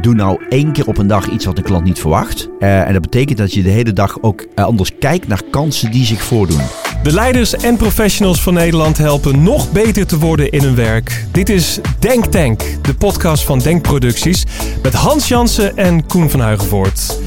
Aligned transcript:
doe 0.00 0.14
nou 0.14 0.40
één 0.48 0.72
keer 0.72 0.86
op 0.86 0.98
een 0.98 1.06
dag 1.06 1.28
iets 1.28 1.44
wat 1.44 1.58
een 1.58 1.64
klant 1.64 1.84
niet 1.84 1.98
verwacht. 1.98 2.48
Eh, 2.58 2.86
en 2.86 2.92
dat 2.92 3.02
betekent 3.02 3.38
dat 3.38 3.54
je 3.54 3.62
de 3.62 3.70
hele 3.70 3.92
dag 3.92 4.22
ook 4.22 4.46
eh, 4.54 4.64
anders 4.64 4.92
kijkt 4.98 5.28
naar 5.28 5.42
kansen 5.50 5.90
die 5.90 6.04
zich 6.04 6.22
voordoen. 6.22 6.60
De 7.02 7.12
leiders 7.12 7.54
en 7.54 7.76
professionals 7.76 8.42
van 8.42 8.54
Nederland 8.54 8.98
helpen 8.98 9.42
nog 9.42 9.72
beter 9.72 10.06
te 10.06 10.18
worden 10.18 10.50
in 10.50 10.62
hun 10.62 10.74
werk. 10.74 11.26
Dit 11.32 11.48
is 11.48 11.80
Denk 11.98 12.24
Tank, 12.24 12.62
de 12.82 12.94
podcast 12.94 13.44
van 13.44 13.58
Denkproducties. 13.58 14.46
Met 14.82 14.94
Hans 14.94 15.28
Jansen 15.28 15.76
en 15.76 16.06
Koen 16.06 16.30
van 16.30 16.40
Huigenvoort. 16.40 17.18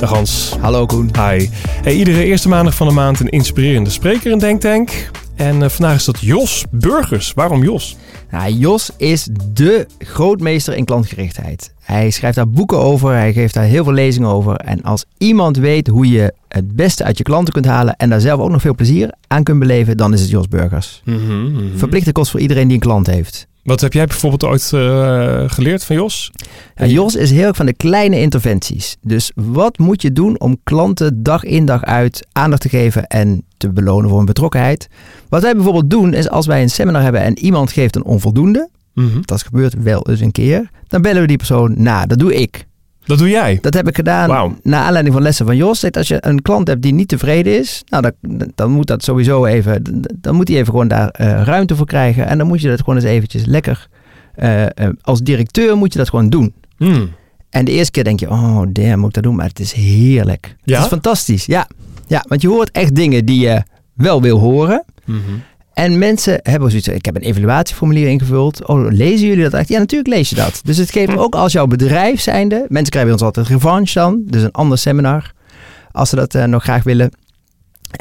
Dag 0.00 0.10
Hans. 0.10 0.56
Hallo 0.60 0.86
Koen. 0.86 1.10
Hi. 1.12 1.48
Hey, 1.82 1.94
iedere 1.94 2.24
eerste 2.24 2.48
maandag 2.48 2.74
van 2.74 2.86
de 2.86 2.92
maand 2.92 3.20
een 3.20 3.28
inspirerende 3.28 3.90
spreker 3.90 4.30
in 4.30 4.38
Denk 4.38 4.60
Tank. 4.60 5.10
En 5.38 5.60
uh, 5.60 5.68
vandaag 5.68 5.96
is 5.96 6.04
dat 6.04 6.20
Jos 6.20 6.64
Burgers. 6.70 7.32
Waarom 7.32 7.62
Jos? 7.62 7.96
Nou, 8.30 8.52
Jos 8.52 8.90
is 8.96 9.28
de 9.52 9.86
grootmeester 9.98 10.76
in 10.76 10.84
klantgerichtheid. 10.84 11.72
Hij 11.80 12.10
schrijft 12.10 12.36
daar 12.36 12.48
boeken 12.48 12.78
over, 12.78 13.12
hij 13.12 13.32
geeft 13.32 13.54
daar 13.54 13.64
heel 13.64 13.84
veel 13.84 13.92
lezingen 13.92 14.28
over. 14.28 14.56
En 14.56 14.82
als 14.82 15.04
iemand 15.18 15.56
weet 15.56 15.86
hoe 15.86 16.08
je 16.08 16.32
het 16.48 16.76
beste 16.76 17.04
uit 17.04 17.18
je 17.18 17.24
klanten 17.24 17.52
kunt 17.52 17.66
halen 17.66 17.96
en 17.96 18.08
daar 18.08 18.20
zelf 18.20 18.40
ook 18.40 18.50
nog 18.50 18.60
veel 18.60 18.74
plezier 18.74 19.14
aan 19.26 19.42
kunt 19.42 19.58
beleven, 19.58 19.96
dan 19.96 20.12
is 20.12 20.20
het 20.20 20.30
Jos 20.30 20.48
Burgers. 20.48 21.02
Mm 21.04 21.26
-hmm, 21.26 21.78
Verplichte 21.78 22.12
kost 22.12 22.30
voor 22.30 22.40
iedereen 22.40 22.66
die 22.66 22.76
een 22.76 22.82
klant 22.82 23.06
heeft. 23.06 23.47
Wat 23.68 23.80
heb 23.80 23.92
jij 23.92 24.06
bijvoorbeeld 24.06 24.44
ooit 24.44 24.70
uh, 24.74 25.42
geleerd 25.46 25.84
van 25.84 25.96
Jos? 25.96 26.30
Ja, 26.76 26.86
Jos 26.86 27.14
is 27.14 27.30
heel 27.30 27.46
erg 27.46 27.56
van 27.56 27.66
de 27.66 27.72
kleine 27.72 28.20
interventies. 28.20 28.96
Dus 29.00 29.32
wat 29.34 29.78
moet 29.78 30.02
je 30.02 30.12
doen 30.12 30.40
om 30.40 30.60
klanten 30.64 31.22
dag 31.22 31.44
in 31.44 31.64
dag 31.64 31.84
uit 31.84 32.26
aandacht 32.32 32.62
te 32.62 32.68
geven 32.68 33.06
en 33.06 33.44
te 33.56 33.70
belonen 33.70 34.08
voor 34.08 34.16
hun 34.16 34.26
betrokkenheid? 34.26 34.88
Wat 35.28 35.42
wij 35.42 35.54
bijvoorbeeld 35.54 35.90
doen 35.90 36.14
is 36.14 36.28
als 36.28 36.46
wij 36.46 36.62
een 36.62 36.70
seminar 36.70 37.02
hebben 37.02 37.20
en 37.20 37.38
iemand 37.38 37.72
geeft 37.72 37.96
een 37.96 38.04
onvoldoende, 38.04 38.68
mm 38.94 39.10
-hmm. 39.10 39.20
dat 39.24 39.42
gebeurt 39.42 39.82
wel 39.82 40.08
eens 40.08 40.20
een 40.20 40.32
keer, 40.32 40.70
dan 40.86 41.02
bellen 41.02 41.20
we 41.20 41.26
die 41.26 41.36
persoon 41.36 41.74
na. 41.76 42.06
Dat 42.06 42.18
doe 42.18 42.34
ik. 42.34 42.66
Dat 43.08 43.18
doe 43.18 43.28
jij? 43.28 43.58
Dat 43.60 43.74
heb 43.74 43.88
ik 43.88 43.94
gedaan 43.96 44.28
wow. 44.28 44.52
naar 44.62 44.82
aanleiding 44.82 45.14
van 45.14 45.22
lessen 45.22 45.46
van 45.46 45.56
Jos. 45.56 45.90
Als 45.92 46.08
je 46.08 46.16
een 46.20 46.42
klant 46.42 46.68
hebt 46.68 46.82
die 46.82 46.92
niet 46.92 47.08
tevreden 47.08 47.58
is, 47.58 47.82
nou, 47.86 48.02
dan, 48.20 48.50
dan 48.54 48.70
moet 48.70 48.86
dat 48.86 49.04
sowieso 49.04 49.44
even, 49.44 50.02
dan 50.14 50.34
moet 50.34 50.48
hij 50.48 50.56
even 50.56 50.70
gewoon 50.70 50.88
daar 50.88 51.14
uh, 51.20 51.42
ruimte 51.42 51.76
voor 51.76 51.86
krijgen. 51.86 52.26
En 52.26 52.38
dan 52.38 52.46
moet 52.46 52.60
je 52.60 52.68
dat 52.68 52.78
gewoon 52.78 52.94
eens 52.94 53.04
eventjes 53.04 53.44
lekker, 53.44 53.88
uh, 54.36 54.62
uh, 54.62 54.68
als 55.00 55.20
directeur 55.20 55.76
moet 55.76 55.92
je 55.92 55.98
dat 55.98 56.08
gewoon 56.08 56.30
doen. 56.30 56.54
Hmm. 56.76 57.10
En 57.50 57.64
de 57.64 57.70
eerste 57.70 57.90
keer 57.90 58.04
denk 58.04 58.20
je, 58.20 58.30
oh 58.30 58.62
damn, 58.72 58.98
moet 58.98 59.08
ik 59.08 59.14
dat 59.14 59.22
doen? 59.22 59.36
Maar 59.36 59.48
het 59.48 59.60
is 59.60 59.72
heerlijk. 59.72 60.56
Ja? 60.64 60.74
Het 60.74 60.82
is 60.82 60.90
fantastisch, 60.90 61.46
ja. 61.46 61.66
Ja, 62.06 62.24
want 62.28 62.42
je 62.42 62.48
hoort 62.48 62.70
echt 62.70 62.94
dingen 62.94 63.24
die 63.24 63.40
je 63.40 63.62
wel 63.94 64.22
wil 64.22 64.38
horen. 64.38 64.84
Mm 65.04 65.20
-hmm. 65.26 65.42
En 65.78 65.98
mensen 65.98 66.40
hebben 66.42 66.70
zoiets 66.70 66.88
ik 66.88 67.04
heb 67.04 67.16
een 67.16 67.22
evaluatieformulier 67.22 68.08
ingevuld. 68.08 68.66
Oh, 68.66 68.90
lezen 68.90 69.28
jullie 69.28 69.42
dat 69.42 69.52
echt? 69.52 69.68
Ja, 69.68 69.78
natuurlijk 69.78 70.14
lees 70.14 70.30
je 70.30 70.36
dat. 70.36 70.60
Dus 70.64 70.76
het 70.76 70.90
geeft 70.90 71.16
ook 71.16 71.34
als 71.34 71.52
jouw 71.52 71.66
bedrijf 71.66 72.20
zijnde. 72.20 72.66
Mensen 72.68 72.90
krijgen 72.90 73.02
bij 73.02 73.12
ons 73.12 73.22
altijd 73.22 73.46
revanche 73.46 73.98
dan. 73.98 74.22
Dus 74.24 74.42
een 74.42 74.52
ander 74.52 74.78
seminar. 74.78 75.32
Als 75.92 76.08
ze 76.08 76.16
dat 76.16 76.34
uh, 76.34 76.44
nog 76.44 76.62
graag 76.62 76.82
willen. 76.82 77.10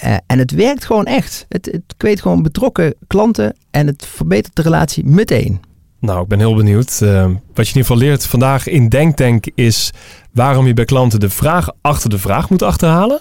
Uh, 0.03 0.16
en 0.28 0.39
het 0.39 0.52
werkt 0.52 0.86
gewoon 0.86 1.05
echt. 1.05 1.45
Het, 1.50 1.66
het 1.66 1.94
kweet 1.98 2.22
gewoon 2.22 2.42
betrokken 2.42 2.94
klanten. 3.08 3.55
En 3.72 3.88
het 3.88 4.08
verbetert 4.16 4.55
de 4.55 4.61
relatie 4.61 5.05
meteen. 5.05 5.61
Nou, 6.00 6.22
ik 6.22 6.28
ben 6.28 6.39
heel 6.39 6.55
benieuwd. 6.55 7.00
Uh, 7.03 7.23
wat 7.23 7.67
je 7.67 7.73
in 7.73 7.80
ieder 7.80 7.81
geval 7.81 7.98
leert 7.98 8.25
vandaag 8.25 8.67
in 8.67 8.89
Denktank 8.89 9.45
is 9.55 9.92
waarom 10.31 10.67
je 10.67 10.73
bij 10.73 10.86
klanten 10.86 11.20
de 11.20 11.30
vraag 11.30 11.70
achter 11.81 12.09
de 12.09 12.20
vraag 12.20 12.50
moet 12.50 12.61
achterhalen. 12.61 13.20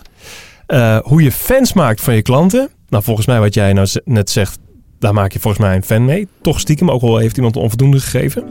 Hoe 1.03 1.23
je 1.23 1.33
fans 1.33 1.73
maakt 1.73 2.01
van 2.01 2.15
je 2.15 2.23
klanten. 2.23 2.71
Nou, 2.89 3.05
volgens 3.05 3.27
mij 3.27 3.41
wat 3.41 3.55
jij 3.55 3.73
nou 3.73 3.89
net 4.05 4.31
zegt, 4.31 4.59
daar 4.99 5.15
maak 5.15 5.33
je 5.33 5.41
volgens 5.41 5.63
mij 5.63 5.77
een 5.77 5.83
fan 5.83 6.05
mee. 6.05 6.29
Toch 6.41 6.61
stiekem, 6.61 6.91
ook 6.91 7.03
al 7.03 7.17
heeft 7.17 7.37
iemand 7.37 7.57
onvoldoende 7.57 8.01
gegeven. 8.01 8.45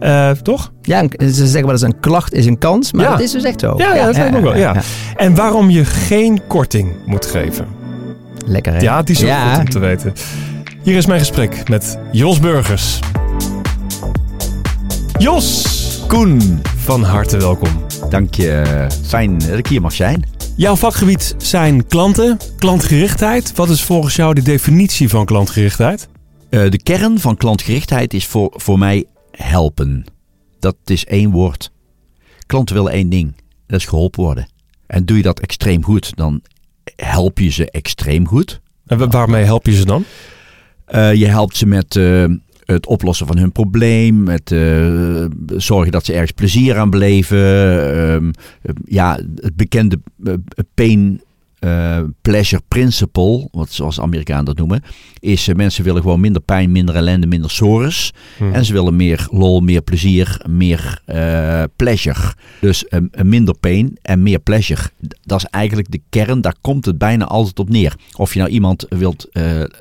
Uh, 0.00 0.30
toch? 0.30 0.72
Ja, 0.82 1.06
ze 1.18 1.32
zeggen 1.32 1.62
wel 1.62 1.70
eens 1.70 1.82
een 1.82 2.00
klacht 2.00 2.32
is 2.32 2.46
een 2.46 2.58
kans, 2.58 2.92
maar 2.92 3.04
ja. 3.04 3.10
dat 3.10 3.20
is 3.20 3.30
dus 3.30 3.44
echt 3.44 3.60
zo. 3.60 3.74
Ja, 3.76 3.94
ja, 3.94 4.06
dat 4.06 4.16
ja, 4.16 4.24
ja, 4.24 4.40
wel. 4.40 4.56
Ja. 4.56 4.76
En 5.16 5.34
waarom 5.34 5.70
je 5.70 5.84
geen 5.84 6.46
korting 6.46 6.92
moet 7.06 7.26
geven. 7.26 7.66
Lekker 8.46 8.72
hè? 8.72 8.80
Ja, 8.80 9.02
die 9.02 9.16
is 9.16 9.24
ook 9.24 9.30
goed 9.30 9.58
om 9.58 9.70
te 9.70 9.78
weten. 9.78 10.12
Hier 10.82 10.96
is 10.96 11.06
mijn 11.06 11.18
gesprek 11.18 11.68
met 11.68 11.98
Jos 12.12 12.40
Burgers. 12.40 12.98
Jos! 15.18 16.04
Koen! 16.06 16.60
Van 16.76 17.02
harte 17.02 17.36
welkom. 17.36 17.68
Dank 18.10 18.34
je. 18.34 18.86
Fijn 19.06 19.38
dat 19.38 19.58
ik 19.58 19.66
hier 19.66 19.80
mag 19.80 19.92
zijn. 19.92 20.33
Jouw 20.56 20.76
vakgebied 20.76 21.34
zijn 21.38 21.86
klanten, 21.86 22.38
klantgerichtheid. 22.58 23.52
Wat 23.54 23.70
is 23.70 23.82
volgens 23.82 24.16
jou 24.16 24.34
de 24.34 24.42
definitie 24.42 25.08
van 25.08 25.24
klantgerichtheid? 25.24 26.08
Uh, 26.50 26.70
de 26.70 26.82
kern 26.82 27.18
van 27.18 27.36
klantgerichtheid 27.36 28.14
is 28.14 28.26
voor, 28.26 28.52
voor 28.56 28.78
mij 28.78 29.04
helpen. 29.30 30.04
Dat 30.58 30.76
is 30.84 31.04
één 31.04 31.30
woord. 31.30 31.70
Klanten 32.46 32.74
willen 32.74 32.92
één 32.92 33.08
ding. 33.08 33.34
Dat 33.66 33.80
is 33.80 33.86
geholpen 33.86 34.22
worden. 34.22 34.48
En 34.86 35.04
doe 35.04 35.16
je 35.16 35.22
dat 35.22 35.40
extreem 35.40 35.84
goed, 35.84 36.16
dan 36.16 36.42
help 36.96 37.38
je 37.38 37.50
ze 37.50 37.70
extreem 37.70 38.26
goed. 38.26 38.60
En 38.86 39.10
waarmee 39.10 39.44
help 39.44 39.66
je 39.66 39.74
ze 39.74 39.84
dan? 39.84 40.04
Uh, 40.94 41.14
je 41.14 41.26
helpt 41.26 41.56
ze 41.56 41.66
met 41.66 41.94
uh, 41.94 42.24
het 42.64 42.86
oplossen 42.86 43.26
van 43.26 43.38
hun 43.38 43.52
probleem, 43.52 44.22
met 44.22 44.50
uh, 44.50 45.24
zorgen 45.56 45.92
dat 45.92 46.04
ze 46.04 46.12
ergens 46.12 46.30
plezier 46.30 46.78
aan 46.78 46.90
beleven. 46.90 47.38
Uh, 47.38 48.30
ja, 48.84 49.18
het 49.36 49.56
bekende 49.56 50.00
uh, 50.24 50.34
pain 50.74 51.22
pleasure 52.22 52.62
principle, 52.68 53.48
wat 53.52 53.72
zoals 53.72 54.00
Amerikanen 54.00 54.44
dat 54.44 54.56
noemen, 54.56 54.82
is 55.18 55.48
mensen 55.56 55.84
willen 55.84 56.02
gewoon 56.02 56.20
minder 56.20 56.42
pijn, 56.42 56.72
minder 56.72 56.94
ellende, 56.94 57.26
minder 57.26 57.50
sores. 57.50 58.12
Hmm. 58.36 58.52
En 58.52 58.64
ze 58.64 58.72
willen 58.72 58.96
meer 58.96 59.26
lol, 59.30 59.60
meer 59.60 59.82
plezier, 59.82 60.40
meer 60.48 61.00
pleasure. 61.76 62.34
Dus 62.60 62.84
minder 63.22 63.54
pain 63.58 63.98
en 64.02 64.22
meer 64.22 64.38
pleasure. 64.38 64.90
Dat 65.22 65.38
is 65.38 65.46
eigenlijk 65.50 65.90
de 65.90 66.00
kern, 66.08 66.40
daar 66.40 66.56
komt 66.60 66.84
het 66.84 66.98
bijna 66.98 67.24
altijd 67.24 67.58
op 67.58 67.68
neer. 67.68 67.94
Of 68.16 68.32
je 68.32 68.38
nou 68.38 68.50
iemand 68.50 68.86
wilt 68.88 69.28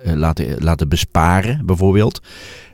laten, 0.04 0.64
laten 0.64 0.90
besparen, 0.90 1.66
bijvoorbeeld. 1.66 2.22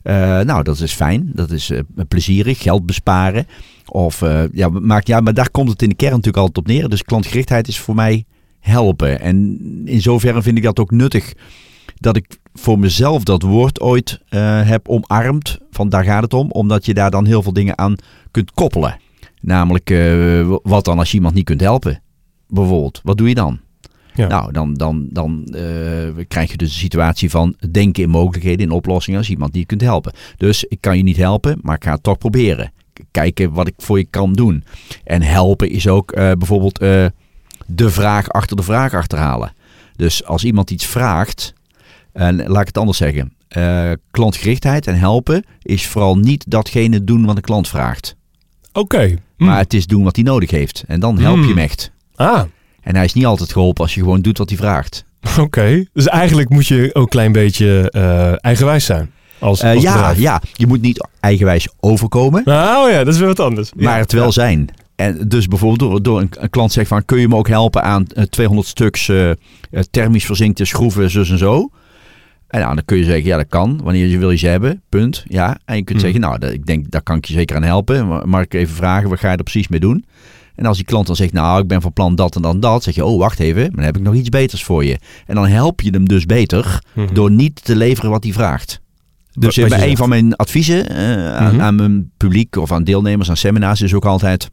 Uh, 0.04 0.40
nou, 0.40 0.64
dat 0.64 0.80
is 0.80 0.94
fijn. 0.94 1.32
Dat 1.34 1.52
is 1.52 1.70
uh, 1.70 1.80
plezierig. 2.08 2.62
Geld 2.62 2.86
besparen. 2.86 3.48
Of 3.86 4.22
uh, 4.22 4.44
ja, 4.52 4.70
maakt, 4.70 5.08
ja, 5.08 5.20
maar 5.20 5.34
daar 5.34 5.50
komt 5.52 5.70
het 5.70 5.82
in 5.82 5.90
de 5.90 5.96
kern 5.96 6.12
natuurlijk 6.12 6.38
altijd 6.38 6.58
op 6.58 6.68
neer. 6.68 6.90
Dus 6.90 7.04
klantgerichtheid 7.04 7.68
is 7.68 7.80
voor 7.80 7.96
mij 7.96 8.26
helpen. 8.60 9.20
En 9.20 9.60
in 9.86 10.02
zoverre 10.02 10.42
vind 10.42 10.58
ik 10.58 10.64
dat 10.64 10.80
ook 10.80 10.92
nuttig. 10.92 11.34
Dat 11.96 12.16
ik 12.16 12.38
voor 12.54 12.80
mezelf 12.80 13.24
dat 13.24 13.42
woord 13.42 13.80
ooit 13.80 14.22
heb 14.66 14.88
omarmd. 14.88 15.58
Van 15.72 15.90
daar 15.90 16.04
gaat 16.04 16.24
het 16.24 16.34
om. 16.34 16.52
Omdat 16.52 16.86
je 16.86 16.94
daar 16.94 17.12
dan 17.12 17.26
heel 17.26 17.44
veel 17.44 17.54
dingen 17.54 17.78
aan 17.78 17.96
kunt 18.31 18.52
koppelen. 18.52 19.00
Namelijk, 19.42 19.94
wat 20.64 20.86
dan 20.86 21.00
als 21.00 21.10
je 21.10 21.16
iemand 21.16 21.34
niet 21.34 21.46
kunt 21.46 21.62
helpen? 21.62 22.02
Bijvoorbeeld, 22.48 23.02
wat 23.04 23.18
doe 23.18 23.28
je 23.28 23.36
dan? 23.36 23.60
Ja. 24.14 24.28
Nou, 24.28 24.52
dan, 24.52 24.74
dan, 24.74 25.08
dan 25.12 25.47
uh, 25.56 26.24
krijg 26.28 26.52
je 26.52 26.58
dus 26.58 26.72
de 26.72 26.80
situatie 26.80 27.30
van 27.30 27.56
denken 27.72 28.03
in 28.03 28.09
mogelijkheden, 28.09 28.66
in 28.66 28.72
oplossingen 28.72 29.18
als 29.18 29.28
je 29.28 29.34
iemand 29.34 29.53
niet 29.53 29.66
kunt 29.66 29.81
helpen. 29.81 30.14
Dus 30.38 30.64
ik 30.64 30.81
kan 30.81 30.97
je 30.97 31.03
niet 31.03 31.18
helpen, 31.18 31.59
maar 31.62 31.75
ik 31.75 31.84
ga 31.84 31.92
het 31.92 32.03
toch 32.03 32.18
proberen. 32.18 32.72
Kijken 33.12 33.52
wat 33.52 33.68
ik 33.68 33.74
voor 33.78 33.98
je 33.98 34.08
kan 34.09 34.34
doen. 34.34 34.64
En 35.03 35.22
helpen 35.22 35.69
is 35.69 35.88
ook 35.88 36.12
uh, 36.12 36.31
bijvoorbeeld 36.31 36.81
uh, 36.81 37.06
de 37.66 37.90
vraag 37.90 38.30
achter 38.30 38.56
de 38.56 38.64
vraag 38.64 38.94
achterhalen. 38.94 39.53
Dus 39.96 40.25
als 40.25 40.44
iemand 40.44 40.72
iets 40.72 40.86
vraagt, 40.86 41.53
en 42.14 42.48
laat 42.48 42.62
ik 42.62 42.68
het 42.68 42.78
anders 42.78 42.98
zeggen. 42.98 43.34
klantgerichtheid 44.12 44.88
en 44.88 44.96
helpen 44.96 45.46
is 45.62 45.88
vooral 45.88 46.18
niet 46.18 46.46
datgene 46.48 47.03
doen 47.03 47.25
wat 47.25 47.36
een 47.36 47.42
klant 47.42 47.68
vraagt. 47.68 48.16
Oké. 48.69 48.80
Okay. 48.80 49.18
Mm. 49.38 49.48
Maar 49.48 49.58
het 49.58 49.74
is 49.74 49.88
doen 49.88 50.03
wat 50.03 50.16
hij 50.16 50.25
nodig 50.25 50.50
heeft. 50.52 50.84
En 50.88 51.00
dan 51.00 51.19
help 51.19 51.38
je 51.38 51.48
hem 51.48 51.58
echt. 51.58 51.92
Ah, 52.16 52.44
en 52.89 52.95
hij 52.95 53.05
is 53.05 53.13
niet 53.13 53.25
altijd 53.25 53.51
geholpen 53.51 53.83
als 53.83 53.94
je 53.94 54.01
gewoon 54.01 54.22
doet 54.22 54.38
wat 54.38 54.50
hij 54.50 54.57
vraagt. 54.57 55.05
Oké, 55.29 55.41
okay. 55.41 55.88
dus 55.94 56.07
eigenlijk 56.07 56.50
moet 56.50 56.67
je 56.67 56.89
ook 56.94 57.03
een 57.03 57.09
klein 57.09 57.31
beetje 57.31 57.94
uh, 57.95 58.45
eigenwijs 58.45 58.85
zijn. 58.85 59.11
Als, 59.39 59.63
als 59.63 59.75
uh, 59.75 59.81
ja, 59.81 60.13
ja, 60.17 60.41
je 60.53 60.67
moet 60.67 60.81
niet 60.81 61.07
eigenwijs 61.19 61.67
overkomen. 61.79 62.41
Nou 62.45 62.91
ja, 62.91 63.03
dat 63.03 63.13
is 63.13 63.19
weer 63.19 63.27
wat 63.27 63.39
anders. 63.39 63.73
Maar 63.73 63.94
ja, 63.94 63.97
het 64.00 64.11
wel 64.11 64.31
zijn. 64.31 64.69
En 64.95 65.27
dus 65.27 65.47
bijvoorbeeld 65.47 65.80
door, 65.80 66.03
door 66.03 66.19
een, 66.19 66.30
een, 66.31 66.50
klant 66.50 66.71
zegt 66.71 66.88
van... 66.88 67.06
kun 67.06 67.19
je 67.19 67.27
me 67.27 67.36
ook 67.36 67.47
helpen 67.47 67.83
aan 67.83 68.06
uh, 68.13 68.24
200 68.24 68.68
stuks 68.68 69.07
uh, 69.07 69.31
thermisch 69.92 70.25
verzinkte 70.25 70.65
schroeven, 70.65 71.09
zus 71.09 71.30
en 71.30 71.38
zo. 71.38 71.69
En 72.47 72.59
nou, 72.59 72.75
dan 72.75 72.85
kun 72.85 72.97
je 72.97 73.03
zeggen, 73.03 73.25
ja 73.25 73.38
dat 73.38 73.47
kan. 73.50 73.80
Wanneer 73.83 74.07
je 74.07 74.18
wil 74.18 74.31
je 74.31 74.38
ze 74.38 74.47
hebben, 74.47 74.81
punt. 74.89 75.24
Ja, 75.27 75.57
en 75.65 75.75
je 75.75 75.83
kunt 75.83 75.97
Mhm. 75.97 76.00
zeggen, 76.00 76.21
nou 76.21 76.39
dat, 76.39 76.51
ik 76.51 76.65
denk, 76.65 76.92
daar 76.92 77.01
kan 77.01 77.18
ik 77.18 77.25
je 77.25 77.33
zeker 77.33 77.56
aan 77.56 77.63
helpen. 77.63 78.07
Maar 78.07 78.30
Mag 78.30 78.42
ik 78.42 78.53
even 78.53 78.75
vragen, 78.75 79.09
wat 79.09 79.19
ga 79.19 79.31
je 79.31 79.38
er 79.38 79.44
precies 79.44 79.68
mee 79.68 79.80
doen? 79.80 80.06
En 80.59 80.65
als 80.65 80.77
die 80.77 80.85
klant 80.85 81.07
dan 81.07 81.15
zegt, 81.15 81.33
nou, 81.33 81.61
ik 81.61 81.67
ben 81.67 81.81
van 81.81 81.94
plan 81.94 82.15
dat 82.15 82.35
en 82.35 82.41
dan 82.41 82.59
dat, 82.59 82.83
zeg 82.83 82.95
je, 82.95 83.06
oh, 83.06 83.19
wacht 83.19 83.39
even, 83.39 83.61
maar 83.61 83.71
dan 83.75 83.83
heb 83.83 83.97
ik 83.97 84.03
nog 84.03 84.13
iets 84.13 84.29
beters 84.29 84.63
voor 84.63 84.85
je. 84.85 84.97
En 85.25 85.35
dan 85.35 85.47
help 85.47 85.81
je 85.81 85.89
hem 85.89 86.07
dus 86.07 86.25
beter 86.25 86.83
Mhm. 86.94 87.13
door 87.13 87.31
niet 87.31 87.63
te 87.63 87.75
leveren 87.75 88.09
wat 88.09 88.23
hij 88.23 88.33
vraagt. 88.33 88.81
Dus 89.31 89.56
bij 89.56 89.63
een 89.65 89.79
zegt. 89.79 89.97
van 89.97 90.09
mijn 90.09 90.35
adviezen 90.35 90.89
eh, 90.89 91.35
aan, 91.35 91.53
Mhm. 91.53 91.61
aan 91.63 91.75
mijn 91.75 92.11
publiek 92.17 92.56
of 92.56 92.71
aan 92.71 92.83
deelnemers 92.83 93.29
aan 93.29 93.38
seminars 93.38 93.81
is 93.81 93.94
ook 93.94 94.06
altijd, 94.06 94.50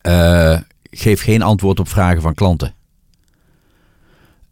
eh, 0.00 0.58
geef 0.90 1.22
geen 1.22 1.42
antwoord 1.42 1.80
op 1.80 1.88
vragen 1.88 2.22
van 2.22 2.34
klanten. 2.34 2.74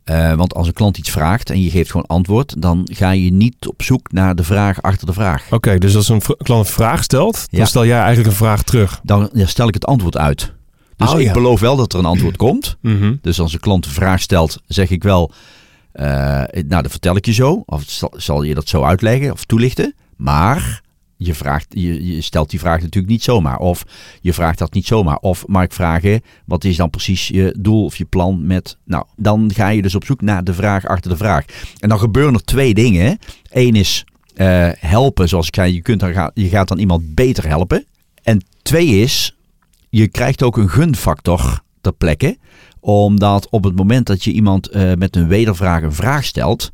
Eh, 0.05 0.32
want 0.34 0.55
als 0.55 0.66
een 0.66 0.72
klant 0.72 0.99
iets 0.99 1.11
vraagt 1.11 1.50
en 1.50 1.62
je 1.62 1.70
geeft 1.70 1.90
gewoon 1.90 2.06
antwoord, 2.06 2.62
dan 2.62 2.88
ga 2.93 3.11
je 3.11 3.32
niet 3.32 3.66
op 3.69 3.82
zoek 3.82 4.12
naar 4.12 4.34
de 4.34 4.44
vraag 4.44 4.82
achter 4.82 5.06
de 5.06 5.12
vraag. 5.12 5.46
Oké, 5.50 5.78
dus 5.78 5.96
als 5.96 6.08
een 6.08 6.20
klant 6.37 6.66
een 6.66 6.72
vraag 6.72 7.02
stelt, 7.02 7.34
dan 7.50 7.61
Ja. 7.61 7.66
stel 7.66 7.87
jij 7.87 7.99
eigenlijk 7.99 8.28
een 8.28 8.34
vraag 8.37 8.62
terug. 8.62 9.00
Dan 9.02 9.28
ja, 9.32 9.46
stel 9.46 9.69
ik 9.69 9.75
het 9.75 9.87
antwoord 9.87 10.16
uit. 10.16 10.52
Dus 10.96 11.12
Oh, 11.12 11.20
ik 11.20 11.26
ja. 11.26 11.32
beloof 11.32 11.61
wel 11.61 11.76
dat 11.76 11.93
er 11.93 11.99
een 11.99 12.05
antwoord 12.05 12.37
komt. 12.37 12.76
Mhm. 12.81 13.14
Dus 13.20 13.41
als 13.41 13.52
een 13.52 13.61
klant 13.61 13.85
een 13.87 13.93
vraag 13.93 14.20
stelt, 14.20 14.61
zeg 14.67 14.91
ik 14.91 15.02
wel, 15.02 15.32
eh, 15.93 16.06
nou 16.52 16.82
dat 16.82 16.91
vertel 16.91 17.17
ik 17.17 17.26
je 17.26 17.32
zo. 17.32 17.62
Of 17.67 17.82
zal, 18.17 18.43
je 18.43 18.55
dat 18.55 18.69
zo 18.69 18.82
uitleggen 18.82 19.32
of 19.32 19.44
toelichten. 19.44 19.94
Maar 20.17 20.82
je, 21.17 21.35
vraagt, 21.35 21.67
je, 21.69 22.06
je 22.06 22.20
stelt 22.20 22.50
die 22.50 22.58
vraag 22.58 22.81
natuurlijk 22.81 23.12
niet 23.12 23.23
zomaar. 23.23 23.58
Of 23.58 23.85
je 24.20 24.32
vraagt 24.32 24.58
dat 24.58 24.73
niet 24.73 24.87
zomaar. 24.87 25.17
Of 25.17 25.46
mag 25.46 25.62
ik 25.62 25.73
vragen, 25.73 26.20
wat 26.46 26.64
is 26.64 26.76
dan 26.76 26.91
precies 26.91 27.29
je 27.29 27.56
doel 27.58 27.85
of 27.85 27.97
je 27.97 28.05
plan 28.05 28.47
met... 28.47 28.79
Nou, 28.85 29.05
dan 29.17 29.50
ga 29.55 29.69
je 29.69 29.82
dus 29.82 29.94
op 29.94 30.05
zoek 30.05 30.20
naar 30.20 30.44
de 30.44 30.55
vraag 30.55 30.87
achter 30.87 31.11
de 31.11 31.17
vraag. 31.17 31.44
En 31.79 31.88
dan 31.88 31.99
gebeuren 31.99 32.35
er 32.35 32.44
twee 32.44 32.75
dingen. 32.75 33.19
Eén 33.50 33.75
is 33.75 34.05
eh, 34.35 34.69
helpen, 34.79 35.29
zoals 35.29 35.47
ik 35.47 35.55
zei, 35.55 35.75
je, 35.75 35.82
kunt 35.82 36.00
dan 36.00 36.31
je 36.35 36.49
gaat 36.49 36.69
dan 36.69 36.79
iemand 36.79 37.14
beter 37.14 37.47
helpen. 37.49 37.85
En 38.23 38.44
twee 38.62 38.87
is, 38.87 39.34
je 39.94 40.08
krijgt 40.08 40.43
ook 40.43 40.56
een 40.56 40.69
gunfactor 40.69 41.61
ter 41.81 41.93
plekke 41.93 42.38
omdat 42.81 43.49
op 43.50 43.64
het 43.64 43.76
moment 43.76 44.06
dat 44.06 44.25
je 44.25 44.32
iemand 44.32 44.69
eh, 44.69 44.93
met 44.93 45.17
een 45.17 45.29
wedervraag 45.29 45.82
een 45.82 45.93
vraag 45.93 46.25
stelt, 46.25 46.70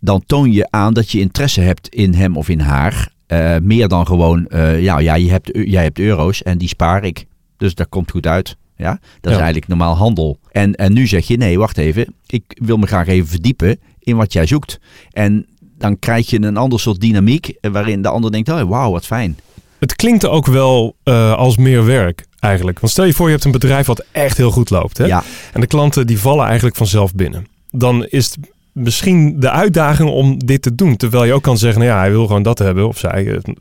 dan 0.00 0.22
toon 0.26 0.52
je 0.52 0.70
aan 0.70 0.94
dat 0.94 1.10
je 1.10 1.20
interesse 1.20 1.60
hebt 1.60 1.88
in 1.88 2.14
hem 2.14 2.36
of 2.36 2.48
in 2.48 2.60
haar. 2.60 3.10
eh, 3.26 3.56
meer 3.62 3.88
dan 3.88 4.06
gewoon, 4.06 4.46
eh, 4.46 4.82
ja, 4.82 4.98
ja 4.98 5.14
je 5.14 5.30
hebt, 5.30 5.50
jij 5.52 5.82
hebt 5.82 5.98
euro's 5.98 6.42
en 6.42 6.58
die 6.58 6.68
spaar 6.68 7.04
ik. 7.04 7.26
Dus 7.56 7.74
dat 7.74 7.88
komt 7.88 8.10
goed 8.10 8.26
uit. 8.26 8.56
Ja? 8.76 8.98
Dat 9.20 9.32
is 9.32 9.38
eigenlijk 9.38 9.68
normaal 9.68 9.96
handel. 9.96 10.38
En, 10.50 10.74
en 10.74 10.92
nu 10.92 11.06
zeg 11.06 11.26
je, 11.26 11.36
nee, 11.36 11.58
wacht 11.58 11.78
even. 11.78 12.14
Ik 12.26 12.42
wil 12.46 12.76
me 12.76 12.86
graag 12.86 13.06
even 13.06 13.28
verdiepen 13.28 13.80
in 13.98 14.16
wat 14.16 14.32
jij 14.32 14.46
zoekt. 14.46 14.80
En 15.10 15.46
dan 15.78 15.98
krijg 15.98 16.30
je 16.30 16.42
een 16.42 16.56
ander 16.56 16.80
soort 16.80 17.00
dynamiek 17.00 17.54
waarin 17.60 18.02
de 18.02 18.08
ander 18.08 18.32
denkt, 18.32 18.48
oh, 18.48 18.62
wauw, 18.62 18.90
wat 18.90 19.06
fijn. 19.06 19.36
Het 19.82 19.96
klinkt 19.96 20.26
ook 20.26 20.46
wel 20.46 20.96
eh, 21.02 21.34
als 21.34 21.56
meer 21.56 21.84
werk 21.84 22.24
eigenlijk. 22.40 22.80
Want 22.80 22.92
stel 22.92 23.04
je 23.04 23.12
voor 23.12 23.26
je 23.26 23.32
hebt 23.32 23.44
een 23.44 23.50
bedrijf 23.50 23.86
wat 23.86 24.04
echt 24.12 24.36
heel 24.36 24.50
goed 24.50 24.70
loopt. 24.70 24.98
Hè? 24.98 25.04
Ja, 25.06 25.22
En 25.52 25.60
de 25.60 25.66
klanten 25.66 26.06
die 26.06 26.18
vallen 26.18 26.46
eigenlijk 26.46 26.76
vanzelf 26.76 27.14
binnen. 27.14 27.46
Dan 27.70 28.06
is 28.06 28.24
het 28.24 28.38
misschien 28.72 29.40
de 29.40 29.50
uitdaging 29.50 30.10
om 30.10 30.38
dit 30.38 30.62
te 30.62 30.74
doen. 30.74 30.96
Terwijl 30.96 31.24
je 31.24 31.32
ook 31.32 31.42
kan 31.42 31.58
zeggen, 31.58 31.80
nou 31.80 31.92
ja, 31.92 31.98
hij 31.98 32.10
wil 32.10 32.26
gewoon 32.26 32.42
dat 32.42 32.58
hebben. 32.58 32.88
Of 32.88 32.98
zij, 32.98 33.26
eh, 33.26 33.54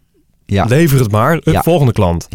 ja. 0.45 0.65
lever 0.65 0.99
het 0.99 1.11
maar. 1.11 1.33
Het 1.33 1.43
Ja. 1.45 1.63
volgende 1.63 1.93
klant. 1.93 2.27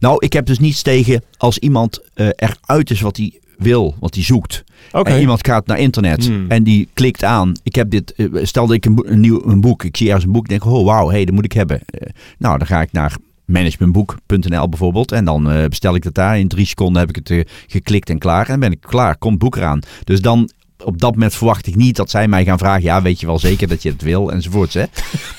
Nou, 0.00 0.16
ik 0.18 0.32
heb 0.32 0.46
dus 0.46 0.58
niets 0.58 0.82
tegen 0.82 1.22
als 1.36 1.58
iemand 1.58 2.00
eh, 2.14 2.28
eruit 2.36 2.90
is 2.90 3.00
wat 3.00 3.16
hij 3.16 3.40
wil, 3.58 3.94
wat 4.00 4.14
hij 4.14 4.24
zoekt. 4.24 4.64
En 4.92 5.20
iemand 5.20 5.46
gaat 5.46 5.66
naar 5.66 5.78
internet 5.78 6.26
Hmm. 6.26 6.44
en 6.48 6.62
die 6.62 6.88
klikt 6.94 7.24
aan. 7.24 7.52
Ik 7.62 7.74
heb 7.74 7.90
dit, 7.90 8.14
eh, 8.14 8.26
stel 8.42 8.66
dat 8.66 8.76
ik 8.76 8.84
een, 8.84 9.02
een 9.06 9.20
nieuw 9.20 9.42
een 9.46 9.60
boek, 9.60 9.84
ik 9.84 9.96
zie 9.96 10.06
ergens 10.06 10.24
een 10.24 10.32
boek, 10.32 10.48
denk 10.48 10.64
oh 10.64 10.84
wauw, 10.84 11.10
hey, 11.10 11.24
dat 11.24 11.34
moet 11.34 11.44
ik 11.44 11.52
hebben. 11.52 11.80
Eh, 11.86 12.08
nou, 12.38 12.58
dan 12.58 12.66
ga 12.66 12.80
ik 12.80 12.92
naar 12.92 13.16
managementboek.nl 13.44 14.68
bijvoorbeeld 14.68 15.12
en 15.12 15.24
dan 15.24 15.50
eh, 15.50 15.68
bestel 15.68 15.94
ik 15.94 16.02
dat 16.02 16.14
daar. 16.14 16.38
In 16.38 16.48
drie 16.48 16.66
seconden 16.66 17.00
heb 17.00 17.16
ik 17.16 17.28
het 17.28 17.48
geklikt 17.66 18.10
en 18.10 18.18
klaar 18.18 18.48
en 18.48 18.60
ben 18.60 18.72
ik 18.72 18.80
klaar, 18.80 19.16
komt 19.16 19.32
het 19.32 19.42
boek 19.42 19.56
eraan. 19.56 19.80
Dus 20.04 20.20
dan 20.20 20.50
op 20.84 21.00
dat 21.00 21.12
moment 21.12 21.34
verwacht 21.34 21.66
ik 21.66 21.76
niet 21.76 21.96
dat 21.96 22.10
zij 22.10 22.28
mij 22.28 22.44
gaan 22.44 22.58
vragen, 22.58 22.82
ja, 22.82 23.02
weet 23.02 23.20
je 23.20 23.26
wel 23.26 23.38
zeker 23.38 23.68
dat 23.68 23.82
je 23.82 23.90
het 23.90 24.02
wil 24.02 24.32
enzovoorts. 24.32 24.74
Hè? 24.74 24.84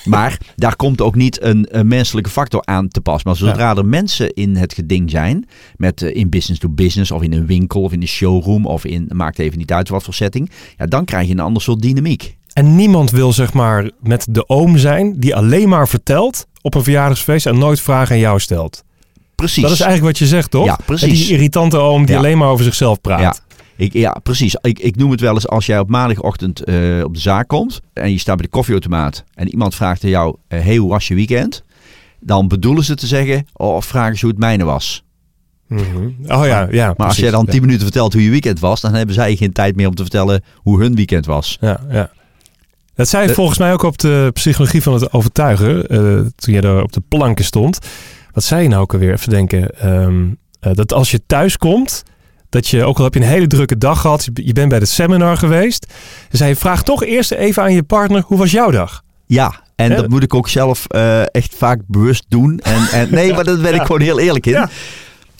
Maar 0.05 0.37
daar 0.55 0.75
komt 0.75 1.01
ook 1.01 1.15
niet 1.15 1.41
een, 1.41 1.67
een 1.69 1.87
menselijke 1.87 2.29
factor 2.29 2.61
aan 2.65 2.87
te 2.87 3.01
pas. 3.01 3.23
Maar 3.23 3.35
zodra 3.35 3.75
er 3.75 3.85
mensen 3.85 4.33
in 4.33 4.55
het 4.55 4.73
geding 4.73 5.09
zijn, 5.09 5.47
met 5.77 6.01
eh, 6.01 6.15
in 6.15 6.29
business 6.29 6.59
to 6.61 6.69
business 6.69 7.11
of 7.11 7.21
in 7.21 7.33
een 7.33 7.45
winkel 7.45 7.81
of 7.81 7.91
in 7.91 8.01
een 8.01 8.07
showroom 8.07 8.65
of 8.65 8.85
in, 8.85 9.09
maakt 9.13 9.39
even 9.39 9.57
niet 9.57 9.71
uit 9.71 9.89
wat 9.89 10.03
voor 10.03 10.13
setting, 10.13 10.49
ja, 10.77 10.85
dan 10.85 11.05
krijg 11.05 11.27
je 11.27 11.33
een 11.33 11.39
ander 11.39 11.61
soort 11.61 11.81
dynamiek. 11.81 12.35
En 12.53 12.75
niemand 12.75 13.11
wil 13.11 13.33
zeg 13.33 13.53
maar 13.53 13.89
met 13.99 14.27
de 14.29 14.49
oom 14.49 14.77
zijn 14.77 15.19
die 15.19 15.35
alleen 15.35 15.69
maar 15.69 15.87
vertelt 15.87 16.47
op 16.61 16.75
een 16.75 16.83
verjaardagsfeest 16.83 17.45
en 17.45 17.57
nooit 17.57 17.81
vragen 17.81 18.15
aan 18.15 18.21
jou 18.21 18.39
stelt. 18.39 18.83
Precies. 19.35 19.61
Dat 19.63 19.71
is 19.71 19.79
eigenlijk 19.79 20.11
wat 20.11 20.19
je 20.27 20.35
zegt, 20.35 20.51
toch? 20.51 20.65
Ja, 20.65 20.79
precies. 20.85 21.07
En 21.07 21.13
die 21.15 21.29
irritante 21.29 21.77
oom 21.77 22.05
die 22.05 22.13
Ja. 22.13 22.17
alleen 22.17 22.37
maar 22.37 22.49
over 22.49 22.65
zichzelf 22.65 23.01
praat. 23.01 23.19
Ja. 23.19 23.35
Ik, 23.77 23.93
ja, 23.93 24.19
precies. 24.23 24.55
Ik, 24.61 24.79
ik 24.79 24.95
noem 24.95 25.11
het 25.11 25.19
wel 25.19 25.33
eens 25.33 25.47
als 25.47 25.65
jij 25.65 25.79
op 25.79 25.89
maandagochtend 25.89 26.63
eh, 26.63 27.03
op 27.03 27.13
de 27.13 27.19
zaak 27.19 27.47
komt 27.47 27.81
en 27.93 28.11
je 28.11 28.17
staat 28.17 28.35
bij 28.35 28.45
de 28.45 28.51
koffieautomaat 28.51 29.23
en 29.33 29.47
iemand 29.49 29.75
vraagt 29.75 30.03
aan 30.03 30.09
jou, 30.09 30.35
eh, 30.47 30.63
hey, 30.63 30.75
hoe 30.75 30.89
was 30.89 31.07
je 31.07 31.15
weekend? 31.15 31.63
Dan 32.19 32.47
bedoelen 32.47 32.83
ze 32.83 32.95
te 32.95 33.07
zeggen, 33.07 33.47
oh, 33.53 33.81
vraag 33.81 34.09
eens 34.09 34.21
hoe 34.21 34.29
het 34.29 34.39
mijne 34.39 34.63
was. 34.63 35.03
Mhm. 35.67 36.05
Oh 36.27 36.45
ja, 36.45 36.67
ja. 36.71 36.93
Maar 36.97 37.07
als 37.07 37.17
jij 37.17 37.31
dan 37.31 37.45
tien 37.45 37.61
minuten 37.61 37.81
vertelt 37.83 38.13
hoe 38.13 38.23
je 38.23 38.29
weekend 38.29 38.59
was, 38.59 38.81
dan 38.81 38.93
hebben 38.93 39.15
zij 39.15 39.35
geen 39.35 39.51
tijd 39.51 39.75
meer 39.75 39.87
om 39.87 39.95
te 39.95 40.01
vertellen 40.01 40.43
hoe 40.55 40.81
hun 40.81 40.95
weekend 40.95 41.25
was. 41.25 41.57
Ja, 41.61 41.79
ja. 41.89 42.11
Dat 42.95 43.07
zei 43.07 43.27
De- 43.27 43.33
volgens 43.33 43.57
mij 43.57 43.73
ook 43.73 43.83
op 43.83 43.97
de 43.97 44.29
psychologie 44.33 44.81
van 44.83 44.93
het 44.93 45.13
overtuigen, 45.13 45.87
eh, 45.87 45.99
toen 46.35 46.53
je 46.53 46.61
daar 46.61 46.81
op 46.83 46.91
de 46.91 47.01
planken 47.07 47.45
stond. 47.45 47.79
Wat 48.31 48.43
zei 48.43 48.61
je 48.63 48.69
nou 48.69 48.81
ook 48.81 48.93
alweer? 48.93 49.11
Even 49.13 49.29
denken. 49.29 49.79
Ehm, 49.79 50.25
eh, 50.59 50.73
dat 50.73 50.93
als 50.93 51.11
je 51.11 51.21
thuis 51.25 51.57
komt, 51.57 52.03
dat 52.55 52.67
je, 52.67 52.83
ook 52.83 52.97
al 52.97 53.03
heb 53.03 53.13
je 53.13 53.19
een 53.19 53.25
hele 53.25 53.47
drukke 53.47 53.77
dag 53.77 54.01
gehad, 54.01 54.29
je- 54.33 54.53
bent 54.53 54.69
bij 54.69 54.77
het 54.77 54.89
seminar 54.89 55.37
geweest, 55.37 55.87
dan 56.29 56.37
zei 56.37 56.49
je, 56.49 56.55
vraag 56.55 56.83
toch 56.83 57.03
eerst 57.03 57.31
even 57.31 57.63
aan 57.63 57.73
je 57.73 57.83
partner, 57.83 58.23
hoe 58.25 58.37
was 58.37 58.51
jouw 58.51 58.71
dag? 58.71 59.03
Ja, 59.25 59.61
en 59.75 59.89
dat 59.95 60.09
moet 60.09 60.23
ik 60.23 60.33
ook 60.33 60.49
zelf 60.49 60.85
eh, 60.87 61.21
echt 61.35 61.55
vaak 61.55 61.79
bewust 61.87 62.25
doen. 62.27 62.59
En, 62.59 62.87
en, 62.91 63.07
nee, 63.11 63.33
maar 63.33 63.43
daar 63.43 63.57
ben 63.57 63.73
ik 63.75 63.81
gewoon 63.81 64.01
heel 64.01 64.19
eerlijk 64.19 64.45
in. 64.45 64.51
Ja. 64.51 64.69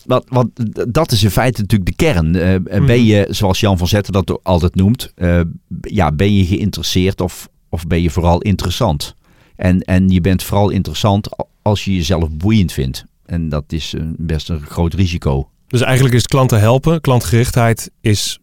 Want, 0.06 0.24
want 0.28 0.50
dat 0.94 1.12
is 1.12 1.24
in 1.24 1.30
feite 1.32 1.62
natuurlijk 1.62 1.90
de 1.90 2.06
kern. 2.06 2.36
Eh, 2.36 2.56
Mhm. 2.78 2.86
Ben 2.86 3.04
je, 3.06 3.28
zoals 3.30 3.60
Jan 3.60 3.78
van 3.78 3.88
Zetten 3.88 4.14
dat 4.14 4.40
altijd 4.44 4.76
noemt, 4.76 5.12
eh, 5.16 5.40
ja, 5.82 6.12
ben 6.12 6.36
je 6.36 6.46
geïnteresseerd 6.46 7.22
of, 7.22 7.48
of 7.70 7.88
ben 7.88 8.02
je 8.02 8.10
vooral 8.10 8.42
interessant? 8.42 9.16
En, 9.56 9.80
en 9.82 10.10
je 10.10 10.22
bent 10.22 10.44
vooral 10.44 10.70
interessant 10.70 11.30
als 11.62 11.86
je 11.86 11.96
jezelf 11.96 12.30
boeiend 12.30 12.72
vindt. 12.72 13.06
En 13.26 13.50
dat 13.50 13.64
is 13.68 13.94
eh, 13.94 14.02
best 14.18 14.50
een 14.50 14.62
groot 14.62 14.94
risico. 14.94 15.50
Dus 15.68 15.82
eigenlijk 15.82 16.16
is 16.16 16.26
klanten 16.26 16.60
helpen, 16.60 17.02
klantgerichtheid 17.02 17.92
is 18.02 18.40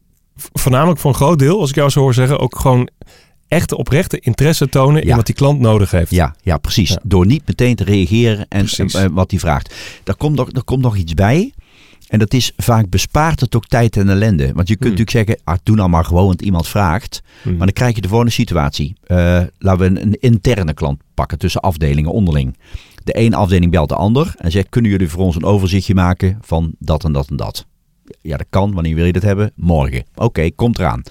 voornamelijk 0.52 1.00
voor 1.00 1.10
een 1.10 1.16
groot 1.16 1.38
deel, 1.38 1.60
als 1.60 1.68
ik 1.68 1.74
jou 1.74 1.90
zo 1.90 2.00
hoor 2.00 2.14
zeggen, 2.14 2.38
ook 2.38 2.58
gewoon 2.58 2.88
echte 3.48 3.76
oprechte 3.76 4.18
interesse 4.20 4.68
tonen 4.68 5.02
in 5.02 5.16
wat 5.16 5.26
die 5.26 5.34
klant 5.34 5.60
nodig 5.60 5.90
heeft. 5.90 6.10
Ja, 6.10 6.34
ja 6.42 6.58
precies. 6.58 6.90
Ja. 6.90 6.98
Door 7.02 7.26
niet 7.26 7.46
meteen 7.46 7.74
te 7.74 7.84
reageren 7.84 8.46
en 8.48 8.68
wat 9.12 9.30
hij 9.30 9.40
vraagt. 9.40 9.74
Daar 10.04 10.16
komt, 10.16 10.36
nog, 10.36 10.52
er 10.52 10.64
komt 10.64 10.82
nog 10.82 10.96
iets 10.96 11.14
bij. 11.14 11.52
En 12.08 12.18
dat 12.18 12.34
is 12.34 12.52
vaak 12.56 12.88
bespaart 12.88 13.40
het 13.40 13.56
ook 13.56 13.66
tijd 13.66 13.96
en 13.96 14.08
ellende. 14.08 14.52
Want 14.52 14.68
je 14.68 14.76
kunt 14.76 14.92
Hmm. 14.94 14.98
natuurlijk 14.98 15.10
zeggen, 15.10 15.40
ah, 15.44 15.58
doe 15.62 15.76
nou 15.76 15.88
maar 15.88 16.04
gewoon, 16.04 16.26
want 16.26 16.42
iemand 16.42 16.68
vraagt. 16.68 17.22
Hmm. 17.42 17.56
Maar 17.56 17.66
dan 17.66 17.74
krijg 17.74 17.94
je 17.94 18.00
de 18.00 18.08
volgende 18.08 18.32
situatie. 18.32 18.94
Eh, 19.04 19.40
laten 19.58 19.78
we 19.78 19.84
een, 19.84 20.02
een 20.02 20.16
interne 20.20 20.74
klant 20.74 21.00
pakken 21.14 21.38
tussen 21.38 21.60
afdelingen 21.60 22.12
onderling. 22.12 22.56
De 23.04 23.12
ene 23.12 23.36
afdeling 23.36 23.70
belt 23.70 23.88
de 23.88 23.94
ander 23.94 24.34
en 24.36 24.50
zegt, 24.50 24.68
kunnen 24.68 24.90
jullie 24.90 25.08
voor 25.08 25.24
ons 25.24 25.36
een 25.36 25.44
overzichtje 25.44 25.94
maken 25.94 26.38
van 26.40 26.74
dat 26.78 27.04
en 27.04 27.12
dat 27.12 27.30
en 27.30 27.36
dat? 27.36 27.66
Ja, 28.20 28.36
dat 28.36 28.46
kan. 28.50 28.72
Wanneer 28.74 28.94
wil 28.94 29.04
je 29.04 29.12
dat 29.12 29.22
hebben? 29.22 29.52
Morgen. 29.54 30.04
Oké, 30.14 30.50
komt 30.50 30.78
eraan. 30.78 31.02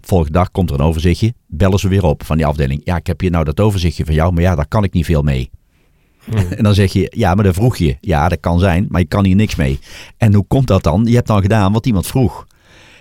Volgende 0.00 0.32
dag 0.32 0.50
komt 0.50 0.70
er 0.70 0.80
een 0.80 0.86
overzichtje. 0.86 1.34
Bellen 1.46 1.78
ze 1.78 1.88
weer 1.88 2.04
op 2.04 2.24
van 2.24 2.36
die 2.36 2.46
afdeling. 2.46 2.80
Ja, 2.84 2.96
ik 2.96 3.06
heb 3.06 3.20
hier 3.20 3.30
nou 3.30 3.44
dat 3.44 3.60
overzichtje 3.60 4.04
van 4.04 4.14
jou, 4.14 4.32
maar 4.32 4.42
ja, 4.42 4.54
daar 4.54 4.68
kan 4.68 4.84
ik 4.84 4.92
niet 4.92 5.04
veel 5.04 5.22
mee. 5.22 5.50
Hmm. 6.24 6.36
En 6.56 6.62
dan 6.62 6.74
zeg 6.74 6.92
je, 6.92 7.12
ja, 7.16 7.34
maar 7.34 7.44
dat 7.44 7.54
vroeg 7.54 7.76
je. 7.76 7.96
Ja, 8.00 8.28
dat 8.28 8.40
kan 8.40 8.58
zijn, 8.58 8.86
maar 8.88 9.00
je 9.00 9.06
kan 9.06 9.24
hier 9.24 9.34
niks 9.34 9.54
mee. 9.54 9.78
En 10.16 10.34
hoe 10.34 10.44
komt 10.48 10.66
dat 10.66 10.82
dan? 10.82 11.04
Je 11.04 11.14
hebt 11.14 11.26
dan 11.26 11.42
gedaan 11.42 11.72
wat 11.72 11.86
iemand 11.86 12.06
vroeg. 12.06 12.46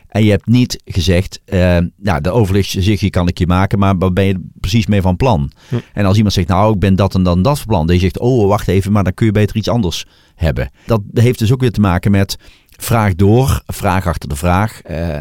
En 0.09 0.23
je 0.23 0.29
hebt 0.29 0.47
niet 0.47 0.81
gezegd, 0.85 1.39
eh 1.45 1.77
nou, 1.97 2.21
de 2.21 2.31
overzichtje 2.31 3.09
kan 3.09 3.27
ik 3.27 3.37
je 3.37 3.47
maken, 3.47 3.79
maar 3.79 3.97
waar 3.97 4.13
ben 4.13 4.25
je 4.25 4.49
precies 4.59 4.87
mee 4.87 5.01
van 5.01 5.15
plan? 5.15 5.51
Hm. 5.69 5.75
En 5.93 6.05
als 6.05 6.15
iemand 6.15 6.33
zegt, 6.33 6.47
nou, 6.47 6.73
ik 6.73 6.79
ben 6.79 6.95
dat 6.95 7.15
en 7.15 7.23
dan 7.23 7.41
dat 7.41 7.57
van 7.57 7.67
plan. 7.67 7.85
Dan 7.87 7.95
je 7.95 8.01
zegt, 8.01 8.19
oh, 8.19 8.47
wacht 8.47 8.67
even, 8.67 8.91
maar 8.91 9.03
dan 9.03 9.13
kun 9.13 9.25
je 9.25 9.31
beter 9.31 9.55
iets 9.55 9.69
anders 9.69 10.05
hebben. 10.35 10.69
Dat 10.85 11.01
heeft 11.13 11.39
dus 11.39 11.53
ook 11.53 11.61
weer 11.61 11.71
te 11.71 11.79
maken 11.79 12.11
met 12.11 12.37
vraag 12.69 13.15
door, 13.15 13.61
vraag 13.65 14.07
achter 14.07 14.29
de 14.29 14.35
vraag. 14.35 14.81
eh, 14.81 15.19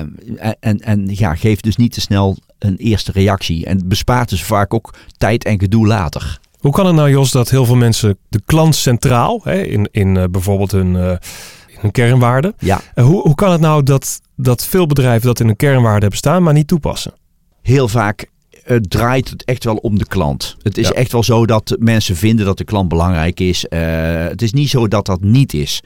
en, 0.60 0.78
en, 0.78 1.08
ja, 1.12 1.34
geef 1.34 1.60
dus 1.60 1.76
niet 1.76 1.92
te 1.92 2.00
snel 2.00 2.36
een 2.58 2.76
eerste 2.76 3.12
reactie. 3.12 3.66
En 3.66 3.88
bespaart 3.88 4.28
dus 4.28 4.42
vaak 4.42 4.74
ook 4.74 4.94
tijd 5.16 5.44
en 5.44 5.58
gedoe 5.58 5.86
later. 5.86 6.40
Hoe 6.58 6.72
kan 6.72 6.86
het 6.86 6.94
nou, 6.94 7.10
Jos, 7.10 7.30
dat 7.30 7.50
heel 7.50 7.64
veel 7.64 7.76
mensen 7.76 8.18
de 8.28 8.40
klant 8.44 8.74
centraal, 8.74 9.40
hè, 9.44 9.62
in, 9.62 9.88
in 9.90 10.16
eh, 10.16 10.24
bijvoorbeeld 10.30 10.72
hun, 10.72 11.18
hun 11.80 11.90
kernwaarden, 11.90 12.52
Ja, 12.58 12.80
Eh, 12.94 13.04
hoe, 13.04 13.20
hoe 13.22 13.34
kan 13.34 13.52
het 13.52 13.60
nou 13.60 13.82
dat, 13.82 14.20
dat 14.36 14.66
veel 14.66 14.86
bedrijven 14.86 15.26
dat 15.26 15.40
in 15.40 15.46
hun 15.46 15.56
kernwaarden 15.56 16.00
hebben 16.00 16.18
staan, 16.18 16.42
maar 16.42 16.52
niet 16.54 16.68
toepassen? 16.68 17.12
heel 17.62 17.88
vaak 17.88 18.30
draait 18.80 19.28
het 19.30 19.44
echt 19.44 19.64
wel 19.64 19.76
om 19.76 19.98
de 19.98 20.06
klant. 20.06 20.56
Het 20.62 20.78
is 20.78 20.88
Ja. 20.88 20.94
echt 20.94 21.12
wel 21.12 21.22
zo 21.22 21.46
dat 21.46 21.76
mensen 21.78 22.16
vinden 22.16 22.46
dat 22.46 22.58
de 22.58 22.64
klant 22.64 22.88
belangrijk 22.88 23.40
is. 23.40 23.66
Eh, 23.68 23.80
het 24.24 24.42
is 24.42 24.52
niet 24.52 24.68
zo 24.68 24.88
dat 24.88 25.06
dat 25.06 25.20
niet 25.20 25.54
is. 25.54 25.82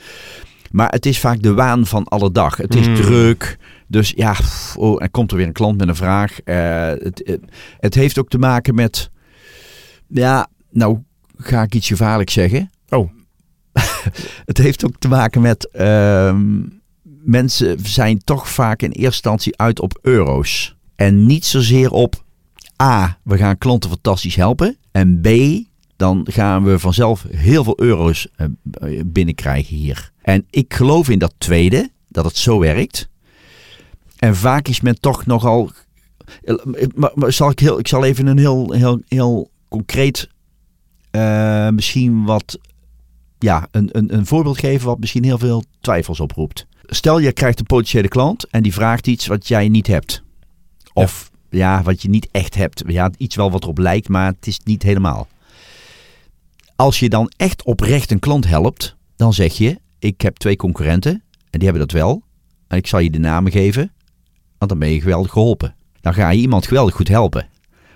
Maar 0.71 0.89
het 0.91 1.07
is 1.07 1.19
vaak 1.19 1.43
de 1.43 1.55
waan 1.55 1.87
van 1.87 2.05
alle 2.05 2.33
dag. 2.33 2.57
Het 2.57 2.75
is 2.75 2.87
Hmm. 2.87 2.95
druk. 2.95 3.59
Dus 3.89 4.13
ja, 4.17 4.37
oh, 4.77 5.03
er 5.03 5.11
komt 5.11 5.31
er 5.31 5.37
weer 5.37 5.47
een 5.47 5.53
klant 5.53 5.79
met 5.79 5.89
een 5.89 5.97
vraag. 5.97 6.41
Eh, 6.41 6.89
het, 6.89 7.39
het 7.79 7.95
heeft 7.95 8.19
ook 8.19 8.29
te 8.29 8.39
maken 8.39 8.75
met... 8.75 9.11
Ja, 10.09 10.47
nou 10.71 10.99
ga 11.37 11.63
ik 11.63 11.75
iets 11.75 11.87
gevaarlijks 11.89 12.33
zeggen. 12.33 12.71
Oh. 12.89 13.11
het 14.45 14.59
heeft 14.59 14.85
ook 14.85 14.97
te 14.99 15.09
maken 15.09 15.41
met... 15.41 15.69
ehm, 15.71 16.61
mensen 17.25 17.79
zijn 17.83 18.25
toch 18.25 18.49
vaak 18.49 18.83
in 18.83 18.91
eerste 18.91 19.05
instantie 19.07 19.57
uit 19.59 19.81
op 19.81 19.99
euro's. 20.02 20.76
En 20.97 21.26
niet 21.26 21.45
zozeer 21.45 21.91
op 21.91 22.25
A, 22.83 23.19
we 23.23 23.37
gaan 23.37 23.59
klanten 23.59 23.91
fantastisch 23.91 24.35
helpen. 24.37 24.76
En 24.93 25.21
B, 25.21 25.29
dan 25.97 26.26
gaan 26.31 26.64
we 26.64 26.79
vanzelf 26.79 27.25
heel 27.31 27.64
veel 27.64 27.81
euro's 27.81 28.29
eh, 28.37 28.47
binnenkrijgen 29.07 29.76
hier. 29.76 30.11
En 30.23 30.47
ik 30.50 30.75
geloof 30.75 31.09
in 31.09 31.19
dat 31.19 31.35
tweede, 31.38 31.91
dat 32.09 32.25
het 32.25 32.37
zo 32.37 32.59
werkt. 32.59 33.09
En 34.19 34.37
vaak 34.37 34.69
is 34.69 34.81
men 34.81 35.00
toch 35.00 35.26
nogal. 35.26 35.71
eh, 36.45 36.55
Maar, 36.95 37.11
maar 37.14 37.33
zal 37.33 37.50
ik, 37.50 37.59
heel, 37.59 37.79
ik 37.79 37.88
zal 37.88 38.05
even 38.05 38.26
een 38.26 38.38
heel, 38.38 38.73
heel, 38.73 39.00
heel 39.09 39.50
concreet. 39.69 40.29
eh, 41.11 41.69
misschien 41.69 42.25
wat. 42.25 42.59
Ja, 43.43 43.69
een, 43.71 43.89
een, 43.93 44.15
een 44.15 44.27
voorbeeld 44.27 44.59
geven 44.59 44.87
wat 44.87 44.99
misschien 44.99 45.25
heel 45.25 45.39
veel 45.39 45.65
twijfels 45.81 46.21
oproept. 46.21 46.67
Stel 46.87 47.19
je 47.19 47.33
krijgt 47.33 47.59
een 47.59 47.67
potentiële 47.67 48.09
klant 48.09 48.49
en 48.51 48.63
die 48.63 48.73
vraagt 48.73 49.07
iets 49.07 49.27
wat 49.27 49.49
jij 49.49 49.69
niet 49.69 49.87
hebt. 49.87 50.23
Of 50.93 51.31
ja, 51.51 51.83
wat 51.83 52.03
je 52.03 52.09
niet 52.09 52.29
echt 52.31 52.55
hebt. 52.55 52.83
Ja, 52.87 53.11
iets 53.17 53.37
wel 53.37 53.51
wat 53.51 53.63
erop 53.63 53.79
lijkt, 53.79 54.09
maar 54.09 54.27
het 54.27 54.47
is 54.47 54.61
niet 54.65 54.83
helemaal. 54.83 55.29
Als 56.77 56.99
je 56.99 57.09
dan 57.09 57.33
echt 57.37 57.63
oprecht 57.63 58.11
een 58.11 58.19
klant 58.19 58.47
helpt, 58.47 58.97
dan 59.17 59.33
zeg 59.33 59.53
je: 59.53 59.81
Ik 59.99 60.21
heb 60.21 60.37
twee 60.37 60.57
concurrenten 60.57 61.13
en 61.51 61.59
die 61.59 61.69
hebben 61.69 61.89
dat 61.89 61.99
wel. 61.99 62.23
En 62.69 62.77
ik 62.79 62.87
zal 62.87 62.99
je 62.99 63.11
de 63.11 63.19
namen 63.19 63.53
geven, 63.53 63.93
want 64.59 64.71
dan 64.71 64.81
ben 64.81 64.91
je 64.91 65.01
geweldig 65.01 65.33
geholpen. 65.33 65.75
Dan 66.01 66.15
ga 66.15 66.31
je 66.31 66.41
iemand 66.41 66.67
geweldig 66.67 66.95
goed 66.95 67.09
helpen. 67.09 67.49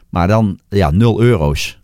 Maar 0.09 0.29
dan, 0.29 0.59
ja, 0.69 0.91
0 0.91 1.21
euro's. 1.21 1.79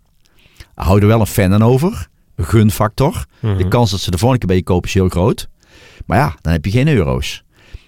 Hou 0.75 1.01
er 1.01 1.07
wel 1.07 1.21
een 1.21 1.27
fan 1.27 1.53
aan 1.53 1.63
over. 1.63 2.11
Gunfactor. 2.43 3.25
Mhm. 3.41 3.57
De 3.57 3.69
kans 3.69 3.91
dat 3.91 4.01
ze 4.01 4.11
de 4.11 4.19
volgende 4.19 4.39
keer 4.39 4.49
bij 4.49 4.57
je 4.57 4.63
kopen 4.73 4.89
is 4.89 4.95
heel 4.95 5.09
groot. 5.09 5.49
Maar 6.07 6.19
ja, 6.19 6.35
dan 6.41 6.53
heb 6.53 6.65
je 6.65 6.71
geen 6.71 6.89
euro's. 6.89 7.43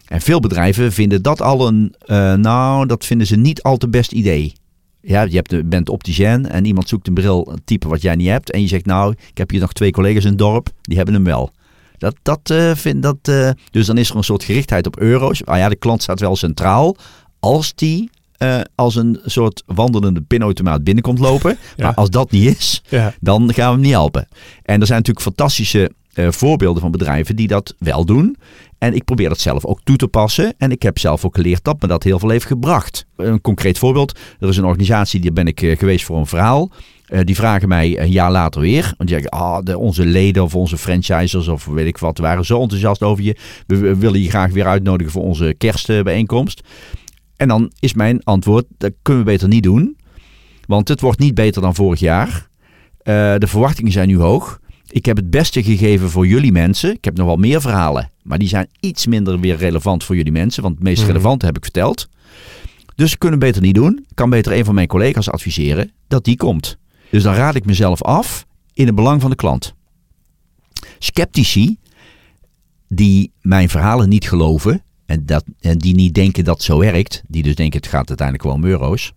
En 0.04 0.20
veel 0.20 0.40
bedrijven 0.40 0.92
vinden 0.92 1.23
dat 1.23 1.42
al 1.42 1.66
een, 1.68 1.94
eh, 1.99 2.34
nou, 2.34 2.87
dat 2.87 3.04
vinden 3.04 3.26
ze 3.26 3.37
niet 3.37 3.62
al 3.62 3.76
te 3.76 3.88
best 3.88 4.12
idee. 4.12 4.52
Ja, 5.00 5.23
je 5.23 5.34
hebt, 5.34 5.50
de- 5.50 5.64
bent 5.64 5.88
opticien 5.88 6.49
en 6.50 6.64
iemand 6.64 6.88
zoekt 6.88 7.08
een 7.08 7.14
bril, 7.14 7.49
een 7.52 7.62
type 7.64 7.88
wat 7.88 8.02
jij 8.02 8.14
niet 8.16 8.28
hebt. 8.28 8.50
En 8.50 8.61
je 8.61 8.66
zegt, 8.68 8.87
nou, 8.87 9.14
ik 9.30 9.38
heb 9.38 9.50
hier 9.50 9.61
nog 9.61 9.73
twee 9.73 9.90
collega's 9.90 10.23
in 10.25 10.28
het 10.28 10.38
dorp, 10.38 10.68
die 10.82 10.96
hebben 10.96 11.14
hem 11.14 11.25
wel. 11.25 11.50
Dat, 11.99 12.14
dat 12.23 12.50
eh, 12.50 12.75
vind 12.75 13.02
dat. 13.02 13.16
eh, 13.23 13.50
dus 13.70 13.87
dan 13.87 13.99
is 13.99 14.11
er 14.11 14.16
een 14.16 14.25
soort 14.25 14.44
gerichtheid 14.44 14.87
op 14.87 14.99
euro's. 14.99 15.42
Maar 15.42 15.58
ja, 15.58 15.68
de 15.68 15.76
klant 15.76 16.02
staat 16.02 16.20
wel 16.20 16.37
centraal. 16.37 16.96
Als 17.40 17.75
die 17.75 18.11
eh, 18.44 18.60
als 18.74 18.94
een 18.94 19.20
soort 19.24 19.62
wandelende 19.66 20.20
pinautomaat 20.20 20.84
binnenkomt 20.84 21.18
lopen. 21.18 21.56
Ja. 21.76 21.84
Maar 21.84 21.94
als 21.94 22.10
dat 22.10 22.30
niet 22.30 22.56
is, 22.58 22.82
Ja. 22.88 23.14
dan 23.20 23.52
gaan 23.54 23.66
we 23.66 23.72
hem 23.72 23.80
niet 23.80 23.90
helpen. 23.90 24.28
En 24.62 24.80
er 24.80 24.86
zijn 24.86 24.98
natuurlijk 24.98 25.26
fantastische 25.26 25.90
eh, 26.14 26.26
voorbeelden 26.30 26.82
van 26.82 26.90
bedrijven 26.90 27.36
die 27.36 27.46
dat 27.48 27.74
wel 27.78 28.04
doen. 28.04 28.36
En 28.78 28.94
ik 28.94 29.04
probeer 29.04 29.28
dat 29.28 29.38
zelf 29.40 29.64
ook 29.64 29.80
toe 29.84 29.96
te 29.96 30.08
passen. 30.08 30.54
En 30.58 30.70
ik 30.70 30.82
heb 30.82 30.98
zelf 30.98 31.24
ook 31.24 31.34
geleerd 31.34 31.64
dat 31.64 31.82
me 31.82 31.88
dat 31.88 32.02
heel 32.02 32.18
veel 32.18 32.28
heeft 32.28 32.44
gebracht. 32.46 33.06
Een 33.16 33.40
concreet 33.40 33.78
voorbeeld. 33.78 34.18
Er 34.40 34.48
is 34.48 34.56
een 34.56 34.64
organisatie, 34.64 35.20
die 35.20 35.32
ben 35.32 35.46
ik 35.46 35.62
eh, 35.62 35.78
geweest 35.78 36.04
voor 36.04 36.16
een 36.18 36.26
verhaal. 36.26 36.70
Die 37.24 37.34
vragen 37.34 37.68
mij 37.68 38.00
een 38.00 38.10
jaar 38.10 38.30
later 38.30 38.60
weer. 38.60 38.94
Want 38.96 39.08
die 39.08 39.18
zeggen, 39.20 39.30
ah, 39.30 39.58
de, 39.64 39.78
onze 39.78 40.06
leden 40.06 40.42
of 40.42 40.54
onze 40.54 40.78
franchisers 40.78 41.48
of 41.48 41.64
weet 41.64 41.86
ik 41.86 41.98
wat, 41.98 42.18
waren 42.18 42.44
zo 42.44 42.60
enthousiast 42.60 43.02
over 43.02 43.24
je. 43.24 43.36
We, 43.66 43.76
we 43.76 43.96
willen 43.96 44.20
je 44.20 44.28
graag 44.28 44.52
weer 44.52 44.66
uitnodigen 44.66 45.12
voor 45.12 45.22
onze 45.22 45.54
kerstbijeenkomst. 45.58 46.60
En 47.37 47.49
dan 47.49 47.73
is 47.79 47.95
mijn 47.95 48.25
antwoord, 48.25 48.64
dat 48.79 48.93
kunnen 49.03 49.25
we 49.25 49.31
beter 49.31 49.49
niet 49.49 49.62
doen. 49.62 49.97
Want 50.67 50.88
het 50.88 51.00
wordt 51.00 51.19
niet 51.19 51.35
beter 51.35 51.62
dan 51.62 51.75
vorig 51.75 52.00
jaar. 52.00 52.49
Eh, 52.99 53.14
de 53.38 53.47
verwachtingen 53.47 53.93
zijn 53.93 54.09
nu 54.09 54.19
hoog. 54.19 54.61
Ik 54.87 55.05
heb 55.07 55.17
het 55.17 55.31
beste 55.31 55.62
gegeven 55.62 56.11
voor 56.11 56.26
jullie 56.26 56.53
mensen. 56.53 56.93
Ik 56.93 57.05
heb 57.05 57.17
nog 57.17 57.26
wel 57.26 57.37
meer 57.37 57.61
verhalen. 57.61 58.11
Maar 58.23 58.38
die 58.38 58.49
zijn 58.49 58.69
iets 58.81 59.07
minder 59.07 59.41
weer 59.41 59.57
relevant 59.57 60.05
voor 60.05 60.17
jullie 60.17 60.33
mensen. 60.33 60.62
Want 60.62 60.75
het 60.75 60.85
meest 60.85 60.99
Mhm. 61.03 61.07
relevante 61.11 61.47
heb 61.47 61.57
ik 61.57 61.62
verteld. 61.62 62.09
Dus 62.95 63.12
ik 63.12 63.19
kan 63.19 63.31
het 63.31 63.38
beter 63.38 63.62
niet 63.62 63.75
doen. 63.75 63.99
Ik 64.09 64.14
kan 64.14 64.31
beter 64.31 64.53
een 64.53 64.64
van 64.64 64.75
mijn 64.75 64.87
collega's 64.87 65.29
adviseren 65.31 65.93
dat 66.09 66.25
die 66.25 66.37
komt. 66.37 66.79
Dus 67.11 67.23
dan 67.23 67.35
raad 67.35 67.55
ik 67.55 67.64
mezelf 67.64 68.03
af 68.03 68.47
in 68.73 68.87
het 68.87 68.95
belang 68.95 69.21
van 69.21 69.31
de 69.31 69.37
klant. 69.37 69.75
Sceptici 70.99 71.76
die 72.88 73.33
mijn 73.41 73.69
verhalen 73.69 74.09
niet 74.09 74.29
geloven 74.29 74.83
en, 75.06 75.26
dat, 75.26 75.44
en 75.61 75.78
die 75.78 75.94
niet 75.94 76.14
denken 76.14 76.44
dat 76.44 76.62
zo 76.62 76.78
werkt, 76.78 77.23
die 77.28 77.42
dus 77.42 77.54
denken 77.54 77.80
het 77.80 77.88
gaat 77.88 78.08
uiteindelijk 78.08 78.46
wel 78.46 78.56
om 78.56 78.64
euro's, 78.64 79.12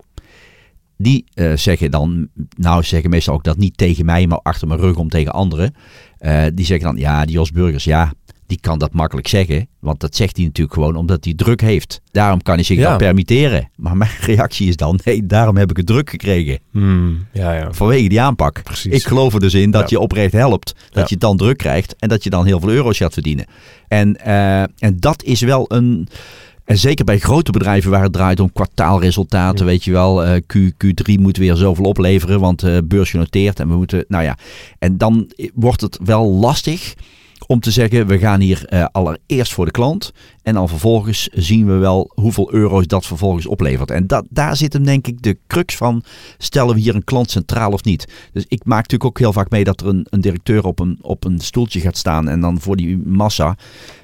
die 0.97 1.25
eh, 1.33 1.53
zeggen 1.53 1.91
dan, 1.91 2.27
nou 2.57 2.83
zeggen 2.83 3.09
meestal 3.09 3.33
ook 3.33 3.43
dat 3.43 3.57
niet 3.57 3.77
tegen 3.77 4.05
mij, 4.05 4.27
maar 4.27 4.39
achter 4.43 4.67
mijn 4.67 4.79
rug 4.79 4.95
om 4.95 5.09
tegen 5.09 5.33
anderen. 5.33 5.75
Eh, 6.17 6.45
die 6.53 6.65
zeggen 6.65 6.87
dan, 6.87 6.97
ja, 6.97 7.25
die 7.25 7.35
Jos 7.35 7.51
Burgers, 7.51 7.83
ja, 7.83 8.13
die 8.47 8.59
kan 8.61 8.79
dat 8.79 8.93
makkelijk 8.93 9.27
zeggen. 9.27 9.67
Want 9.79 9.99
dat 9.99 10.15
zegt 10.15 10.35
hij 10.37 10.45
natuurlijk 10.45 10.73
gewoon 10.75 10.95
omdat 10.95 11.23
hij 11.25 11.33
druk 11.33 11.61
heeft. 11.61 12.01
Daarom 12.11 12.41
kan 12.41 12.55
hij 12.55 12.63
zich 12.63 12.77
Ja. 12.77 12.89
dat 12.89 12.97
permitteren. 12.97 13.69
Maar 13.75 13.97
mijn 13.97 14.11
reactie 14.31 14.67
is 14.67 14.75
dan, 14.75 14.99
nee, 15.03 15.25
daarom 15.25 15.57
heb 15.57 15.69
ik 15.69 15.77
het 15.77 15.85
druk 15.85 16.09
gekregen. 16.09 16.59
Hmm, 16.71 17.25
ja, 17.33 17.53
ja. 17.53 17.73
Vanwege 17.73 18.09
die 18.09 18.21
aanpak. 18.21 18.63
Precies. 18.63 18.93
Ik 18.93 19.03
geloof 19.03 19.33
er 19.33 19.39
dus 19.39 19.53
in 19.53 19.71
dat 19.71 19.89
je 19.89 19.99
oprecht 19.99 20.33
helpt. 20.33 20.75
Dat 20.89 21.07
je 21.07 21.13
het 21.15 21.23
dan 21.23 21.37
druk 21.37 21.57
krijgt. 21.57 21.95
En 21.99 22.09
dat 22.09 22.23
je 22.23 22.29
dan 22.29 22.45
heel 22.45 22.59
veel 22.59 22.69
euro's 22.69 22.97
gaat 22.97 23.13
verdienen. 23.13 23.45
En, 23.87 24.15
eh, 24.17 24.61
en 24.61 24.95
dat 24.99 25.23
is 25.23 25.41
wel 25.41 25.65
een... 25.67 26.07
En 26.65 26.77
zeker 26.77 27.05
bij 27.05 27.19
grote 27.19 27.51
bedrijven 27.51 27.91
waar 27.91 28.03
het 28.03 28.13
draait 28.13 28.39
om 28.39 28.51
kwartaalresultaten, 28.51 29.65
weet 29.65 29.83
je 29.83 29.91
wel. 29.91 30.23
eh, 30.25 30.41
Q, 30.47 30.55
Q3 30.85 31.13
moet 31.19 31.37
weer 31.37 31.55
zoveel 31.55 31.85
opleveren, 31.85 32.39
want 32.39 32.63
eh 32.63 32.77
beurs 32.83 33.09
genoteerd. 33.09 33.59
En 33.59 33.67
we 33.67 33.75
moeten, 33.75 34.05
nou 34.07 34.23
ja. 34.23 34.37
En 34.79 34.97
dan 34.97 35.31
wordt 35.53 35.81
het 35.81 35.99
wel 36.03 36.31
lastig 36.31 36.93
om 37.47 37.59
te 37.59 37.71
zeggen, 37.71 38.07
we 38.07 38.19
gaan 38.19 38.39
hier 38.39 38.65
eh, 38.65 38.85
allereerst 38.91 39.53
voor 39.53 39.65
de 39.65 39.71
klant. 39.71 40.11
En 40.43 40.53
dan 40.53 40.69
vervolgens 40.69 41.29
zien 41.33 41.65
we 41.65 41.73
wel 41.73 42.11
hoeveel 42.13 42.53
euro's 42.53 42.87
dat 42.87 43.05
vervolgens 43.05 43.45
oplevert. 43.45 43.91
En 43.91 44.07
dat, 44.07 44.25
daar 44.29 44.55
zit 44.55 44.73
hem 44.73 44.83
denk 44.83 45.07
ik 45.07 45.21
de 45.21 45.37
crux 45.47 45.75
van, 45.75 46.03
stellen 46.37 46.75
we 46.75 46.81
hier 46.81 46.95
een 46.95 47.03
klant 47.03 47.31
centraal 47.31 47.71
of 47.71 47.83
niet. 47.83 48.07
Dus 48.33 48.45
ik 48.47 48.65
maak 48.65 48.81
natuurlijk 48.81 49.09
ook 49.09 49.19
heel 49.19 49.33
vaak 49.33 49.49
mee 49.49 49.63
dat 49.63 49.81
er 49.81 49.87
een, 49.87 50.07
een 50.09 50.21
directeur 50.21 50.65
op 50.65 50.79
een, 50.79 50.97
op 51.01 51.23
een 51.23 51.39
stoeltje 51.39 51.79
gaat 51.79 51.97
staan. 51.97 52.27
En 52.27 52.41
dan 52.41 52.59
voor 52.59 52.75
die 52.75 52.97
massa 52.97 53.55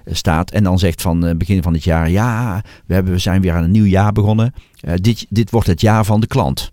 eh, 0.06 0.14
staat. 0.14 0.52
En 0.52 0.64
dan 0.64 0.80
zegt 0.80 1.02
van 1.02 1.26
eh, 1.26 1.36
begin 1.36 1.64
van 1.64 1.74
het 1.74 1.84
jaar, 1.84 2.10
ja, 2.10 2.64
we, 2.86 2.94
hebben, 2.94 3.14
we 3.14 3.20
zijn 3.20 3.42
weer 3.42 3.54
aan 3.54 3.64
een 3.64 3.72
nieuw 3.72 3.86
jaar 3.86 4.12
begonnen. 4.12 4.54
Dit, 4.96 5.26
dit 5.30 5.52
wordt 5.52 5.68
het 5.68 5.82
jaar 5.82 6.06
van 6.06 6.20
de 6.20 6.28
klant. 6.28 6.72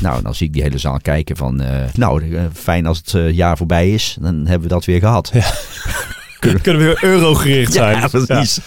Nou, 0.00 0.22
dan 0.22 0.34
zie 0.34 0.46
ik 0.46 0.52
die 0.52 0.62
hele 0.62 0.78
zaal 0.78 0.98
kijken 1.02 1.36
van, 1.36 1.60
eh, 1.60 1.82
nou, 1.94 2.34
eh, 2.36 2.42
fijn 2.52 2.86
als 2.86 2.98
het 2.98 3.14
eh, 3.14 3.30
jaar 3.30 3.56
voorbij 3.56 3.90
is. 3.92 4.16
Dan 4.20 4.34
hebben 4.34 4.68
we 4.68 4.74
dat 4.74 4.84
weer 4.84 4.98
gehad. 4.98 5.32
Kun- 6.38 6.60
Kunnen 6.60 6.82
we 6.82 6.88
weer 7.00 7.10
eurogericht 7.10 7.72
zijn. 7.72 7.96
Ja, 8.00 8.08
precies. 8.08 8.58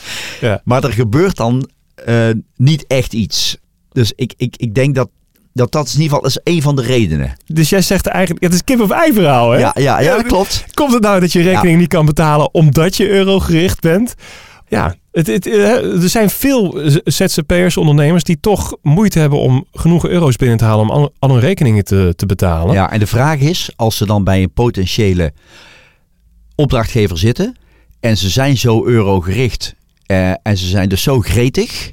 Ja. 0.41 0.61
Maar 0.63 0.83
er 0.83 0.93
gebeurt 0.93 1.35
dan 1.35 1.69
niet 2.55 2.85
echt 2.87 3.13
iets. 3.13 3.57
Dus 3.91 4.13
ik, 4.15 4.33
ik, 4.37 4.55
ik 4.57 4.73
denk 4.75 4.95
dat, 4.95 5.09
dat 5.53 5.71
dat 5.71 5.87
is 5.87 5.95
in 5.95 6.01
ieder 6.01 6.15
geval 6.17 6.29
is 6.29 6.39
een 6.43 6.61
van 6.61 6.75
de 6.75 6.81
redenen. 6.81 7.37
Dus 7.45 7.69
jij 7.69 7.81
zegt 7.81 8.07
eigenlijk, 8.07 8.43
het 8.43 8.53
is 8.53 8.63
kip 8.63 8.79
of 8.81 8.89
ei 8.91 9.13
verhaal, 9.13 9.51
hè? 9.51 9.59
Ja, 9.59 9.71
ja, 9.79 9.99
ja, 9.99 10.15
dat 10.15 10.25
klopt. 10.25 10.65
Komt 10.73 10.93
het 10.93 11.01
nou 11.01 11.19
dat 11.19 11.31
je 11.31 11.41
rekening 11.41 11.79
niet 11.79 11.87
kan 11.87 12.05
betalen 12.05 12.53
omdat 12.53 12.95
je 12.97 13.09
eurogericht 13.09 13.79
bent? 13.81 14.13
Ja, 14.67 14.95
het, 15.25 15.47
eh, 15.47 16.03
er 16.03 16.09
zijn 16.09 16.29
veel 16.29 16.81
ZZP'ers, 17.03 17.77
ondernemers 17.77 18.23
die 18.23 18.39
toch 18.39 18.77
moeite 18.81 19.19
hebben 19.19 19.39
om 19.39 19.65
genoeg 19.71 20.07
euro's 20.07 20.35
binnen 20.35 20.57
te 20.57 20.63
halen 20.63 20.89
om 20.89 21.09
al 21.19 21.29
hun 21.29 21.39
rekeningen 21.39 21.83
te, 21.83 22.13
te 22.15 22.25
betalen. 22.25 22.73
Ja, 22.73 22.91
en 22.91 22.99
de 22.99 23.07
vraag 23.07 23.39
is, 23.39 23.69
als 23.75 23.97
ze 23.97 24.05
dan 24.05 24.23
bij 24.23 24.41
een 24.41 24.53
potentiële 24.53 25.33
opdrachtgever 26.55 27.17
zitten 27.17 27.55
en 27.99 28.17
ze 28.17 28.29
zijn 28.29 28.57
zo 28.57 28.85
eurogericht 28.85 29.75
eh, 30.05 30.29
en 30.29 30.57
ze 30.57 30.67
zijn 30.67 30.89
dus 30.89 31.01
zo 31.01 31.19
gretig, 31.19 31.91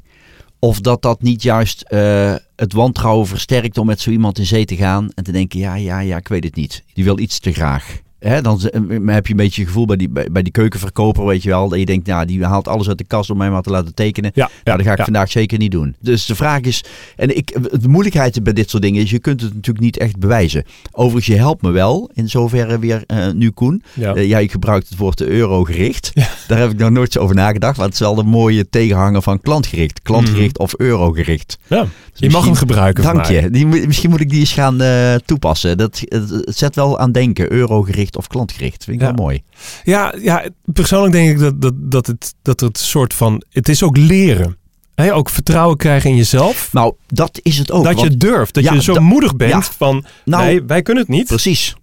of 0.59 0.79
dat 0.79 1.01
dat 1.01 1.21
niet 1.21 1.43
juist 1.43 1.81
eh, 1.81 2.35
het 2.55 2.73
wantrouwen 2.73 3.27
versterkt 3.27 3.77
om 3.77 3.85
met 3.85 3.99
zo 3.99 4.09
iemand 4.09 4.39
in 4.39 4.45
zee 4.45 4.65
te 4.65 4.75
gaan 4.75 5.09
en 5.13 5.23
te 5.23 5.31
denken, 5.31 5.59
ja, 5.59 5.75
ja, 5.75 5.99
ja, 5.99 6.17
ik 6.17 6.27
weet 6.27 6.43
het 6.43 6.55
niet. 6.55 6.83
Die 6.93 7.03
wil 7.03 7.19
iets 7.19 7.39
te 7.39 7.53
graag. 7.53 8.03
Hè, 8.27 8.41
dan 8.41 8.59
eh, 8.61 8.81
heb 9.05 9.25
je 9.25 9.31
een 9.31 9.37
beetje 9.37 9.61
het 9.61 9.69
gevoel 9.69 9.85
bij 9.85 9.97
die, 9.97 10.09
bij, 10.09 10.41
die 10.41 10.51
keukenverkoper, 10.51 11.25
weet 11.25 11.43
je 11.43 11.49
wel, 11.49 11.69
dat 11.69 11.79
je 11.79 11.85
denkt, 11.85 12.07
nou, 12.07 12.25
die 12.25 12.45
haalt 12.45 12.67
alles 12.67 12.87
uit 12.87 12.97
de 12.97 13.03
kast 13.03 13.29
om 13.29 13.37
mij 13.37 13.49
maar 13.49 13.61
te 13.61 13.69
laten 13.69 13.93
tekenen. 13.93 14.31
Ja, 14.33 14.49
Ja, 14.63 14.75
dat 14.75 14.85
ga 14.85 14.91
ik 14.91 14.97
ja. 14.97 15.03
vandaag 15.03 15.31
zeker 15.31 15.57
niet 15.57 15.71
doen. 15.71 15.95
Dus 15.99 16.25
de 16.25 16.35
vraag 16.35 16.61
is, 16.61 16.83
en 17.15 17.37
ik, 17.37 17.57
de 17.81 17.87
moeilijkheid 17.87 18.43
bij 18.43 18.53
dit 18.53 18.69
soort 18.69 18.83
dingen 18.83 19.01
is, 19.01 19.09
je 19.09 19.19
kunt 19.19 19.41
het 19.41 19.53
natuurlijk 19.53 19.85
niet 19.85 19.97
echt 19.97 20.19
bewijzen. 20.19 20.63
Overigens, 20.91 21.35
je 21.35 21.41
helpt 21.41 21.61
me 21.61 21.71
wel, 21.71 22.09
in 22.13 22.29
zoverre 22.29 22.79
weer 22.79 23.03
eh, 23.07 23.31
nu 23.31 23.49
Koen. 23.49 23.83
Ja. 23.93 24.13
Eh, 24.13 24.29
jij 24.29 24.47
gebruikt 24.47 24.89
het 24.89 24.97
woord 24.97 25.21
eurogericht. 25.21 26.11
Daar 26.47 26.59
heb 26.59 26.71
ik 26.71 26.77
nog 26.77 26.89
nooit 26.89 27.11
zo 27.11 27.19
over 27.19 27.35
nagedacht, 27.35 27.77
want 27.77 27.89
het 27.89 28.01
is 28.01 28.07
wel 28.07 28.15
de 28.15 28.23
mooie 28.23 28.69
tegenhanger 28.69 29.21
van 29.21 29.41
klantgericht. 29.41 30.01
Klantgericht 30.01 30.59
of 30.59 30.73
eurogericht. 30.77 31.57
Ja, 31.67 31.81
Dus 31.81 31.89
je 32.13 32.29
mag 32.29 32.45
hem 32.45 32.55
gebruiken. 32.55 33.03
Dank 33.03 33.25
je. 33.25 33.49
Die, 33.49 33.65
misschien 33.65 34.09
moet 34.09 34.19
ik 34.19 34.29
die 34.29 34.39
eens 34.39 34.53
gaan 34.53 34.81
toepassen. 35.25 35.77
Dat, 35.77 36.01
het, 36.05 36.29
het 36.29 36.57
zet 36.57 36.75
wel 36.75 36.99
aan 36.99 37.11
denken, 37.11 37.51
eurogericht 37.51 38.14
of 38.17 38.27
klantgericht. 38.27 38.83
Vind 38.83 38.95
ik 39.01 39.07
Ja. 39.07 39.13
wel 39.13 39.23
mooi. 39.25 39.41
Ja, 39.83 40.13
ja, 40.21 40.45
persoonlijk 40.63 41.13
denk 41.13 41.29
ik 41.29 41.39
dat, 41.39 41.61
dat, 41.61 41.73
dat, 41.77 42.07
het, 42.07 42.33
dat 42.41 42.59
het 42.59 42.77
soort 42.77 43.13
van... 43.13 43.43
Het 43.49 43.69
is 43.69 43.83
ook 43.83 43.97
leren. 43.97 44.57
Hè, 44.95 45.13
ook 45.13 45.29
vertrouwen 45.29 45.77
krijgen 45.77 46.09
in 46.09 46.15
jezelf. 46.15 46.69
Nou, 46.73 46.93
dat 47.07 47.39
is 47.41 47.57
het 47.57 47.71
ook. 47.71 47.83
dat 47.83 47.99
je 47.99 48.17
durft. 48.17 48.53
Dat 48.53 48.63
Ja, 48.63 48.73
je 48.73 48.81
zo 48.81 48.99
moedig 48.99 49.35
bent 49.35 49.51
ja. 49.51 49.61
van... 49.61 50.05
nou, 50.25 50.43
nee, 50.45 50.63
wij 50.63 50.81
kunnen 50.81 51.03
het 51.03 51.11
niet. 51.11 51.27
precies. 51.27 51.75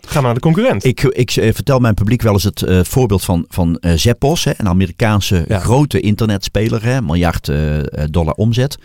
Ga 0.00 0.14
maar 0.14 0.22
naar 0.22 0.34
de 0.34 0.40
concurrent. 0.40 0.84
Ik, 0.84 1.02
ik 1.02 1.30
eh, 1.30 1.52
vertel 1.54 1.78
mijn 1.78 1.94
publiek 1.94 2.22
wel 2.22 2.32
eens 2.32 2.42
het 2.44 2.62
eh, 2.62 2.80
voorbeeld 2.84 3.24
van, 3.24 3.44
van 3.48 3.76
eh, 3.78 3.92
Zeppos, 3.96 4.44
hè, 4.44 4.52
een 4.56 4.68
Amerikaanse 4.68 5.44
Ja. 5.48 5.58
grote 5.58 6.00
internetspeler, 6.00 6.84
hè, 6.84 7.02
miljard 7.02 7.50
dollar 8.10 8.34
omzet. 8.34 8.78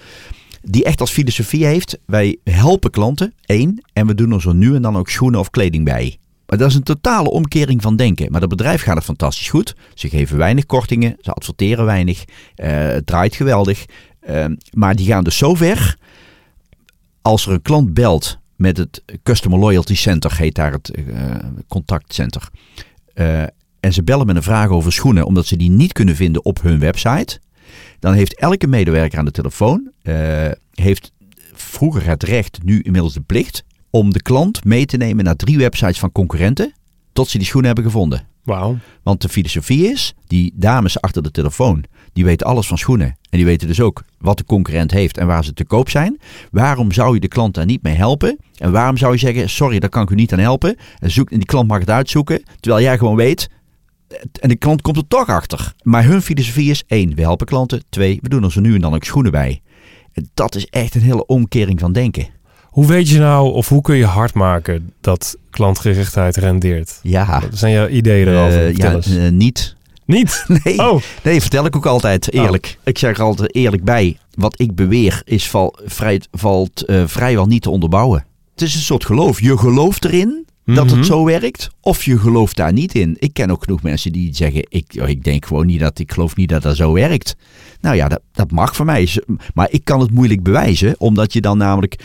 Die 0.61 0.83
echt 0.83 0.99
als 1.01 1.11
filosofie 1.11 1.65
heeft, 1.65 1.97
wij 2.05 2.37
helpen 2.43 2.91
klanten, 2.91 3.33
één, 3.45 3.83
en 3.93 4.07
we 4.07 4.15
doen 4.15 4.31
er 4.31 4.41
zo 4.41 4.51
nu 4.53 4.75
en 4.75 4.81
dan 4.81 4.97
ook 4.97 5.09
schoenen 5.09 5.39
of 5.39 5.49
kleding 5.49 5.85
bij. 5.85 6.17
Dat 6.57 6.69
is 6.69 6.75
een 6.75 6.83
totale 6.83 7.29
omkering 7.29 7.81
van 7.81 7.95
denken. 7.95 8.31
Maar 8.31 8.39
dat 8.39 8.49
bedrijf 8.49 8.81
gaat 8.81 8.95
het 8.95 9.03
fantastisch 9.03 9.49
goed. 9.49 9.75
Ze 9.93 10.09
geven 10.09 10.37
weinig 10.37 10.65
kortingen, 10.65 11.17
ze 11.21 11.31
adverteren 11.31 11.85
weinig, 11.85 12.25
eh, 12.55 12.69
het 12.69 13.05
draait 13.05 13.35
geweldig. 13.35 13.85
Eh, 14.19 14.45
maar 14.71 14.95
die 14.95 15.07
gaan 15.07 15.23
dus 15.23 15.37
zo 15.37 15.53
ver, 15.53 15.97
als 17.21 17.45
er 17.45 17.51
een 17.51 17.61
klant 17.61 17.93
belt 17.93 18.39
met 18.55 18.77
het 18.77 19.03
Customer 19.23 19.59
Loyalty 19.59 19.95
Center, 19.95 20.37
heet 20.37 20.55
daar 20.55 20.71
het 20.71 20.91
uh, 21.07 21.35
contactcenter. 21.67 22.49
Uh, 23.13 23.41
en 23.79 23.93
ze 23.93 24.03
bellen 24.03 24.25
met 24.25 24.35
een 24.35 24.43
vraag 24.43 24.69
over 24.69 24.93
schoenen, 24.93 25.25
omdat 25.25 25.45
ze 25.45 25.57
die 25.57 25.69
niet 25.69 25.93
kunnen 25.93 26.15
vinden 26.15 26.45
op 26.45 26.61
hun 26.61 26.79
website. 26.79 27.39
Dan 27.99 28.13
heeft 28.13 28.39
elke 28.39 28.67
medewerker 28.67 29.19
aan 29.19 29.25
de 29.25 29.31
telefoon, 29.31 29.91
heeft 30.73 31.11
vroeger 31.53 32.07
het 32.07 32.23
recht, 32.23 32.63
nu 32.63 32.81
inmiddels 32.81 33.13
de 33.13 33.21
plicht, 33.21 33.63
om 33.95 34.13
de 34.13 34.21
klant 34.21 34.63
mee 34.63 34.85
te 34.85 34.97
nemen 34.97 35.23
naar 35.23 35.35
drie 35.35 35.57
websites 35.57 35.99
van 35.99 36.11
concurrenten, 36.11 36.73
tot 37.13 37.29
ze 37.29 37.37
die 37.37 37.47
schoenen 37.47 37.73
hebben 37.73 37.91
gevonden. 37.91 38.27
Wauw. 38.43 38.77
Want 39.03 39.21
de 39.21 39.29
filosofie 39.29 39.91
is, 39.91 40.13
die 40.27 40.53
dames 40.55 41.01
achter 41.01 41.23
de 41.23 41.31
telefoon, 41.31 41.83
die 42.13 42.25
weten 42.25 42.47
alles 42.47 42.67
van 42.67 42.77
schoenen. 42.77 43.07
En 43.07 43.37
die 43.37 43.45
weten 43.45 43.67
dus 43.67 43.79
ook 43.79 44.03
wat 44.17 44.37
de 44.37 44.43
concurrent 44.43 44.91
heeft 44.91 45.17
en 45.17 45.27
waar 45.27 45.43
ze 45.43 45.53
te 45.53 45.65
koop 45.65 45.89
zijn. 45.89 46.19
Waarom 46.51 46.91
zou 46.91 47.13
je 47.13 47.19
de 47.19 47.27
klant 47.27 47.53
daar 47.53 47.65
niet 47.65 47.83
mee 47.83 47.95
helpen? 47.95 48.37
En 48.57 48.71
waarom 48.71 48.97
zou 48.97 49.13
je 49.13 49.19
zeggen, 49.19 49.49
sorry, 49.49 49.79
daar 49.79 49.89
kan 49.89 50.03
ik 50.03 50.09
u 50.09 50.15
niet 50.15 50.33
aan 50.33 50.39
helpen. 50.39 50.75
En, 50.99 51.11
zoek, 51.11 51.31
en 51.31 51.37
die 51.37 51.47
klant 51.47 51.67
mag 51.67 51.79
het 51.79 51.89
uitzoeken, 51.89 52.43
terwijl 52.59 52.83
jij 52.83 52.97
gewoon 52.97 53.15
weet, 53.15 53.49
en 54.39 54.49
de 54.49 54.55
klant 54.55 54.81
komt 54.81 54.97
er 54.97 55.07
toch 55.07 55.27
achter. 55.27 55.73
Maar 55.81 56.05
hun 56.05 56.21
filosofie 56.21 56.69
is, 56.69 56.83
één, 56.87 57.15
we 57.15 57.21
helpen 57.21 57.45
klanten. 57.45 57.83
Twee, 57.89 58.19
we 58.21 58.29
doen 58.29 58.43
er 58.43 58.51
zo 58.51 58.59
nu 58.59 58.75
en 58.75 58.81
dan 58.81 58.93
ook 58.93 59.03
schoenen 59.03 59.31
bij. 59.31 59.61
En 60.11 60.29
dat 60.33 60.55
is 60.55 60.65
echt 60.65 60.95
een 60.95 61.01
hele 61.01 61.25
omkering 61.25 61.79
van 61.79 61.91
denken. 61.91 62.27
Hoe 62.75 62.87
weet 62.87 63.09
je 63.09 63.19
nou, 63.19 63.53
of 63.53 63.69
hoe 63.69 63.81
kun 63.81 63.95
je 63.95 64.05
hard 64.05 64.33
maken 64.33 64.93
dat 65.01 65.37
klantgerichtheid 65.49 66.35
rendeert? 66.35 66.99
Ja. 67.03 67.39
Wat 67.41 67.57
zijn 67.57 67.73
jouw 67.73 67.87
ideeën 67.87 68.27
erover? 68.27 68.69
Uh, 68.69 68.75
ja, 68.75 68.99
uh, 69.09 69.29
niet. 69.31 69.75
Niet? 70.05 70.45
Nee, 70.63 70.79
oh. 70.79 71.01
nee, 71.23 71.41
vertel 71.41 71.65
ik 71.65 71.75
ook 71.75 71.85
altijd 71.85 72.33
eerlijk. 72.33 72.75
Oh. 72.79 72.87
Ik 72.87 72.97
zeg 72.97 73.17
er 73.17 73.23
altijd 73.23 73.55
eerlijk 73.55 73.83
bij. 73.83 74.17
Wat 74.33 74.59
ik 74.59 74.75
beweer 74.75 75.21
is 75.25 75.49
val, 75.49 75.77
vrij, 75.85 76.21
valt 76.31 76.83
uh, 76.87 77.03
vrijwel 77.05 77.45
niet 77.45 77.61
te 77.61 77.69
onderbouwen. 77.69 78.25
Het 78.51 78.61
is 78.61 78.75
een 78.75 78.81
soort 78.81 79.05
geloof. 79.05 79.41
Je 79.41 79.57
gelooft 79.57 80.05
erin 80.05 80.45
dat 80.65 80.85
Mhm. 80.85 80.95
het 80.97 81.05
zo 81.05 81.25
werkt, 81.25 81.69
of 81.81 82.03
je 82.03 82.17
gelooft 82.19 82.55
daar 82.55 82.73
niet 82.73 82.95
in. 82.95 83.15
Ik 83.19 83.33
ken 83.33 83.51
ook 83.51 83.63
genoeg 83.63 83.81
mensen 83.83 84.11
die 84.11 84.35
zeggen: 84.35 84.65
ik, 84.69 84.97
oh, 85.01 85.09
ik 85.09 85.23
denk 85.23 85.45
gewoon 85.45 85.65
niet 85.65 85.79
dat, 85.79 85.99
ik 85.99 86.11
geloof 86.11 86.35
niet 86.35 86.49
dat 86.49 86.61
dat 86.61 86.75
zo 86.75 86.93
werkt. 86.93 87.35
Nou 87.81 87.95
ja, 87.95 88.07
dat, 88.07 88.21
dat 88.31 88.51
mag 88.51 88.75
voor 88.75 88.85
mij. 88.85 89.09
Maar 89.53 89.67
ik 89.71 89.83
kan 89.83 89.99
het 89.99 90.11
moeilijk 90.11 90.43
bewijzen, 90.43 90.95
omdat 90.97 91.33
je 91.33 91.41
dan 91.41 91.57
namelijk 91.57 91.97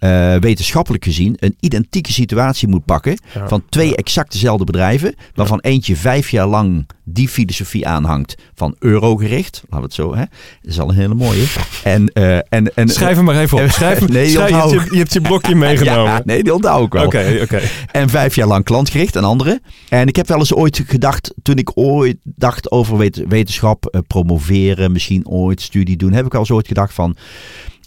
uh, 0.00 0.36
wetenschappelijk 0.36 1.04
gezien 1.04 1.36
een 1.38 1.56
identieke 1.60 2.12
situatie 2.12 2.68
moet 2.68 2.84
pakken 2.84 3.18
Ja. 3.34 3.48
van 3.48 3.62
twee 3.68 3.96
exact 3.96 4.32
dezelfde 4.32 4.64
bedrijven, 4.64 5.14
waarvan 5.34 5.60
eentje 5.60 5.96
vijf 5.96 6.30
jaar 6.30 6.46
lang 6.46 6.86
die 7.04 7.28
filosofie 7.28 7.86
aanhangt 7.86 8.34
van 8.54 8.76
eurogericht. 8.78 9.62
Laten 9.62 9.76
we 9.76 9.82
het 9.82 9.94
zo, 9.94 10.14
hè? 10.14 10.24
Dat 10.62 10.70
is 10.72 10.80
al 10.80 10.88
een 10.88 10.94
hele 10.94 11.14
mooie. 11.14 11.44
En, 11.84 12.10
uh, 12.14 12.36
en, 12.36 12.74
en, 12.74 12.88
Schrijf 12.88 13.16
hem 13.16 13.24
maar 13.24 13.38
even 13.40 13.62
op. 13.64 13.70
Schrijf. 13.80 14.08
Nee, 14.08 14.22
die 14.24 14.32
schrijf, 14.32 14.48
je, 14.50 14.56
hebt 14.56 14.70
je, 14.70 14.92
je 14.92 14.98
hebt 14.98 15.12
je 15.12 15.20
blokje 15.20 15.54
meegenomen. 15.66 16.04
Ja, 16.12 16.22
nee, 16.24 16.42
die 16.42 16.54
onthoud 16.54 16.86
ik 16.86 16.92
wel. 16.92 17.04
Oké, 17.04 17.38
oké. 17.42 17.60
En 17.92 18.08
vijf 18.08 18.34
jaar 18.34 18.46
lang 18.46 18.64
klantgericht, 18.64 19.14
een 19.14 19.24
andere. 19.24 19.60
En 19.88 20.06
ik 20.08 20.16
heb 20.16 20.28
wel 20.28 20.38
eens 20.38 20.54
ooit 20.54 20.82
gedacht, 20.86 21.34
toen 21.42 21.56
ik 21.56 21.70
ooit 21.74 22.16
dacht 22.22 22.70
over 22.70 22.96
wet- 22.96 23.22
wetenschap, 23.28 23.86
eh, 23.86 24.00
promoveren, 24.06 24.92
misschien 24.92 25.26
ooit 25.28 25.60
studie 25.60 25.96
doen, 25.96 26.12
heb 26.12 26.24
ik 26.26 26.32
wel 26.32 26.40
eens 26.40 26.50
ooit 26.50 26.66
gedacht 26.68 26.94
van, 26.94 27.16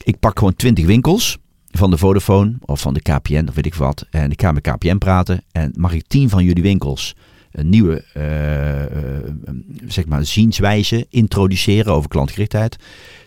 ik 0.03 0.19
pak 0.19 0.37
gewoon 0.37 0.55
twintig 0.55 0.85
winkels 0.85 1.37
van 1.77 1.89
de 1.89 1.97
Vodafone 1.97 2.53
of 2.65 2.81
van 2.81 2.93
de 2.93 3.01
KPN 3.01 3.45
of 3.49 3.55
weet 3.55 3.65
ik 3.65 3.75
wat. 3.75 4.05
En 4.09 4.31
ik 4.31 4.41
ga 4.41 4.51
met 4.51 4.63
KPN 4.63 4.97
praten 4.97 5.43
en 5.51 5.73
mag 5.75 5.93
ik 5.93 6.07
tien 6.07 6.29
van 6.29 6.43
jullie 6.43 6.63
winkels 6.63 7.15
een 7.53 7.69
nieuwe 7.69 8.03
eh, 8.13 8.83
eh, 8.83 9.23
zeg 9.87 10.05
maar 10.05 10.25
zienswijze 10.25 11.05
introduceren 11.09 11.93
over 11.93 12.09
klantgerichtheid. 12.09 12.75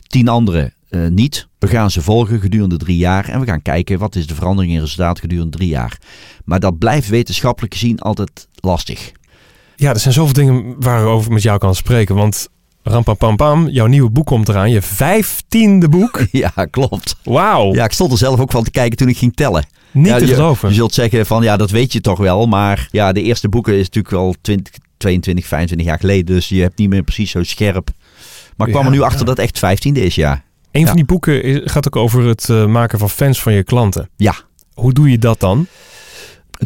Tien 0.07 0.29
andere 0.29 0.73
eh, 0.89 1.07
niet. 1.07 1.49
We 1.59 1.67
gaan 1.67 1.91
ze 1.91 2.03
volgen 2.03 2.41
gedurende 2.41 2.77
drie 2.77 2.97
jaar 2.97 3.29
en 3.29 3.41
we 3.41 3.47
gaan 3.47 3.63
kijken 3.63 3.99
wat 3.99 4.15
is 4.15 4.27
de 4.27 4.35
verandering 4.35 4.73
in 4.73 4.81
resultaat 4.81 5.21
gedurende 5.21 5.57
drie 5.57 5.69
jaar. 5.69 5.99
Maar 6.45 6.61
dat 6.61 6.79
blijft 6.79 7.09
wetenschappelijk 7.09 7.75
gezien 7.75 7.99
altijd 8.01 8.49
lastig. 8.55 9.13
Ja, 9.77 9.91
er 9.91 10.01
zijn 10.01 10.15
zoveel 10.15 10.33
dingen 10.33 10.75
waarover 10.79 11.27
ik 11.27 11.33
met 11.33 11.43
jou 11.43 11.59
kan 11.59 11.75
spreken. 11.75 12.15
Want 12.15 12.49
rampapampam, 12.91 13.69
jouw 13.69 13.87
nieuwe 13.87 14.11
boek 14.11 14.27
komt 14.27 14.49
eraan. 14.49 14.71
Je 14.71 14.83
vijftiende 14.83 15.89
boek. 15.89 16.27
ja, 16.33 16.53
klopt. 16.71 17.17
Wauw. 17.25 17.75
Ja, 17.75 17.85
ik 17.85 17.93
stond 17.93 18.13
er 18.13 18.19
zelf 18.19 18.41
ook 18.41 18.51
van 18.51 18.65
te 18.65 18.71
kijken 18.71 18.97
toen 18.97 19.09
ik 19.09 19.17
ging 19.19 19.35
tellen. 19.37 19.65
Niet 19.91 20.07
Ja, 20.07 20.19
te 20.19 20.27
je, 20.27 20.35
geloven. 20.35 20.69
je 20.69 20.75
zult 20.75 20.95
zeggen 20.95 21.27
van 21.27 21.43
ja, 21.43 21.57
dat 21.57 21.71
weet 21.71 21.93
je 21.93 22.01
toch 22.01 22.19
wel. 22.19 22.47
Maar 22.47 22.89
ja, 22.91 23.13
de 23.13 23.23
eerste 23.23 23.49
boeken 23.49 23.75
is 23.75 23.85
natuurlijk 23.85 24.15
al 24.15 24.35
20, 24.41 24.73
22, 24.97 25.47
25 25.47 25.87
jaar 25.87 25.99
geleden. 25.99 26.27
Dus 26.35 26.49
je 26.49 26.61
hebt 26.61 26.79
niet 26.79 26.89
meer 26.89 27.03
precies 27.03 27.31
zo 27.31 27.43
scherp. 27.43 27.89
Maar 28.57 28.67
ik 28.67 28.73
kwam 28.73 28.87
Ja, 28.87 28.91
er 28.93 28.97
nu 28.97 29.03
achter 29.03 29.19
ja. 29.21 29.25
dat 29.27 29.37
het 29.37 29.47
echt 29.47 29.59
vijftiende 29.59 30.01
is, 30.05 30.15
ja. 30.15 30.43
Een 30.71 30.81
Ja. 30.81 30.87
van 30.87 30.97
die 30.97 31.05
boeken 31.05 31.61
gaat 31.71 31.87
ook 31.87 31.97
over 31.97 32.25
het 32.27 32.49
eh, 32.49 32.67
maken 32.67 32.99
van 32.99 33.11
fans 33.11 33.43
van 33.43 33.53
je 33.53 33.63
klanten. 33.65 34.09
Ja. 34.17 34.35
Hoe 34.75 34.93
doe 34.93 35.11
je 35.11 35.19
dat 35.19 35.41
dan? 35.41 35.67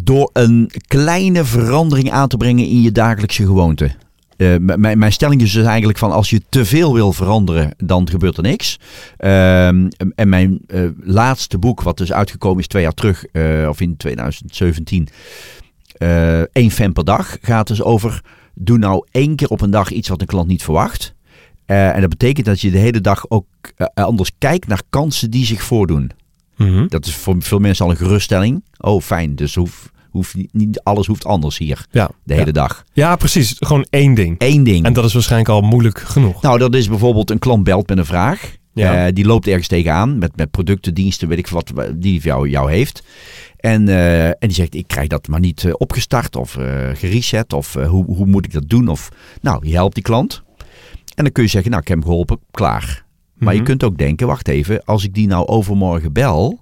Door 0.03 0.31
een 0.33 0.71
kleine 0.87 1.45
verandering 1.45 2.11
aan 2.11 2.29
te 2.29 2.37
brengen 2.37 2.67
in 2.67 2.83
je 2.83 2.93
dagelijkse 2.93 3.45
gewoonte. 3.45 3.91
Eh, 4.41 4.55
mijn, 4.77 4.99
mijn 4.99 5.13
stelling 5.13 5.43
is 5.43 5.53
dus 5.53 5.65
eigenlijk 5.65 5.99
van 5.99 6.13
als 6.13 6.31
je 6.31 6.41
te 6.49 6.65
veel 6.65 6.95
wil 6.95 7.13
veranderen, 7.13 7.75
dan 7.77 8.09
gebeurt 8.09 8.37
er 8.37 8.43
niks. 8.43 8.79
Ehm, 9.17 9.89
en 10.15 10.29
mijn 10.29 10.61
eh, 10.67 10.83
laatste 11.01 11.59
boek, 11.59 11.83
wat 11.83 11.97
dus 11.97 12.13
uitgekomen 12.13 12.61
is 12.61 12.67
twee 12.67 12.83
jaar 12.83 12.95
terug, 12.95 13.25
eh, 13.25 13.67
of 13.69 13.81
in 13.81 13.97
2017, 13.97 15.09
eh 15.93 16.41
één 16.41 16.71
fan 16.71 16.93
per 16.93 17.05
dag, 17.05 17.37
gaat 17.41 17.67
dus 17.67 17.83
over 17.83 18.21
doe 18.55 18.79
nou 18.79 19.07
één 19.11 19.37
keer 19.37 19.49
op 19.49 19.61
een 19.61 19.71
dag 19.71 19.91
iets 19.91 20.09
wat 20.09 20.21
een 20.21 20.27
klant 20.27 20.49
niet 20.49 20.63
verwacht. 20.63 21.15
En 21.67 22.01
dat 22.01 22.11
betekent 22.11 22.47
dat 22.47 22.61
je 22.61 22.71
de 22.71 22.79
hele 22.79 23.01
dag 23.01 23.25
ook 23.29 23.47
anders 23.95 24.31
kijkt 24.39 24.67
naar 24.67 24.83
kansen 24.91 25.31
die 25.31 25.47
zich 25.47 25.63
voordoen. 25.63 26.11
Mhm. 26.57 26.87
Dat 26.89 27.07
is 27.07 27.15
voor 27.15 27.37
veel 27.39 27.59
mensen 27.59 27.85
al 27.85 27.91
een 27.91 27.97
geruststelling. 27.97 28.65
Oh, 28.79 29.03
fijn. 29.03 29.35
Dus 29.35 29.55
hoef, 29.55 29.91
hoef 30.11 30.35
niet, 30.53 30.81
alles 30.83 31.07
hoeft 31.07 31.25
anders 31.25 31.59
hier 31.59 31.87
Ja. 31.91 32.11
de 32.25 32.33
ja. 32.35 32.39
hele 32.39 32.53
dag. 32.53 32.85
ja, 32.93 33.17
precies. 33.17 33.57
Gewoon 33.59 33.87
één 33.91 34.15
ding. 34.15 34.35
Eén 34.39 34.63
ding. 34.65 34.85
En 34.85 34.93
dat 34.93 35.05
is 35.05 35.13
waarschijnlijk 35.13 35.51
al 35.51 35.61
moeilijk 35.61 35.99
genoeg. 35.99 36.43
Nou, 36.43 36.59
dat 36.59 36.75
is 36.75 36.89
bijvoorbeeld 36.89 37.31
een 37.31 37.39
klant 37.39 37.65
belt 37.65 37.89
met 37.89 37.99
een 37.99 38.05
vraag. 38.07 38.59
Ja. 38.75 39.07
Eh, 39.07 39.13
die 39.15 39.25
loopt 39.25 39.47
ergens 39.47 39.67
tegenaan 39.69 40.19
met, 40.19 40.37
met 40.37 40.51
producten, 40.51 40.95
diensten, 40.95 41.29
weet 41.29 41.39
ik 41.39 41.49
veel 41.49 41.63
wat, 41.75 41.93
die 41.97 42.21
jou, 42.21 42.49
jou 42.49 42.71
heeft. 42.71 43.03
En, 43.57 43.89
eh, 43.89 44.27
en 44.27 44.37
die 44.41 44.53
zegt, 44.53 44.75
ik 44.75 44.87
krijg 44.87 45.09
dat 45.09 45.29
maar 45.29 45.41
niet 45.41 45.65
eh, 45.65 45.73
opgestart 45.79 46.37
of 46.37 46.53
gereset. 46.95 47.53
Of 47.53 47.75
hoe, 47.75 48.05
hoe 48.05 48.27
moet 48.27 48.45
ik 48.45 48.53
dat 48.53 48.69
doen? 48.69 48.89
Of, 48.89 49.09
nou, 49.41 49.67
je 49.69 49.75
helpt 49.75 49.95
die 49.95 50.03
klant. 50.05 50.43
En 51.15 51.25
dan 51.25 51.33
kun 51.33 51.43
je 51.43 51.49
zeggen, 51.51 51.71
nou, 51.71 51.83
ik 51.83 51.89
heb 51.89 51.99
hem 51.99 52.07
geholpen, 52.07 52.39
klaar. 52.51 53.05
Maar 53.35 53.53
je 53.53 53.59
Mhm. 53.61 53.69
kunt 53.69 53.85
ook 53.85 53.99
denken, 53.99 54.27
wacht 54.27 54.49
even, 54.49 54.85
als 54.85 55.05
ik 55.05 55.15
die 55.15 55.27
nou 55.27 55.47
overmorgen 55.47 56.13
bel, 56.13 56.61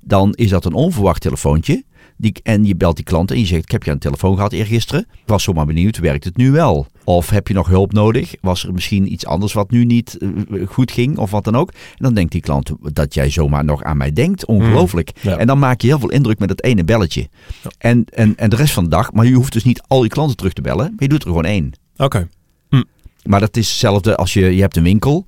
dan 0.00 0.32
is 0.34 0.50
dat 0.50 0.64
een 0.64 0.72
onverwacht 0.72 1.20
telefoontje. 1.20 1.84
Die, 2.22 2.40
en 2.42 2.64
je 2.64 2.76
belt 2.76 2.96
die 2.96 3.04
klant 3.04 3.30
en 3.30 3.38
je 3.38 3.46
zegt, 3.46 3.62
ik 3.62 3.70
heb 3.70 3.82
je 3.82 3.90
aan 3.90 3.96
de 3.96 4.02
telefoon 4.02 4.34
gehad 4.34 4.52
eergisteren. 4.52 5.00
Ik 5.00 5.26
was 5.26 5.42
zomaar 5.42 5.66
benieuwd, 5.66 5.98
werkt 5.98 6.24
het 6.24 6.36
nu 6.36 6.50
wel? 6.50 6.86
Of 7.04 7.30
heb 7.30 7.48
je 7.48 7.54
nog 7.54 7.68
hulp 7.68 7.92
nodig? 7.92 8.34
Was 8.40 8.66
er 8.66 8.72
misschien 8.72 9.12
iets 9.12 9.26
anders 9.26 9.52
wat 9.52 9.70
nu 9.70 9.84
niet 9.84 10.18
eh, 10.18 10.28
goed 10.66 10.92
ging 10.92 11.18
of 11.18 11.30
wat 11.30 11.44
dan 11.44 11.56
ook? 11.56 11.70
En 11.70 12.04
dan 12.04 12.14
denkt 12.14 12.32
die 12.32 12.40
klant 12.40 12.72
dat 12.80 13.14
jij 13.14 13.30
zomaar 13.30 13.64
nog 13.64 13.82
aan 13.82 13.96
mij 13.96 14.12
denkt. 14.12 14.46
Ongelooflijk. 14.46 15.10
Ja. 15.20 15.36
En 15.36 15.46
dan 15.46 15.58
maak 15.58 15.80
je 15.80 15.86
heel 15.86 15.98
veel 15.98 16.10
indruk 16.10 16.38
met 16.38 16.48
dat 16.48 16.62
ene 16.62 16.84
belletje. 16.84 17.28
Ja. 17.62 17.70
En, 17.78 18.04
en, 18.10 18.36
en 18.36 18.50
de 18.50 18.56
rest 18.56 18.72
van 18.72 18.84
de 18.84 18.90
dag, 18.90 19.12
maar 19.12 19.26
je 19.26 19.34
hoeft 19.34 19.52
dus 19.52 19.64
niet 19.64 19.82
al 19.86 20.02
je 20.02 20.08
klanten 20.08 20.36
terug 20.36 20.52
te 20.52 20.62
bellen. 20.62 20.86
Maar 20.86 21.02
je 21.02 21.08
doet 21.08 21.22
er 21.22 21.28
gewoon 21.28 21.44
één. 21.44 21.72
Oké. 21.96 22.28
Maar 23.22 23.40
dat 23.40 23.56
is 23.56 23.68
hetzelfde 23.68 24.16
als 24.16 24.32
je, 24.32 24.54
je 24.54 24.60
hebt 24.60 24.76
een 24.76 24.82
winkel. 24.82 25.26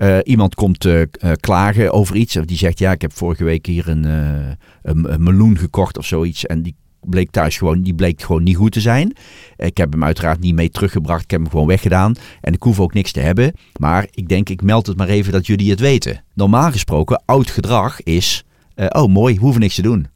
Eh, 0.00 0.18
iemand 0.22 0.54
komt 0.54 0.84
eh, 0.84 1.02
klagen 1.40 1.92
over 1.92 2.16
iets. 2.16 2.36
Of 2.36 2.44
die 2.44 2.56
zegt, 2.56 2.78
ja, 2.78 2.92
ik 2.92 3.00
heb 3.00 3.12
vorige 3.12 3.44
week 3.44 3.66
hier 3.66 3.88
een, 3.88 4.04
een, 4.04 5.12
een 5.12 5.22
meloen 5.22 5.58
gekocht 5.58 5.98
of 5.98 6.06
zoiets. 6.06 6.46
En 6.46 6.62
die 6.62 6.74
bleek 7.00 7.30
thuis 7.30 7.58
gewoon, 7.58 7.82
die 7.82 7.94
bleek 7.94 8.22
gewoon 8.22 8.42
niet 8.42 8.56
goed 8.56 8.72
te 8.72 8.80
zijn. 8.80 9.16
Ik 9.56 9.76
heb 9.76 9.92
hem 9.92 10.04
uiteraard 10.04 10.40
niet 10.40 10.54
mee 10.54 10.70
teruggebracht. 10.70 11.22
Ik 11.22 11.30
heb 11.30 11.40
hem 11.40 11.50
gewoon 11.50 11.66
weggedaan. 11.66 12.14
En 12.40 12.52
ik 12.52 12.62
hoef 12.62 12.80
ook 12.80 12.94
niks 12.94 13.12
te 13.12 13.20
hebben. 13.20 13.52
Maar 13.76 14.06
ik 14.10 14.28
denk, 14.28 14.48
ik 14.48 14.62
meld 14.62 14.86
het 14.86 14.96
maar 14.96 15.08
even 15.08 15.32
dat 15.32 15.46
jullie 15.46 15.70
het 15.70 15.80
weten. 15.80 16.24
Normaal 16.34 16.70
gesproken, 16.70 17.22
oud 17.24 17.50
gedrag 17.50 18.02
is, 18.02 18.44
oh 18.76 19.12
mooi, 19.12 19.34
we 19.34 19.40
hoeven 19.40 19.60
niks 19.60 19.74
te 19.74 19.82
doen. 19.82 20.06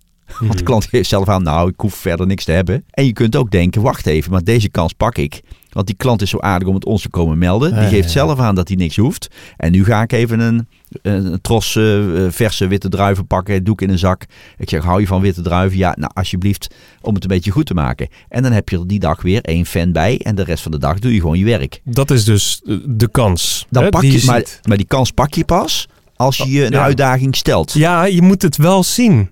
Want 0.40 0.58
de 0.58 0.64
klant 0.64 0.84
geeft 0.84 1.08
zelf 1.08 1.28
aan, 1.28 1.42
nou, 1.42 1.68
ik 1.68 1.80
hoef 1.80 1.94
verder 1.94 2.26
niks 2.26 2.44
te 2.44 2.52
hebben. 2.52 2.84
En 2.90 3.04
je 3.04 3.12
kunt 3.12 3.36
ook 3.36 3.50
denken, 3.50 3.82
wacht 3.82 4.06
even, 4.06 4.30
maar 4.30 4.44
deze 4.44 4.68
kans 4.68 4.92
pak 4.92 5.18
ik. 5.18 5.42
Want 5.74 5.86
die 5.86 5.96
klant 5.96 6.22
is 6.22 6.30
zo 6.30 6.38
aardig 6.38 6.68
om 6.68 6.74
het 6.74 6.84
ons 6.84 7.02
te 7.02 7.08
komen 7.08 7.38
melden. 7.38 7.74
Die 7.78 7.88
geeft 7.88 8.10
zelf 8.10 8.38
aan 8.38 8.54
dat 8.54 8.68
hij 8.68 8.76
niks 8.76 8.96
hoeft. 8.96 9.28
En 9.56 9.72
nu 9.72 9.84
ga 9.84 10.02
ik 10.02 10.12
even 10.12 10.40
een, 10.40 10.68
een 11.02 11.38
tros 11.40 11.76
eh, 11.76 11.98
verse 12.28 12.66
witte 12.66 12.88
druiven 12.88 13.26
pakken, 13.26 13.64
doe 13.64 13.74
ik 13.74 13.80
in 13.80 13.90
een 13.90 13.98
zak. 13.98 14.24
Ik 14.58 14.68
zeg, 14.68 14.82
hou 14.84 15.00
je 15.00 15.06
van 15.06 15.20
witte 15.20 15.42
druiven? 15.42 15.78
Ja, 15.78 15.94
nou 15.98 16.10
alsjeblieft, 16.14 16.74
om 17.00 17.14
het 17.14 17.22
een 17.22 17.28
beetje 17.28 17.50
goed 17.50 17.66
te 17.66 17.74
maken. 17.74 18.08
En 18.28 18.42
dan 18.42 18.52
heb 18.52 18.68
je 18.68 18.78
er 18.78 18.86
die 18.86 18.98
dag 18.98 19.22
weer 19.22 19.42
één 19.42 19.66
fan 19.66 19.92
bij. 19.92 20.20
En 20.22 20.34
de 20.34 20.44
rest 20.44 20.62
van 20.62 20.72
de 20.72 20.78
dag 20.78 20.98
doe 20.98 21.14
je 21.14 21.20
gewoon 21.20 21.38
je 21.38 21.44
werk. 21.44 21.80
Dat 21.84 22.10
is 22.10 22.24
dus 22.24 22.60
eh, 22.66 22.76
de 22.86 23.08
kans. 23.08 23.66
Dan 23.70 23.82
hè, 23.82 23.88
pak 23.88 24.00
die 24.00 24.12
je, 24.20 24.26
maar, 24.26 24.42
maar 24.68 24.76
die 24.76 24.86
kans 24.86 25.10
pak 25.10 25.34
je 25.34 25.44
pas 25.44 25.88
als 26.16 26.36
je 26.36 26.50
je 26.50 26.64
een 26.64 26.72
Ja. 26.72 26.82
uitdaging 26.82 27.36
stelt. 27.36 27.72
Ja, 27.72 28.04
je 28.04 28.22
moet 28.22 28.42
het 28.42 28.56
wel 28.56 28.82
zien. 28.82 29.30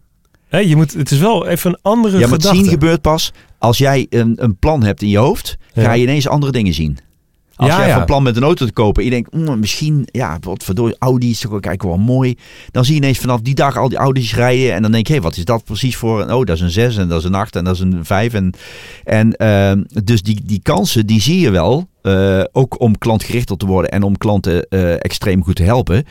Je 0.51 0.77
moet, 0.77 0.93
het 0.95 1.11
is 1.11 1.19
wel 1.19 1.47
even 1.47 1.71
een 1.71 1.79
andere 1.83 2.19
Ja, 2.19 2.21
maar 2.25 2.33
het 2.33 2.41
gedachte. 2.43 2.63
zien 2.63 2.73
gebeurt 2.73 3.01
pas 3.01 3.33
als 3.63 3.79
jij 3.79 4.07
een, 4.11 4.33
een 4.37 4.57
plan 4.57 4.83
hebt 4.83 5.03
in 5.03 5.09
je 5.09 5.19
hoofd, 5.19 5.57
Ja. 5.75 5.83
ga 5.83 5.93
je 5.93 6.03
ineens 6.03 6.29
andere 6.29 6.53
dingen 6.53 6.75
zien. 6.75 6.99
Als 7.57 7.71
Ja, 7.71 7.79
jij 7.79 7.89
ja. 7.89 7.95
van 7.97 8.05
plan 8.05 8.23
met 8.23 8.37
een 8.37 8.43
auto 8.43 8.67
te 8.67 8.73
kopen 8.73 9.03
en 9.03 9.09
je 9.09 9.15
denkt, 9.15 9.33
"Mm, 9.35 9.59
misschien, 9.59 10.03
ja, 10.11 10.39
wat 10.41 10.65
verdorie, 10.65 10.97
Audi 10.99 11.31
is 11.31 11.41
toch 11.41 11.51
eigenlijk 11.51 11.83
wel 11.83 11.99
mooi. 11.99 12.35
Dan 12.71 12.85
zie 12.85 12.95
je 12.95 13.01
ineens 13.01 13.19
vanaf 13.19 13.41
die 13.41 13.55
dag 13.55 13.77
al 13.77 13.89
die 13.89 13.99
Audi's 13.99 14.35
rijden 14.35 14.75
en 14.75 14.83
dan 14.83 14.93
denk 14.93 15.07
je, 15.07 15.13
hé, 15.15 15.21
wat 15.21 15.37
is 15.37 15.45
dat 15.45 15.65
precies 15.65 15.97
voor 15.97 16.21
een, 16.21 16.33
oh, 16.33 16.45
dat 16.45 16.57
is 16.57 16.63
een 16.63 16.71
6 16.71 16.97
en 16.97 17.09
dat 17.09 17.19
is 17.19 17.25
een 17.25 17.35
8 17.35 17.57
en 17.57 17.65
dat 17.65 17.75
is 17.75 17.81
een 17.81 18.05
5. 18.05 18.35
En, 18.35 18.55
en 19.05 19.37
ehm, 19.37 19.83
dus 20.05 20.23
die, 20.23 20.41
die 20.45 20.61
kansen, 20.63 21.07
die 21.07 21.21
zie 21.21 21.41
je 21.41 21.51
wel, 21.51 21.89
eh, 22.03 22.43
ook 22.53 22.81
om 22.81 22.99
klantgerichter 22.99 23.57
te 23.57 23.67
worden 23.67 23.91
en 23.91 24.03
om 24.03 24.19
klanten 24.19 24.69
eh, 24.69 24.93
extreem 24.93 25.45
goed 25.45 25.57
te 25.57 25.63
helpen. 25.63 26.05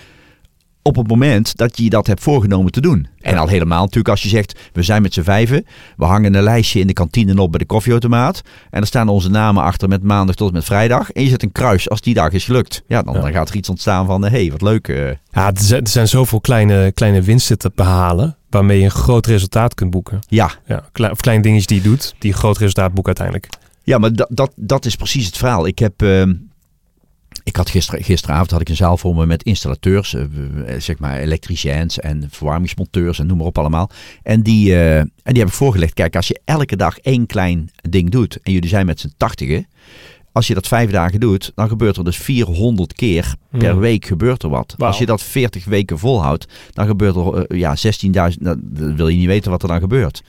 Op 0.83 0.95
het 0.95 1.07
moment 1.07 1.57
dat 1.57 1.77
je 1.77 1.89
dat 1.89 2.07
hebt 2.07 2.21
voorgenomen 2.23 2.71
te 2.71 2.81
doen. 2.81 3.07
En 3.19 3.37
al 3.37 3.47
helemaal 3.47 3.79
natuurlijk 3.79 4.09
als 4.09 4.21
je 4.23 4.29
zegt, 4.29 4.59
we 4.73 4.83
zijn 4.83 5.01
met 5.01 5.13
z'n 5.13 5.21
vijven. 5.21 5.65
We 5.97 6.05
hangen 6.05 6.33
een 6.33 6.43
lijstje 6.43 6.79
in 6.79 6.87
de 6.87 6.93
kantine 6.93 7.41
op 7.41 7.49
bij 7.51 7.59
de 7.59 7.65
koffieautomaat. 7.65 8.41
En 8.69 8.81
er 8.81 8.87
staan 8.87 9.07
onze 9.09 9.29
namen 9.29 9.63
achter 9.63 9.87
met 9.89 10.03
maandag 10.03 10.35
tot 10.35 10.47
en 10.47 10.53
met 10.53 10.63
vrijdag. 10.63 11.11
En 11.11 11.23
je 11.23 11.29
zet 11.29 11.43
een 11.43 11.51
kruis 11.51 11.89
als 11.89 12.01
die 12.01 12.13
dag 12.13 12.31
is 12.31 12.45
gelukt. 12.45 12.83
Ja, 12.87 13.01
dan, 13.01 13.13
Ja. 13.13 13.21
dan 13.21 13.31
gaat 13.31 13.49
er 13.49 13.55
iets 13.55 13.69
ontstaan 13.69 14.05
van, 14.05 14.21
hé, 14.23 14.29
hey, 14.29 14.51
wat 14.51 14.61
leuk. 14.61 14.87
eh. 14.87 15.09
Ja, 15.31 15.47
er 15.53 15.79
zijn, 15.87 16.07
zoveel 16.07 16.41
kleine, 16.41 16.91
kleine 16.91 17.21
winsten 17.21 17.57
te 17.57 17.71
behalen. 17.75 18.35
Waarmee 18.49 18.77
je 18.79 18.83
een 18.85 18.91
groot 18.91 19.25
resultaat 19.25 19.73
kunt 19.73 19.91
boeken. 19.91 20.19
ja, 20.27 20.51
Ja, 20.65 20.83
klein, 20.91 21.11
of 21.11 21.19
kleine 21.19 21.43
dingetjes 21.43 21.67
die 21.67 21.77
je 21.77 21.83
doet. 21.83 22.15
Die 22.19 22.31
een 22.31 22.37
groot 22.37 22.57
resultaat 22.57 22.93
boeken 22.93 23.15
uiteindelijk. 23.17 23.49
Ja, 23.83 23.97
maar 23.97 24.13
dat, 24.13 24.27
dat, 24.31 24.51
dat 24.55 24.85
is 24.85 24.95
precies 24.95 25.25
het 25.25 25.37
verhaal. 25.37 25.67
Ik 25.67 25.79
heb. 25.79 26.01
ehm, 26.01 26.33
ik 27.43 27.56
had 27.56 27.69
gister, 27.69 28.04
gisteravond 28.04 28.51
had 28.51 28.62
ik 28.62 28.69
een 28.69 28.75
zaal 28.75 28.97
voor 28.97 29.15
me 29.15 29.25
met 29.25 29.43
installateurs, 29.43 30.13
eh, 30.13 30.21
eh, 30.21 30.82
zeg 30.82 30.99
maar 30.99 31.17
elektriciëns 31.17 31.99
en 31.99 32.27
verwarmingsmonteurs 32.30 33.19
en 33.19 33.27
noem 33.27 33.38
maar 33.38 33.45
op 33.45 33.58
allemaal. 33.58 33.89
En 34.23 34.41
die, 34.41 34.73
eh, 34.73 34.97
en 34.97 35.10
die 35.23 35.38
heb 35.39 35.47
ik 35.47 35.54
voorgelegd. 35.54 35.93
Kijk, 35.93 36.15
als 36.15 36.27
je 36.27 36.41
elke 36.45 36.75
dag 36.75 36.97
één 36.97 37.25
klein 37.25 37.71
ding 37.89 38.10
doet 38.10 38.39
en 38.43 38.51
jullie 38.51 38.69
zijn 38.69 38.86
met 38.86 38.99
z'n 38.99 39.13
tachtigen. 39.17 39.67
Als 40.34 40.47
je 40.47 40.54
dat 40.54 40.67
vijf 40.67 40.91
dagen 40.91 41.19
doet, 41.19 41.51
dan 41.56 41.67
gebeurt 41.67 41.97
er 41.97 42.04
dus 42.04 42.17
400 42.17 42.93
keer 42.93 43.36
per 43.49 43.71
Hmm. 43.71 43.80
week 43.80 44.06
gebeurt 44.06 44.43
er 44.43 44.49
wat. 44.49 44.75
Als 44.77 44.97
je 44.97 45.06
dat 45.06 45.21
40 45.21 45.65
weken 45.65 45.99
volhoudt, 45.99 46.47
dan 46.71 46.88
gebeurt 46.88 47.15
er 47.15 47.56
ja, 47.58 47.75
16.000. 47.75 48.41
Nou, 48.41 48.58
dan 48.62 48.95
wil 48.95 49.08
je 49.08 49.17
niet 49.17 49.25
weten 49.25 49.51
wat 49.51 49.62
er 49.62 49.67
dan 49.67 49.80
gebeurt. 49.80 50.23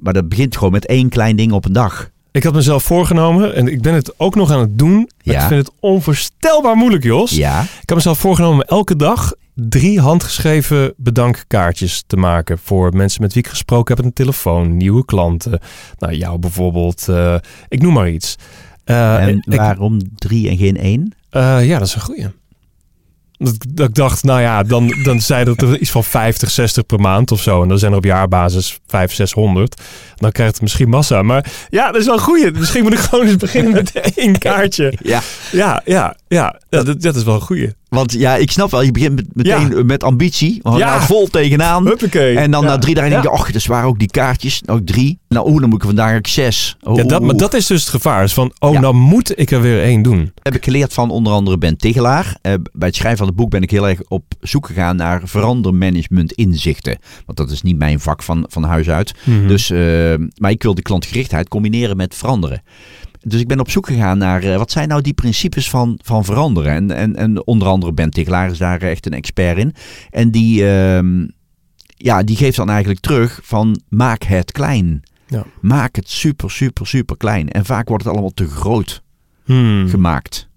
Maar 0.00 0.12
dat 0.12 0.28
begint 0.28 0.56
gewoon 0.56 0.72
met 0.72 0.86
één 0.86 1.08
klein 1.08 1.36
ding 1.36 1.52
op 1.52 1.64
een 1.64 1.72
dag. 1.72 2.10
Ik 2.32 2.44
had 2.44 2.54
mezelf 2.54 2.82
voorgenomen, 2.82 3.54
en 3.54 3.68
ik 3.68 3.82
ben 3.82 3.94
het 3.94 4.12
ook 4.16 4.34
nog 4.34 4.50
aan 4.50 4.60
het 4.60 4.78
doen. 4.78 4.94
Maar 4.96 5.34
Ja. 5.34 5.42
ik 5.42 5.48
vind 5.48 5.66
het 5.66 5.76
onvoorstelbaar 5.80 6.76
moeilijk, 6.76 7.04
Jos. 7.04 7.30
Ja. 7.30 7.60
Ik 7.62 7.88
had 7.88 7.94
mezelf 7.94 8.18
voorgenomen 8.18 8.56
om 8.56 8.76
elke 8.76 8.96
dag 8.96 9.32
drie 9.54 10.00
handgeschreven 10.00 10.94
bedankkaartjes 10.96 12.04
te 12.06 12.16
maken. 12.16 12.58
Voor 12.62 12.96
mensen 12.96 13.22
met 13.22 13.32
wie 13.32 13.42
ik 13.42 13.48
gesproken 13.48 13.94
heb 13.94 14.04
aan 14.04 14.10
de 14.10 14.22
telefoon. 14.22 14.76
Nieuwe 14.76 15.04
klanten. 15.04 15.60
Nou, 15.98 16.14
jou 16.14 16.38
bijvoorbeeld. 16.38 17.08
eh, 17.08 17.34
ik 17.68 17.82
noem 17.82 17.92
maar 17.92 18.10
iets. 18.10 18.36
Eh, 18.84 19.26
en 19.26 19.36
ik- 19.48 19.54
waarom 19.58 19.98
drie 20.14 20.48
en 20.48 20.56
geen 20.56 20.76
één? 20.76 21.14
eh, 21.30 21.66
ja, 21.68 21.78
dat 21.78 21.88
is 21.88 21.94
een 21.94 22.00
goeie. 22.00 22.26
Dat, 23.38 23.54
ik- 23.54 23.76
dat 23.76 23.88
ik 23.88 23.94
dacht, 23.94 24.24
nou 24.24 24.40
ja, 24.40 24.62
dan, 24.62 24.94
dan 25.02 25.20
zijn 25.20 25.44
dat 25.44 25.62
er 25.62 25.78
iets 25.78 25.90
van 25.90 26.04
50, 26.04 26.50
60 26.50 26.86
per 26.86 27.00
maand 27.00 27.32
of 27.32 27.42
zo. 27.42 27.62
En 27.62 27.68
dan 27.68 27.78
zijn 27.78 27.92
er 27.92 27.98
op 27.98 28.04
jaarbasis 28.04 28.78
500, 28.86 29.12
600. 29.30 29.80
Dan 30.16 30.32
krijgt 30.32 30.52
het 30.52 30.62
misschien 30.62 30.88
massa. 30.88 31.22
Maar 31.22 31.46
ja, 31.70 31.86
dat 31.92 32.00
is 32.00 32.06
wel 32.06 32.14
een 32.14 32.20
goeie. 32.20 32.50
Misschien 32.50 32.82
moet 32.82 32.92
ik 32.92 32.98
gewoon 32.98 33.26
eens 33.26 33.36
beginnen 33.36 33.72
met 33.72 33.92
één 34.14 34.38
kaartje. 34.38 34.92
Ja. 35.02 35.20
Ja, 35.52 35.82
ja, 35.84 36.16
ja. 36.28 36.60
ja 36.68 36.82
dat, 36.82 37.02
dat 37.02 37.16
is 37.16 37.22
wel 37.24 37.34
een 37.34 37.40
goeie. 37.40 37.72
Want 37.88 38.12
ja, 38.12 38.36
ik 38.36 38.50
snap 38.50 38.70
wel, 38.70 38.82
je 38.82 38.92
begint 38.92 39.14
met, 39.14 39.26
meteen 39.32 39.86
met 39.86 40.02
ambitie. 40.02 40.60
Gaan 40.62 40.78
Ja. 40.78 40.86
daar 40.90 41.04
vol 41.06 41.26
tegenaan. 41.28 41.86
Huppakee. 41.86 42.36
En 42.38 42.50
dan 42.50 42.62
Ja. 42.62 42.68
na 42.68 42.78
drie 42.78 42.94
dagen 42.94 43.10
denk 43.10 43.22
je, 43.22 43.28
Ja. 43.28 43.34
och, 43.34 43.50
dus 43.52 43.66
waren 43.66 43.88
ook 43.88 43.98
die 43.98 44.10
kaartjes. 44.10 44.62
Ook 44.66 44.86
drie. 44.86 45.18
Nou, 45.28 45.50
oeh, 45.50 45.60
dan 45.60 45.68
moet 45.68 45.78
ik 45.78 45.86
vandaag 45.86 46.16
ook 46.16 46.26
zes. 46.26 46.76
Oh, 46.82 46.96
Ja, 46.96 47.02
dat, 47.04 47.22
maar 47.22 47.36
dat 47.36 47.54
is 47.54 47.66
dus 47.66 47.80
het 47.80 47.90
gevaar. 47.90 48.24
Is 48.24 48.32
van, 48.34 48.52
oh, 48.58 48.80
nou 48.80 48.94
moet 48.94 49.38
ik 49.40 49.50
er 49.50 49.60
weer 49.60 49.82
één 49.82 50.02
doen. 50.02 50.32
heb 50.42 50.54
ik 50.54 50.64
geleerd 50.64 50.92
van 50.92 51.10
onder 51.10 51.32
andere 51.32 51.58
Ben 51.58 51.76
Tigelaar. 51.76 52.36
Eh, 52.42 52.52
bij 52.72 52.88
het 52.88 52.96
schrijven 52.96 53.18
van 53.18 53.26
het 53.26 53.36
boek 53.36 53.50
ben 53.50 53.62
ik 53.62 53.70
heel 53.70 53.88
erg 53.88 54.00
op 54.08 54.24
zoek 54.40 54.66
gegaan 54.66 54.96
naar 54.96 55.20
verandermanagement 55.24 56.32
inzichten. 56.32 56.98
Want 57.26 57.38
dat 57.38 57.50
is 57.50 57.62
niet 57.62 57.78
mijn 57.78 58.00
vak 58.00 58.22
van, 58.22 58.44
van 58.48 58.62
huis 58.62 58.88
uit. 58.88 59.14
Mhm. 59.24 59.46
Dus, 59.48 59.70
eh, 59.70 59.78
maar 60.36 60.50
ik 60.50 60.62
wil 60.62 60.74
de 60.74 60.82
klantgerichtheid 60.82 61.48
combineren 61.48 61.96
met 61.96 62.14
veranderen. 62.14 62.62
Dus 63.20 63.40
ik 63.40 63.48
ben 63.48 63.60
op 63.60 63.70
zoek 63.70 63.86
gegaan 63.86 64.18
naar 64.18 64.42
eh, 64.42 64.56
wat 64.56 64.70
zijn 64.70 64.88
nou 64.88 65.02
die 65.02 65.12
principes 65.12 65.70
van, 65.70 65.98
van 66.02 66.24
veranderen. 66.24 66.72
En, 66.72 66.90
en, 66.90 67.16
en 67.16 67.46
onder 67.46 67.68
andere 67.68 67.92
Ben 67.92 68.10
Tigelaar 68.10 68.50
is 68.50 68.58
daar 68.58 68.82
echt 68.82 69.06
een 69.06 69.12
expert 69.12 69.58
in. 69.58 69.74
En 70.10 70.30
die, 70.30 70.68
ehm, 70.68 71.26
ja, 71.86 72.22
die 72.22 72.36
geeft 72.36 72.56
dan 72.56 72.70
eigenlijk 72.70 73.00
terug 73.00 73.40
van 73.42 73.80
maak 73.88 74.22
het 74.22 74.52
klein. 74.52 75.02
Ja. 75.26 75.44
Maak 75.60 75.96
het 75.96 76.10
super, 76.10 76.50
super, 76.50 76.86
super 76.86 77.16
klein. 77.16 77.48
En 77.48 77.64
vaak 77.64 77.88
wordt 77.88 78.04
het 78.04 78.12
allemaal 78.12 78.34
te 78.34 78.48
groot 78.48 79.02
Hmm. 79.44 79.88
gemaakt. 79.88 80.47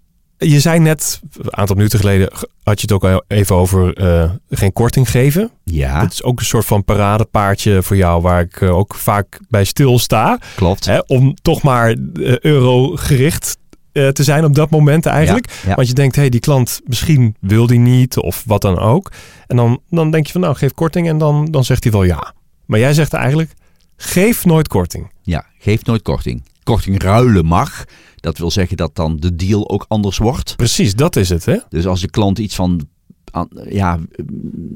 Je 0.42 0.60
zei 0.60 0.78
net, 0.78 1.20
een 1.38 1.56
aantal 1.56 1.76
minuten 1.76 1.98
geleden, 1.98 2.32
had 2.62 2.80
je 2.80 2.82
het 2.82 2.92
ook 2.92 3.04
al 3.04 3.24
even 3.28 3.56
over 3.56 3.94
eh, 3.94 4.30
geen 4.50 4.72
korting 4.72 5.10
geven. 5.10 5.50
Ja, 5.64 6.00
Dat 6.00 6.12
is 6.12 6.22
ook 6.22 6.38
een 6.38 6.46
soort 6.46 6.64
van 6.64 6.84
paradepaardje 6.84 7.82
voor 7.82 7.96
jou, 7.96 8.22
waar 8.22 8.40
ik 8.40 8.60
eh, 8.60 8.76
ook 8.76 8.94
vaak 8.94 9.40
bij 9.48 9.64
stilsta. 9.64 10.38
klopt. 10.56 10.84
Hè, 10.84 10.98
om 10.98 11.34
toch 11.42 11.62
maar 11.62 11.88
eh, 11.90 12.38
eurogericht 12.38 13.56
te 13.92 14.22
zijn 14.22 14.44
op 14.44 14.54
dat 14.54 14.70
moment 14.70 15.06
eigenlijk. 15.06 15.50
Ja, 15.50 15.68
ja. 15.68 15.74
Want 15.74 15.88
je 15.88 15.94
denkt, 15.94 16.14
hé, 16.14 16.20
hey, 16.20 16.30
die 16.30 16.40
klant 16.40 16.80
misschien 16.84 17.36
wil 17.40 17.66
die 17.66 17.78
niet 17.78 18.16
of 18.16 18.42
wat 18.46 18.60
dan 18.60 18.78
ook. 18.78 19.12
En 19.46 19.56
dan, 19.56 19.80
dan 19.90 20.10
denk 20.10 20.26
je 20.26 20.32
van, 20.32 20.40
nou, 20.40 20.54
geef 20.54 20.74
korting 20.74 21.08
en 21.08 21.18
dan, 21.18 21.50
dan 21.50 21.64
zegt 21.64 21.82
hij 21.82 21.92
wel 21.92 22.02
ja. 22.02 22.34
Maar 22.66 22.78
jij 22.78 22.94
zegt 22.94 23.12
eigenlijk, 23.12 23.52
geef 23.96 24.44
nooit 24.44 24.68
korting. 24.68 25.10
Ja, 25.22 25.46
geef 25.58 25.84
nooit 25.84 26.02
korting. 26.02 26.42
Korting 26.62 27.02
ruilen 27.02 27.44
mag. 27.44 27.84
Dat 28.16 28.38
wil 28.38 28.50
zeggen 28.50 28.76
dat 28.76 28.94
dan 28.96 29.16
de 29.16 29.36
deal 29.36 29.70
ook 29.70 29.84
anders 29.88 30.18
wordt. 30.18 30.56
Precies, 30.56 30.94
dat 30.94 31.16
is 31.16 31.28
het, 31.28 31.44
hè? 31.44 31.56
Dus 31.68 31.86
als 31.86 32.00
de 32.00 32.10
klant 32.10 32.38
iets 32.38 32.54
van 32.54 32.86
an- 33.30 33.50
ja, 33.68 33.98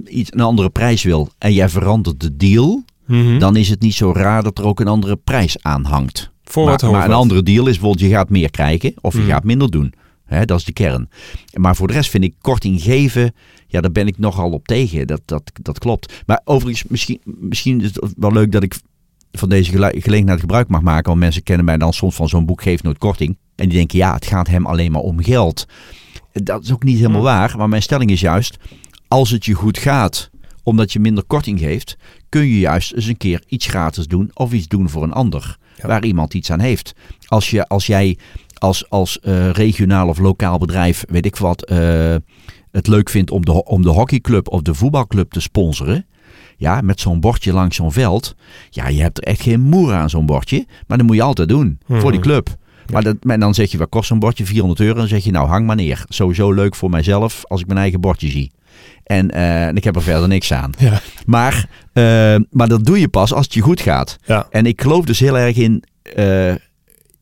iets, 0.05 0.33
een 0.33 0.41
andere 0.41 0.71
prijs 0.71 1.03
wil 1.03 1.29
en 1.39 1.53
jij 1.53 1.69
verandert 1.69 2.21
de 2.21 2.37
deal, 2.37 2.85
Mhm. 3.07 3.39
dan 3.39 3.57
is 3.57 3.69
het 3.69 3.81
niet 3.81 3.95
zo 3.95 4.13
raar 4.13 4.43
dat 4.43 4.59
er 4.59 4.65
ook 4.65 4.81
een 4.81 4.89
andere 4.89 5.17
prijs 5.17 5.63
aan 5.63 5.85
hangt. 5.85 6.31
Voor 6.45 6.65
maar, 6.65 6.91
maar 6.91 7.05
een 7.05 7.13
andere 7.15 7.43
deal 7.43 7.67
is 7.67 7.73
bijvoorbeeld 7.79 8.01
je 8.11 8.15
gaat 8.17 8.31
meer 8.31 8.51
krijgen 8.51 8.95
of 9.01 9.13
je 9.15 9.21
Mhm. 9.21 9.29
gaat 9.29 9.45
minder 9.45 9.71
doen. 9.71 9.93
Dat 10.45 10.59
is 10.59 10.65
de 10.65 10.73
kern. 10.73 11.09
Maar 11.55 11.77
voor 11.77 11.87
de 11.87 11.93
rest 11.93 12.11
vind 12.11 12.25
ik 12.25 12.35
korting 12.41 12.83
geven, 12.83 13.35
ja, 13.67 13.81
daar 13.81 13.93
ben 13.93 14.07
ik 14.07 14.19
nogal 14.19 14.51
op 14.51 14.67
tegen. 14.67 15.07
Dat, 15.07 15.21
dat, 15.25 15.43
dat 15.63 15.79
klopt. 15.79 16.23
Maar 16.27 16.41
overigens, 16.45 16.85
misschien, 16.89 17.21
misschien 17.25 17.81
is 17.81 17.87
het 17.95 18.13
wel 18.17 18.33
leuk 18.33 18.53
dat 18.53 18.63
ik 18.63 18.75
van 19.39 19.49
deze 19.49 19.71
gele- 19.71 20.01
gelegenheid 20.01 20.41
gebruik 20.41 20.69
mag 20.69 20.81
maken. 20.83 21.09
Want 21.09 21.21
mensen 21.21 21.43
kennen 21.43 21.65
mij 21.65 21.77
dan 21.77 21.93
soms 21.93 22.15
van 22.15 22.29
zo'n 22.29 22.47
boek 22.47 22.63
Geef 22.63 22.83
Nooit 22.83 22.99
Korting. 22.99 23.39
En 23.55 23.69
die 23.69 23.79
denken, 23.79 23.99
ja, 23.99 24.15
het 24.15 24.27
gaat 24.27 24.47
hem 24.49 24.67
alleen 24.67 24.93
maar 24.93 25.01
om 25.01 25.23
geld. 25.23 25.67
Dat 26.33 26.63
is 26.63 26.73
ook 26.73 26.83
niet 26.85 26.97
helemaal 26.97 27.21
Mhm. 27.23 27.31
waar. 27.31 27.55
Maar 27.57 27.69
mijn 27.69 27.83
stelling 27.83 28.11
is 28.11 28.21
juist, 28.21 28.57
als 29.09 29.31
het 29.31 29.45
je 29.45 29.55
goed 29.55 29.79
gaat, 29.79 30.31
omdat 30.63 30.93
je 30.93 31.01
minder 31.01 31.25
korting 31.25 31.59
geeft, 31.59 31.97
kun 32.29 32.47
je 32.47 32.59
juist 32.59 32.93
eens 32.93 33.07
een 33.07 33.17
keer 33.17 33.43
iets 33.47 33.67
gratis 33.67 34.07
doen 34.07 34.31
of 34.35 34.53
iets 34.53 34.69
doen 34.69 34.89
voor 34.89 35.03
een 35.03 35.13
ander. 35.13 35.57
Ja. 35.77 35.87
Waar 35.89 36.05
iemand 36.05 36.35
iets 36.35 36.51
aan 36.51 36.61
heeft. 36.61 36.93
Als, 37.27 37.51
je, 37.51 37.67
als 37.69 37.87
jij 37.87 38.19
als, 38.59 38.91
als 38.91 39.21
eh, 39.21 39.51
regionaal 39.51 40.09
of 40.09 40.19
lokaal 40.19 40.59
bedrijf, 40.59 41.05
weet 41.09 41.27
ik 41.27 41.37
wat, 41.37 41.65
eh, 41.65 42.15
het 42.71 42.87
leuk 42.87 43.09
vindt 43.09 43.31
om 43.31 43.45
de, 43.45 43.65
om 43.65 43.83
de 43.83 43.89
hockeyclub 43.89 44.49
of 44.49 44.61
de 44.63 44.75
voetbalclub 44.75 45.31
te 45.31 45.41
sponsoren. 45.41 46.07
Ja, 46.57 46.81
met 46.81 47.01
zo'n 47.01 47.21
bordje 47.21 47.53
langs 47.53 47.77
zo'n 47.77 47.93
veld. 47.93 48.35
Ja, 48.71 48.89
je 48.89 49.03
hebt 49.03 49.19
er 49.19 49.25
echt 49.25 49.43
geen 49.43 49.61
moer 49.61 49.93
aan 49.93 50.11
zo'n 50.11 50.27
bordje. 50.27 50.67
Maar 50.87 50.99
dat 50.99 51.07
moet 51.07 51.17
je 51.17 51.23
altijd 51.23 51.49
doen. 51.49 51.79
Mhm. 51.87 52.01
Voor 52.01 52.13
die 52.13 52.21
club. 52.21 52.57
Maar, 52.93 53.03
dat, 53.03 53.17
maar 53.25 53.39
dan 53.39 53.55
zeg 53.55 53.71
je, 53.71 53.79
wat 53.79 53.89
kost 53.89 54.09
zo'n 54.09 54.19
bordje? 54.19 54.47
400 54.47 54.81
euro. 54.81 54.95
Dan 54.99 55.09
zeg 55.09 55.25
je, 55.25 55.31
nou 55.31 55.49
hang 55.49 55.67
maar 55.67 55.77
neer. 55.77 56.05
Sowieso 56.09 56.53
leuk 56.53 56.75
voor 56.75 56.91
mijzelf 56.91 57.45
als 57.45 57.61
ik 57.61 57.67
mijn 57.67 57.79
eigen 57.79 58.01
bordje 58.01 58.29
zie. 58.29 58.51
En, 59.05 59.31
eh, 59.31 59.67
en 59.67 59.77
ik 59.77 59.85
heb 59.85 59.97
er 59.97 60.03
verder 60.03 60.29
niks 60.29 60.53
aan. 60.53 60.73
Ja. 60.79 61.01
Maar, 61.27 61.69
eh, 61.93 62.37
maar 62.51 62.69
dat 62.69 62.85
doe 62.85 63.01
je 63.01 63.09
pas 63.09 63.33
als 63.33 63.45
het 63.45 63.55
je 63.55 63.61
goed 63.61 63.81
gaat. 63.81 64.17
Ja. 64.25 64.47
En 64.51 64.67
ik 64.67 64.81
geloof 64.81 65.05
dus 65.05 65.19
heel 65.19 65.39
erg 65.39 65.57
in 65.57 65.85
eh, 66.03 66.55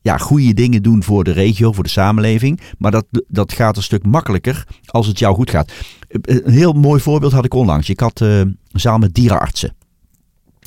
ja, 0.05 0.17
goede 0.17 0.53
dingen 0.53 0.83
doen 0.83 1.03
voor 1.03 1.23
de 1.23 1.31
regio, 1.31 1.71
voor 1.71 1.83
de 1.83 1.89
samenleving. 1.89 2.59
Maar 2.77 2.91
dat, 2.91 3.05
dat 3.27 3.53
gaat 3.53 3.77
een 3.77 3.83
stuk 3.83 4.05
makkelijker 4.05 4.67
als 4.85 5.07
het 5.07 5.19
jou 5.19 5.35
goed 5.35 5.49
gaat. 5.49 5.71
Een 6.07 6.51
heel 6.51 6.73
mooi 6.73 7.01
voorbeeld 7.01 7.31
had 7.31 7.45
ik 7.45 7.53
onlangs. 7.53 7.89
Ik 7.89 7.99
had 7.99 8.21
eh, 8.21 8.39
een 8.39 8.99
met 8.99 9.13
dierenartsen. 9.13 9.75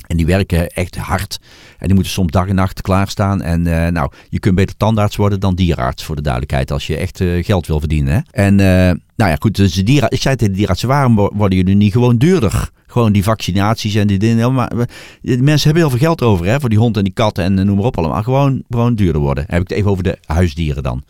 En 0.07 0.16
die 0.16 0.27
werken 0.27 0.68
echt 0.68 0.96
hard. 0.96 1.40
En 1.79 1.87
die 1.87 1.94
moeten 1.94 2.12
soms 2.12 2.33
dag 2.33 2.48
en 2.48 2.55
nacht 2.55 2.81
klaarstaan. 2.81 3.42
En 3.42 3.66
eh, 3.66 3.92
nou, 3.92 4.12
je 4.29 4.38
kunt 4.38 4.55
beter 4.55 4.77
tandarts 4.77 5.16
worden 5.16 5.40
dan 5.40 5.55
dierenarts, 5.55 6.05
voor 6.05 6.16
de 6.16 6.22
duidelijkheid. 6.22 6.70
Als 6.70 6.87
je 6.87 6.96
echt 6.96 7.20
eh, 7.20 7.44
geld 7.44 7.66
wil 7.66 7.79
verdienen. 7.79 8.14
Hè? 8.14 8.20
En 8.44 8.61
eh, 8.61 8.96
nou 9.18 9.31
ja, 9.31 9.37
goed. 9.40 9.57
Dus 9.57 9.72
de 9.74 9.83
dieren, 9.83 10.11
ik 10.11 10.20
zei 10.20 10.35
tegen 10.35 10.46
de 10.46 10.52
dierenartsen, 10.52 10.88
waarom 10.88 11.14
wo- 11.14 11.31
worden 11.35 11.59
jullie 11.59 11.74
niet 11.74 11.92
gewoon 11.92 12.16
duurder? 12.16 12.70
Gewoon 12.87 13.12
die 13.12 13.22
vaccinaties 13.22 13.94
en 13.94 14.07
die 14.07 14.18
dingen. 14.18 14.54
Maar, 14.54 14.72
mensen 15.22 15.62
hebben 15.62 15.83
heel 15.83 15.90
veel 15.90 15.98
geld 15.98 16.22
over, 16.22 16.46
hè? 16.46 16.61
Voor 16.61 16.68
die 16.68 16.78
hond 16.78 16.96
en 16.96 17.04
die 17.04 17.12
kat 17.12 17.38
en 17.38 17.54
noem 17.54 17.76
maar 17.76 17.85
op 17.85 17.98
allemaal. 17.98 18.22
Gewoon, 18.22 18.62
gewoon 18.70 18.94
duurder 18.94 19.20
worden. 19.20 19.44
Heb 19.46 19.61
ik 19.62 19.68
het 19.68 19.78
even 19.78 19.90
over 19.90 20.02
de 20.02 20.18
huisdieren 20.26 20.83
dan. 20.83 21.02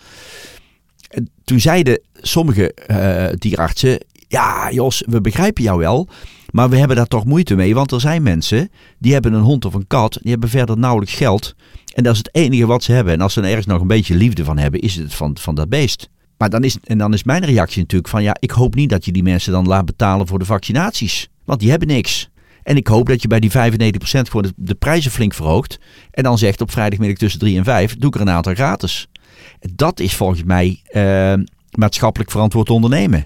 En 1.09 1.31
toen 1.45 1.61
zeiden 1.61 2.01
sommige 2.15 2.75
eh, 2.75 3.27
dierenartsen, 3.39 3.99
ja 4.29 4.71
Jos, 4.73 5.03
we 5.07 5.21
begrijpen 5.21 5.63
jou 5.63 5.79
wel, 5.79 6.09
maar 6.51 6.71
we 6.71 6.77
hebben 6.77 6.97
daar 6.97 7.07
toch 7.07 7.25
moeite 7.25 7.55
mee. 7.55 7.75
Want 7.75 7.93
er 7.93 8.01
zijn 8.01 8.23
mensen 8.23 8.71
die 8.99 9.13
hebben 9.13 9.33
een 9.33 9.43
hond 9.43 9.65
of 9.65 9.75
een 9.75 9.87
kat, 9.87 10.19
die 10.23 10.31
hebben 10.31 10.49
verder 10.49 10.79
nauwelijks 10.79 11.15
geld. 11.15 11.55
En 11.95 12.03
dat 12.03 12.13
is 12.13 12.19
het 12.19 12.35
enige 12.35 12.67
wat 12.67 12.83
ze 12.83 12.93
hebben. 12.93 13.13
En 13.13 13.21
als 13.21 13.33
ze 13.33 13.41
er 13.41 13.47
ergens 13.49 13.67
nog 13.67 13.81
een 13.81 13.87
beetje 13.87 14.15
liefde 14.15 14.45
van 14.45 14.59
hebben, 14.59 14.81
is 14.81 14.97
het 14.97 15.15
van, 15.15 15.37
van 15.41 15.55
dat 15.55 15.69
beest. 15.69 16.09
Maar 16.39 16.51
dan 16.51 16.65
is, 16.65 16.77
en 16.85 16.99
dan 16.99 17.13
is 17.13 17.25
mijn 17.25 17.45
reactie 17.45 17.81
natuurlijk 17.81 18.11
van 18.11 18.23
ja, 18.23 18.37
ik 18.41 18.51
hoop 18.51 18.75
niet 18.75 18.91
dat 18.91 19.05
je 19.05 19.13
die 19.13 19.23
mensen 19.23 19.53
dan 19.53 19.67
laat 19.67 19.87
betalen 19.87 20.27
voor 20.27 20.39
de 20.39 20.45
vaccinaties. 20.45 21.29
Want 21.45 21.61
die 21.61 21.71
hebben 21.71 21.89
niks. 21.89 22.29
En 22.63 22.77
ik 22.77 22.87
hoop 22.87 23.07
dat 23.07 23.23
je 23.23 23.29
bij 23.29 23.41
die 23.41 23.51
95% 23.51 23.55
gewoon 24.03 24.43
de, 24.43 24.53
de 24.57 24.75
prijzen 24.75 25.11
flink 25.11 25.35
verhoogt. 25.35 25.79
En 26.11 26.23
dan 26.23 26.39
zegt 26.39 26.61
op 26.61 26.71
vrijdagmiddag 26.71 27.19
tussen 27.19 27.41
3 27.41 27.57
en 27.57 27.65
5, 27.65 27.97
doe 27.97 28.09
ik 28.09 28.15
er 28.15 28.21
een 28.21 28.31
aantal 28.31 28.55
gratis. 28.55 29.09
Dat 29.75 30.01
is 30.01 30.15
volgens 30.15 30.45
mij 30.45 30.81
eh, 30.85 31.35
maatschappelijk 31.71 32.31
verantwoord 32.31 32.71
ondernemen. 32.71 33.23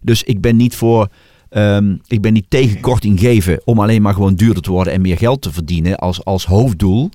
Dus 0.00 0.22
ik 0.22 0.40
ben 0.40 0.56
niet 0.56 0.74
voor. 0.74 1.08
ehm, 1.48 1.96
ik 2.06 2.20
ben 2.20 2.32
niet 2.32 2.46
tegen 2.48 2.80
korting 2.80 3.20
geven 3.20 3.60
om 3.64 3.80
alleen 3.80 4.02
maar 4.02 4.14
gewoon 4.14 4.34
duurder 4.34 4.62
te 4.62 4.70
worden 4.70 4.92
en 4.92 5.00
meer 5.00 5.18
geld 5.18 5.42
te 5.42 5.52
verdienen 5.52 5.96
als, 5.96 6.24
als 6.24 6.46
hoofddoel. 6.46 7.10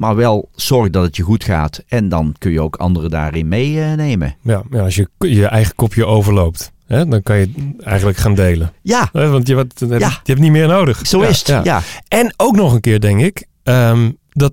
Maar 0.00 0.16
wel 0.16 0.48
zorg 0.54 0.90
dat 0.90 1.02
het 1.04 1.16
je 1.16 1.22
goed 1.22 1.44
gaat. 1.44 1.82
En 1.88 2.08
dan 2.08 2.34
kun 2.38 2.50
je 2.52 2.60
ook 2.60 2.76
anderen 2.76 3.10
daarin 3.10 3.48
meenemen. 3.48 4.34
Ja, 4.42 4.62
ja, 4.70 4.82
als 4.82 4.94
je 4.94 5.08
je 5.18 5.46
eigen 5.46 5.74
kopje 5.74 6.06
overloopt, 6.06 6.72
hè, 6.86 7.06
dan 7.08 7.22
kan 7.22 7.36
je 7.38 7.50
het 7.56 7.82
eigenlijk 7.84 8.18
gaan 8.18 8.34
delen. 8.34 8.72
ja, 8.82 9.08
want 9.12 9.46
je, 9.46 9.54
wat, 9.54 9.66
je, 9.76 9.86
hebt, 9.86 10.00
Ja. 10.00 10.08
je 10.08 10.16
hebt 10.24 10.40
niet 10.40 10.50
meer 10.50 10.66
nodig. 10.68 11.06
zo 11.06 11.22
Ja, 11.22 11.28
is 11.28 11.46
het. 11.46 11.64
Ja. 11.64 11.82
En 12.08 12.34
ook 12.36 12.56
nog 12.56 12.72
een 12.72 12.80
keer, 12.80 13.00
denk 13.00 13.20
ik, 13.20 13.46
ehm, 13.62 14.10
dat 14.32 14.52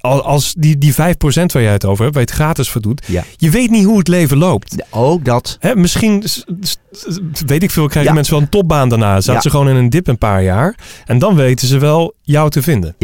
al- 0.00 0.22
als 0.22 0.54
die, 0.58 0.78
die 0.78 0.94
5% 0.94 1.52
waar 1.52 1.62
jij 1.62 1.72
het 1.72 1.84
over 1.84 2.02
hebt, 2.02 2.14
waar 2.16 2.24
je 2.24 2.30
het 2.30 2.40
gratis 2.40 2.68
voor 2.70 2.80
doet, 2.80 3.06
Ja. 3.06 3.24
je 3.36 3.50
weet 3.50 3.70
niet 3.70 3.84
hoe 3.84 3.98
het 3.98 4.08
leven 4.08 4.36
loopt. 4.36 4.84
Ook 4.90 5.24
dat. 5.24 5.56
Hè, 5.60 5.76
misschien, 5.76 6.24
weet 7.46 7.62
ik 7.62 7.70
veel, 7.70 7.86
krijgen 7.86 8.04
Ja. 8.10 8.12
mensen 8.14 8.34
wel 8.34 8.42
een 8.42 8.48
topbaan 8.48 8.88
daarna. 8.88 9.14
Zaten 9.14 9.32
Ja. 9.34 9.40
ze 9.40 9.50
gewoon 9.50 9.68
in 9.68 9.76
een 9.76 9.90
dip 9.90 10.06
een 10.06 10.18
paar 10.18 10.42
jaar. 10.42 10.74
En 11.04 11.18
dan 11.18 11.34
weten 11.34 11.68
ze 11.68 11.78
wel 11.78 12.14
jou 12.22 12.50
te 12.50 12.62
vinden. 12.62 12.94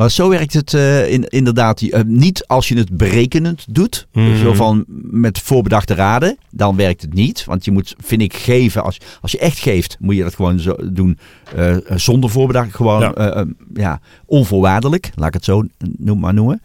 Maar 0.00 0.10
zo 0.10 0.28
werkt 0.28 0.52
het 0.52 0.74
eh, 0.74 1.12
in, 1.12 1.24
inderdaad 1.24 1.80
eh, 1.80 2.00
niet 2.04 2.46
als 2.46 2.68
je 2.68 2.76
het 2.76 2.96
berekenend 2.96 3.64
doet. 3.70 4.06
Mhm. 4.12 4.36
Zo 4.36 4.54
van 4.54 4.84
met 5.10 5.38
voorbedachte 5.38 5.94
raden. 5.94 6.38
Dan 6.50 6.76
werkt 6.76 7.02
het 7.02 7.14
niet. 7.14 7.44
Want 7.44 7.64
je 7.64 7.70
moet, 7.70 7.94
vind 7.98 8.22
ik, 8.22 8.34
geven. 8.34 8.82
Als, 8.82 8.98
als 9.20 9.32
je 9.32 9.38
echt 9.38 9.58
geeft, 9.58 9.96
moet 9.98 10.16
je 10.16 10.22
dat 10.22 10.34
gewoon 10.34 10.60
zo 10.60 10.76
doen. 10.82 11.18
eh, 11.56 11.76
zonder 11.94 12.30
voorbedacht. 12.30 12.74
Gewoon 12.74 13.00
Ja. 13.00 13.12
ja. 13.16 13.44
ja, 13.74 14.00
onvoorwaardelijk. 14.26 15.10
Laat 15.14 15.28
ik 15.28 15.34
het 15.34 15.44
zo 15.44 15.64
noem, 15.98 16.18
maar 16.18 16.34
noemen. 16.34 16.62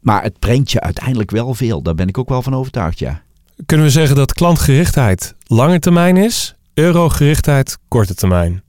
Maar 0.00 0.22
het 0.22 0.38
brengt 0.38 0.70
je 0.70 0.80
uiteindelijk 0.80 1.30
wel 1.30 1.54
veel. 1.54 1.82
Daar 1.82 1.94
ben 1.94 2.08
ik 2.08 2.18
ook 2.18 2.28
wel 2.28 2.42
van 2.42 2.54
overtuigd, 2.54 2.98
ja. 2.98 3.22
Kunnen 3.66 3.86
we 3.86 3.92
zeggen 3.92 4.16
dat 4.16 4.32
klantgerichtheid 4.32 5.34
lange 5.46 5.78
termijn 5.78 6.16
is, 6.16 6.54
eurogerichtheid 6.74 7.78
korte 7.88 8.14
termijn? 8.14 8.64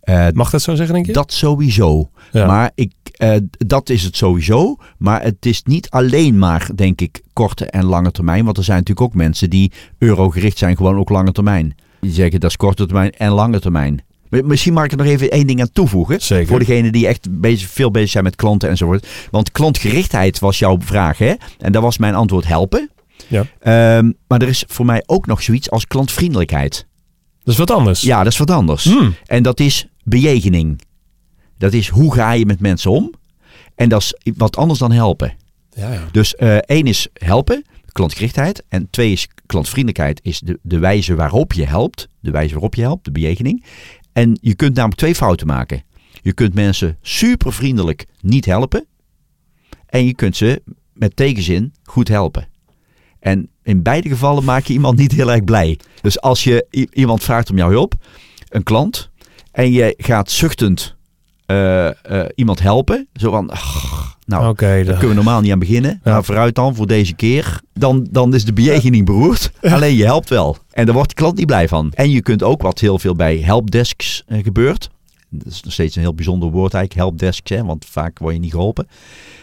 Eh, 0.00 0.26
Mag 0.32 0.50
dat 0.50 0.62
zo 0.62 0.74
zeggen, 0.74 0.94
denk 0.94 1.06
je? 1.06 1.12
dat 1.12 1.32
sowieso. 1.32 2.10
Ja. 2.32 2.46
Maar 2.46 2.70
ik, 2.74 2.92
eh, 3.12 3.32
dat 3.50 3.88
is 3.88 4.02
het 4.02 4.16
sowieso. 4.16 4.76
Maar 4.98 5.22
het 5.22 5.46
is 5.46 5.62
niet 5.62 5.90
alleen 5.90 6.38
maar, 6.38 6.70
denk 6.74 7.00
ik, 7.00 7.20
korte 7.32 7.66
en 7.66 7.84
lange 7.84 8.10
termijn. 8.10 8.44
Want 8.44 8.56
er 8.56 8.64
zijn 8.64 8.78
natuurlijk 8.78 9.06
ook 9.06 9.14
mensen 9.14 9.50
die 9.50 9.72
eurogericht 9.98 10.58
zijn, 10.58 10.76
gewoon 10.76 10.96
ook 10.98 11.08
lange 11.10 11.32
termijn. 11.32 11.74
Die 12.00 12.12
zeggen 12.12 12.40
dat 12.40 12.50
is 12.50 12.56
korte 12.56 12.86
termijn 12.86 13.10
en 13.10 13.30
lange 13.30 13.60
termijn. 13.60 14.02
Misschien 14.30 14.72
mag 14.72 14.84
ik 14.84 14.90
er 14.90 14.96
nog 14.96 15.06
even 15.06 15.30
één 15.30 15.46
ding 15.46 15.60
aan 15.60 15.72
toevoegen. 15.72 16.20
Zeker. 16.20 16.46
Voor 16.46 16.58
degenen 16.58 16.92
die 16.92 17.06
echt 17.06 17.40
bezig, 17.40 17.70
veel 17.70 17.90
bezig 17.90 18.10
zijn 18.10 18.24
met 18.24 18.36
klanten 18.36 18.68
enzovoort. 18.68 19.06
Want 19.30 19.52
klantgerichtheid 19.52 20.38
was 20.38 20.58
jouw 20.58 20.76
vraag, 20.80 21.18
hè? 21.18 21.34
En 21.58 21.72
daar 21.72 21.82
was 21.82 21.98
mijn 21.98 22.14
antwoord 22.14 22.46
helpen. 22.46 22.90
Ja. 23.28 23.44
Ehm, 23.60 24.12
maar 24.28 24.42
er 24.42 24.48
is 24.48 24.64
voor 24.66 24.86
mij 24.86 25.02
ook 25.06 25.26
nog 25.26 25.42
zoiets 25.42 25.70
als 25.70 25.86
klantvriendelijkheid. 25.86 26.86
Dat 27.42 27.52
is 27.52 27.58
wat 27.58 27.70
anders. 27.70 28.00
Ja, 28.00 28.22
dat 28.22 28.32
is 28.32 28.38
wat 28.38 28.50
anders. 28.50 28.84
Hmm. 28.84 29.14
En 29.26 29.42
dat 29.42 29.60
is 29.60 29.86
bejegening. 30.04 30.80
Dat 31.58 31.72
is 31.72 31.88
hoe 31.88 32.14
ga 32.14 32.32
je 32.32 32.46
met 32.46 32.60
mensen 32.60 32.90
om. 32.90 33.14
En 33.74 33.88
dat 33.88 34.00
is 34.02 34.32
wat 34.36 34.56
anders 34.56 34.78
dan 34.78 34.92
helpen. 34.92 35.36
Ja, 35.70 35.92
ja. 35.92 36.08
Dus 36.12 36.34
eh, 36.34 36.56
één 36.56 36.86
is 36.86 37.08
helpen, 37.12 37.64
klantgerichtheid. 37.92 38.64
En 38.68 38.90
twee 38.90 39.12
is 39.12 39.28
klantvriendelijkheid, 39.46 40.20
is 40.22 40.40
de, 40.40 40.58
de 40.62 40.78
wijze 40.78 41.14
waarop 41.14 41.52
je 41.52 41.64
helpt. 41.64 42.08
De 42.20 42.30
wijze 42.30 42.52
waarop 42.52 42.74
je 42.74 42.82
helpt, 42.82 43.04
de 43.04 43.10
bejegening. 43.10 43.64
En 44.12 44.38
je 44.40 44.54
kunt 44.54 44.74
namelijk 44.74 45.00
twee 45.00 45.14
fouten 45.14 45.46
maken. 45.46 45.82
Je 46.22 46.32
kunt 46.32 46.54
mensen 46.54 46.98
super 47.02 47.52
vriendelijk 47.52 48.06
niet 48.20 48.44
helpen. 48.44 48.86
En 49.86 50.04
je 50.04 50.14
kunt 50.14 50.36
ze 50.36 50.62
met 50.92 51.16
tegenzin 51.16 51.74
goed 51.82 52.08
helpen. 52.08 52.48
En 53.20 53.48
in 53.62 53.82
beide 53.82 54.08
gevallen 54.08 54.44
maak 54.44 54.64
je 54.64 54.72
iemand 54.72 54.98
niet 54.98 55.12
heel 55.12 55.32
erg 55.32 55.44
blij. 55.44 55.78
Dus 56.00 56.20
als 56.20 56.44
je 56.44 56.86
iemand 56.92 57.22
vraagt 57.22 57.50
om 57.50 57.56
jouw 57.56 57.70
hulp, 57.70 57.94
een 58.48 58.62
klant, 58.62 59.10
en 59.52 59.72
je 59.72 59.94
gaat 59.96 60.30
zuchtend 60.30 60.96
eh, 61.46 61.86
eh, 61.88 62.28
iemand 62.34 62.60
helpen, 62.60 63.08
zo 63.14 63.30
van, 63.30 63.50
"Ach, 63.50 64.18
nou, 64.30 64.48
Oké, 64.48 64.84
daar 64.84 64.84
kunnen 64.84 65.08
we 65.08 65.14
normaal 65.14 65.40
niet 65.40 65.52
aan 65.52 65.58
beginnen. 65.58 66.00
Ja. 66.04 66.12
Maar 66.12 66.24
vooruit 66.24 66.54
dan, 66.54 66.74
voor 66.74 66.86
deze 66.86 67.14
keer. 67.14 67.60
Dan, 67.72 68.06
dan 68.10 68.34
is 68.34 68.44
de 68.44 68.52
bejegening 68.52 69.04
beroerd. 69.06 69.50
Alleen 69.60 69.94
je 69.94 70.04
helpt 70.04 70.28
wel. 70.28 70.56
En 70.70 70.84
daar 70.84 70.94
wordt 70.94 71.08
de 71.08 71.14
klant 71.14 71.36
niet 71.36 71.46
blij 71.46 71.68
van. 71.68 71.92
En 71.94 72.10
je 72.10 72.22
kunt 72.22 72.42
ook, 72.42 72.62
wat 72.62 72.78
heel 72.78 72.98
veel 72.98 73.14
bij 73.14 73.36
helpdesks 73.36 74.22
eh, 74.26 74.42
gebeurt. 74.42 74.90
Dat 75.28 75.52
is 75.52 75.62
nog 75.62 75.72
steeds 75.72 75.96
een 75.96 76.02
heel 76.02 76.14
bijzonder 76.14 76.50
woord 76.50 76.74
eigenlijk, 76.74 77.06
helpdesks. 77.06 77.50
Hè, 77.50 77.64
want 77.64 77.84
vaak 77.84 78.18
word 78.18 78.34
je 78.34 78.40
niet 78.40 78.50
geholpen. 78.50 78.86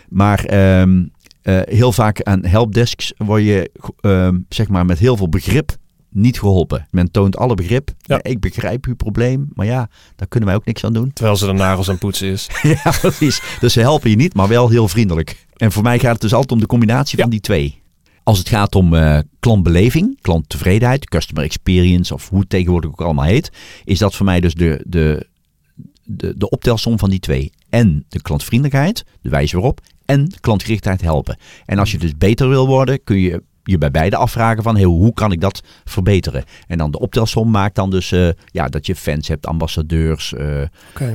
Maar 0.09 0.45
ehm, 0.45 1.03
eh, 1.47 1.59
heel 1.63 1.91
vaak 1.91 2.21
aan 2.21 2.45
helpdesks 2.45 3.13
word 3.17 3.43
je 3.43 3.71
ehm, 4.01 4.37
zeg 4.49 4.67
maar 4.67 4.85
met 4.85 4.99
heel 4.99 5.17
veel 5.17 5.29
begrip 5.29 5.75
niet 6.09 6.39
geholpen. 6.39 6.87
Men 6.91 7.11
toont 7.11 7.37
alle 7.37 7.55
begrip. 7.55 7.91
Ja. 7.97 8.23
Ik 8.23 8.39
begrijp 8.39 8.85
uw 8.85 8.95
probleem. 8.95 9.47
Maar 9.53 9.65
ja, 9.65 9.89
daar 10.15 10.27
kunnen 10.27 10.49
wij 10.49 10.57
ook 10.57 10.65
niks 10.65 10.83
aan 10.83 10.93
doen. 10.93 11.13
terwijl 11.13 11.35
ze 11.37 11.45
de 11.45 11.51
nagels 11.51 11.89
aan 11.89 11.97
poetsen 11.97 12.27
is. 12.27 12.47
Ja, 12.83 12.91
precies. 13.01 13.41
Dus 13.59 13.73
ze 13.73 13.79
helpen 13.79 14.09
je 14.09 14.15
niet, 14.15 14.33
maar 14.33 14.47
wel 14.47 14.69
heel 14.69 14.87
vriendelijk. 14.87 15.45
En 15.55 15.71
voor 15.71 15.83
mij 15.83 15.99
gaat 15.99 16.11
het 16.11 16.21
dus 16.21 16.33
altijd 16.33 16.51
om 16.51 16.59
de 16.59 16.65
combinatie 16.65 17.19
van 17.19 17.29
die 17.29 17.39
twee. 17.39 17.81
Als 18.23 18.37
het 18.37 18.49
gaat 18.49 18.75
om 18.75 18.93
eh, 18.93 19.19
klantbeleving, 19.39 20.21
klanttevredenheid, 20.21 21.09
customer 21.09 21.43
experience 21.43 22.13
of 22.13 22.29
hoe 22.29 22.39
het 22.39 22.49
tegenwoordig 22.49 22.89
ook 22.89 23.01
allemaal 23.01 23.25
heet, 23.25 23.51
is 23.83 23.99
dat 23.99 24.15
voor 24.15 24.25
mij 24.25 24.39
dus 24.39 24.53
de, 24.53 24.83
de, 24.87 25.27
de, 26.03 26.33
de 26.37 26.49
optelsom 26.49 26.99
van 26.99 27.09
die 27.09 27.19
twee. 27.19 27.51
En 27.69 28.05
de 28.09 28.21
klantvriendelijkheid, 28.21 29.05
de 29.21 29.29
wijze 29.29 29.55
waarop, 29.55 29.81
en 30.07 30.31
klantgerichtheid 30.39 31.01
helpen. 31.01 31.37
En 31.65 31.79
als 31.79 31.91
je 31.91 31.97
dus 31.97 32.17
beter 32.17 32.49
wil 32.49 32.67
worden, 32.67 33.03
kun 33.03 33.17
je 33.19 33.43
je 33.63 33.77
bij 33.77 33.91
beide 33.91 34.15
afvragen 34.15 34.63
van 34.63 34.75
hey, 34.75 34.83
hoe 34.85 35.13
kan 35.13 35.31
ik 35.31 35.41
dat 35.41 35.61
verbeteren? 35.85 36.43
En 36.67 36.77
dan 36.77 36.91
de 36.91 36.99
optelsom 36.99 37.51
maakt 37.51 37.75
dan 37.75 37.89
dus 37.89 38.11
eh, 38.11 38.29
ja, 38.51 38.67
dat 38.67 38.85
je 38.85 38.95
fans 38.95 39.27
hebt, 39.27 39.45
ambassadeurs, 39.47 40.33
eh, 40.33 40.61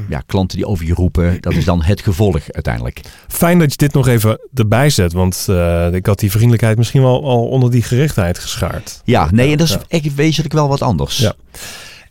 ja, 0.08 0.22
klanten 0.26 0.56
die 0.56 0.66
over 0.66 0.86
je 0.86 0.94
roepen. 0.94 1.36
Dat 1.40 1.52
is 1.52 1.64
dan 1.64 1.82
het 1.82 2.00
gevolg 2.00 2.38
uiteindelijk. 2.50 3.00
Fijn 3.28 3.58
dat 3.58 3.70
je 3.70 3.76
dit 3.76 3.92
nog 3.92 4.06
even 4.08 4.38
erbij 4.54 4.90
zet, 4.90 5.12
want 5.12 5.46
eh, 5.48 5.92
ik 5.92 6.06
had 6.06 6.18
die 6.18 6.30
vriendelijkheid 6.30 6.76
misschien 6.76 7.02
wel 7.02 7.24
al 7.24 7.46
onder 7.48 7.70
die 7.70 7.82
gerichtheid 7.82 8.38
geschaard. 8.38 9.00
Ja, 9.04 9.28
nee, 9.30 9.50
en 9.50 9.56
dat 9.58 9.66
is 9.68 9.72
Ja. 9.74 9.80
echt 9.88 10.14
wezenlijk 10.14 10.54
wel 10.54 10.68
wat 10.68 10.82
anders. 10.82 11.18
Ja. 11.18 11.34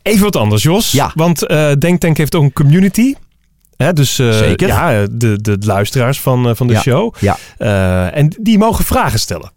Even 0.02 0.24
wat 0.24 0.36
anders, 0.36 0.64
Jos. 0.64 0.92
Ja. 0.92 1.12
Want 1.16 1.46
eh 1.48 1.72
Denktank 1.80 2.18
heeft 2.18 2.36
ook 2.36 2.44
een 2.44 2.54
community. 2.54 3.14
Hè, 3.82 3.94
dus 3.94 4.20
eh, 4.20 4.32
Zeker. 4.32 4.68
ja, 4.68 5.06
de, 5.12 5.42
de 5.42 5.58
luisteraars 5.66 6.20
van, 6.22 6.50
eh, 6.50 6.56
van 6.56 6.68
de 6.68 6.74
Ja. 6.74 6.80
show. 6.82 7.16
Ja. 7.20 7.38
Eh, 7.58 8.18
en 8.18 8.36
die 8.40 8.58
mogen 8.58 8.86
vragen 8.86 9.20
stellen. 9.20 9.52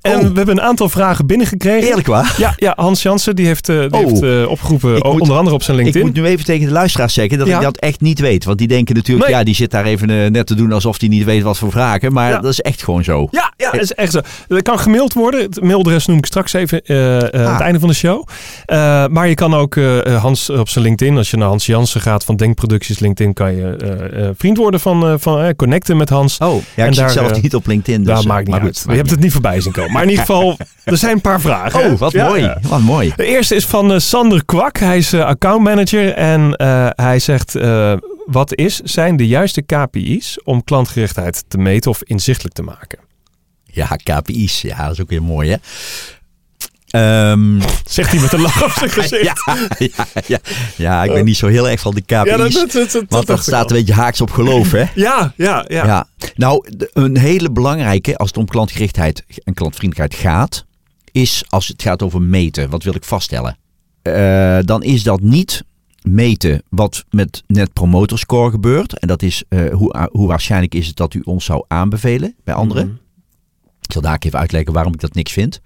En 0.00 0.12
Oh. 0.14 0.18
we 0.20 0.24
hebben 0.36 0.48
een 0.58 0.60
aantal 0.62 0.88
vragen 0.88 1.26
binnengekregen. 1.26 1.88
Eerlijk 1.88 2.06
waar? 2.06 2.34
Ja, 2.38 2.52
ja, 2.56 2.72
Hans 2.76 3.02
Jansen 3.02 3.36
die 3.36 3.46
heeft, 3.46 3.68
eh, 3.68 3.78
die 3.78 3.90
Oh. 3.90 4.06
heeft 4.10 4.22
eh, 4.22 4.48
opgeroepen, 4.50 4.96
Ik 4.96 5.04
moet- 5.04 5.20
onder 5.20 5.36
andere 5.36 5.54
op 5.56 5.62
zijn 5.62 5.76
Ik 5.78 5.82
LinkedIn. 5.82 6.08
moet 6.08 6.16
nu 6.16 6.24
even 6.26 6.44
tegen 6.44 6.66
de 6.66 6.72
luisteraars 6.72 7.14
zeggen 7.14 7.38
dat 7.38 7.46
Ja. 7.46 7.56
ik 7.56 7.62
dat 7.62 7.76
echt 7.76 8.00
niet 8.00 8.18
weet. 8.20 8.44
Want 8.44 8.58
die 8.58 8.68
denken 8.68 8.94
natuurlijk, 8.94 9.28
Nee. 9.28 9.36
ja, 9.38 9.44
die 9.44 9.54
zit 9.54 9.70
daar 9.70 9.84
even 9.84 10.10
eh, 10.10 10.30
net 10.30 10.46
te 10.46 10.54
doen 10.54 10.72
alsof 10.72 11.00
hij 11.00 11.08
niet 11.08 11.24
weet 11.24 11.42
wat 11.42 11.58
voor 11.58 11.70
vragen. 11.70 12.12
Maar 12.12 12.30
Ja. 12.30 12.38
dat 12.40 12.50
is 12.52 12.60
echt 12.60 12.82
gewoon 12.82 13.04
zo. 13.04 13.28
Ja, 13.30 13.52
ja, 13.56 13.70
dat 13.70 13.80
is 13.80 13.92
echt 13.94 14.12
zo. 14.12 14.20
Dat 14.48 14.62
kan 14.62 14.78
gemaild 14.78 15.12
worden. 15.12 15.40
Het 15.40 15.62
mailadres 15.62 16.06
noem 16.06 16.18
ik 16.18 16.26
straks 16.26 16.52
even 16.52 16.82
aan 16.88 17.44
Ah. 17.46 17.52
het 17.52 17.60
einde 17.60 17.78
van 17.80 17.88
de 17.88 17.94
show. 17.94 18.26
Maar 19.10 19.28
je 19.28 19.34
kan 19.34 19.54
ook 19.54 19.76
Hans 20.20 20.50
op 20.50 20.68
zijn 20.68 20.84
LinkedIn, 20.84 21.16
als 21.16 21.30
je 21.30 21.36
naar 21.36 21.48
Hans 21.48 21.66
Jansen 21.66 22.00
gaat 22.00 22.24
van 22.24 22.36
Denkproducties 22.36 22.98
LinkedIn, 22.98 23.32
kan 23.32 23.56
je 23.56 24.32
vriend 24.38 24.56
worden 24.56 24.80
van, 24.80 25.20
van 25.20 25.56
connecten 25.56 25.96
met 25.96 26.08
Hans. 26.08 26.38
Oh, 26.38 26.48
ja, 26.48 26.82
En 26.82 26.88
ik 26.88 26.94
zit 26.94 26.96
daar, 27.04 27.10
zelf 27.10 27.42
niet 27.42 27.54
op 27.54 27.66
LinkedIn. 27.66 28.04
Dus, 28.04 28.14
Daar 28.14 28.26
maakt 28.26 28.40
niet 28.46 28.50
maar 28.56 28.60
uit. 28.64 28.78
goed, 28.82 28.90
je 28.90 28.96
hebt 28.96 29.10
het 29.10 29.20
niet 29.20 29.32
voorbij 29.32 29.60
zien 29.60 29.72
komen. 29.72 29.88
Maar 29.92 30.02
in 30.02 30.08
ieder 30.08 30.24
geval, 30.24 30.56
er 30.84 30.96
zijn 30.96 31.12
een 31.12 31.20
paar 31.20 31.40
vragen. 31.40 31.92
Oh, 31.92 31.98
wat 31.98 32.12
Ja, 32.12 32.28
mooi. 32.28 32.54
Wat 32.62 32.80
mooi. 32.80 33.12
De 33.16 33.24
eerste 33.24 33.54
is 33.54 33.66
van 33.66 33.92
eh, 33.92 33.98
Sander 33.98 34.44
Kwak. 34.44 34.78
Hij 34.78 34.96
is 34.96 35.12
eh, 35.12 35.24
accountmanager 35.24 36.12
en 36.12 36.54
eh, 36.56 36.88
hij 36.94 37.18
zegt... 37.18 37.58
wat 38.26 38.54
is, 38.54 38.76
zijn 38.76 39.16
de 39.16 39.26
juiste 39.26 39.62
KPI's 39.62 40.40
om 40.44 40.64
klantgerichtheid 40.64 41.44
te 41.48 41.58
meten 41.58 41.90
of 41.90 42.02
inzichtelijk 42.02 42.54
te 42.54 42.62
maken? 42.62 42.98
Ja, 43.64 43.86
KPI's. 43.86 44.62
Ja, 44.62 44.82
dat 44.82 44.92
is 44.92 45.00
ook 45.00 45.08
weer 45.08 45.22
mooi, 45.22 45.50
hè? 45.50 45.56
Ehm, 46.90 47.60
Zegt 47.86 48.10
hij 48.12 48.20
met 48.20 48.32
een 48.32 48.40
lach 48.40 48.64
op 48.64 48.70
zijn 48.70 48.90
gezicht. 49.00 49.22
ja, 49.24 49.56
ja, 49.78 50.06
ja, 50.26 50.38
ja, 50.76 51.04
ik 51.04 51.12
ben 51.12 51.24
niet 51.24 51.36
zo 51.36 51.46
heel 51.46 51.68
erg 51.68 51.80
van 51.80 51.94
de 51.94 52.00
KPI's. 52.00 52.24
Ja, 52.24 52.36
dat, 52.36 52.52
dat, 52.52 52.72
dat, 52.72 52.92
dat 52.92 53.04
want 53.08 53.26
dat 53.26 53.42
staat 53.42 53.70
al. 53.70 53.76
een 53.76 53.84
beetje 53.84 54.00
haaks 54.00 54.20
op 54.20 54.30
geloof, 54.30 54.70
hè? 54.70 54.84
Ja, 55.06 55.32
ja, 55.36 55.64
ja. 55.68 55.86
Ja. 55.86 56.08
Nou, 56.34 56.66
een 56.92 57.16
hele 57.18 57.50
belangrijke 57.50 58.16
als 58.16 58.28
het 58.28 58.36
om 58.38 58.46
klantgerichtheid 58.46 59.24
en 59.44 59.54
klantvriendelijkheid 59.54 60.22
gaat, 60.22 60.64
is 61.12 61.44
als 61.48 61.68
het 61.68 61.82
gaat 61.82 62.02
over 62.02 62.22
meten. 62.22 62.70
Wat 62.70 62.82
wil 62.82 62.94
ik 62.94 63.04
vaststellen? 63.04 63.58
eh, 64.02 64.58
dan 64.64 64.82
is 64.82 65.02
dat 65.02 65.20
niet 65.20 65.62
meten 66.02 66.62
wat 66.68 67.04
met 67.10 67.42
Net 67.46 67.72
Promoter 67.72 68.18
Score 68.18 68.50
gebeurt. 68.50 68.98
En 68.98 69.08
dat 69.08 69.22
is 69.22 69.42
eh, 69.48 69.68
hoe, 69.72 70.08
hoe 70.12 70.26
waarschijnlijk 70.28 70.74
is 70.74 70.86
het 70.86 70.96
dat 70.96 71.14
u 71.14 71.20
ons 71.24 71.44
zou 71.44 71.64
aanbevelen 71.68 72.34
bij 72.44 72.54
anderen. 72.54 72.86
Mhm. 72.86 72.94
Ik 73.80 73.92
zal 73.92 74.02
daar 74.02 74.16
even 74.20 74.38
uitleggen 74.38 74.72
waarom 74.72 74.92
ik 74.92 75.00
dat 75.00 75.14
niks 75.14 75.32
vind. 75.32 75.60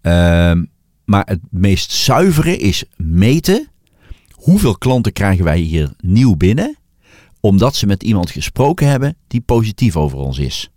Ehm, 0.00 0.64
maar 1.04 1.26
het 1.26 1.40
meest 1.50 1.92
zuivere 1.92 2.56
is 2.56 2.84
meten 2.96 3.68
hoeveel 4.30 4.78
klanten 4.78 5.12
krijgen 5.12 5.44
wij 5.44 5.58
hier 5.58 5.92
nieuw 5.98 6.36
binnen. 6.36 6.76
Omdat 7.40 7.76
ze 7.76 7.86
met 7.86 8.02
iemand 8.02 8.30
gesproken 8.30 8.86
hebben 8.88 9.16
die 9.26 9.40
positief 9.40 9.96
over 9.96 10.18
ons 10.18 10.38
is. 10.38 10.70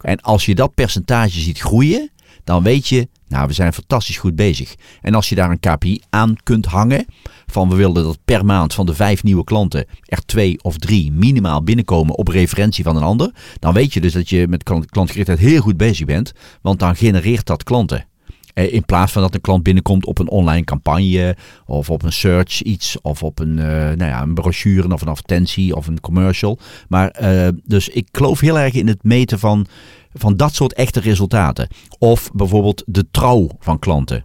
En 0.00 0.20
als 0.20 0.46
je 0.46 0.54
dat 0.54 0.74
percentage 0.74 1.40
ziet 1.40 1.58
groeien, 1.58 2.10
dan 2.44 2.62
weet 2.62 2.88
je, 2.88 3.08
nou 3.28 3.46
we 3.46 3.52
zijn 3.52 3.72
fantastisch 3.72 4.16
goed 4.16 4.36
bezig. 4.36 4.74
En 5.00 5.14
als 5.14 5.28
je 5.28 5.34
daar 5.34 5.50
een 5.50 5.60
KPI 5.60 6.02
aan 6.10 6.36
kunt 6.42 6.66
hangen, 6.66 7.06
van 7.46 7.68
we 7.68 7.74
willen 7.74 7.94
dat 7.94 8.18
per 8.24 8.44
maand 8.44 8.74
van 8.74 8.86
de 8.86 8.94
vijf 8.94 9.22
nieuwe 9.22 9.44
klanten 9.44 9.86
er 10.04 10.24
twee 10.24 10.62
of 10.62 10.78
drie 10.78 11.12
minimaal 11.12 11.62
binnenkomen 11.62 12.14
op 12.14 12.28
referentie 12.28 12.84
van 12.84 12.96
een 12.96 13.02
ander, 13.02 13.34
dan 13.58 13.74
weet 13.74 13.92
je 13.92 14.00
dus 14.00 14.12
dat 14.12 14.28
je 14.28 14.48
met 14.48 14.62
klant- 14.62 14.90
klantgerichtheid 14.90 15.38
heel 15.38 15.60
goed 15.60 15.76
bezig 15.76 16.06
bent, 16.06 16.32
want 16.62 16.78
dan 16.78 16.96
genereert 16.96 17.46
dat 17.46 17.62
klanten. 17.62 18.06
Eh, 18.54 18.72
In 18.72 18.84
plaats 18.84 19.12
van 19.12 19.22
dat 19.22 19.34
een 19.34 19.40
klant 19.40 19.62
binnenkomt 19.62 20.06
op 20.06 20.18
een 20.18 20.28
online 20.28 20.64
campagne 20.64 21.36
of 21.66 21.90
op 21.90 22.02
een 22.02 22.12
search 22.12 22.62
iets 22.62 23.00
of 23.00 23.22
op 23.22 23.38
een, 23.38 23.58
eh, 23.58 23.66
nou 23.66 24.04
ja, 24.04 24.22
een 24.22 24.34
brochure 24.34 24.92
of 24.92 25.02
een 25.02 25.08
advertentie 25.08 25.76
of 25.76 25.86
een 25.86 26.00
commercial. 26.00 26.58
Maar 26.88 27.08
eh, 27.08 27.48
dus 27.64 27.88
ik 27.88 28.08
geloof 28.12 28.40
heel 28.40 28.58
erg 28.58 28.74
in 28.74 28.86
het 28.88 29.02
meten 29.02 29.38
van, 29.38 29.66
van 30.12 30.36
dat 30.36 30.54
soort 30.54 30.72
echte 30.72 31.00
resultaten. 31.00 31.68
Of 31.98 32.30
bijvoorbeeld 32.32 32.82
de 32.86 33.10
trouw 33.10 33.48
van 33.58 33.78
klanten. 33.78 34.24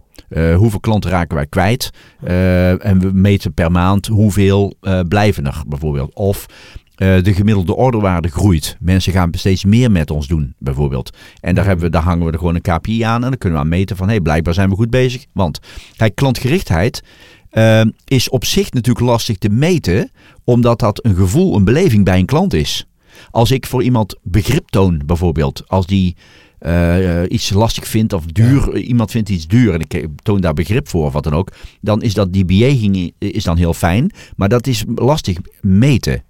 Hoeveel 0.56 0.80
klanten 0.80 1.10
raken 1.10 1.36
wij 1.36 1.46
kwijt? 1.46 1.90
En 2.80 3.00
we 3.00 3.10
meten 3.12 3.54
per 3.54 3.70
maand 3.70 4.06
hoeveel 4.06 4.74
blijven 5.08 5.46
er 5.46 5.62
bijvoorbeeld. 5.66 6.14
Of 6.14 6.46
eh, 7.00 7.22
de 7.22 7.34
gemiddelde 7.34 7.76
orderwaarde 7.76 8.28
groeit. 8.28 8.76
Mensen 8.80 9.12
gaan 9.12 9.30
steeds 9.32 9.64
meer 9.64 9.90
met 9.90 10.10
ons 10.10 10.26
doen, 10.26 10.54
bijvoorbeeld. 10.58 11.16
En 11.40 11.54
daar, 11.54 11.64
hebben 11.64 11.84
we, 11.84 11.90
daar 11.90 12.02
hangen 12.02 12.26
we 12.26 12.32
er 12.32 12.38
gewoon 12.38 12.54
een 12.54 12.60
KPI 12.60 13.02
aan. 13.02 13.24
En 13.24 13.28
dan 13.28 13.38
kunnen 13.38 13.58
we 13.58 13.64
aan 13.64 13.70
meten 13.70 13.96
van, 13.96 14.06
hé, 14.06 14.12
hey, 14.12 14.22
blijkbaar 14.22 14.54
zijn 14.54 14.68
we 14.68 14.74
goed 14.74 14.90
bezig. 14.90 15.26
Want, 15.32 15.60
kijk, 15.96 16.14
klantgerichtheid 16.14 17.02
eh, 17.50 17.80
is 18.04 18.28
op 18.28 18.44
zich 18.44 18.72
natuurlijk 18.72 19.06
lastig 19.06 19.38
te 19.38 19.48
meten. 19.48 20.10
Omdat 20.44 20.78
dat 20.78 21.04
een 21.04 21.14
gevoel, 21.14 21.56
een 21.56 21.64
beleving 21.64 22.04
bij 22.04 22.18
een 22.18 22.26
klant 22.26 22.54
is. 22.54 22.86
Als 23.30 23.50
ik 23.50 23.66
voor 23.66 23.82
iemand 23.82 24.16
begrip 24.22 24.68
toon, 24.68 25.02
bijvoorbeeld. 25.06 25.68
Als 25.68 25.86
die 25.86 26.16
eh, 26.58 27.22
iets 27.28 27.50
lastig 27.50 27.86
vindt 27.88 28.12
of 28.12 28.26
duur, 28.26 28.76
iemand 28.76 29.10
vindt 29.10 29.28
iets 29.28 29.46
duur 29.46 29.74
en 29.74 29.80
ik 29.80 30.06
toon 30.22 30.40
daar 30.40 30.54
begrip 30.54 30.88
voor 30.88 31.04
of 31.04 31.12
wat 31.12 31.24
dan 31.24 31.34
ook, 31.34 31.52
dan 31.80 32.02
is 32.02 32.14
dat 32.14 32.32
die 32.32 32.44
bejeging 32.44 33.12
is 33.18 33.44
dan 33.44 33.56
heel 33.56 33.74
fijn, 33.74 34.10
maar 34.36 34.48
dat 34.48 34.66
is 34.66 34.84
lastig 34.94 35.36
meten. 35.60 36.22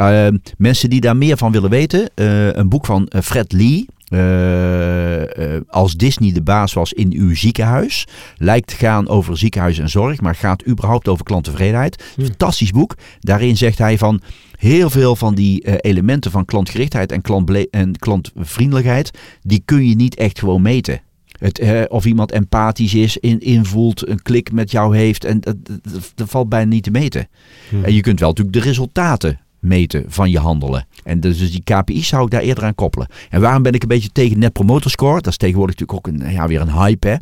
Uh, 0.00 0.26
mensen 0.58 0.90
die 0.90 1.00
daar 1.00 1.16
meer 1.16 1.36
van 1.36 1.52
willen 1.52 1.70
weten, 1.70 2.10
uh, 2.14 2.52
een 2.52 2.68
boek 2.68 2.86
van 2.86 3.10
uh, 3.14 3.20
Fred 3.22 3.52
Lee. 3.52 3.86
Uh, 4.08 5.60
als 5.68 5.96
Disney 5.96 6.32
de 6.32 6.42
baas 6.42 6.72
was 6.72 6.92
in 6.92 7.12
uw 7.12 7.34
ziekenhuis. 7.34 8.06
Lijkt 8.36 8.66
te 8.66 8.74
gaan 8.76 9.08
over 9.08 9.38
ziekenhuis 9.38 9.78
en 9.78 9.88
zorg, 9.88 10.20
maar 10.20 10.34
gaat 10.34 10.66
überhaupt 10.66 11.08
over 11.08 11.24
klanttevredenheid. 11.24 12.04
Hmm. 12.14 12.24
Fantastisch 12.24 12.70
boek. 12.70 12.96
Daarin 13.20 13.56
zegt 13.56 13.78
hij 13.78 13.98
van 13.98 14.20
heel 14.56 14.90
veel 14.90 15.16
van 15.16 15.34
die 15.34 15.80
elementen 15.80 16.30
van 16.30 16.44
klantgerichtheid 16.44 17.12
en, 17.12 17.20
klantble- 17.20 17.68
en 17.70 17.98
klantvriendelijkheid, 17.98 19.10
die 19.42 19.62
kun 19.64 19.88
je 19.88 19.94
niet 19.94 20.14
echt 20.14 20.38
gewoon 20.38 20.62
meten. 20.62 21.00
Het, 21.42 21.58
eh, 21.58 21.80
of 21.88 22.04
iemand 22.04 22.32
empathisch 22.32 22.94
is, 22.94 23.16
in, 23.16 23.40
invoelt, 23.40 24.08
een 24.08 24.22
klik 24.22 24.52
met 24.52 24.70
jou 24.70 24.96
heeft. 24.96 25.24
En 25.24 25.40
dat, 25.40 25.56
dat, 25.64 26.12
dat 26.14 26.30
valt 26.30 26.48
bijna 26.48 26.70
niet 26.70 26.82
te 26.82 26.90
meten. 26.90 27.28
Hmm. 27.68 27.84
En 27.84 27.94
je 27.94 28.00
kunt 28.00 28.20
wel 28.20 28.28
natuurlijk 28.28 28.56
de 28.56 28.62
resultaten 28.62 29.40
meten 29.62 30.04
van 30.06 30.30
je 30.30 30.38
handelen. 30.38 30.86
En 31.04 31.20
dus, 31.20 31.38
dus 31.38 31.50
die 31.50 31.62
KPI's 31.62 32.08
zou 32.08 32.24
ik 32.24 32.30
daar 32.30 32.40
eerder 32.40 32.64
aan 32.64 32.74
koppelen. 32.74 33.08
En 33.30 33.40
waarom 33.40 33.62
ben 33.62 33.72
ik 33.72 33.82
een 33.82 33.88
beetje 33.88 34.12
tegen 34.12 34.38
Net 34.38 34.52
Promoter 34.52 34.90
Score? 34.90 35.20
Dat 35.20 35.26
is 35.26 35.36
tegenwoordig 35.36 35.78
natuurlijk 35.78 36.08
ook 36.08 36.14
een, 36.14 36.32
ja, 36.32 36.46
weer 36.46 36.60
een 36.60 36.72
hype. 36.72 37.08
Hè? 37.08 37.16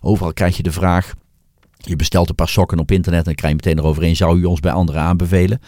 Overal 0.00 0.32
krijg 0.32 0.56
je 0.56 0.62
de 0.62 0.72
vraag. 0.72 1.12
Je 1.76 1.96
bestelt 1.96 2.28
een 2.28 2.34
paar 2.34 2.48
sokken 2.48 2.78
op 2.78 2.90
internet 2.90 3.20
en 3.20 3.24
dan 3.24 3.34
krijg 3.34 3.54
je 3.54 3.60
meteen 3.64 3.78
eroverheen. 3.82 4.16
Zou 4.16 4.38
u 4.38 4.44
ons 4.44 4.60
bij 4.60 4.72
anderen 4.72 5.02
aanbevelen? 5.02 5.60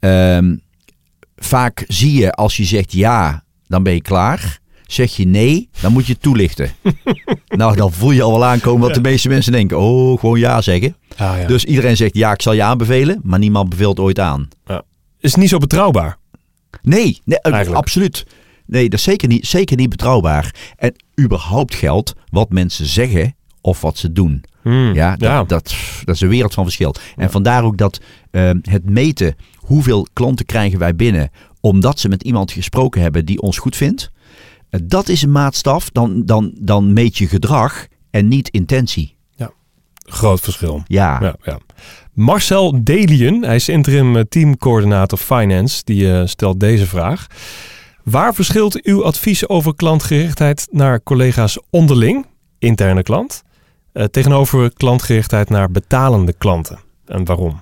Um, 0.00 0.60
vaak 1.36 1.84
zie 1.88 2.20
je 2.20 2.32
als 2.32 2.56
je 2.56 2.64
zegt 2.64 2.92
ja, 2.92 3.44
dan 3.66 3.82
ben 3.82 3.94
je 3.94 4.02
klaar. 4.02 4.58
Zeg 4.86 5.16
je 5.16 5.26
nee, 5.26 5.68
dan 5.80 5.92
moet 5.92 6.06
je 6.06 6.12
het 6.12 6.22
toelichten. 6.22 6.70
nou, 7.48 7.76
dan 7.76 7.92
voel 7.92 8.10
je 8.10 8.22
al 8.22 8.30
wel 8.30 8.44
aankomen 8.44 8.80
wat 8.80 8.94
de 8.94 9.00
meeste 9.00 9.28
mensen 9.28 9.52
denken. 9.52 9.78
Oh, 9.78 10.20
gewoon 10.20 10.38
ja 10.38 10.60
zeggen. 10.60 10.96
Ah, 11.16 11.38
ja. 11.40 11.46
Dus 11.46 11.64
iedereen 11.64 11.96
zegt 11.96 12.14
ja, 12.16 12.32
ik 12.32 12.42
zal 12.42 12.52
je 12.52 12.62
aanbevelen. 12.62 13.20
Maar 13.22 13.38
niemand 13.38 13.68
beveelt 13.68 13.98
ooit 13.98 14.18
aan. 14.18 14.48
Is 15.20 15.34
niet 15.34 15.48
zo 15.48 15.58
betrouwbaar. 15.58 16.16
Nee, 16.82 17.20
nee 17.24 17.38
eh, 17.40 17.52
Eigenlijk. 17.52 17.82
absoluut. 17.82 18.26
Nee, 18.66 18.88
dat 18.88 18.98
is 18.98 19.04
zeker 19.04 19.28
niet, 19.28 19.46
zeker 19.46 19.76
niet 19.76 19.88
betrouwbaar. 19.88 20.54
En 20.76 20.94
überhaupt 21.20 21.74
geldt 21.74 22.14
wat 22.30 22.50
mensen 22.50 22.86
zeggen 22.86 23.34
of 23.60 23.80
wat 23.80 23.98
ze 23.98 24.12
doen. 24.12 24.44
Hmm. 24.62 24.94
Ja, 24.94 25.10
dat, 25.10 25.28
Ja. 25.28 25.44
Dat, 25.44 25.74
dat 26.04 26.14
is 26.14 26.20
een 26.20 26.28
wereld 26.28 26.54
van 26.54 26.64
verschil. 26.64 26.94
En 27.16 27.30
vandaar 27.30 27.64
ook 27.64 27.76
dat 27.76 28.00
eh, 28.30 28.50
het 28.62 28.90
meten 28.90 29.34
hoeveel 29.56 30.06
klanten 30.12 30.46
krijgen 30.46 30.78
wij 30.78 30.96
binnen 30.96 31.30
omdat 31.60 32.00
ze 32.00 32.08
met 32.08 32.22
iemand 32.22 32.52
gesproken 32.52 33.02
hebben 33.02 33.26
die 33.26 33.40
ons 33.40 33.58
goed 33.58 33.76
vindt. 33.76 34.10
eh, 34.70 34.80
dat 34.84 35.08
is 35.08 35.22
een 35.22 35.32
maatstaf. 35.32 35.90
Dan, 35.90 36.22
dan, 36.26 36.52
dan 36.60 36.92
meet 36.92 37.16
je 37.18 37.26
gedrag 37.28 37.86
en 38.10 38.28
niet 38.28 38.48
intentie. 38.48 39.16
Groot 40.08 40.40
verschil. 40.40 40.82
Ja, 40.86 41.18
Ja, 41.20 41.34
ja. 41.42 41.58
Marcel 42.18 42.84
Delien, 42.84 43.42
hij 43.42 43.54
is 43.54 43.68
interim 43.68 44.16
eh, 44.16 44.22
teamcoördinator 44.28 45.18
finance, 45.18 45.80
die 45.84 46.12
eh, 46.12 46.26
stelt 46.26 46.60
deze 46.60 46.86
vraag. 46.86 47.26
Waar 48.04 48.34
verschilt 48.34 48.82
uw 48.82 49.04
advies 49.04 49.48
over 49.48 49.74
klantgerichtheid 49.74 50.68
naar 50.70 51.02
collega's 51.02 51.58
onderling, 51.70 52.26
interne 52.58 53.02
klant, 53.02 53.42
eh, 53.92 54.04
tegenover 54.04 54.72
klantgerichtheid 54.72 55.48
naar 55.48 55.70
betalende 55.70 56.32
klanten? 56.32 56.78
En 57.06 57.24
waarom? 57.24 57.60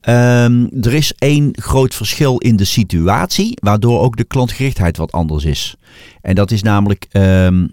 Ehm, 0.00 0.66
er 0.80 0.94
is 0.94 1.12
één 1.18 1.48
groot 1.52 1.94
verschil 1.94 2.38
in 2.38 2.56
de 2.56 2.64
situatie, 2.64 3.58
waardoor 3.60 4.00
ook 4.00 4.16
de 4.16 4.24
klantgerichtheid 4.24 4.96
wat 4.96 5.12
anders 5.12 5.44
is. 5.44 5.76
En 6.20 6.34
dat 6.34 6.50
is 6.50 6.62
namelijk 6.62 7.06
ehm, 7.10 7.66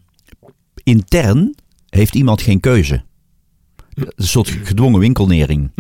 intern 0.84 1.56
heeft 1.90 2.16
iemand 2.16 2.42
geen 2.42 2.60
keuze. 2.60 3.04
Een 3.96 4.12
soort 4.16 4.50
gedwongen 4.64 5.00
winkelnering. 5.00 5.72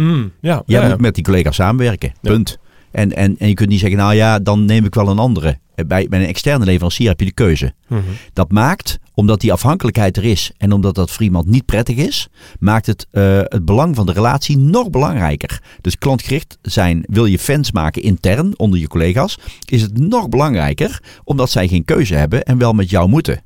ja, 0.42 0.64
Jij 0.66 0.82
ja, 0.82 0.88
moet 0.88 1.00
met 1.02 1.16
die 1.16 1.24
collega's 1.24 1.56
samenwerken. 1.56 2.14
Punt. 2.22 2.58
En, 2.92 3.16
en, 3.16 3.38
en 3.38 3.48
je 3.48 3.54
kunt 3.54 3.70
niet 3.70 3.80
zeggen, 3.80 3.98
nou 3.98 4.14
ja, 4.14 4.40
dan 4.40 4.66
neem 4.66 4.86
ik 4.86 4.94
wel 4.94 5.10
een 5.10 5.20
andere. 5.20 5.58
Bij, 5.88 6.08
bij 6.08 6.20
een 6.20 6.28
externe 6.28 6.66
leverancier 6.66 7.08
heb 7.08 7.20
je 7.20 7.26
de 7.26 7.34
keuze. 7.34 7.74
Mhm. 7.88 8.02
Dat 8.34 8.52
maakt, 8.52 9.00
omdat 9.14 9.42
die 9.42 9.52
afhankelijkheid 9.52 10.18
er 10.18 10.24
is 10.24 10.52
en 10.58 10.72
omdat 10.72 10.96
dat 10.96 11.12
voor 11.12 11.24
iemand 11.24 11.48
niet 11.48 11.66
prettig 11.66 11.96
is, 11.96 12.28
maakt 12.60 12.86
het 12.86 13.08
eh, 13.12 13.40
het 13.44 13.66
belang 13.66 13.96
van 13.96 14.06
de 14.06 14.12
relatie 14.12 14.58
nog 14.58 14.90
belangrijker. 14.90 15.62
Dus 15.82 15.98
klantgericht 15.98 16.58
zijn, 16.62 17.04
wil 17.08 17.26
je 17.26 17.40
fans 17.40 17.72
maken 17.72 18.02
intern 18.02 18.60
onder 18.60 18.80
je 18.80 18.88
collega's, 18.88 19.38
is 19.66 19.82
het 19.82 19.98
nog 19.98 20.30
belangrijker 20.30 21.02
omdat 21.24 21.50
zij 21.50 21.68
geen 21.68 21.86
keuze 21.86 22.16
hebben 22.16 22.44
en 22.44 22.58
wel 22.58 22.74
met 22.74 22.90
jou 22.90 23.10
moeten. 23.10 23.44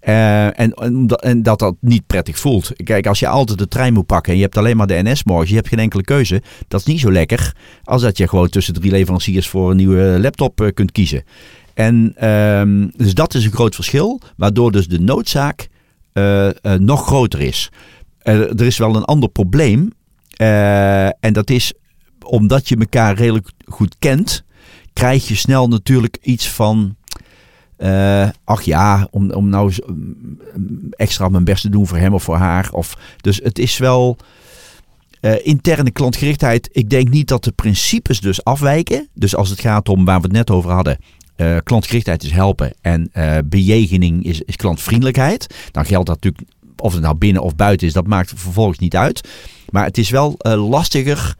Eh, 0.00 0.60
en, 0.60 0.72
en, 0.72 1.42
dat- 1.42 1.58
dat 1.58 1.74
niet 1.80 2.06
prettig 2.06 2.38
voelt. 2.38 2.72
Kijk, 2.84 3.06
als 3.06 3.18
je 3.18 3.28
altijd 3.28 3.58
de 3.58 3.68
trein 3.68 3.92
moet 3.92 4.06
pakken 4.06 4.30
en 4.32 4.38
je 4.38 4.44
hebt 4.44 4.56
alleen 4.56 4.76
maar 4.76 4.86
de 4.86 5.00
NS 5.02 5.24
morgen, 5.24 5.48
je 5.48 5.54
hebt 5.54 5.68
geen 5.68 5.78
enkele 5.78 6.02
keuze. 6.02 6.42
Dat 6.68 6.80
is 6.80 6.86
niet 6.86 7.00
zo 7.00 7.12
lekker 7.12 7.54
als 7.84 8.02
dat 8.02 8.16
je 8.16 8.28
gewoon 8.28 8.48
tussen 8.48 8.74
drie 8.74 8.90
leveranciers 8.90 9.48
voor 9.48 9.70
een 9.70 9.76
nieuwe 9.76 10.18
laptop 10.20 10.60
eh, 10.60 10.68
kunt 10.74 10.92
kiezen. 10.92 11.24
En 11.74 12.12
ehm, 12.16 12.88
dus 12.96 13.14
dat 13.14 13.34
is 13.34 13.44
een 13.44 13.52
groot 13.52 13.74
verschil, 13.74 14.20
waardoor 14.36 14.72
dus 14.72 14.88
de 14.88 15.00
noodzaak 15.00 15.68
eh, 16.12 16.48
nog 16.78 17.06
groter 17.06 17.40
is. 17.40 17.70
Er 18.22 18.62
is 18.62 18.78
wel 18.78 18.96
een 18.96 19.04
ander 19.04 19.28
probleem. 19.28 19.92
en 21.20 21.32
dat 21.32 21.50
is 21.50 21.72
omdat 22.26 22.68
je 22.68 22.76
elkaar 22.76 23.14
redelijk 23.16 23.48
goed 23.64 23.96
kent, 23.98 24.44
krijg 24.92 25.28
je 25.28 25.34
snel 25.34 25.68
natuurlijk 25.68 26.18
iets 26.22 26.48
van. 26.50 26.96
Eh, 27.80 28.28
ach 28.44 28.62
ja, 28.62 29.08
om, 29.10 29.30
om 29.30 29.48
nou 29.48 29.72
extra 30.90 31.28
mijn 31.28 31.44
best 31.44 31.62
te 31.62 31.68
doen 31.68 31.86
voor 31.86 31.96
hem 31.96 32.14
of 32.14 32.22
voor 32.22 32.36
haar. 32.36 32.68
Of, 32.72 32.96
dus 33.20 33.40
het 33.42 33.58
is 33.58 33.78
wel 33.78 34.16
eh, 35.20 35.34
interne 35.42 35.90
klantgerichtheid. 35.90 36.68
Ik 36.72 36.90
denk 36.90 37.08
niet 37.08 37.28
dat 37.28 37.44
de 37.44 37.52
principes 37.52 38.20
dus 38.20 38.44
afwijken. 38.44 39.08
Dus 39.14 39.36
als 39.36 39.50
het 39.50 39.60
gaat 39.60 39.88
om 39.88 40.04
waar 40.04 40.16
we 40.16 40.26
het 40.26 40.32
net 40.32 40.50
over 40.50 40.70
hadden. 40.70 40.98
eh, 41.36 41.56
klantgerichtheid 41.64 42.22
is 42.22 42.30
helpen 42.30 42.72
en 42.80 43.10
bejegening 43.44 44.24
is, 44.24 44.40
is 44.40 44.56
klantvriendelijkheid. 44.56 45.54
Dan 45.70 45.84
geldt 45.84 46.06
dat 46.06 46.22
natuurlijk, 46.22 46.52
of 46.76 46.92
het 46.92 47.02
nou 47.02 47.14
binnen 47.14 47.42
of 47.42 47.56
buiten 47.56 47.86
is, 47.86 47.92
dat 47.92 48.06
maakt 48.06 48.32
vervolgens 48.36 48.78
niet 48.78 48.96
uit. 48.96 49.28
Maar 49.70 49.84
het 49.84 49.98
is 49.98 50.10
wel 50.10 50.34
lastiger 50.38 51.36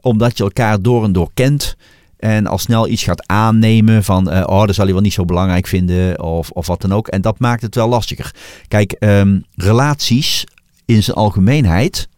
omdat 0.00 0.36
je 0.36 0.44
elkaar 0.44 0.82
door 0.82 1.04
en 1.04 1.12
door 1.12 1.30
kent. 1.34 1.76
En 2.24 2.46
al 2.46 2.58
snel 2.58 2.88
iets 2.88 3.02
gaat 3.02 3.26
aannemen 3.28 4.04
van, 4.04 4.30
eh, 4.30 4.42
oh, 4.46 4.66
dat 4.66 4.74
zal 4.74 4.84
hij 4.84 4.92
wel 4.94 5.02
niet 5.02 5.12
zo 5.12 5.24
belangrijk 5.24 5.66
vinden 5.66 6.22
of, 6.22 6.50
of 6.50 6.66
wat 6.66 6.80
dan 6.80 6.92
ook. 6.92 7.08
En 7.08 7.20
dat 7.20 7.38
maakt 7.38 7.62
het 7.62 7.74
wel 7.74 7.88
lastiger. 7.88 8.34
Kijk, 8.68 8.92
ehm, 8.92 9.38
relaties 9.56 10.44
in 10.84 11.02
zijn 11.02 11.16
algemeenheid 11.16 12.08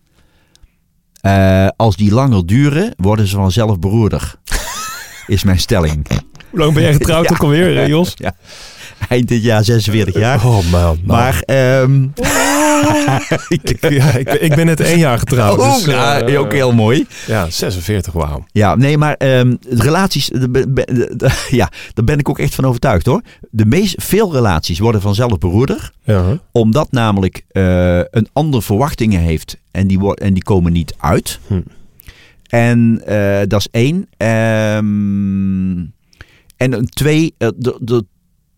Eh, 1.21 1.69
als 1.77 1.97
die 1.97 2.13
langer 2.13 2.47
duren, 2.47 2.95
worden 2.97 3.27
ze 3.27 3.37
vanzelf 3.37 3.79
beroerder. 3.79 4.35
Is 5.27 5.45
mijn 5.45 5.59
stelling. 5.59 6.07
Hoe 6.51 6.59
lang 6.61 6.73
ben 6.75 6.83
jij 6.83 6.93
getrouwd 6.93 7.25
Ja. 7.29 7.35
ook 7.35 7.43
alweer, 7.43 7.79
eh, 7.79 7.87
Jos? 7.87 8.15
Eind 9.09 9.29
dit 9.29 9.43
jaar 9.43 9.65
46 9.65 10.15
jaar. 10.15 10.47
Oh 10.47 10.71
man. 10.71 10.99
Maar, 11.05 11.41
ehm 11.45 12.03
ik, 13.49 13.91
ja, 13.91 14.13
ik, 14.15 14.29
ik 14.33 14.55
ben 14.55 14.67
net 14.67 14.81
één 14.81 14.99
jaar 14.99 15.19
getrouwd. 15.19 15.59
oh, 15.59 15.75
dus, 15.75 15.85
ja, 15.85 16.21
eh, 16.21 16.41
ook 16.41 16.53
heel 16.53 16.73
mooi. 16.73 17.07
Ja, 17.27 17.51
46, 17.51 18.13
wauw. 18.13 18.47
Ja, 18.53 18.75
nee, 18.75 18.99
maar 18.99 19.15
ehm, 19.15 19.55
de 19.69 19.83
relaties, 19.83 20.27
de, 20.27 20.51
de- 20.73 21.45
ja, 21.51 21.71
daar 21.95 22.05
ben 22.05 22.19
ik 22.19 22.29
ook 22.29 22.39
echt 22.39 22.55
van 22.55 22.65
overtuigd 22.65 23.07
hoor. 23.07 23.21
De 23.51 23.67
meest, 23.67 23.95
veel 24.03 24.33
relaties 24.33 24.79
worden 24.79 25.01
vanzelf 25.01 25.39
beroerder, 25.39 25.93
Ja. 26.05 26.39
omdat 26.53 26.93
namelijk 26.93 27.45
eh, 27.49 27.99
een 27.99 28.29
ander 28.33 28.63
verwachtingen 28.63 29.21
heeft 29.21 29.59
en 29.71 29.87
die, 29.87 30.15
en 30.15 30.35
die 30.35 30.43
komen 30.45 30.73
niet 30.73 30.95
uit. 30.99 31.39
Hm. 31.47 31.61
En 32.47 33.03
eh, 33.07 33.47
dat 33.49 33.61
is 33.61 33.69
één. 33.71 34.09
Ehm, 34.17 35.79
en 36.57 36.73
een 36.73 36.89
twee, 36.89 37.35
eh, 37.39 37.49
er 37.63 37.75
er 37.85 38.03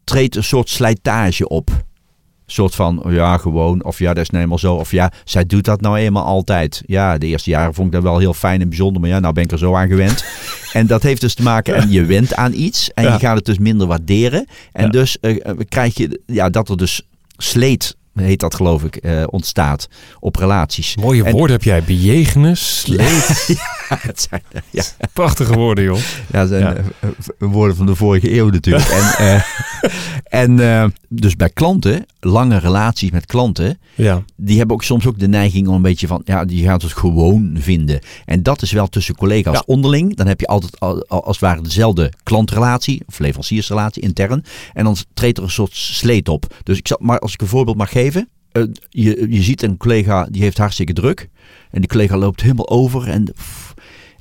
treedt 0.09 0.37
een 0.37 0.45
soort 0.45 0.69
slijtage 0.69 1.49
op. 1.49 1.71
Een 1.71 2.55
soort 2.55 2.75
van, 2.75 3.05
oh 3.05 3.13
ja, 3.13 3.37
gewoon. 3.37 3.85
Of 3.85 3.99
ja, 3.99 4.15
dat 4.15 4.23
is 4.23 4.31
nou 4.31 4.43
eenmaal 4.43 4.59
zo. 4.59 4.75
Of 4.75 4.91
ja, 4.91 5.13
zij 5.25 5.47
doet 5.47 5.65
dat 5.65 5.81
nou 5.81 5.97
eenmaal 5.99 6.25
altijd. 6.25 6.83
Ja, 6.87 7.19
de 7.19 7.27
eerste 7.27 7.51
jaren 7.51 7.75
vond 7.75 7.87
ik 7.87 7.93
dat 7.93 8.03
wel 8.03 8.19
heel 8.19 8.35
fijn 8.35 8.61
en 8.61 8.69
bijzonder. 8.69 9.01
Maar 9.01 9.11
ja, 9.11 9.19
nou 9.19 9.35
ben 9.35 9.45
ik 9.45 9.53
er 9.53 9.59
zo 9.59 9.75
aan 9.75 9.89
gewend. 9.89 10.25
en 10.73 10.87
dat 10.87 11.03
heeft 11.03 11.21
dus 11.21 11.35
te 11.35 11.43
maken, 11.43 11.75
en 11.75 11.91
je 11.91 12.05
went 12.05 12.35
aan 12.35 12.53
iets. 12.53 12.93
En 12.95 13.05
Ja. 13.05 13.13
je 13.13 13.19
gaat 13.19 13.37
het 13.37 13.45
dus 13.45 13.59
minder 13.59 13.87
waarderen. 13.87 14.47
En 14.73 14.85
Ja. 14.85 14.91
dus 14.91 15.21
eh, 15.21 15.47
eh, 15.47 15.57
krijg 15.69 15.97
je, 15.97 16.21
ja, 16.27 16.51
dat 16.51 16.69
er 16.69 16.77
dus 16.77 17.03
sleet, 17.37 17.97
heet 18.19 18.41
dat 18.41 18.55
geloof 18.55 18.85
ik, 18.85 18.97
eh, 18.97 19.23
ontstaat 19.27 19.89
op 20.21 20.37
relaties. 20.37 20.97
Mooie 20.97 21.25
En- 21.25 21.33
woorden 21.33 21.57
heb 21.57 21.65
jij. 21.65 21.83
Bejegenen, 21.83 22.57
sleet. 22.57 23.47
Ja, 23.89 23.99
het 24.01 24.27
zijn, 24.31 24.43
ja, 24.71 24.83
Prachtige 25.13 25.53
woorden, 25.53 25.85
joh. 25.85 25.99
Ja, 26.33 26.39
dat 26.41 26.49
zijn 26.49 26.63
Ja. 26.63 26.75
eh, 26.75 26.83
eh, 27.01 27.09
woorden 27.39 27.77
van 27.77 27.87
de 27.87 27.95
vorige 27.95 28.33
eeuw 28.37 28.49
natuurlijk. 28.51 28.89
En, 28.89 29.13
eh, 29.19 29.43
en 30.29 30.61
eh, 30.61 30.85
dus 31.09 31.37
bij 31.37 31.51
klanten, 31.51 32.07
lange 32.21 32.59
relaties 32.59 33.11
met 33.11 33.27
klanten, 33.27 33.79
Ja. 33.95 34.23
die 34.37 34.59
hebben 34.59 34.77
ook 34.77 34.85
soms 34.85 35.07
ook 35.07 35.19
de 35.19 35.29
neiging 35.29 35.69
om 35.69 35.75
een 35.75 35.83
beetje 35.83 36.07
van, 36.07 36.23
ja, 36.25 36.45
die 36.45 36.65
gaat 36.65 36.83
het 36.83 36.93
gewoon 36.93 37.57
vinden. 37.59 38.01
En 38.25 38.43
dat 38.43 38.63
is 38.63 38.73
wel 38.73 38.87
tussen 38.87 39.15
collega's 39.15 39.55
Ja. 39.55 39.63
onderling. 39.67 40.17
Dan 40.17 40.27
heb 40.27 40.41
je 40.41 40.47
altijd 40.47 40.81
al, 40.81 41.05
al- 41.09 41.25
als 41.25 41.37
het 41.41 41.45
ware 41.49 41.63
dezelfde 41.63 42.13
klantrelatie 42.23 43.03
of 43.07 43.19
leveranciersrelatie 43.19 44.03
intern. 44.03 44.45
En 44.73 44.85
dan 44.85 44.97
treedt 45.15 45.39
er 45.39 45.45
een 45.45 45.51
soort 45.51 45.75
sleet 45.77 46.29
op. 46.29 46.55
Dus 46.63 46.79
ik 46.79 46.87
zal, 46.89 46.99
maar 47.01 47.19
als 47.19 47.33
ik 47.33 47.41
een 47.41 47.47
voorbeeld 47.47 47.77
mag 47.77 47.91
geven. 47.91 48.29
eh, 48.53 48.63
je, 48.89 49.27
je 49.31 49.43
ziet 49.43 49.63
een 49.63 49.77
collega 49.77 50.27
die 50.31 50.43
heeft 50.43 50.59
hartstikke 50.59 50.93
druk. 50.93 51.29
En 51.71 51.81
die 51.81 51.89
collega 51.89 52.17
loopt 52.17 52.41
helemaal 52.41 52.69
over. 52.69 53.09
En, 53.09 53.33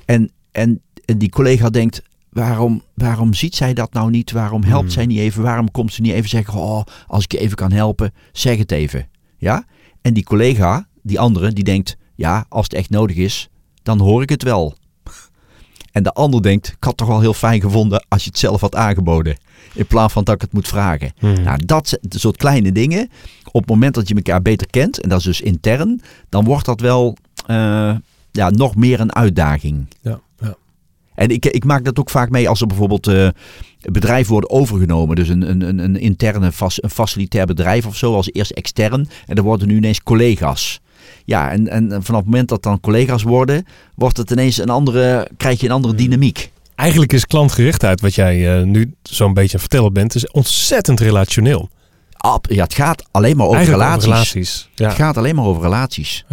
en, 0.04 0.30
en, 0.52 0.80
en 1.04 1.18
die 1.18 1.28
collega 1.30 1.70
denkt, 1.70 2.02
waarom, 2.30 2.82
waarom 2.94 3.34
ziet 3.34 3.54
zij 3.54 3.74
dat 3.74 3.92
nou 3.92 4.10
niet? 4.10 4.32
Waarom 4.32 4.62
helpt 4.62 4.84
Hmm. 4.84 4.92
zij 4.92 5.06
niet 5.06 5.18
even? 5.18 5.42
Waarom 5.42 5.70
komt 5.70 5.92
ze 5.92 6.00
niet 6.00 6.12
even 6.12 6.28
zeggen, 6.28 6.54
oh, 6.60 6.82
als 7.06 7.24
ik 7.24 7.32
je 7.32 7.38
even 7.38 7.56
kan 7.56 7.72
helpen, 7.72 8.12
zeg 8.32 8.58
het 8.58 8.72
even. 8.72 9.08
Ja? 9.38 9.64
En 10.02 10.14
die 10.14 10.24
collega, 10.24 10.86
die 11.02 11.20
andere, 11.20 11.52
die 11.52 11.64
denkt, 11.64 11.96
ja, 12.14 12.44
als 12.48 12.64
het 12.64 12.74
echt 12.74 12.90
nodig 12.90 13.16
is, 13.16 13.48
dan 13.82 13.98
hoor 13.98 14.22
ik 14.22 14.28
het 14.28 14.42
wel. 14.42 14.74
En 15.92 16.02
de 16.02 16.12
ander 16.12 16.42
denkt, 16.42 16.66
ik 16.68 16.76
had 16.78 16.88
het 16.88 16.96
toch 16.96 17.08
wel 17.08 17.20
heel 17.20 17.34
fijn 17.34 17.60
gevonden 17.60 18.04
als 18.08 18.22
je 18.24 18.28
het 18.30 18.38
zelf 18.38 18.60
had 18.60 18.74
aangeboden. 18.74 19.36
In 19.74 19.86
plaats 19.86 20.12
van 20.12 20.24
dat 20.24 20.34
ik 20.34 20.40
het 20.40 20.52
moet 20.52 20.68
vragen. 20.68 21.12
Hm. 21.18 21.42
Nou, 21.42 21.58
dat 21.66 21.98
soort 22.08 22.36
kleine 22.36 22.72
dingen. 22.72 23.10
Op 23.44 23.60
het 23.60 23.70
moment 23.70 23.94
dat 23.94 24.08
je 24.08 24.14
elkaar 24.14 24.42
beter 24.42 24.66
kent, 24.66 25.00
en 25.00 25.08
dat 25.08 25.18
is 25.18 25.24
dus 25.24 25.40
intern, 25.40 26.00
dan 26.28 26.44
wordt 26.44 26.64
dat 26.64 26.80
wel 26.80 27.16
eh, 27.46 27.96
ja, 28.30 28.50
nog 28.50 28.76
meer 28.76 29.00
een 29.00 29.14
uitdaging. 29.14 29.86
Ja. 30.00 30.20
En 31.18 31.28
ik, 31.30 31.46
ik 31.46 31.64
maak 31.64 31.84
dat 31.84 31.98
ook 31.98 32.10
vaak 32.10 32.30
mee 32.30 32.48
als 32.48 32.60
er 32.60 32.66
bijvoorbeeld 32.66 33.06
eh, 33.06 33.28
bedrijven 33.80 34.32
worden 34.32 34.50
overgenomen. 34.50 35.16
Dus 35.16 35.28
een, 35.28 35.50
een, 35.50 35.78
een, 35.78 35.96
interne 35.96 36.50
een 36.60 36.90
facilitair 36.90 37.46
bedrijf 37.46 37.86
of 37.86 37.96
zo, 37.96 38.14
als 38.14 38.28
eerst 38.32 38.50
extern. 38.50 39.08
En 39.26 39.36
er 39.36 39.42
worden 39.42 39.68
nu 39.68 39.76
ineens 39.76 40.02
collega's. 40.02 40.80
Ja, 41.24 41.50
en, 41.50 41.68
en 41.68 41.88
vanaf 41.90 42.20
het 42.20 42.30
moment 42.30 42.48
dat 42.48 42.62
dan 42.62 42.80
collega's 42.80 43.22
worden, 43.22 43.64
wordt 43.94 44.16
het 44.16 44.30
ineens 44.30 44.58
een 44.58 44.68
andere, 44.70 45.28
krijg 45.36 45.60
je 45.60 45.66
een 45.66 45.72
andere 45.72 45.94
dynamiek. 45.94 46.50
Eigenlijk 46.74 47.12
is 47.12 47.26
klantgerichtheid, 47.26 48.00
wat 48.00 48.14
jij 48.14 48.58
eh, 48.58 48.64
nu 48.64 48.94
zo'n 49.02 49.34
beetje 49.34 49.42
aan 49.58 49.60
het 49.62 49.70
vertellen 49.70 49.92
bent, 49.92 50.14
is 50.14 50.30
ontzettend 50.30 51.00
relationeel. 51.00 51.68
Ab- 52.16 52.46
Ja, 52.50 52.62
het 52.62 52.74
gaat 52.74 53.08
alleen 53.10 53.36
maar 53.36 53.46
over 53.46 53.56
Eigenlijk 53.58 53.86
relaties. 53.88 54.06
over 54.08 54.18
relaties. 54.18 54.68
Ja. 54.74 54.86
Het 54.88 54.96
gaat 54.96 55.16
alleen 55.16 55.34
maar 55.34 55.44
over 55.44 55.62
relaties. 55.62 56.24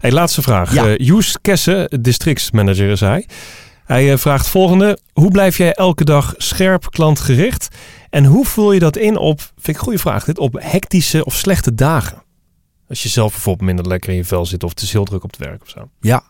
Hey, 0.00 0.12
laatste 0.12 0.42
vraag. 0.42 0.74
Ja. 0.74 0.86
Eh 0.86 0.94
Joes 1.06 1.36
Kesse, 1.42 1.90
districtsmanager 2.00 2.90
is 2.90 3.00
hij. 3.00 3.26
Hij 3.84 4.12
eh, 4.12 4.18
vraagt 4.18 4.48
volgende. 4.48 4.98
Hoe 5.12 5.30
blijf 5.30 5.56
jij 5.56 5.72
elke 5.72 6.04
dag 6.04 6.34
scherp 6.36 6.90
klantgericht? 6.90 7.68
En 8.10 8.24
hoe 8.24 8.46
vul 8.46 8.72
je 8.72 8.80
dat 8.80 8.96
in 8.96 9.16
op, 9.16 9.40
vind 9.40 9.66
ik 9.66 9.76
een 9.76 9.82
goede 9.82 9.98
vraag 9.98 10.24
dit, 10.24 10.38
op 10.38 10.56
hectische 10.60 11.24
of 11.24 11.34
slechte 11.34 11.74
dagen? 11.74 12.22
Als 12.88 13.02
je 13.02 13.08
zelf 13.08 13.32
bijvoorbeeld 13.32 13.66
minder 13.66 13.88
lekker 13.88 14.10
in 14.10 14.16
je 14.16 14.24
vel 14.24 14.46
zit 14.46 14.64
of 14.64 14.70
het 14.70 14.80
is 14.80 14.92
heel 14.92 15.04
druk 15.04 15.24
op 15.24 15.30
het 15.30 15.46
werk 15.46 15.62
of 15.62 15.68
zo. 15.68 15.88
Ja. 16.00 16.22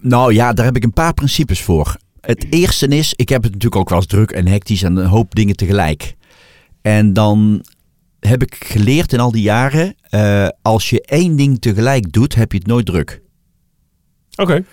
Nou 0.00 0.32
ja, 0.32 0.52
daar 0.52 0.64
heb 0.64 0.76
ik 0.76 0.84
een 0.84 0.92
paar 0.92 1.14
principes 1.14 1.62
voor. 1.62 1.96
Het 2.20 2.46
eerste 2.50 2.86
is, 2.86 3.14
ik 3.16 3.28
heb 3.28 3.42
het 3.42 3.52
natuurlijk 3.52 3.80
ook 3.80 3.88
wel 3.88 3.98
eens 3.98 4.06
druk 4.06 4.30
en 4.30 4.46
hectisch 4.46 4.82
en 4.82 4.96
een 4.96 5.06
hoop 5.06 5.34
dingen 5.34 5.56
tegelijk. 5.56 6.14
En 6.82 7.12
dan 7.12 7.64
heb 8.20 8.42
ik 8.42 8.64
geleerd 8.66 9.12
in 9.12 9.20
al 9.20 9.30
die 9.30 9.42
jaren, 9.42 9.94
eh, 10.02 10.48
als 10.62 10.90
je 10.90 11.02
één 11.02 11.36
ding 11.36 11.60
tegelijk 11.60 12.12
doet, 12.12 12.34
heb 12.34 12.52
je 12.52 12.58
het 12.58 12.66
nooit 12.66 12.86
druk. 12.86 13.22
Oké. 14.36 14.64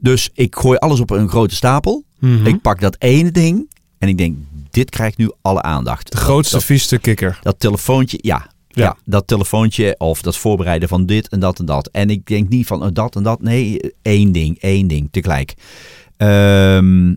Dus 0.00 0.30
ik 0.34 0.56
gooi 0.56 0.78
alles 0.78 1.00
op 1.00 1.10
een 1.10 1.28
grote 1.28 1.54
stapel. 1.54 2.04
Mhm. 2.18 2.46
Ik 2.46 2.60
pak 2.60 2.80
dat 2.80 2.96
ene 2.98 3.30
ding 3.30 3.70
en 3.98 4.08
ik 4.08 4.18
denk, 4.18 4.36
dit 4.70 4.90
krijgt 4.90 5.16
nu 5.16 5.30
alle 5.40 5.62
aandacht. 5.62 6.10
De 6.10 6.16
grootste, 6.16 6.54
Dat, 6.54 6.64
vieste 6.64 6.98
kikker. 6.98 7.38
dat 7.42 7.58
telefoontje, 7.58 8.18
ja. 8.20 8.50
Ja. 8.68 8.84
Ja. 8.84 8.96
dat 9.04 9.26
telefoontje 9.26 9.94
of 9.98 10.22
dat 10.22 10.36
voorbereiden 10.36 10.88
van 10.88 11.06
dit 11.06 11.28
en 11.28 11.40
dat 11.40 11.58
en 11.58 11.64
dat. 11.64 11.88
En 11.88 12.10
ik 12.10 12.26
denk 12.26 12.48
niet 12.48 12.66
van 12.66 12.82
oh, 12.82 12.88
dat 12.92 13.16
en 13.16 13.22
dat. 13.22 13.42
Nee, 13.42 13.80
één 14.02 14.32
ding, 14.32 14.58
één 14.58 14.86
ding 14.86 15.08
tegelijk. 15.10 15.54
Ehm, 16.16 17.14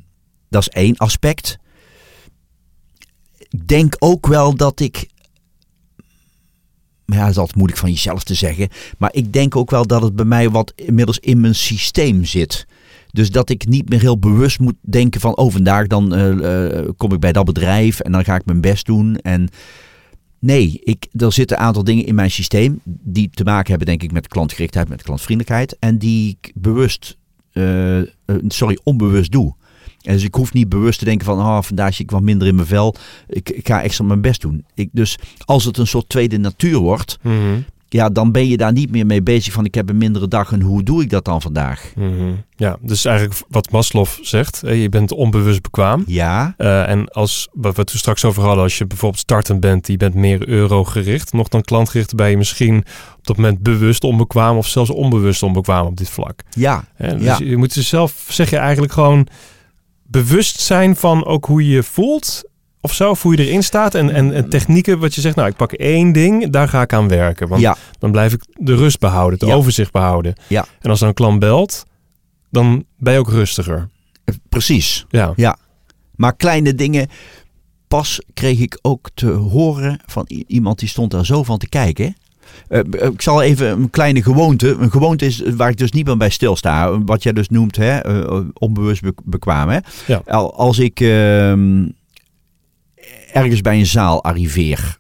dat 0.49 0.61
is 0.61 0.69
één 0.69 0.97
aspect. 0.97 1.57
Ik 3.37 3.67
denk 3.67 3.95
ook 3.99 4.27
wel 4.27 4.55
dat 4.55 4.79
ik. 4.79 5.07
Ja, 7.05 7.19
dat 7.19 7.29
is 7.29 7.37
altijd 7.37 7.57
moeilijk 7.57 7.79
van 7.79 7.91
jezelf 7.91 8.23
te 8.23 8.33
zeggen. 8.33 8.69
Maar 8.97 9.13
ik 9.13 9.33
denk 9.33 9.55
ook 9.55 9.71
wel 9.71 9.87
dat 9.87 10.01
het 10.01 10.15
bij 10.15 10.25
mij 10.25 10.49
wat 10.49 10.73
inmiddels 10.75 11.19
in 11.19 11.41
mijn 11.41 11.55
systeem 11.55 12.25
zit. 12.25 12.65
Dus 13.11 13.31
dat 13.31 13.49
ik 13.49 13.67
niet 13.67 13.89
meer 13.89 13.99
heel 13.99 14.19
bewust 14.19 14.59
moet 14.59 14.75
denken 14.81 15.21
van... 15.21 15.37
oh, 15.37 15.51
vandaag 15.51 15.87
dan 15.87 16.13
eh, 16.13 16.79
eh, 16.79 16.89
kom 16.97 17.13
ik 17.13 17.19
bij 17.19 17.31
dat 17.31 17.45
bedrijf 17.45 17.99
en 17.99 18.11
dan 18.11 18.23
ga 18.23 18.35
ik 18.35 18.45
mijn 18.45 18.61
best 18.61 18.85
doen. 18.85 19.15
En 19.15 19.49
nee, 20.39 20.79
ik, 20.83 21.07
er 21.11 21.33
zitten 21.33 21.57
een 21.57 21.63
aantal 21.63 21.83
dingen 21.83 22.05
in 22.05 22.15
mijn 22.15 22.31
systeem... 22.31 22.79
die 22.83 23.29
te 23.29 23.43
maken 23.43 23.69
hebben 23.69 23.87
denk 23.87 24.03
ik 24.03 24.11
met 24.11 24.27
klantgerichtheid, 24.27 24.89
met 24.89 25.03
klantvriendelijkheid... 25.03 25.77
en 25.79 25.97
die 25.97 26.37
ik 26.39 26.51
bewust, 26.55 27.17
eh, 27.51 28.01
sorry, 28.47 28.79
onbewust 28.83 29.31
doe. 29.31 29.55
En 30.03 30.13
dus 30.13 30.23
ik 30.23 30.35
hoef 30.35 30.53
niet 30.53 30.69
bewust 30.69 30.99
te 30.99 31.05
denken 31.05 31.25
van... 31.25 31.39
oh, 31.39 31.61
vandaag 31.61 31.91
zit 31.93 31.99
ik 31.99 32.11
wat 32.11 32.21
minder 32.21 32.47
in 32.47 32.55
mijn 32.55 32.67
vel. 32.67 32.95
Ik, 33.27 33.49
ik 33.49 33.67
ga 33.67 33.81
extra 33.81 34.03
mijn 34.05 34.21
best 34.21 34.41
doen. 34.41 34.65
Ik, 34.75 34.89
dus 34.91 35.17
als 35.45 35.65
het 35.65 35.77
een 35.77 35.87
soort 35.87 36.09
tweede 36.09 36.37
natuur 36.37 36.77
wordt... 36.77 37.17
Mhm. 37.21 37.59
ja, 37.89 38.09
dan 38.09 38.31
ben 38.31 38.47
je 38.47 38.57
daar 38.57 38.71
niet 38.71 38.91
meer 38.91 39.05
mee 39.05 39.21
bezig 39.21 39.53
van... 39.53 39.65
ik 39.65 39.75
heb 39.75 39.89
een 39.89 39.97
mindere 39.97 40.27
dag 40.27 40.51
en 40.51 40.61
hoe 40.61 40.83
doe 40.83 41.01
ik 41.01 41.09
dat 41.09 41.25
dan 41.25 41.41
vandaag? 41.41 41.91
Mhm. 41.95 42.31
Ja, 42.55 42.77
dus 42.81 43.05
eigenlijk 43.05 43.39
wat 43.49 43.71
Maslow 43.71 44.05
zegt. 44.21 44.61
Je 44.65 44.89
bent 44.89 45.11
onbewust 45.11 45.61
bekwaam. 45.61 46.03
Ja, 46.07 46.53
Eh, 46.57 46.89
en 46.89 47.07
als 47.09 47.47
wat 47.53 47.75
we 47.75 47.81
het 47.81 47.89
straks 47.89 48.25
over 48.25 48.43
hadden, 48.43 48.63
als 48.63 48.77
je 48.77 48.85
bijvoorbeeld 48.87 49.21
startend 49.21 49.59
bent, 49.59 49.87
je 49.87 49.97
bent 49.97 50.13
meer 50.13 50.47
euro-gericht, 50.47 51.33
nog 51.33 51.47
dan 51.47 51.61
klantgericht, 51.61 52.15
ben 52.15 52.29
je 52.29 52.37
misschien 52.37 52.77
op 53.17 53.25
dat 53.25 53.35
moment 53.37 53.59
bewust 53.59 54.03
onbekwaam 54.03 54.57
of 54.57 54.67
zelfs 54.67 54.89
onbewust 54.89 55.43
onbekwaam 55.43 55.85
op 55.85 55.97
dit 55.97 56.09
vlak. 56.09 56.39
ja, 56.49 56.83
dus 56.97 57.21
Ja. 57.23 57.37
je 57.43 57.57
moet 57.57 57.73
jezelf, 57.73 58.25
zeg 58.29 58.49
je 58.49 58.57
eigenlijk 58.57 58.93
gewoon 58.93 59.27
bewust 60.13 60.59
zijn 60.59 60.95
van 60.95 61.25
ook 61.25 61.45
hoe 61.45 61.63
je 61.65 61.69
je 61.73 61.83
voelt 61.83 62.43
of 62.81 62.93
zo, 62.93 63.09
of 63.09 63.21
hoe 63.21 63.35
je 63.37 63.45
erin 63.45 63.63
staat 63.63 63.95
en, 63.95 64.09
en, 64.09 64.33
en 64.33 64.49
technieken 64.49 64.99
wat 64.99 65.15
je 65.15 65.21
zegt, 65.21 65.35
nou 65.35 65.47
ik 65.49 65.55
pak 65.55 65.71
één 65.71 66.11
ding, 66.11 66.49
daar 66.49 66.67
ga 66.67 66.81
ik 66.81 66.93
aan 66.93 67.07
werken. 67.07 67.47
Want 67.47 67.61
ja, 67.61 67.77
dan 67.99 68.11
blijf 68.11 68.33
ik 68.33 68.43
de 68.53 68.75
rust 68.75 68.99
behouden, 68.99 69.39
het 69.39 69.47
Ja. 69.47 69.55
overzicht 69.55 69.91
behouden. 69.91 70.33
Ja. 70.47 70.65
En 70.81 70.89
als 70.89 70.99
dan 70.99 71.07
een 71.07 71.13
klant 71.13 71.39
belt, 71.39 71.83
dan 72.51 72.85
ben 72.97 73.13
je 73.13 73.19
ook 73.19 73.29
rustiger. 73.29 73.89
precies. 74.49 75.05
Ja. 75.09 75.57
Maar 76.15 76.35
kleine 76.35 76.75
dingen. 76.75 77.07
Pas 77.87 78.21
kreeg 78.33 78.59
ik 78.59 78.79
ook 78.81 79.09
te 79.13 79.27
horen 79.31 79.99
van 80.05 80.25
iemand 80.47 80.79
die 80.79 80.89
stond 80.89 81.11
daar 81.11 81.25
zo 81.25 81.43
van 81.43 81.57
te 81.57 81.69
kijken. 81.69 82.15
Eh, 82.67 82.79
eh, 82.79 83.07
ik 83.11 83.21
zal 83.21 83.41
even 83.41 83.69
een 83.71 83.89
kleine 83.89 84.23
gewoonte. 84.23 84.75
Een 84.79 84.91
gewoonte 84.91 85.25
is 85.25 85.41
waar 85.55 85.69
ik 85.69 85.77
dus 85.77 85.91
niet 85.91 86.05
meer 86.05 86.17
bij 86.17 86.29
stilsta. 86.29 87.01
Wat 87.03 87.23
jij 87.23 87.33
dus 87.33 87.49
noemt, 87.49 87.75
hè, 87.75 87.97
eh, 87.99 88.39
onbewust 88.53 89.01
be- 89.01 89.13
bekwaam. 89.23 89.69
Hè? 89.69 89.77
Ja. 90.07 90.17
Als 90.37 90.79
ik 90.79 90.99
ehm, 90.99 91.85
ergens 93.33 93.61
bij 93.61 93.79
een 93.79 93.85
zaal 93.85 94.23
arriveer. 94.23 94.97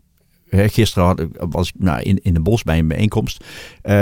hè, 0.49 0.69
gisteren 0.69 1.07
had, 1.07 1.19
ik- 1.19 1.45
was 1.49 1.67
ik 1.67 1.73
nou, 1.77 2.01
in, 2.01 2.19
in 2.23 2.33
de 2.33 2.39
bos 2.41 2.63
bij 2.63 2.79
een 2.79 2.87
bijeenkomst. 2.87 3.43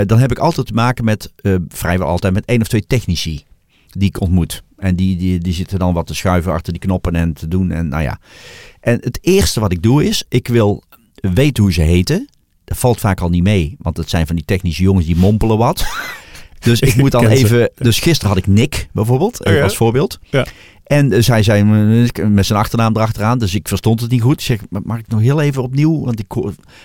Dan 0.05 0.19
heb 0.19 0.31
ik 0.31 0.37
altijd 0.39 0.67
te 0.67 0.73
maken 0.73 1.05
met, 1.05 1.33
vrijwel 1.67 2.07
altijd, 2.07 2.33
met 2.33 2.45
één 2.45 2.61
of 2.61 2.67
twee 2.67 2.87
technici 2.87 3.43
die 3.89 4.07
ik 4.07 4.21
ontmoet. 4.21 4.63
En 4.77 4.95
die, 4.95 5.17
die, 5.17 5.39
die 5.39 5.53
zitten 5.53 5.79
dan 5.79 5.93
wat 5.93 6.07
te 6.07 6.13
schuiven 6.15 6.51
achter 6.51 6.73
die 6.73 6.81
knoppen 6.81 7.15
en 7.15 7.33
te 7.33 7.47
doen. 7.47 7.71
En 7.71 7.87
nou 7.87 8.03
ja. 8.03 8.19
En 8.79 8.97
het 9.01 9.17
eerste 9.21 9.59
wat 9.59 9.71
ik 9.71 9.81
doe 9.81 10.05
is, 10.05 10.23
ik 10.29 10.47
wil 10.47 10.83
weten 11.33 11.63
hoe 11.63 11.73
ze 11.73 11.81
heten. 11.81 12.29
Dat 12.71 12.79
valt 12.79 12.99
vaak 12.99 13.21
al 13.21 13.29
niet 13.29 13.43
mee, 13.43 13.75
want 13.79 13.97
het 13.97 14.09
zijn 14.09 14.27
van 14.27 14.35
die 14.35 14.45
technische 14.45 14.83
jongens 14.83 15.05
die 15.05 15.15
mompelen 15.15 15.57
wat. 15.57 15.85
Dus 16.59 16.79
ik 16.79 16.95
moet 16.95 17.11
dan 17.11 17.27
even. 17.27 17.69
Dus 17.75 17.99
gisteren 17.99 18.29
had 18.29 18.37
ik 18.37 18.47
Nick 18.47 18.87
bijvoorbeeld, 18.91 19.43
eh, 19.43 19.51
Oh 19.51 19.57
ja? 19.57 19.63
als 19.63 19.75
voorbeeld. 19.77 20.19
Ja. 20.29 20.45
En 20.83 21.11
eh, 21.11 21.21
zij 21.21 21.43
zei 21.43 21.61
eh, 21.61 22.27
met 22.27 22.45
zijn 22.45 22.59
achternaam 22.59 22.95
erachteraan, 22.95 23.37
dus 23.37 23.55
ik 23.55 23.67
verstond 23.67 24.01
het 24.01 24.11
niet 24.11 24.21
goed. 24.21 24.33
Ik 24.33 24.45
zeg, 24.45 24.59
"Maar 24.69 24.81
mag 24.83 24.97
ik 24.97 25.07
nog 25.07 25.21
heel 25.21 25.41
even 25.41 25.63
opnieuw? 25.63 26.03
Want 26.05 26.19
ik, 26.19 26.25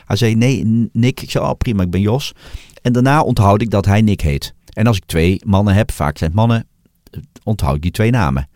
hij 0.06 0.16
zei, 0.16 0.34
nee, 0.34 0.88
Nick. 0.92 1.22
Ik 1.22 1.30
zei, 1.30 1.44
oh 1.44 1.52
prima, 1.58 1.82
ik 1.82 1.90
ben 1.90 2.00
Jos. 2.00 2.32
En 2.82 2.92
daarna 2.92 3.22
onthoud 3.22 3.62
ik 3.62 3.70
dat 3.70 3.84
hij 3.84 4.02
Nick 4.02 4.20
heet. 4.20 4.54
En 4.72 4.86
als 4.86 4.96
ik 4.96 5.04
twee 5.06 5.40
mannen 5.44 5.74
heb, 5.74 5.92
vaak 5.92 6.18
zijn 6.18 6.30
het 6.30 6.38
mannen, 6.38 6.66
eh, 7.10 7.20
onthoud 7.44 7.76
ik 7.76 7.82
die 7.82 7.90
twee 7.90 8.10
namen. 8.10 8.48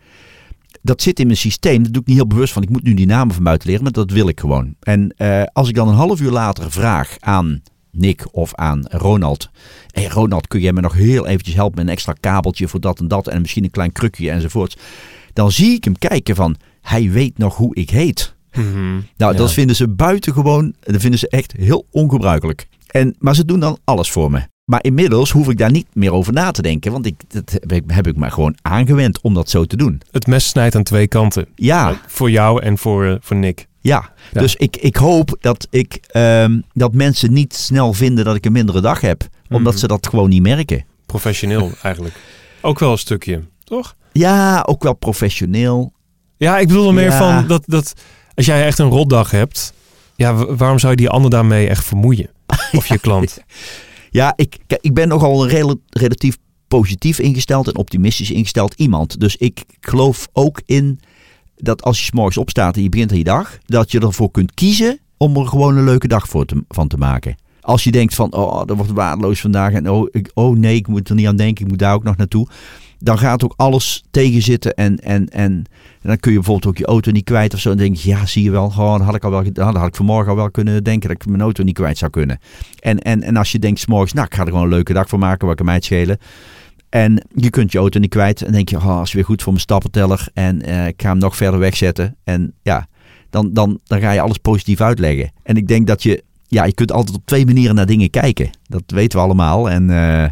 Dat 0.81 1.01
zit 1.01 1.19
in 1.19 1.25
mijn 1.25 1.37
systeem, 1.37 1.83
dat 1.83 1.93
doe 1.93 2.01
ik 2.01 2.07
niet 2.07 2.17
heel 2.17 2.27
bewust 2.27 2.53
van. 2.53 2.63
Ik 2.63 2.69
moet 2.69 2.83
nu 2.83 2.93
die 2.93 3.05
namen 3.05 3.33
van 3.35 3.43
buiten 3.43 3.67
leren, 3.67 3.83
maar 3.83 3.91
dat 3.91 4.11
wil 4.11 4.27
ik 4.27 4.39
gewoon. 4.39 4.75
En 4.79 5.13
eh, 5.17 5.43
als 5.53 5.69
ik 5.69 5.75
dan 5.75 5.87
een 5.87 5.95
half 5.95 6.21
uur 6.21 6.31
later 6.31 6.71
vraag 6.71 7.15
aan 7.19 7.61
Nick 7.91 8.25
of 8.31 8.55
aan 8.55 8.85
Ronald. 8.89 9.49
Hé 9.91 10.07
Ronald, 10.07 10.47
kun 10.47 10.59
jij 10.59 10.73
me 10.73 10.81
nog 10.81 10.93
heel 10.93 11.27
eventjes 11.27 11.55
helpen 11.55 11.75
met 11.75 11.85
een 11.85 11.91
extra 11.93 12.13
kabeltje 12.19 12.67
voor 12.67 12.79
dat 12.79 12.99
en 12.99 13.07
dat 13.07 13.27
en 13.27 13.41
misschien 13.41 13.63
een 13.63 13.69
klein 13.71 13.91
krukje 13.91 14.31
enzovoort. 14.31 14.77
Dan 15.33 15.51
zie 15.51 15.73
ik 15.75 15.83
hem 15.83 15.97
kijken 15.97 16.35
van, 16.35 16.55
hij 16.81 17.09
weet 17.09 17.37
nog 17.37 17.55
hoe 17.57 17.75
ik 17.75 17.89
heet. 17.89 18.35
Mhm. 18.53 18.91
Nou, 19.17 19.31
Ja. 19.31 19.33
dat 19.33 19.53
vinden 19.53 19.75
ze 19.75 19.87
buitengewoon, 19.87 20.75
dat 20.79 21.01
vinden 21.01 21.19
ze 21.19 21.29
echt 21.29 21.51
heel 21.57 21.87
ongebruikelijk. 21.91 22.67
En, 22.87 23.15
maar 23.19 23.35
ze 23.35 23.45
doen 23.45 23.59
dan 23.59 23.77
alles 23.83 24.11
voor 24.11 24.31
me. 24.31 24.41
Maar 24.65 24.83
inmiddels 24.83 25.31
hoef 25.31 25.49
ik 25.49 25.57
daar 25.57 25.71
niet 25.71 25.87
meer 25.93 26.13
over 26.13 26.33
na 26.33 26.51
te 26.51 26.61
denken, 26.61 26.91
want 26.91 27.05
ik, 27.05 27.15
dat 27.27 27.51
heb 27.51 27.71
ik, 27.71 27.83
heb 27.87 28.07
ik 28.07 28.15
me 28.15 28.31
gewoon 28.31 28.55
aangewend 28.61 29.21
om 29.21 29.33
dat 29.33 29.49
zo 29.49 29.65
te 29.65 29.75
doen. 29.77 30.01
Het 30.11 30.27
mes 30.27 30.47
snijdt 30.47 30.75
aan 30.75 30.83
twee 30.83 31.07
kanten. 31.07 31.47
Ja, 31.55 31.99
Voor 32.07 32.31
jou 32.31 32.61
en 32.61 32.77
voor, 32.77 33.05
eh, 33.05 33.15
voor 33.19 33.35
Nick. 33.37 33.67
ja. 33.79 34.09
Ja. 34.31 34.39
Dus 34.41 34.55
ik, 34.55 34.77
ik 34.77 34.95
hoop 34.95 35.37
dat, 35.39 35.67
ik, 35.69 35.99
ehm, 36.07 36.59
dat 36.73 36.93
mensen 36.93 37.33
niet 37.33 37.53
snel 37.55 37.93
vinden 37.93 38.25
dat 38.25 38.35
ik 38.35 38.45
een 38.45 38.51
mindere 38.51 38.81
dag 38.81 39.01
heb, 39.01 39.23
omdat 39.49 39.71
Mhm. 39.71 39.81
ze 39.81 39.87
dat 39.87 40.07
gewoon 40.07 40.29
niet 40.29 40.41
merken. 40.41 40.85
Professioneel 41.05 41.71
eigenlijk. 41.81 42.15
Ook 42.61 42.79
wel 42.79 42.91
een 42.91 42.97
stukje, 42.97 43.43
toch? 43.63 43.95
Ja, 44.11 44.61
ook 44.67 44.83
wel 44.83 44.93
professioneel. 44.93 45.93
Ja, 46.37 46.57
ik 46.59 46.67
bedoel 46.67 46.87
er 46.87 46.93
meer 46.93 47.03
Ja. 47.11 47.17
van 47.17 47.47
dat, 47.47 47.63
dat 47.65 47.93
als 48.35 48.45
jij 48.45 48.65
echt 48.65 48.79
een 48.79 48.89
rotdag 48.89 49.31
hebt, 49.31 49.73
ja, 50.15 50.33
wa- 50.33 50.55
waarom 50.55 50.79
zou 50.79 50.91
je 50.91 50.97
die 50.97 51.09
ander 51.09 51.29
daarmee 51.29 51.67
echt 51.67 51.83
vermoeien? 51.85 52.29
Of 52.77 52.85
je 52.87 52.99
klant. 52.99 53.43
Ja, 54.13 54.33
ik, 54.35 54.57
ik 54.81 54.93
ben 54.93 55.07
nogal 55.07 55.43
een 55.43 55.49
rela- 55.49 55.75
relatief 55.89 56.37
positief 56.67 57.19
ingesteld 57.19 57.67
en 57.67 57.77
optimistisch 57.77 58.31
ingesteld 58.31 58.73
iemand. 58.73 59.19
Dus 59.19 59.35
ik 59.35 59.63
geloof 59.79 60.27
ook 60.33 60.61
in 60.65 60.99
dat 61.55 61.83
als 61.83 61.99
je 61.99 62.05
's 62.05 62.11
morgens 62.11 62.37
opstaat 62.37 62.75
en 62.75 62.83
je 62.83 62.89
begint 62.89 63.11
aan 63.11 63.17
je 63.17 63.23
dag, 63.23 63.57
dat 63.65 63.91
je 63.91 63.99
ervoor 63.99 64.31
kunt 64.31 64.53
kiezen 64.53 64.99
om 65.17 65.37
er 65.37 65.47
gewoon 65.47 65.77
een 65.77 65.83
leuke 65.83 66.07
dag 66.07 66.27
voor 66.27 66.45
te, 66.45 66.63
van 66.67 66.87
te 66.87 66.97
maken. 66.97 67.35
Als 67.61 67.83
je 67.83 67.91
denkt 67.91 68.15
van, 68.15 68.33
oh, 68.33 68.65
dat 68.65 68.77
wordt 68.77 68.91
waardeloos 68.91 69.39
vandaag 69.39 69.73
en 69.73 69.89
oh, 69.89 70.07
ik, 70.11 70.31
oh 70.33 70.57
nee, 70.57 70.75
ik 70.75 70.87
moet 70.87 71.09
er 71.09 71.15
niet 71.15 71.27
aan 71.27 71.35
denken, 71.35 71.63
ik 71.63 71.69
moet 71.69 71.79
daar 71.79 71.93
ook 71.93 72.03
nog 72.03 72.17
naartoe. 72.17 72.47
Dan 73.03 73.17
gaat 73.17 73.43
ook 73.43 73.53
alles 73.55 74.03
tegenzitten 74.11 74.73
en, 74.73 74.99
en, 74.99 75.29
en, 75.29 75.63
dan 76.01 76.17
kun 76.17 76.31
je 76.31 76.37
bijvoorbeeld 76.37 76.67
ook 76.67 76.77
je 76.77 76.85
auto 76.85 77.11
niet 77.11 77.23
kwijt 77.23 77.53
of 77.53 77.59
zo. 77.59 77.71
En 77.71 77.77
dan 77.77 77.85
denk 77.85 77.97
je, 77.97 78.09
ja, 78.09 78.25
zie 78.25 78.43
je 78.43 78.51
wel, 78.51 78.69
gewoon, 78.69 79.01
had 79.01 79.15
ik 79.15 79.23
al 79.23 79.31
wel, 79.31 79.53
dat 79.53 79.75
had 79.75 79.87
ik 79.87 79.95
vanmorgen 79.95 80.29
al 80.29 80.35
wel 80.35 80.51
kunnen 80.51 80.83
denken 80.83 81.09
dat 81.09 81.21
ik 81.21 81.27
mijn 81.27 81.41
auto 81.41 81.63
niet 81.63 81.75
kwijt 81.75 81.97
zou 81.97 82.11
kunnen. 82.11 82.39
En, 82.79 82.99
en, 82.99 83.23
en 83.23 83.37
als 83.37 83.51
je 83.51 83.59
denkt, 83.59 83.79
's 83.79 83.85
morgens, 83.85 84.13
nou, 84.13 84.25
ik 84.25 84.33
ga 84.33 84.41
er 84.41 84.47
gewoon 84.47 84.63
een 84.63 84.69
leuke 84.69 84.93
dag 84.93 85.09
voor 85.09 85.19
maken, 85.19 85.47
wat 85.47 85.55
kan 85.55 85.65
mij 85.65 85.75
het 85.75 85.85
schelen. 85.85 86.17
En 86.91 87.27
je 87.35 87.49
kunt 87.49 87.71
je 87.71 87.77
auto 87.77 87.99
niet 87.99 88.09
kwijt. 88.09 88.41
En 88.41 88.51
denk 88.51 88.69
je, 88.69 88.77
oh, 88.77 88.99
is 89.03 89.13
weer 89.13 89.25
goed 89.25 89.41
voor 89.41 89.51
mijn 89.51 89.63
stappenteller. 89.63 90.27
En 90.33 90.61
eh, 90.61 90.87
ik 90.87 91.01
ga 91.01 91.09
hem 91.09 91.17
nog 91.17 91.35
verder 91.35 91.59
wegzetten. 91.59 92.15
En 92.23 92.53
ja, 92.61 92.87
dan, 93.29 93.53
dan, 93.53 93.79
dan 93.83 93.99
ga 93.99 94.11
je 94.11 94.21
alles 94.21 94.37
positief 94.37 94.81
uitleggen. 94.81 95.31
En 95.43 95.55
ik 95.55 95.67
denk 95.67 95.87
dat 95.87 96.03
je, 96.03 96.23
ja, 96.47 96.63
je 96.63 96.73
kunt 96.73 96.91
altijd 96.91 97.17
op 97.17 97.25
twee 97.25 97.45
manieren 97.45 97.75
naar 97.75 97.85
dingen 97.85 98.09
kijken. 98.09 98.49
Dat 98.67 98.83
weten 98.85 99.17
we 99.19 99.25
allemaal. 99.25 99.69
En 99.69 99.89
eh, 99.89 100.29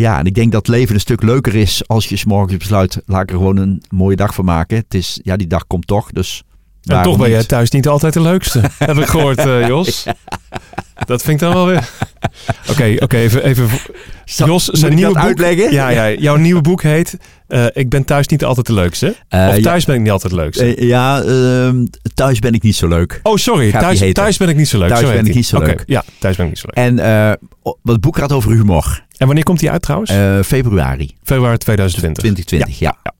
ja, 0.00 0.18
en 0.18 0.24
ik 0.24 0.34
denk 0.34 0.52
dat 0.52 0.68
leven 0.68 0.94
een 0.94 1.00
stuk 1.00 1.22
leuker 1.22 1.54
is 1.54 1.88
als 1.88 2.08
je 2.08 2.16
's 2.16 2.24
morgens 2.24 2.56
besluit, 2.56 3.02
laat 3.06 3.22
ik 3.22 3.30
er 3.30 3.36
gewoon 3.36 3.56
een 3.56 3.82
mooie 3.90 4.16
dag 4.16 4.34
van 4.34 4.44
maken. 4.44 4.76
Het 4.76 4.94
is, 4.94 5.20
ja, 5.22 5.36
die 5.36 5.46
dag 5.46 5.66
komt 5.66 5.86
toch, 5.86 6.10
dus 6.10 6.42
En 6.82 7.02
toch 7.02 7.18
ben 7.18 7.28
jij 7.28 7.38
niet? 7.38 7.48
thuis 7.48 7.70
niet 7.70 7.88
altijd 7.88 8.12
de 8.12 8.20
leukste. 8.20 8.60
Heb 8.78 8.96
ik 8.96 9.06
gehoord, 9.06 9.38
eh, 9.38 9.66
Jos. 9.66 10.06
Dat 11.06 11.22
vind 11.22 11.40
ik 11.40 11.46
dan 11.46 11.54
wel 11.54 11.66
weer. 11.66 11.88
Oké, 12.70 12.94
oké, 12.98 13.16
even, 13.16 13.44
even. 13.44 13.68
Zal- 14.24 14.46
Jos, 14.46 14.64
zijn 14.64 14.94
nieuwe 14.94 15.12
boek. 15.12 15.22
uitleggen? 15.22 15.72
Ja, 15.72 15.88
ja, 15.88 16.10
jouw 16.10 16.36
nieuwe 16.36 16.60
boek 16.60 16.82
heet 16.82 17.18
eh, 17.48 17.64
Ik 17.72 17.88
ben 17.88 18.04
thuis 18.04 18.26
niet 18.28 18.44
altijd 18.44 18.66
de 18.66 18.72
leukste. 18.72 19.14
Eh, 19.28 19.46
of 19.48 19.56
ja, 19.56 19.62
thuis 19.62 19.84
ben 19.84 19.94
ik 19.94 20.00
niet 20.00 20.10
altijd 20.10 20.32
de 20.32 20.38
leukste. 20.38 20.74
eh, 20.74 20.88
ja, 20.88 21.22
ehm, 21.22 21.84
thuis 22.14 22.38
ben 22.38 22.52
ik 22.52 22.62
niet 22.62 22.76
zo 22.76 22.88
leuk. 22.88 23.20
oh, 23.22 23.36
sorry. 23.36 23.70
Thuis, 23.72 24.02
thuis 24.12 24.36
ben 24.36 24.48
ik 24.48 24.56
niet 24.56 24.68
zo 24.68 24.78
leuk. 24.78 24.88
Thuis 24.88 25.00
Zo 25.00 25.06
ben 25.08 25.18
ik 25.18 25.24
die. 25.24 25.34
niet 25.34 25.46
zo 25.46 25.58
leuk. 25.58 25.82
Ja, 25.86 26.02
thuis 26.18 26.36
ben 26.36 26.46
ik 26.46 26.52
niet 26.52 26.60
zo 26.60 26.66
leuk. 26.74 26.84
En 26.84 26.98
het 27.84 28.00
boek 28.00 28.18
gaat 28.18 28.32
over 28.32 28.50
humor. 28.52 29.04
En 29.16 29.26
wanneer 29.26 29.44
komt 29.44 29.58
die 29.60 29.70
uit 29.70 29.82
trouwens? 29.82 30.10
Februari 30.46 31.16
Februari 31.22 31.56
2020. 31.58 32.22
2020, 32.22 32.78
ja. 32.78 32.96
ja. 33.02 33.14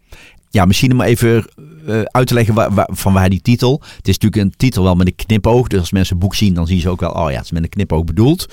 Misschien 0.65 0.93
om 0.93 1.01
even 1.01 1.45
eh, 1.87 2.01
uit 2.03 2.27
te 2.27 2.35
leggen 2.35 2.55
waar, 2.55 2.89
van 2.93 3.13
waar 3.13 3.29
die 3.29 3.43
titel. 3.43 3.83
Het 3.97 4.09
is 4.09 4.19
natuurlijk 4.19 4.43
een 4.43 4.55
titel 4.57 4.83
wel 4.83 4.95
met 4.95 5.07
een 5.07 5.15
knipoog. 5.15 5.69
Dus 5.69 5.81
als 5.81 5.93
mensen 5.93 6.15
het 6.15 6.25
boek 6.25 6.35
zien, 6.35 6.55
dan 6.55 6.67
zien 6.67 6.81
ze 6.81 6.89
ook 6.89 7.01
wel, 7.01 7.11
oh 7.11 7.31
ja, 7.31 7.37
het 7.37 7.45
is 7.45 7.51
met 7.51 7.63
een 7.63 7.69
knipoog 7.69 8.05
bedoeld. 8.05 8.49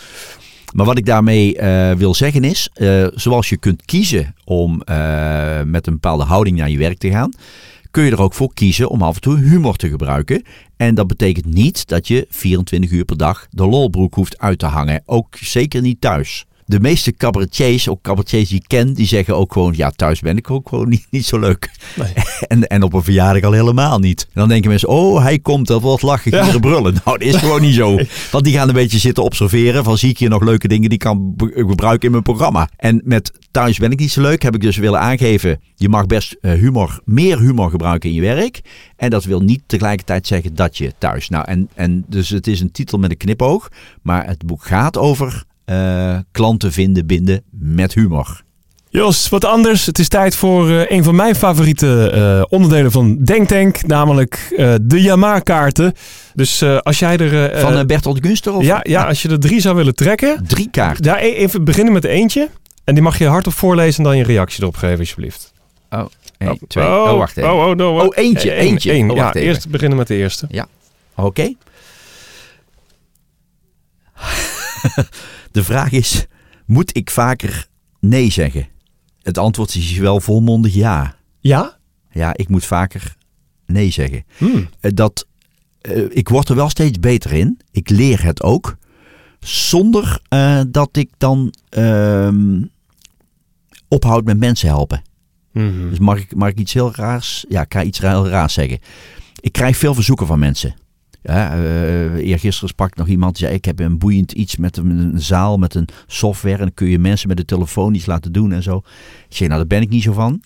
Maar 0.73 0.85
wat 0.85 0.97
ik 0.97 1.05
daarmee 1.05 1.57
eh, 1.57 1.91
wil 1.95 2.13
zeggen 2.13 2.43
is, 2.43 2.69
eh, 2.73 3.07
zoals 3.13 3.49
je 3.49 3.57
kunt 3.57 3.85
kiezen 3.85 4.35
om 4.43 4.77
met 5.65 5.87
een 5.87 5.93
bepaalde 5.93 6.23
houding 6.23 6.57
naar 6.57 6.69
je 6.69 6.77
werk 6.77 6.97
te 6.97 7.09
gaan, 7.09 7.31
kun 7.91 8.03
je 8.03 8.11
er 8.11 8.21
ook 8.21 8.33
voor 8.33 8.53
kiezen 8.53 8.89
om 8.89 9.01
af 9.01 9.15
en 9.15 9.21
toe 9.21 9.37
humor 9.37 9.75
te 9.75 9.89
gebruiken. 9.89 10.43
En 10.77 10.95
dat 10.95 11.07
betekent 11.07 11.45
niet 11.45 11.87
dat 11.87 12.07
je 12.07 12.25
24 12.29 12.91
uur 12.91 13.05
per 13.05 13.17
dag 13.17 13.47
de 13.49 13.67
lolbroek 13.67 14.13
hoeft 14.13 14.39
uit 14.39 14.59
te 14.59 14.65
hangen. 14.65 15.01
Ook 15.05 15.37
zeker 15.39 15.81
niet 15.81 16.01
thuis. 16.01 16.45
De 16.73 16.79
meeste 16.79 17.11
cabaretiers, 17.15 17.89
ook 17.89 18.01
cabaretiers 18.01 18.49
die 18.49 18.59
ik 18.59 18.67
ken, 18.67 18.93
die 18.93 19.07
zeggen 19.07 19.35
ook 19.35 19.53
gewoon, 19.53 19.73
ja, 19.75 19.91
thuis 19.91 20.19
ben 20.19 20.37
ik 20.37 20.51
ook 20.51 20.69
gewoon 20.69 20.89
niet, 20.93 21.05
niet 21.09 21.25
zo 21.25 21.39
leuk. 21.39 21.71
Nee. 21.95 22.13
En, 22.47 22.67
en 22.67 22.83
op 22.83 22.93
een 22.93 23.03
verjaardag 23.03 23.43
al 23.43 23.51
helemaal 23.51 23.99
niet. 23.99 24.21
En 24.21 24.39
dan 24.39 24.47
denken 24.49 24.69
mensen, 24.69 24.89
oh, 24.89 25.21
hij 25.21 25.39
komt, 25.39 25.67
dat 25.67 25.81
wordt 25.81 26.01
lachen, 26.03 26.31
Ja. 26.31 26.43
gieren, 26.43 26.61
brullen. 26.61 26.93
Nou, 27.05 27.17
dat 27.17 27.27
is 27.27 27.35
gewoon 27.35 27.61
niet 27.61 27.75
zo. 27.75 27.99
Want 28.31 28.43
die 28.43 28.53
gaan 28.53 28.67
een 28.67 28.73
beetje 28.73 28.97
zitten 28.99 29.23
observeren 29.23 29.83
van, 29.83 29.97
zie 29.97 30.09
ik 30.09 30.17
hier 30.17 30.29
nog 30.29 30.43
leuke 30.43 30.67
dingen 30.67 30.89
die 30.89 30.97
ik 30.97 30.99
kan 30.99 31.33
gebruiken 31.37 32.05
in 32.05 32.11
mijn 32.11 32.23
programma. 32.23 32.69
En 32.77 33.01
met 33.03 33.31
thuis 33.51 33.77
ben 33.77 33.91
ik 33.91 33.99
niet 33.99 34.11
zo 34.11 34.21
leuk, 34.21 34.41
heb 34.41 34.55
ik 34.55 34.61
dus 34.61 34.77
willen 34.77 34.99
aangeven, 34.99 35.61
je 35.75 35.89
mag 35.89 36.05
best 36.05 36.35
eh, 36.41 36.51
humor, 36.51 36.99
meer 37.05 37.39
humor 37.39 37.69
gebruiken 37.69 38.09
in 38.09 38.15
je 38.15 38.21
werk. 38.21 38.61
En 38.95 39.09
dat 39.09 39.23
wil 39.23 39.39
niet 39.41 39.61
tegelijkertijd 39.65 40.27
zeggen 40.27 40.55
dat 40.55 40.77
je 40.77 40.93
thuis. 40.97 41.29
Nou, 41.29 41.45
en, 41.47 41.69
en 41.73 42.05
dus 42.07 42.29
het 42.29 42.47
is 42.47 42.59
een 42.59 42.71
titel 42.71 42.97
met 42.97 43.11
een 43.11 43.17
knipoog, 43.17 43.69
maar 44.01 44.25
het 44.27 44.45
boek 44.45 44.65
gaat 44.65 44.97
over 44.97 45.43
eh, 45.65 46.17
klanten 46.31 46.71
vinden, 46.71 47.05
binden 47.05 47.43
met 47.51 47.93
humor. 47.93 48.41
Jos, 48.89 49.29
wat 49.29 49.45
anders. 49.45 49.85
Het 49.85 49.99
is 49.99 50.07
tijd 50.07 50.35
voor 50.35 50.69
eh, 50.69 50.91
een 50.91 51.03
van 51.03 51.15
mijn 51.15 51.35
favoriete 51.35 52.09
eh, 52.09 52.43
onderdelen 52.49 52.91
van 52.91 53.17
Denktank. 53.23 53.87
Namelijk 53.87 54.53
de 54.81 55.01
Yamaha-kaarten. 55.01 55.93
Dus 56.33 56.63
als 56.63 56.99
jij 56.99 57.17
er... 57.17 57.59
Van 57.59 57.85
Bertolt 57.85 58.25
Gunster? 58.25 58.53
Of? 58.53 58.63
ja, 58.63 58.79
ja, 58.83 59.03
als 59.03 59.21
je 59.21 59.29
er 59.29 59.39
drie 59.39 59.61
zou 59.61 59.75
willen 59.75 59.95
trekken. 59.95 60.45
Drie 60.47 60.69
kaarten. 60.71 61.05
Ja, 61.05 61.21
e- 61.21 61.33
even 61.33 61.63
beginnen 61.63 61.93
met 61.93 62.03
eentje. 62.03 62.49
En 62.83 62.93
die 62.93 63.03
mag 63.03 63.17
je 63.17 63.27
hardop 63.27 63.53
voorlezen 63.53 63.97
en 63.97 64.03
dan 64.03 64.17
je 64.17 64.23
reactie 64.23 64.61
erop 64.61 64.75
geven, 64.75 64.99
alsjeblieft. 64.99 65.53
Eén, 66.37 66.59
twee. 66.67 66.85
Oh, 66.85 67.17
wacht 67.17 67.37
even. 67.37 67.53
Oh, 67.53 67.67
oh, 67.67 67.75
no, 67.75 67.99
Oh, 67.99 68.17
eentje, 68.17 68.51
één, 68.51 68.69
eentje. 68.69 68.91
één. 68.91 69.09
Oh, 69.11 69.15
ja, 69.17 69.27
even. 69.27 69.41
eerst 69.41 69.69
beginnen 69.69 69.97
met 69.97 70.07
de 70.07 70.15
eerste. 70.15 70.47
Oké. 71.15 71.53
De 75.51 75.63
vraag 75.63 75.91
is, 75.91 76.25
moet 76.65 76.97
ik 76.97 77.09
vaker 77.09 77.67
nee 77.99 78.31
zeggen? 78.31 78.67
Het 79.21 79.37
antwoord 79.37 79.75
is 79.75 79.97
wel 79.97 80.19
volmondig 80.19 80.73
ja. 80.73 81.15
Ja? 81.39 81.77
Ja, 82.11 82.33
ik 82.35 82.49
moet 82.49 82.65
vaker 82.65 83.15
nee 83.65 83.91
zeggen. 83.91 84.23
Hmm. 84.37 84.69
Eh, 84.79 84.91
Dat, 84.93 85.27
eh, 85.81 86.03
ik 86.09 86.29
word 86.29 86.49
er 86.49 86.55
wel 86.55 86.69
steeds 86.69 86.99
beter 86.99 87.31
in. 87.31 87.59
Ik 87.71 87.89
leer 87.89 88.23
het 88.23 88.43
ook. 88.43 88.77
Zonder 89.39 90.19
eh, 90.27 90.61
dat 90.67 90.97
ik 90.97 91.09
dan 91.17 91.53
ehm, 91.69 92.61
ophoud 93.87 94.23
met 94.23 94.37
mensen 94.37 94.67
helpen. 94.67 95.01
Mhm. 95.51 95.89
Dus 95.89 95.99
mag 95.99 96.19
ik, 96.19 96.35
mag 96.35 96.49
ik 96.49 96.59
iets 96.59 96.73
heel 96.73 96.95
raars? 96.95 97.45
Ja, 97.49 97.61
ik 97.61 97.73
ga 97.73 97.83
iets 97.83 97.99
heel 97.99 98.27
raars 98.27 98.53
zeggen. 98.53 98.79
Ik 99.39 99.51
krijg 99.51 99.77
veel 99.77 99.93
verzoeken 99.93 100.27
van 100.27 100.39
mensen. 100.39 100.75
Ja, 101.23 101.55
eh 101.55 102.13
eergisteren 102.13 102.69
sprak 102.69 102.95
nog 102.95 103.07
iemand 103.07 103.35
die 103.35 103.45
zei: 103.45 103.57
Ik 103.57 103.65
heb 103.65 103.79
een 103.79 103.97
boeiend 103.97 104.31
iets 104.31 104.57
met 104.57 104.77
een, 104.77 104.89
een 104.89 105.21
zaal, 105.21 105.57
met 105.57 105.75
een 105.75 105.87
software. 106.07 106.55
En 106.55 106.61
dan 106.61 106.73
kun 106.73 106.87
je 106.87 106.99
mensen 106.99 107.27
met 107.27 107.37
de 107.37 107.45
telefoon 107.45 107.93
iets 107.93 108.05
laten 108.05 108.31
doen 108.31 108.51
en 108.51 108.63
zo. 108.63 108.77
Ik 109.29 109.35
zei: 109.35 109.49
Nou, 109.49 109.59
daar 109.61 109.79
ben 109.79 109.81
ik 109.81 109.89
niet 109.89 110.03
zo 110.03 110.13
van. 110.13 110.41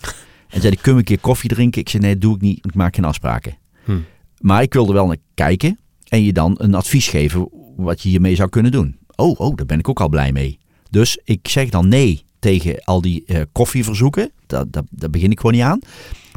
En 0.47 0.61
zei: 0.61 0.73
hij, 0.73 0.82
Kun 0.82 0.93
we 0.93 0.99
een 0.99 1.05
keer 1.05 1.19
koffie 1.19 1.49
drinken? 1.49 1.82
Ik 1.82 1.89
zei: 1.89 2.03
Nee, 2.03 2.11
dat 2.13 2.21
doe 2.21 2.36
ik 2.36 2.41
niet. 2.41 2.65
Ik 2.65 2.75
maak 2.75 2.95
geen 2.95 3.05
afspraken. 3.05 3.57
Hm. 3.86 3.97
Maar 4.39 4.61
ik 4.61 4.73
wilde 4.73 4.93
wel 4.93 5.07
naar 5.07 5.17
kijken. 5.34 5.80
en 6.07 6.23
je 6.23 6.34
dan 6.34 6.55
een 6.57 6.73
advies 6.73 7.07
geven 7.07 7.49
wat 7.75 8.01
je 8.01 8.09
hiermee 8.09 8.36
zou 8.36 8.49
kunnen 8.49 8.71
doen. 8.71 8.97
Oh, 9.15 9.39
oh, 9.39 9.55
daar 9.55 9.65
ben 9.65 9.80
ik 9.80 9.89
ook 9.89 9.99
al 9.99 10.09
blij 10.09 10.32
mee. 10.32 10.59
Dus 10.89 11.19
ik 11.23 11.47
zeg 11.47 11.69
dan 11.69 11.88
nee 11.88 12.23
tegen 12.39 12.84
al 12.84 13.01
die 13.01 13.23
eh, 13.25 13.41
koffieverzoeken. 13.51 14.32
Daar, 14.45 14.65
daar, 14.69 14.84
daar 14.89 15.09
begin 15.09 15.32
ik 15.32 15.39
gewoon 15.39 15.55
niet 15.55 15.65
aan. 15.65 15.80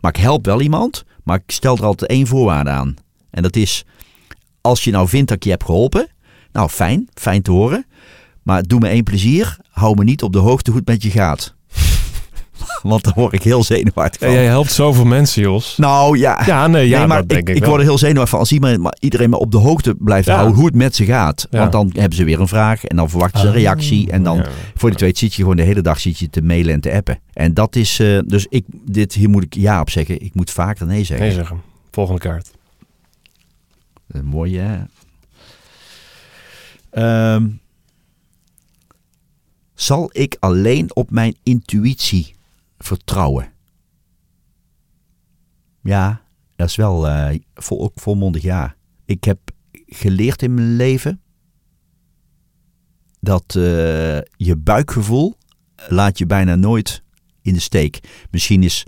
Maar 0.01 0.11
ik 0.14 0.22
help 0.22 0.45
wel 0.47 0.61
iemand, 0.61 1.05
maar 1.24 1.36
ik 1.36 1.51
stel 1.51 1.76
er 1.76 1.84
altijd 1.84 2.11
één 2.11 2.26
voorwaarde 2.26 2.70
aan. 2.70 2.95
En 3.30 3.43
dat 3.43 3.57
is, 3.57 3.84
als 4.61 4.84
je 4.84 4.90
nou 4.90 5.08
vindt 5.08 5.28
dat 5.28 5.36
ik 5.36 5.44
je 5.44 5.50
heb 5.50 5.64
geholpen, 5.64 6.08
nou 6.52 6.68
fijn, 6.68 7.08
fijn 7.14 7.42
te 7.42 7.50
horen. 7.50 7.84
Maar 8.42 8.62
doe 8.62 8.80
me 8.80 8.88
één 8.88 9.04
plezier, 9.04 9.56
hou 9.70 9.94
me 9.96 10.04
niet 10.04 10.22
op 10.22 10.32
de 10.32 10.38
hoogte 10.38 10.70
hoe 10.70 10.78
het 10.80 10.88
met 10.88 11.02
je 11.02 11.11
gaat. 11.11 11.54
Want 12.82 13.04
dan 13.04 13.12
word 13.16 13.32
ik 13.32 13.42
heel 13.42 13.64
zenuwachtig 13.64 14.20
Ja, 14.20 14.34
jij 14.34 14.44
helpt 14.44 14.72
zoveel 14.72 15.04
mensen, 15.04 15.42
Jos. 15.42 15.76
Nou 15.76 16.18
ja, 16.18 16.42
Ja, 16.46 16.66
nee, 16.66 16.88
ja, 16.88 16.98
nee, 16.98 17.06
maar 17.06 17.18
dat 17.18 17.28
denk 17.28 17.48
ik, 17.48 17.56
ik, 17.56 17.64
word 17.64 17.78
er 17.80 17.86
heel 17.86 17.98
zenuwachtig 17.98 18.30
van 18.30 18.38
als 18.38 18.52
iedereen, 18.52 18.80
maar 18.80 18.96
iedereen 19.00 19.30
maar 19.30 19.38
op 19.38 19.50
de 19.50 19.56
hoogte 19.58 19.94
blijft 19.98 20.26
Ja. 20.26 20.34
houden 20.34 20.54
hoe 20.56 20.66
het 20.66 20.74
met 20.74 20.94
ze 20.96 21.04
gaat. 21.04 21.46
Ja. 21.50 21.58
Want 21.58 21.72
dan 21.72 21.90
hebben 21.94 22.16
ze 22.16 22.24
weer 22.24 22.40
een 22.40 22.48
vraag 22.48 22.84
en 22.84 22.96
dan 22.96 23.11
verwachten 23.11 23.40
ze 23.40 23.46
een 23.46 23.52
Ah, 23.52 23.58
reactie. 23.58 24.11
En 24.11 24.22
dan, 24.22 24.36
ja. 24.36 24.46
voor 24.74 24.90
het 24.90 25.00
weet, 25.00 25.18
zit 25.18 25.34
je 25.34 25.42
gewoon 25.42 25.56
de 25.56 25.62
hele 25.62 25.82
dag 25.82 26.00
zit 26.00 26.18
je 26.18 26.30
te 26.30 26.42
mailen 26.42 26.74
en 26.74 26.80
te 26.80 26.92
appen. 26.92 27.20
En 27.32 27.54
dat 27.54 27.76
is, 27.76 27.98
eh, 28.00 28.18
dus 28.26 28.46
ik, 28.48 28.64
dit, 28.84 29.12
hier 29.12 29.28
moet 29.30 29.42
ik 29.42 29.54
ja 29.54 29.80
op 29.80 29.90
zeggen. 29.90 30.22
Ik 30.22 30.34
moet 30.34 30.50
vaker 30.50 30.86
nee 30.86 31.04
zeggen. 31.04 31.26
Nee 31.26 31.34
zeggen. 31.34 31.61
Volgende 31.90 32.20
kaart. 32.20 32.50
Een 34.11 34.24
mooie, 34.24 34.58
hè? 34.58 34.84
Ehm, 36.90 37.50
zal 39.74 40.11
ik 40.12 40.36
alleen 40.40 40.94
op 40.94 41.11
mijn 41.11 41.36
intuïtie 41.42 42.34
vertrouwen? 42.78 43.52
Ja, 45.82 46.22
dat 46.56 46.68
is 46.68 46.76
wel 46.76 47.08
eh, 47.08 47.38
vol, 47.54 47.82
ook 47.82 47.92
volmondig 47.94 48.42
ja. 48.42 48.76
Ik 49.04 49.24
heb 49.24 49.38
geleerd 49.86 50.42
in 50.42 50.54
mijn 50.54 50.76
leven 50.76 51.20
dat 53.20 53.44
eh, 53.46 54.18
je 54.36 54.56
buikgevoel 54.56 55.36
laat 55.88 56.18
je 56.18 56.26
bijna 56.26 56.54
nooit 56.54 57.02
in 57.42 57.52
de 57.52 57.61
steek. 57.61 58.00
Misschien 58.30 58.62
is 58.62 58.86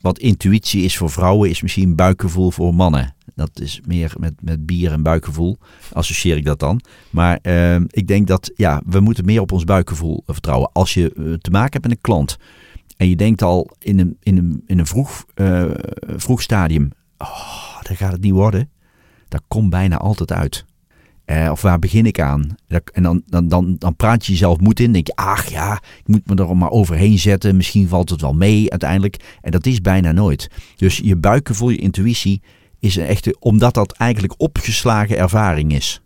wat 0.00 0.18
intuïtie 0.18 0.82
is 0.82 0.96
voor 0.96 1.10
vrouwen, 1.10 1.50
is 1.50 1.62
misschien 1.62 1.94
buikgevoel 1.94 2.50
voor 2.50 2.74
mannen. 2.74 3.13
Dat 3.34 3.60
is 3.60 3.80
meer 3.86 4.12
met, 4.18 4.32
met 4.40 4.66
bier 4.66 4.92
en 4.92 5.02
buikgevoel, 5.02 5.58
associeer 5.92 6.36
ik 6.36 6.44
dat 6.44 6.58
dan. 6.60 6.80
Maar 7.10 7.38
eh, 7.42 7.74
ik 7.76 8.06
denk 8.06 8.26
dat 8.26 8.50
ja, 8.56 8.82
we 8.86 9.00
moeten 9.00 9.24
meer 9.24 9.40
op 9.40 9.52
ons 9.52 9.64
buikgevoel 9.64 10.22
vertrouwen. 10.26 10.70
Als 10.72 10.94
je 10.94 11.12
eh, 11.16 11.32
te 11.32 11.50
maken 11.50 11.72
hebt 11.72 11.82
met 11.84 11.92
een 11.92 12.00
klant 12.00 12.36
en 12.96 13.08
je 13.08 13.16
denkt 13.16 13.42
al 13.42 13.70
in 13.78 13.98
een, 13.98 14.16
in 14.22 14.36
een, 14.38 14.62
in 14.66 14.78
een 14.78 14.86
vroeg, 14.86 15.24
eh, 15.34 15.64
vroeg 16.16 16.42
stadium, 16.42 16.90
oh, 17.18 17.82
dan 17.82 17.96
gaat 17.96 18.12
het 18.12 18.20
niet 18.20 18.32
worden. 18.32 18.68
Dat 19.28 19.42
komt 19.48 19.70
bijna 19.70 19.96
altijd 19.96 20.32
uit. 20.32 20.64
Eh, 21.24 21.48
of 21.50 21.62
waar 21.62 21.78
begin 21.78 22.06
ik 22.06 22.20
aan? 22.20 22.54
Dat- 22.68 22.90
En 22.92 23.02
dan, 23.02 23.22
dan, 23.26 23.48
dan, 23.48 23.76
dan 23.78 23.96
praat 23.96 24.26
je 24.26 24.32
jezelf 24.32 24.60
moed 24.60 24.80
in. 24.80 24.92
denk 24.92 25.06
je, 25.06 25.16
ach 25.16 25.46
ja, 25.50 25.74
ik 25.74 26.06
moet 26.08 26.26
me 26.26 26.34
er 26.34 26.56
maar 26.56 26.70
overheen 26.70 27.18
zetten. 27.18 27.56
Misschien 27.56 27.88
valt 27.88 28.10
het 28.10 28.20
wel 28.20 28.34
mee 28.34 28.70
uiteindelijk. 28.70 29.36
En 29.40 29.50
dat 29.50 29.66
is 29.66 29.80
bijna 29.80 30.12
nooit. 30.12 30.50
Dus 30.76 30.96
je 31.04 31.16
buikgevoel, 31.16 31.70
je 31.70 31.76
intuïtie 31.76 32.42
is 32.84 32.96
een 32.96 33.06
echte, 33.06 33.36
omdat 33.38 33.74
dat 33.74 33.92
eigenlijk 33.92 34.34
opgeslagen 34.36 35.18
ervaring 35.18 35.72
is. 35.72 36.00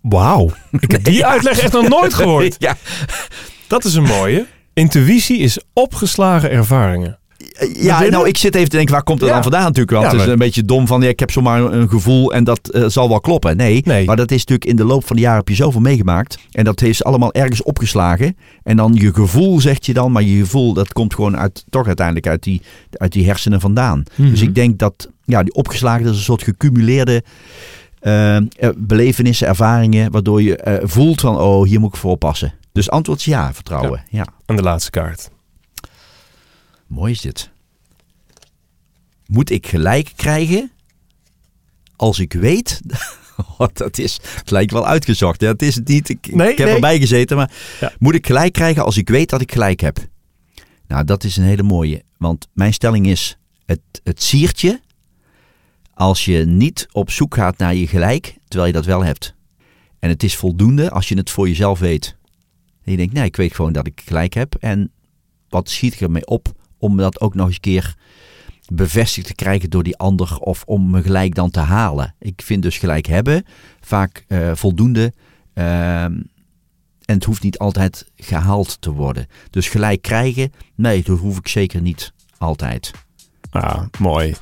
Wauw. 0.00 0.50
Ik 0.80 0.90
heb 0.90 1.04
die 1.04 1.26
uitleg 1.26 1.58
echt 1.58 1.72
nog 1.72 1.88
nooit 1.88 2.14
gehoord. 2.14 2.56
Ja, 2.66 2.76
Dat 3.66 3.84
is 3.84 3.94
een 3.94 4.02
mooie. 4.02 4.46
Intuïtie 4.72 5.38
is 5.38 5.58
opgeslagen 5.72 6.50
ervaringen. 6.50 7.18
Ja 7.72 8.00
nou 8.02 8.28
ik 8.28 8.36
zit 8.36 8.54
even 8.54 8.68
te 8.68 8.76
denken, 8.76 8.94
waar 8.94 9.02
komt 9.02 9.18
het 9.18 9.28
Ja. 9.28 9.34
dan 9.34 9.42
vandaan 9.42 9.62
natuurlijk? 9.62 9.90
Want 9.90 10.04
Ja, 10.04 10.10
het 10.12 10.20
is 10.26 10.32
een 10.32 10.38
beetje 10.38 10.64
dom 10.64 10.86
van, 10.86 11.02
ja, 11.02 11.08
ik 11.08 11.20
heb 11.20 11.30
zomaar 11.30 11.60
een 11.60 11.88
gevoel 11.88 12.32
en 12.32 12.44
dat 12.44 12.68
eh, 12.68 12.84
zal 12.86 13.08
wel 13.08 13.20
kloppen. 13.20 13.56
Nee, 13.56 13.82
Nee. 13.84 14.06
maar 14.06 14.16
dat 14.16 14.30
is 14.30 14.38
natuurlijk 14.38 14.64
in 14.70 14.76
de 14.76 14.84
loop 14.84 15.06
van 15.06 15.16
de 15.16 15.22
jaren 15.22 15.38
heb 15.38 15.48
je 15.48 15.54
zoveel 15.54 15.80
meegemaakt. 15.80 16.38
En 16.52 16.64
dat 16.64 16.80
heeft 16.80 17.04
allemaal 17.04 17.32
ergens 17.32 17.62
opgeslagen. 17.62 18.36
En 18.62 18.76
dan 18.76 18.94
je 18.94 19.14
gevoel 19.14 19.60
zegt 19.60 19.86
je 19.86 19.92
dan, 19.92 20.12
maar 20.12 20.22
je 20.22 20.38
gevoel 20.38 20.72
dat 20.72 20.92
komt 20.92 21.14
gewoon 21.14 21.36
uit, 21.36 21.64
toch 21.70 21.86
uiteindelijk 21.86 22.26
uit 22.26 22.42
die, 22.42 22.62
uit 22.90 23.12
die 23.12 23.26
hersenen 23.26 23.60
vandaan. 23.60 24.02
Mhm. 24.14 24.30
Dus 24.30 24.40
ik 24.40 24.54
denk 24.54 24.78
dat 24.78 25.10
ja, 25.24 25.42
die 25.42 25.54
opgeslagen 25.54 26.02
dat 26.04 26.12
is 26.12 26.18
een 26.18 26.24
soort 26.24 26.42
gecumuleerde 26.42 27.22
eh, 28.00 28.36
belevenissen, 28.76 29.46
ervaringen, 29.46 30.10
waardoor 30.10 30.42
je 30.42 30.80
voelt 30.84 31.20
van, 31.20 31.38
oh, 31.40 31.66
hier 31.66 31.80
moet 31.80 31.94
ik 31.94 32.00
voor 32.00 32.10
oppassen. 32.10 32.54
Dus 32.72 32.90
antwoord 32.90 33.18
is 33.18 33.24
ja, 33.24 33.54
vertrouwen. 33.54 34.02
Ja. 34.10 34.26
En 34.46 34.56
de 34.56 34.62
laatste 34.62 34.90
kaart. 34.90 35.30
Mooi 36.86 37.12
is 37.12 37.20
dit. 37.20 37.50
Moet 39.26 39.50
ik 39.50 39.66
gelijk 39.66 40.12
krijgen 40.16 40.70
als 41.96 42.18
ik 42.18 42.32
weet... 42.32 42.80
Oh, 43.58 43.68
dat 43.72 43.98
is 43.98 44.20
het 44.34 44.50
lijkt 44.50 44.72
wel 44.72 44.86
uitgezocht. 44.86 45.40
Het 45.40 45.62
is 45.62 45.74
het 45.74 45.88
niet. 45.88 46.08
Ik, 46.08 46.34
Nee, 46.34 46.50
ik 46.52 46.58
heb 46.58 46.66
nee. 46.66 46.74
erbij 46.74 46.98
gezeten. 46.98 47.36
Maar 47.36 47.52
Ja. 47.80 47.92
moet 47.98 48.14
ik 48.14 48.26
gelijk 48.26 48.52
krijgen 48.52 48.84
als 48.84 48.96
ik 48.96 49.08
weet 49.08 49.30
dat 49.30 49.40
ik 49.40 49.52
gelijk 49.52 49.80
heb? 49.80 49.98
Nou, 50.86 51.04
dat 51.04 51.24
is 51.24 51.36
een 51.36 51.44
hele 51.44 51.62
mooie. 51.62 52.02
Want 52.18 52.48
mijn 52.52 52.72
stelling 52.72 53.06
is: 53.06 53.38
het, 53.66 53.80
het 54.04 54.22
siertje. 54.22 54.80
Als 55.94 56.24
je 56.24 56.44
niet 56.44 56.86
op 56.92 57.10
zoek 57.10 57.34
gaat 57.34 57.58
naar 57.58 57.74
je 57.74 57.86
gelijk, 57.86 58.36
terwijl 58.48 58.66
je 58.66 58.76
dat 58.76 58.84
wel 58.84 59.04
hebt. 59.04 59.34
En 59.98 60.08
het 60.08 60.22
is 60.22 60.36
voldoende 60.36 60.90
als 60.90 61.08
je 61.08 61.16
het 61.16 61.30
voor 61.30 61.48
jezelf 61.48 61.78
weet. 61.78 62.16
En 62.84 62.90
je 62.90 62.96
denkt, 62.96 63.12
nee, 63.14 63.24
ik 63.24 63.36
weet 63.36 63.54
gewoon 63.54 63.72
dat 63.72 63.86
ik 63.86 64.02
gelijk 64.04 64.34
heb. 64.34 64.54
En 64.54 64.90
wat 65.48 65.70
schiet 65.70 65.94
ik 65.94 66.00
ermee 66.00 66.26
op 66.26 66.52
om 66.84 66.96
dat 66.96 67.20
ook 67.20 67.34
nog 67.34 67.46
eens 67.46 67.54
een 67.54 67.60
keer 67.60 67.94
bevestigd 68.72 69.26
te 69.26 69.34
krijgen 69.34 69.70
door 69.70 69.82
die 69.82 69.96
ander 69.96 70.38
of 70.38 70.62
om 70.66 70.90
me 70.90 71.02
gelijk 71.02 71.34
dan 71.34 71.50
te 71.50 71.60
halen. 71.60 72.14
Ik 72.18 72.42
vind 72.44 72.62
dus 72.62 72.78
gelijk 72.78 73.06
hebben 73.06 73.44
vaak 73.80 74.24
eh, 74.28 74.50
voldoende 74.54 75.12
ehm, 75.54 76.12
en 77.04 77.14
het 77.14 77.24
hoeft 77.24 77.42
niet 77.42 77.58
altijd 77.58 78.10
gehaald 78.16 78.76
te 78.80 78.90
worden. 78.90 79.26
Dus 79.50 79.68
gelijk 79.68 80.02
krijgen, 80.02 80.52
nee, 80.74 81.02
dat 81.02 81.18
hoef 81.18 81.38
ik 81.38 81.48
zeker 81.48 81.80
niet 81.80 82.12
altijd. 82.38 82.90
Ah, 83.50 83.82
mooi. 83.98 84.34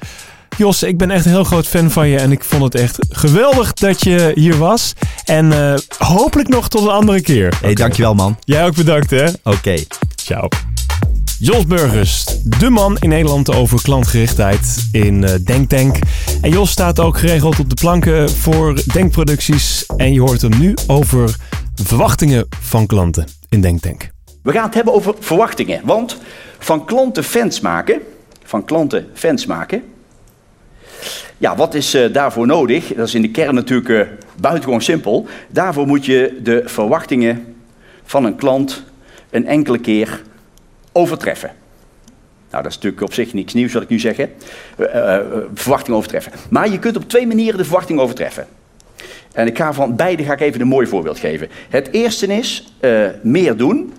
Jos, 0.56 0.82
ik 0.82 0.98
ben 0.98 1.10
echt 1.10 1.24
een 1.24 1.30
heel 1.30 1.44
groot 1.44 1.66
fan 1.66 1.90
van 1.90 2.08
je 2.08 2.18
en 2.18 2.32
ik 2.32 2.44
vond 2.44 2.62
het 2.62 2.74
echt 2.74 2.98
geweldig 3.08 3.72
dat 3.72 4.04
je 4.04 4.32
hier 4.34 4.58
was. 4.58 4.92
En 5.24 5.52
eh, 5.52 5.78
hopelijk 5.98 6.48
nog 6.48 6.68
tot 6.68 6.82
een 6.82 6.88
andere 6.88 7.20
keer. 7.20 7.58
hey, 7.60 7.74
dankjewel 7.74 8.14
man. 8.14 8.36
Jij 8.44 8.64
ook 8.66 8.74
bedankt 8.74 9.10
hè. 9.10 9.26
Oké. 9.42 9.84
Ciao. 10.14 10.48
Jos 11.44 11.66
Burgers, 11.66 12.24
de 12.58 12.70
man 12.70 12.96
in 13.00 13.08
Nederland 13.08 13.54
over 13.54 13.82
klantgerichtheid 13.82 14.88
in 14.92 15.24
eh 15.24 15.34
Denktank. 15.44 15.96
En 16.42 16.50
Jos 16.50 16.70
staat 16.70 17.00
ook 17.00 17.18
geregeld 17.18 17.58
op 17.58 17.68
de 17.68 17.74
planken 17.74 18.30
voor 18.30 18.82
denkproducties. 18.92 19.86
En 19.96 20.12
je 20.12 20.20
hoort 20.20 20.42
hem 20.42 20.58
nu 20.58 20.74
over 20.86 21.36
verwachtingen 21.74 22.46
van 22.60 22.86
klanten 22.86 23.26
in 23.48 23.60
Denktank. 23.60 24.10
We 24.42 24.52
gaan 24.52 24.64
het 24.64 24.74
hebben 24.74 24.94
over 24.94 25.14
verwachtingen. 25.18 25.80
Want 25.84 26.16
van 26.58 26.84
klanten 26.84 27.24
fans 27.24 27.60
maken, 27.60 28.00
van 28.44 28.64
klanten 28.64 29.08
fans 29.14 29.46
maken. 29.46 29.82
Ja, 31.38 31.56
wat 31.56 31.74
is 31.74 31.94
eh, 31.94 32.12
daarvoor 32.12 32.46
nodig? 32.46 32.94
Dat 32.94 33.06
is 33.06 33.14
in 33.14 33.22
de 33.22 33.30
kern 33.30 33.54
natuurlijk 33.54 33.88
eh, 33.88 34.06
buitengewoon 34.40 34.82
simpel. 34.82 35.26
Daarvoor 35.48 35.86
moet 35.86 36.06
je 36.06 36.40
de 36.42 36.62
verwachtingen 36.64 37.54
van 38.04 38.24
een 38.24 38.36
klant 38.36 38.82
een 39.30 39.46
enkele 39.46 39.78
keer 39.78 40.22
overtreffen. 40.92 41.52
Nou, 42.50 42.62
dat 42.62 42.72
is 42.72 42.78
natuurlijk 42.78 43.02
op 43.02 43.14
zich 43.14 43.32
niks 43.32 43.52
nieuws 43.52 43.72
wat 43.72 43.82
ik 43.82 43.88
nu 43.88 43.98
zeg. 43.98 44.16
hè. 44.16 44.26
Eh, 44.76 45.16
eh, 45.16 45.26
verwachting 45.54 45.96
overtreffen. 45.96 46.32
Maar 46.50 46.70
je 46.70 46.78
kunt 46.78 46.96
op 46.96 47.08
twee 47.08 47.26
manieren 47.26 47.58
de 47.58 47.64
verwachting 47.64 47.98
overtreffen. 47.98 48.46
En 49.32 49.46
ik 49.46 49.56
ga 49.56 49.72
van 49.72 49.96
beide 49.96 50.24
ga 50.24 50.32
ik 50.32 50.40
even 50.40 50.60
een 50.60 50.66
mooi 50.66 50.86
voorbeeld 50.86 51.18
geven. 51.18 51.48
Het 51.68 51.88
eerste 51.92 52.26
is 52.26 52.72
eh, 52.80 53.06
meer 53.22 53.56
doen 53.56 53.92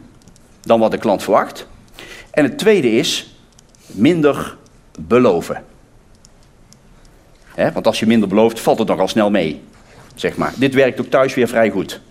dan 0.62 0.80
wat 0.80 0.92
de 0.92 0.98
klant 0.98 1.24
verwacht. 1.24 1.68
En 2.32 2.44
het 2.44 2.58
tweede 2.58 2.92
is 2.92 3.38
minder 3.86 4.58
beloven. 5.00 5.64
Hè, 7.56 7.72
want 7.72 7.88
als 7.88 8.00
je 8.00 8.06
minder 8.06 8.30
belooft, 8.30 8.60
valt 8.60 8.80
het 8.80 8.88
nogal 8.88 9.08
snel 9.08 9.30
mee. 9.30 9.62
Zeg 10.16 10.36
maar. 10.36 10.54
Dit 10.56 10.74
werkt 10.74 11.00
ook 11.00 11.10
thuis 11.10 11.34
weer 11.34 11.48
vrij 11.48 11.70
goed. 11.70 12.02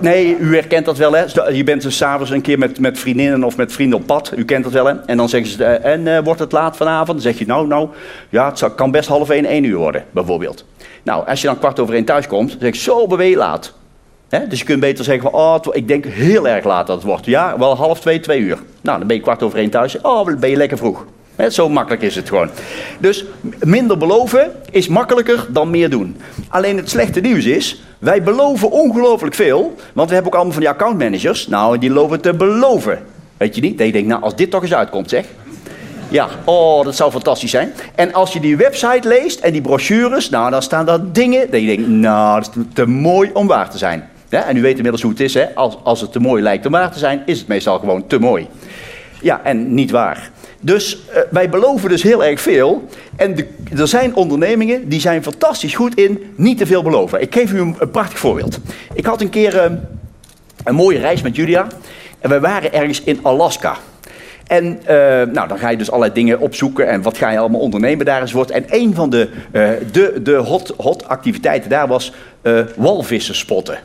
Nee, 0.00 0.36
u 0.38 0.54
herkent 0.54 0.84
dat 0.84 0.96
wel, 0.96 1.12
hè? 1.12 1.24
Je 1.52 1.64
bent 1.64 1.82
dus 1.82 1.96
s'avonds 1.96 2.30
een 2.30 2.40
keer 2.40 2.58
met, 2.58 2.80
met 2.80 2.98
vriendinnen 2.98 3.44
of 3.44 3.56
met 3.56 3.72
vrienden 3.72 3.98
op 3.98 4.06
pad. 4.06 4.32
U 4.36 4.44
kent 4.44 4.64
dat 4.64 4.72
wel, 4.72 4.86
hè? 4.86 4.94
En 5.06 5.16
dan 5.16 5.28
zeggen 5.28 5.50
ze, 5.50 5.64
eh, 5.64 5.92
en 5.92 6.16
eh, 6.16 6.24
wordt 6.24 6.40
het 6.40 6.52
laat 6.52 6.76
vanavond? 6.76 7.08
Dan 7.08 7.20
zeg 7.20 7.38
je, 7.38 7.46
nou, 7.46 7.66
nou, 7.66 7.88
ja, 8.28 8.48
het 8.48 8.74
kan 8.74 8.90
best 8.90 9.08
half 9.08 9.30
één, 9.30 9.44
één 9.44 9.64
uur 9.64 9.76
worden, 9.76 10.04
bijvoorbeeld. 10.10 10.64
Nou, 11.02 11.26
als 11.26 11.40
je 11.40 11.46
dan 11.46 11.58
kwart 11.58 11.80
over 11.80 11.94
één 11.94 12.04
thuis 12.04 12.26
komt, 12.26 12.50
dan 12.50 12.60
zeg 12.60 12.74
je, 12.74 12.80
zo, 12.80 13.06
ben 13.06 13.26
je 13.26 13.36
laat. 13.36 13.74
Hè? 14.28 14.46
Dus 14.46 14.58
je 14.58 14.64
kunt 14.64 14.80
beter 14.80 15.04
zeggen 15.04 15.30
van, 15.30 15.40
oh, 15.40 15.58
ik 15.70 15.88
denk 15.88 16.04
heel 16.04 16.48
erg 16.48 16.64
laat 16.64 16.86
dat 16.86 16.96
het 16.96 17.04
wordt. 17.04 17.26
Ja, 17.26 17.58
wel 17.58 17.76
half 17.76 18.00
twee, 18.00 18.20
twee 18.20 18.40
uur. 18.40 18.58
Nou, 18.80 18.98
dan 18.98 19.06
ben 19.06 19.16
je 19.16 19.22
kwart 19.22 19.42
over 19.42 19.58
één 19.58 19.70
thuis. 19.70 20.00
Oh, 20.00 20.38
ben 20.38 20.50
je 20.50 20.56
lekker 20.56 20.78
vroeg. 20.78 21.04
Zo 21.46 21.68
makkelijk 21.68 22.02
is 22.02 22.14
het 22.14 22.28
gewoon. 22.28 22.50
Dus 22.98 23.24
minder 23.62 23.98
beloven 23.98 24.52
is 24.70 24.88
makkelijker 24.88 25.46
dan 25.48 25.70
meer 25.70 25.90
doen. 25.90 26.16
Alleen 26.48 26.76
het 26.76 26.90
slechte 26.90 27.20
nieuws 27.20 27.44
is, 27.44 27.82
wij 27.98 28.22
beloven 28.22 28.70
ongelooflijk 28.70 29.34
veel. 29.34 29.74
Want 29.92 30.08
we 30.08 30.14
hebben 30.14 30.32
ook 30.32 30.38
allemaal 30.38 30.52
van 30.52 30.62
die 30.62 30.70
accountmanagers. 30.70 31.48
Nou, 31.48 31.78
die 31.78 31.90
lopen 31.90 32.20
te 32.20 32.34
beloven. 32.34 32.98
Weet 33.36 33.54
je 33.54 33.60
niet? 33.60 33.78
Dat 33.78 33.86
je 33.86 33.92
denkt, 33.92 34.08
nou, 34.08 34.22
als 34.22 34.36
dit 34.36 34.50
toch 34.50 34.62
eens 34.62 34.74
uitkomt, 34.74 35.10
zeg. 35.10 35.24
Ja, 36.08 36.28
oh, 36.44 36.84
dat 36.84 36.96
zou 36.96 37.10
fantastisch 37.10 37.50
zijn. 37.50 37.72
En 37.94 38.12
als 38.12 38.32
je 38.32 38.40
die 38.40 38.56
website 38.56 39.08
leest 39.08 39.40
en 39.40 39.52
die 39.52 39.60
brochures, 39.60 40.30
nou, 40.30 40.50
dan 40.50 40.62
staan 40.62 40.86
daar 40.86 41.12
dingen 41.12 41.50
dat 41.50 41.60
je 41.60 41.66
denkt, 41.66 41.88
nou, 41.88 42.40
dat 42.40 42.56
is 42.56 42.62
te 42.72 42.86
mooi 42.86 43.30
om 43.32 43.46
waar 43.46 43.70
te 43.70 43.78
zijn. 43.78 44.08
En 44.28 44.56
u 44.56 44.62
weet 44.62 44.76
inmiddels 44.76 45.02
hoe 45.02 45.10
het 45.10 45.20
is, 45.20 45.34
hè? 45.34 45.54
Als, 45.54 45.76
als 45.82 46.00
het 46.00 46.12
te 46.12 46.20
mooi 46.20 46.42
lijkt 46.42 46.66
om 46.66 46.72
waar 46.72 46.92
te 46.92 46.98
zijn, 46.98 47.22
is 47.26 47.38
het 47.38 47.48
meestal 47.48 47.78
gewoon 47.78 48.06
te 48.06 48.18
mooi. 48.18 48.46
Ja, 49.20 49.40
en 49.44 49.74
niet 49.74 49.90
waar. 49.90 50.30
Dus 50.60 50.98
uh, 51.10 51.18
wij 51.30 51.48
beloven 51.48 51.88
dus 51.88 52.02
heel 52.02 52.24
erg 52.24 52.40
veel. 52.40 52.88
En 53.16 53.36
er 53.76 53.88
zijn 53.88 54.14
ondernemingen 54.14 54.88
die 54.88 55.00
zijn 55.00 55.22
fantastisch 55.22 55.74
goed 55.74 55.94
in 55.94 56.32
niet 56.34 56.58
te 56.58 56.66
veel 56.66 56.82
beloven. 56.82 57.20
Ik 57.20 57.34
geef 57.34 57.52
u 57.52 57.60
een, 57.60 57.76
prachtig 57.92 58.18
voorbeeld. 58.18 58.58
Ik 58.94 59.06
had 59.06 59.20
een 59.20 59.30
keer 59.30 59.54
uh, 59.54 59.76
een 60.64 60.74
mooie 60.74 60.98
reis 60.98 61.22
met 61.22 61.36
Julia. 61.36 61.66
En 62.18 62.30
we 62.30 62.40
waren 62.40 62.72
ergens 62.72 63.02
in 63.02 63.18
Alaska. 63.22 63.76
En 64.48 64.64
uh, 64.82 64.88
nou, 65.32 65.48
dan 65.48 65.58
ga 65.58 65.68
je 65.68 65.76
dus 65.76 65.90
allerlei 65.90 66.12
dingen 66.12 66.40
opzoeken 66.40 66.88
en 66.88 67.02
wat 67.02 67.18
ga 67.18 67.30
je 67.30 67.38
allemaal 67.38 67.60
ondernemen 67.60 68.06
daar 68.06 68.20
enzovoort. 68.20 68.50
En 68.50 68.64
een 68.68 68.94
van 68.94 69.10
de, 69.10 69.28
uh, 69.52 69.70
de, 69.92 70.20
de 70.22 70.34
hot, 70.34 70.74
hot 70.76 71.08
activiteiten 71.08 71.70
daar 71.70 71.88
was 71.88 72.12
uh, 72.42 72.60
walvissen 72.76 73.34
spotten. 73.34 73.78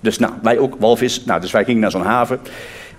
Dus 0.00 0.18
nou, 0.18 0.32
wij 0.42 0.58
ook 0.58 0.74
walvis. 0.78 1.24
Nou, 1.24 1.40
dus 1.40 1.50
wij 1.50 1.64
gingen 1.64 1.80
naar 1.80 1.90
zo'n 1.90 2.02
haven. 2.02 2.40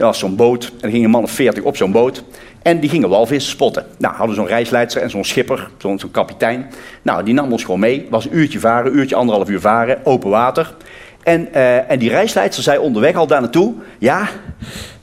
Er 0.03 0.09
was 0.09 0.19
zo'n 0.19 0.35
boot. 0.35 0.65
En 0.65 0.73
er 0.81 0.89
gingen 0.89 1.09
mannen 1.09 1.31
40 1.31 1.63
op 1.63 1.77
zo'n 1.77 1.91
boot. 1.91 2.23
En 2.61 2.79
die 2.79 2.89
gingen 2.89 3.09
walvis 3.09 3.49
spotten. 3.49 3.85
Nou, 3.97 4.15
hadden 4.15 4.35
zo'n 4.35 4.47
reisleidster 4.47 5.01
en 5.01 5.09
zo'n 5.09 5.23
schipper, 5.23 5.69
zo'n 5.77 5.99
zo 5.99 6.07
kapitein. 6.11 6.69
Nou, 7.01 7.23
die 7.23 7.33
nam 7.33 7.51
ons 7.51 7.63
gewoon 7.63 7.79
mee. 7.79 8.07
Was 8.09 8.25
een 8.25 8.37
uurtje 8.37 8.59
varen, 8.59 8.91
een 8.91 8.97
uurtje, 8.97 9.15
anderhalf 9.15 9.49
uur 9.49 9.59
varen, 9.59 10.05
open 10.05 10.29
water. 10.29 10.75
En, 11.23 11.47
uh, 11.53 11.91
en 11.91 11.99
die 11.99 12.09
reisleidster 12.09 12.63
zei 12.63 12.77
onderweg 12.77 13.15
al 13.15 13.27
daar 13.27 13.41
naartoe: 13.41 13.73
Ja, 13.97 14.29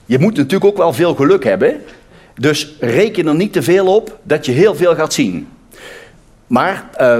je 0.07 0.19
moet 0.19 0.37
natuurlijk 0.37 0.65
ook 0.65 0.77
wel 0.77 0.93
veel 0.93 1.15
geluk 1.15 1.45
hebben. 1.45 1.81
Dus 2.35 2.75
reken 2.81 3.27
er 3.27 3.35
niet 3.35 3.53
te 3.53 3.63
veel 3.63 3.95
op 3.95 4.19
dat 4.23 4.47
je 4.47 4.53
heel 4.53 4.75
veel 4.75 4.95
gaat 4.95 5.13
zien. 5.13 5.49
Maar 6.51 6.85
uh, 7.01 7.19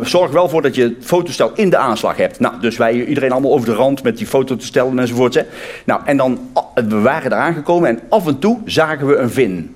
zorg 0.00 0.30
wel 0.30 0.48
voor 0.48 0.62
dat 0.62 0.74
je 0.74 0.82
het 0.82 0.94
fotostel 1.00 1.52
in 1.54 1.70
de 1.70 1.76
aanslag 1.76 2.16
hebt. 2.16 2.40
Nou, 2.40 2.60
dus 2.60 2.76
wij, 2.76 3.04
iedereen 3.04 3.32
allemaal 3.32 3.52
over 3.52 3.66
de 3.66 3.74
rand 3.74 4.02
met 4.02 4.16
die 4.16 4.26
fotostellen 4.26 4.98
enzovoort. 4.98 5.34
Hè. 5.34 5.42
Nou, 5.84 6.00
en 6.04 6.16
dan, 6.16 6.50
we 6.74 7.00
waren 7.00 7.30
daar 7.30 7.40
aangekomen 7.40 7.88
en 7.88 8.00
af 8.08 8.26
en 8.26 8.38
toe 8.38 8.58
zagen 8.64 9.06
we 9.06 9.16
een 9.16 9.30
vin. 9.30 9.74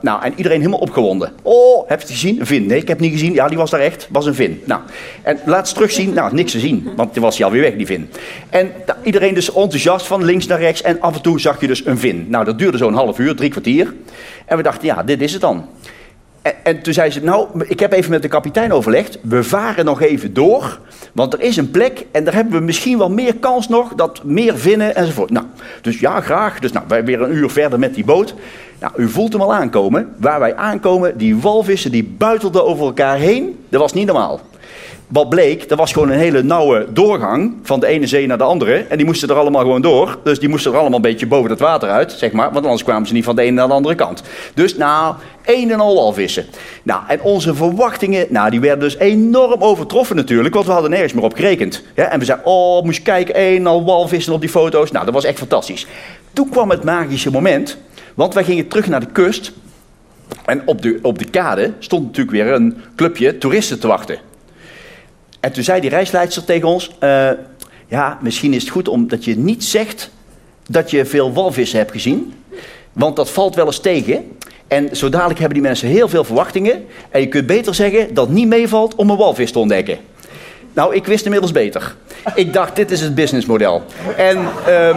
Nou, 0.00 0.22
en 0.22 0.32
iedereen 0.36 0.58
helemaal 0.58 0.80
opgewonden. 0.80 1.32
Oh, 1.42 1.88
heb 1.88 2.00
je 2.00 2.06
het 2.06 2.14
gezien? 2.14 2.40
Een 2.40 2.46
vin? 2.46 2.66
Nee, 2.66 2.80
ik 2.80 2.88
heb 2.88 2.98
het 2.98 3.06
niet 3.06 3.18
gezien. 3.18 3.32
Ja, 3.32 3.48
die 3.48 3.58
was 3.58 3.70
daar 3.70 3.80
echt. 3.80 4.08
was 4.10 4.26
een 4.26 4.34
vin. 4.34 4.62
Nou, 4.64 4.80
en 5.22 5.38
laat 5.44 5.60
eens 5.60 5.72
terugzien. 5.72 6.12
Nou, 6.12 6.34
niks 6.34 6.52
te 6.52 6.58
zien, 6.58 6.88
want 6.96 7.12
die 7.12 7.22
was 7.22 7.36
hij 7.36 7.46
alweer 7.46 7.62
weg, 7.62 7.74
die 7.74 7.86
vin. 7.86 8.10
En 8.50 8.72
iedereen 9.02 9.34
dus 9.34 9.54
enthousiast 9.54 10.06
van 10.06 10.24
links 10.24 10.46
naar 10.46 10.60
rechts. 10.60 10.82
En 10.82 11.00
af 11.00 11.14
en 11.14 11.22
toe 11.22 11.40
zag 11.40 11.60
je 11.60 11.66
dus 11.66 11.86
een 11.86 11.98
vin. 11.98 12.26
Nou, 12.28 12.44
dat 12.44 12.58
duurde 12.58 12.78
zo'n 12.78 12.94
half 12.94 13.18
uur, 13.18 13.36
drie 13.36 13.50
kwartier. 13.50 13.94
En 14.46 14.56
we 14.56 14.62
dachten, 14.62 14.86
ja, 14.86 15.02
dit 15.02 15.20
is 15.20 15.32
het 15.32 15.40
dan. 15.40 15.66
En, 16.42 16.52
en, 16.62 16.82
toen 16.82 16.92
zei 16.92 17.10
ze, 17.10 17.22
nou, 17.24 17.64
ik 17.66 17.80
heb 17.80 17.92
even 17.92 18.10
met 18.10 18.22
de 18.22 18.28
kapitein 18.28 18.72
overlegd. 18.72 19.18
We 19.22 19.42
varen 19.42 19.84
nog 19.84 20.00
even 20.00 20.34
door, 20.34 20.80
want 21.12 21.32
er 21.32 21.40
is 21.40 21.56
een 21.56 21.70
plek 21.70 22.06
en 22.12 22.24
daar 22.24 22.34
hebben 22.34 22.58
we 22.58 22.64
misschien 22.64 22.98
wel 22.98 23.10
meer 23.10 23.36
kans 23.36 23.68
nog, 23.68 23.94
dat 23.94 24.24
meer 24.24 24.58
vinnen 24.58 24.94
enzovoort. 24.94 25.30
Nou, 25.30 25.46
dus 25.82 26.00
ja, 26.00 26.20
graag. 26.20 26.58
Dus 26.58 26.72
nou, 26.72 26.84
wij 26.88 27.04
weer 27.04 27.22
een 27.22 27.34
uur 27.34 27.50
verder 27.50 27.78
met 27.78 27.94
die 27.94 28.04
boot. 28.04 28.34
Nou, 28.80 28.92
u 28.96 29.08
voelt 29.08 29.32
hem 29.32 29.42
al 29.42 29.54
aankomen. 29.54 30.14
Waar 30.16 30.40
wij 30.40 30.56
aankomen, 30.56 31.18
die 31.18 31.36
walvissen 31.36 31.90
die 31.90 32.14
buitelden 32.18 32.66
over 32.66 32.86
elkaar 32.86 33.16
heen. 33.16 33.64
Dat 33.68 33.80
was 33.80 33.92
niet 33.92 34.06
normaal. 34.06 34.40
Wat 35.08 35.28
bleek, 35.28 35.68
dat 35.68 35.78
was 35.78 35.92
gewoon 35.92 36.10
een 36.10 36.18
hele 36.18 36.42
nauwe 36.42 36.86
doorgang 36.92 37.54
van 37.62 37.80
de 37.80 37.86
ene 37.86 38.06
zee 38.06 38.26
naar 38.26 38.38
de 38.38 38.44
andere. 38.44 38.74
En 38.88 38.96
die 38.96 39.06
moesten 39.06 39.28
er 39.28 39.34
allemaal 39.34 39.62
gewoon 39.62 39.82
door. 39.82 40.18
Dus 40.24 40.38
die 40.38 40.48
moesten 40.48 40.72
er 40.72 40.78
allemaal 40.78 40.96
een 40.96 41.02
beetje 41.02 41.26
boven 41.26 41.50
het 41.50 41.60
water 41.60 41.88
uit, 41.88 42.12
zeg 42.12 42.32
maar. 42.32 42.52
Want 42.52 42.64
anders 42.64 42.82
kwamen 42.82 43.06
ze 43.08 43.12
niet 43.14 43.24
van 43.24 43.36
de 43.36 43.42
ene 43.42 43.50
naar 43.50 43.66
de 43.68 43.72
andere 43.72 43.94
kant. 43.94 44.22
Dus 44.54 44.76
nou, 44.76 45.14
een 45.44 45.70
en 45.70 45.80
al 45.80 45.94
walvissen. 45.94 46.46
Nou, 46.82 47.02
en 47.06 47.22
onze 47.22 47.54
verwachtingen, 47.54 48.26
nou, 48.30 48.50
die 48.50 48.60
werden 48.60 48.80
dus 48.80 48.96
enorm 48.96 49.62
overtroffen 49.62 50.16
natuurlijk. 50.16 50.54
Want 50.54 50.66
we 50.66 50.72
hadden 50.72 50.90
nergens 50.90 51.12
meer 51.12 51.24
op 51.24 51.34
gerekend. 51.34 51.82
Ja, 51.94 52.10
en 52.10 52.18
we 52.18 52.24
zeiden, 52.24 52.46
oh, 52.46 52.84
moest 52.84 52.96
je 52.96 53.02
kijken, 53.02 53.40
een 53.40 53.56
en 53.56 53.66
al 53.66 53.84
walvissen 53.84 54.32
op 54.32 54.40
die 54.40 54.50
foto's. 54.50 54.90
Nou, 54.90 55.04
dat 55.04 55.14
was 55.14 55.24
echt 55.24 55.38
fantastisch. 55.38 55.86
Toen 56.32 56.48
kwam 56.48 56.70
het 56.70 56.84
magische 56.84 57.30
moment. 57.30 57.78
Want 58.14 58.34
wij 58.34 58.44
gingen 58.44 58.68
terug 58.68 58.88
naar 58.88 59.00
de 59.00 59.12
kust. 59.12 59.52
En 60.44 60.62
op 60.64 60.82
de, 60.82 60.98
op 61.02 61.18
de 61.18 61.24
kade 61.24 61.72
stond 61.78 62.04
natuurlijk 62.04 62.36
weer 62.36 62.54
een 62.54 62.76
clubje 62.96 63.38
toeristen 63.38 63.80
te 63.80 63.86
wachten. 63.86 64.27
En 65.40 65.52
toen 65.52 65.62
zei 65.62 65.80
die 65.80 65.90
reisleidster 65.90 66.44
tegen 66.44 66.68
ons: 66.68 66.90
uh, 67.00 67.30
Ja, 67.86 68.18
misschien 68.20 68.54
is 68.54 68.62
het 68.62 68.70
goed 68.70 68.88
omdat 68.88 69.24
je 69.24 69.38
niet 69.38 69.64
zegt 69.64 70.10
dat 70.68 70.90
je 70.90 71.04
veel 71.04 71.32
walvissen 71.32 71.78
hebt 71.78 71.92
gezien. 71.92 72.34
Want 72.92 73.16
dat 73.16 73.30
valt 73.30 73.54
wel 73.54 73.66
eens 73.66 73.80
tegen. 73.80 74.36
En 74.68 74.96
zo 74.96 75.08
dadelijk 75.08 75.38
hebben 75.38 75.58
die 75.58 75.66
mensen 75.68 75.88
heel 75.88 76.08
veel 76.08 76.24
verwachtingen. 76.24 76.84
En 77.10 77.20
je 77.20 77.28
kunt 77.28 77.46
beter 77.46 77.74
zeggen 77.74 78.14
dat 78.14 78.26
het 78.26 78.34
niet 78.34 78.48
meevalt 78.48 78.94
om 78.94 79.10
een 79.10 79.16
walvis 79.16 79.52
te 79.52 79.58
ontdekken. 79.58 79.98
Nou, 80.72 80.94
ik 80.94 81.06
wist 81.06 81.24
inmiddels 81.24 81.52
beter. 81.52 81.94
Ik 82.34 82.52
dacht, 82.52 82.76
dit 82.76 82.90
is 82.90 83.00
het 83.00 83.14
businessmodel. 83.14 83.82
En, 84.16 84.38
um, 84.38 84.96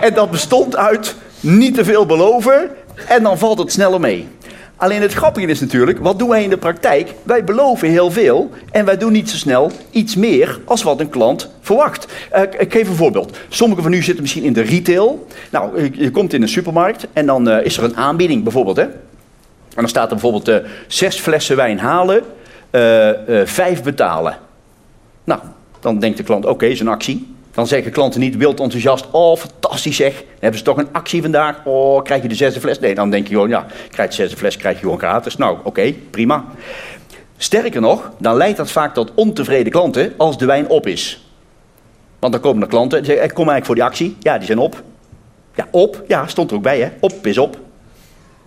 en 0.06 0.14
dat 0.14 0.30
bestond 0.30 0.76
uit 0.76 1.14
niet 1.40 1.74
te 1.74 1.84
veel 1.84 2.06
beloven 2.06 2.70
en 3.08 3.22
dan 3.22 3.38
valt 3.38 3.58
het 3.58 3.72
sneller 3.72 4.00
mee. 4.00 4.28
Alleen 4.76 5.02
het 5.02 5.12
grappige 5.12 5.46
is 5.46 5.60
natuurlijk, 5.60 5.98
wat 5.98 6.18
doen 6.18 6.28
wij 6.28 6.42
in 6.42 6.50
de 6.50 6.56
praktijk? 6.56 7.14
Wij 7.22 7.44
beloven 7.44 7.88
heel 7.88 8.10
veel 8.10 8.50
en 8.70 8.84
wij 8.84 8.96
doen 8.96 9.12
niet 9.12 9.30
zo 9.30 9.36
snel 9.36 9.70
iets 9.90 10.16
meer 10.16 10.60
als 10.64 10.82
wat 10.82 11.00
een 11.00 11.08
klant 11.08 11.50
verwacht. 11.60 12.06
Uh, 12.34 12.40
ik 12.58 12.72
geef 12.72 12.88
een 12.88 12.94
voorbeeld. 12.94 13.38
Sommigen 13.48 13.82
van 13.82 13.92
u 13.92 14.02
zitten 14.02 14.22
misschien 14.22 14.42
in 14.42 14.52
de 14.52 14.62
retail. 14.62 15.26
Nou, 15.50 15.90
je 15.92 16.10
komt 16.10 16.32
in 16.32 16.42
een 16.42 16.48
supermarkt 16.48 17.06
en 17.12 17.26
dan 17.26 17.48
uh, 17.48 17.64
is 17.64 17.76
er 17.76 17.84
een 17.84 17.96
aanbieding 17.96 18.42
bijvoorbeeld. 18.42 18.76
Hè? 18.76 18.82
En 18.82 18.92
dan 19.74 19.88
staat 19.88 20.10
er 20.10 20.18
bijvoorbeeld 20.18 20.48
uh, 20.48 20.56
zes 20.86 21.20
flessen 21.20 21.56
wijn 21.56 21.78
halen, 21.78 22.22
vijf 23.44 23.82
betalen. 23.82 24.38
Nou, 25.24 25.40
dan 25.80 25.98
denkt 25.98 26.16
de 26.16 26.22
klant, 26.22 26.46
oké, 26.46 26.66
is 26.66 26.80
een 26.80 26.88
actie. 26.88 27.31
Dan 27.52 27.66
zeggen 27.66 27.92
klanten 27.92 28.20
niet 28.20 28.36
wild 28.36 28.60
enthousiast, 28.60 29.06
oh 29.10 29.36
fantastisch 29.36 29.96
zeg, 29.96 30.14
dan 30.14 30.24
hebben 30.40 30.58
ze 30.58 30.64
toch 30.64 30.76
een 30.76 30.92
actie 30.92 31.22
vandaag, 31.22 31.60
oh 31.64 32.02
krijg 32.02 32.22
je 32.22 32.28
de 32.28 32.34
zesde 32.34 32.60
fles? 32.60 32.78
Nee, 32.78 32.94
dan 32.94 33.10
denk 33.10 33.26
je 33.26 33.34
gewoon, 33.34 33.48
ja, 33.48 33.66
krijg 33.90 34.10
je 34.10 34.16
de 34.16 34.22
zesde 34.22 34.36
fles, 34.36 34.56
krijg 34.56 34.74
je 34.74 34.82
gewoon 34.82 34.98
gratis. 34.98 35.36
Nou, 35.36 35.58
oké, 35.62 35.94
prima. 36.10 36.44
Sterker 37.36 37.80
nog, 37.80 38.10
dan 38.18 38.36
leidt 38.36 38.56
dat 38.56 38.70
vaak 38.70 38.94
tot 38.94 39.12
ontevreden 39.14 39.72
klanten 39.72 40.12
als 40.16 40.38
de 40.38 40.46
wijn 40.46 40.68
op 40.68 40.86
is. 40.86 41.26
Want 42.18 42.32
dan 42.32 42.42
komen 42.42 42.62
er 42.62 42.68
klanten 42.68 42.98
die 42.98 43.06
zeggen, 43.06 43.24
ik 43.24 43.34
kom 43.34 43.48
eigenlijk 43.48 43.66
voor 43.66 43.74
die 43.74 43.84
actie. 43.84 44.16
Ja, 44.20 44.38
die 44.38 44.46
zijn 44.46 44.58
op. 44.58 44.82
Ja, 45.54 45.68
op, 45.70 46.02
ja, 46.08 46.26
stond 46.26 46.50
er 46.50 46.56
ook 46.56 46.62
bij 46.62 46.80
hè, 46.80 46.88
op 47.00 47.26
is 47.26 47.38
op. 47.38 47.58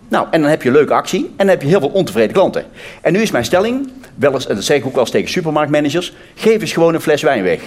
Nou, 0.08 0.28
en 0.32 0.41
dan 0.41 0.49
heb 0.49 0.62
je 0.62 0.70
een 0.70 0.76
leuke 0.76 0.93
actie 0.93 1.26
en 1.26 1.34
dan 1.38 1.47
heb 1.47 1.62
je 1.62 1.68
heel 1.68 1.80
veel 1.80 1.89
ontevreden 1.89 2.34
klanten. 2.34 2.66
En 3.01 3.14
nu 3.14 3.22
is 3.22 3.32
mijn 3.32 3.45
stelling, 3.45 3.91
wel 4.16 4.34
eens, 4.34 4.47
en 4.47 4.56
dat 4.56 4.64
zeg 4.64 4.78
ik 4.78 4.86
ook 4.86 4.91
wel 4.91 5.01
eens 5.01 5.12
tegen 5.12 5.30
supermarktmanagers, 5.30 6.14
geef 6.36 6.62
eens 6.62 6.74
gewoon 6.74 6.93
een 6.93 7.01
fles 7.01 7.22
wijn 7.22 7.43
weg. 7.43 7.62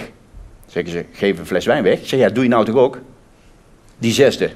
Zeggen 0.69 0.91
ze, 0.91 1.05
geef 1.11 1.39
een 1.39 1.45
fles 1.45 1.65
wijn 1.65 1.83
weg. 1.83 1.99
Zeg, 2.03 2.19
ja, 2.19 2.29
doe 2.29 2.43
je 2.43 2.49
nou 2.49 2.65
toch 2.65 2.75
ook? 2.75 2.97
Die 3.97 4.13
zesde. 4.13 4.49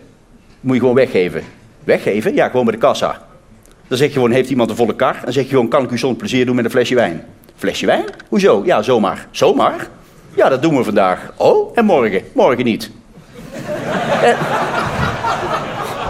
Moet 0.60 0.74
je 0.74 0.80
gewoon 0.80 0.96
weggeven. 0.96 1.44
Weggeven? 1.84 2.36
Ja, 2.36 2.50
gewoon 2.50 2.66
bij 2.66 2.74
de 2.74 2.80
kassa. 2.80 3.22
Dan 3.88 3.98
zeg 3.98 4.08
je 4.08 4.14
gewoon, 4.14 4.32
heeft 4.32 4.50
iemand 4.50 4.70
een 4.70 4.76
volle 4.76 4.96
kar? 4.96 5.20
Dan 5.24 5.34
zeg 5.34 5.44
je 5.44 5.50
gewoon, 5.50 5.68
kan 5.68 5.84
ik 5.84 5.92
u 5.92 5.98
zo'n 5.98 6.16
plezier 6.16 6.46
doen 6.46 6.56
met 6.56 6.66
een 6.66 6.72
flesje 6.72 6.96
wijn? 6.96 7.26
Flesje 7.56 7.86
wijn? 7.86 8.06
Hoezo? 8.30 8.62
Ja, 8.66 8.82
zomaar. 8.82 9.28
Zomaar? 9.32 9.88
Ja, 10.36 10.50
dat 10.50 10.62
doen 10.62 10.78
we 10.78 10.84
vandaag. 10.84 11.34
Oh, 11.38 11.78
en 11.78 11.86
morgen? 11.86 12.22
Morgen 12.34 12.66
niet. 12.66 12.92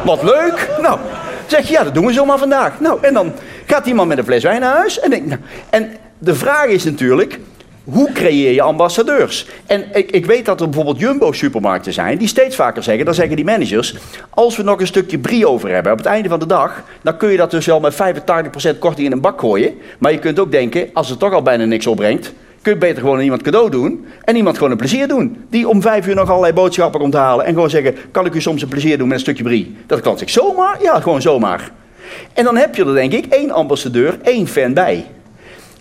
Wat 0.06 0.24
leuk. 0.24 0.70
Nou, 0.82 1.00
zeg 1.48 1.68
je, 1.68 1.74
ja, 1.74 1.84
dat 1.84 1.94
doen 1.94 2.06
we 2.06 2.14
zomaar 2.14 2.38
vandaag. 2.38 2.80
Nou, 2.80 2.98
en 3.02 3.14
dan 3.14 3.34
gaat 3.66 3.86
iemand 3.86 4.08
met 4.08 4.18
een 4.18 4.24
fles 4.24 4.44
wijn 4.44 4.62
naar 4.62 4.76
huis. 4.76 5.00
En, 5.00 5.10
denk, 5.10 5.26
nou, 5.26 5.40
en 5.70 5.90
de 6.18 6.36
vraag 6.36 6.66
is 6.66 6.84
natuurlijk, 6.84 7.40
hoe 7.84 8.12
creëer 8.12 8.54
je 8.54 8.62
ambassadeurs? 8.62 9.48
En 9.66 9.86
ik, 9.94 10.12
ik 10.12 10.26
weet 10.26 10.46
dat 10.46 10.62
er 10.62 10.66
bijvoorbeeld 10.66 11.00
Jumbo-supermarkten 11.00 11.94
zijn 11.94 12.18
die 12.18 12.28
steeds 12.28 12.56
vaker 12.56 12.84
zeggen, 12.84 13.06
dan 13.06 13.14
zeggen 13.14 13.36
die 13.36 13.46
managers, 13.46 13.96
als 14.30 14.58
we 14.58 14.64
nog 14.64 14.80
een 14.80 14.88
stukje 14.88 15.20
brie 15.20 15.48
over 15.48 15.70
hebben 15.70 15.92
op 15.92 15.98
het 15.98 16.08
einde 16.08 16.30
van 16.30 16.40
de 16.40 16.46
dag, 16.46 16.84
dan 17.02 17.18
kun 17.18 17.30
je 17.30 17.38
dat 17.38 17.52
dus 17.52 17.66
wel 17.66 17.80
met 17.80 17.94
85% 17.94 18.78
korting 18.80 19.08
in 19.08 19.12
een 19.12 19.22
bak 19.22 19.40
gooien. 19.40 19.74
Maar 19.98 20.12
je 20.12 20.20
kunt 20.20 20.40
ook 20.40 20.52
denken, 20.52 20.90
als 20.94 21.10
het 21.10 21.20
toch 21.20 21.34
al 21.34 21.42
bijna 21.42 21.66
niks 21.66 21.88
opbrengt, 21.88 22.34
kun 22.62 22.74
je 22.74 22.78
beter 22.78 23.02
gewoon 23.02 23.20
iemand 23.20 23.42
cadeau 23.42 23.70
doen 23.70 24.06
en 24.24 24.36
iemand 24.36 24.56
gewoon 24.58 24.72
een 24.72 24.78
plezier 24.78 25.08
doen. 25.08 25.46
Die 25.50 25.68
om 25.68 25.82
vijf 25.82 26.08
uur 26.08 26.16
nog 26.16 26.30
allerlei 26.30 26.54
boodschappen 26.54 27.00
komt 27.00 27.14
halen 27.14 27.46
en 27.46 27.54
gewoon 27.54 27.70
zeggen, 27.70 27.96
kan 28.12 28.26
ik 28.26 28.34
u 28.34 28.42
soms 28.42 28.62
een 28.62 28.68
plezier 28.68 28.98
doen 28.98 29.08
met 29.08 29.16
een 29.16 29.24
stukje 29.24 29.44
brie? 29.44 29.76
Dat 29.86 30.00
kan 30.00 30.18
zich 30.18 30.30
zomaar? 30.30 30.82
Ja, 30.82 31.00
gewoon 31.00 31.22
zomaar. 31.22 31.72
En 32.34 32.44
dan 32.44 32.58
heb 32.58 32.76
je 32.76 32.86
er 32.86 32.94
denk 32.94 33.14
ik 33.14 33.26
één 33.26 33.52
ambassadeur, 33.52 34.18
één 34.22 34.48
fan 34.48 34.74
bij. 34.74 35.06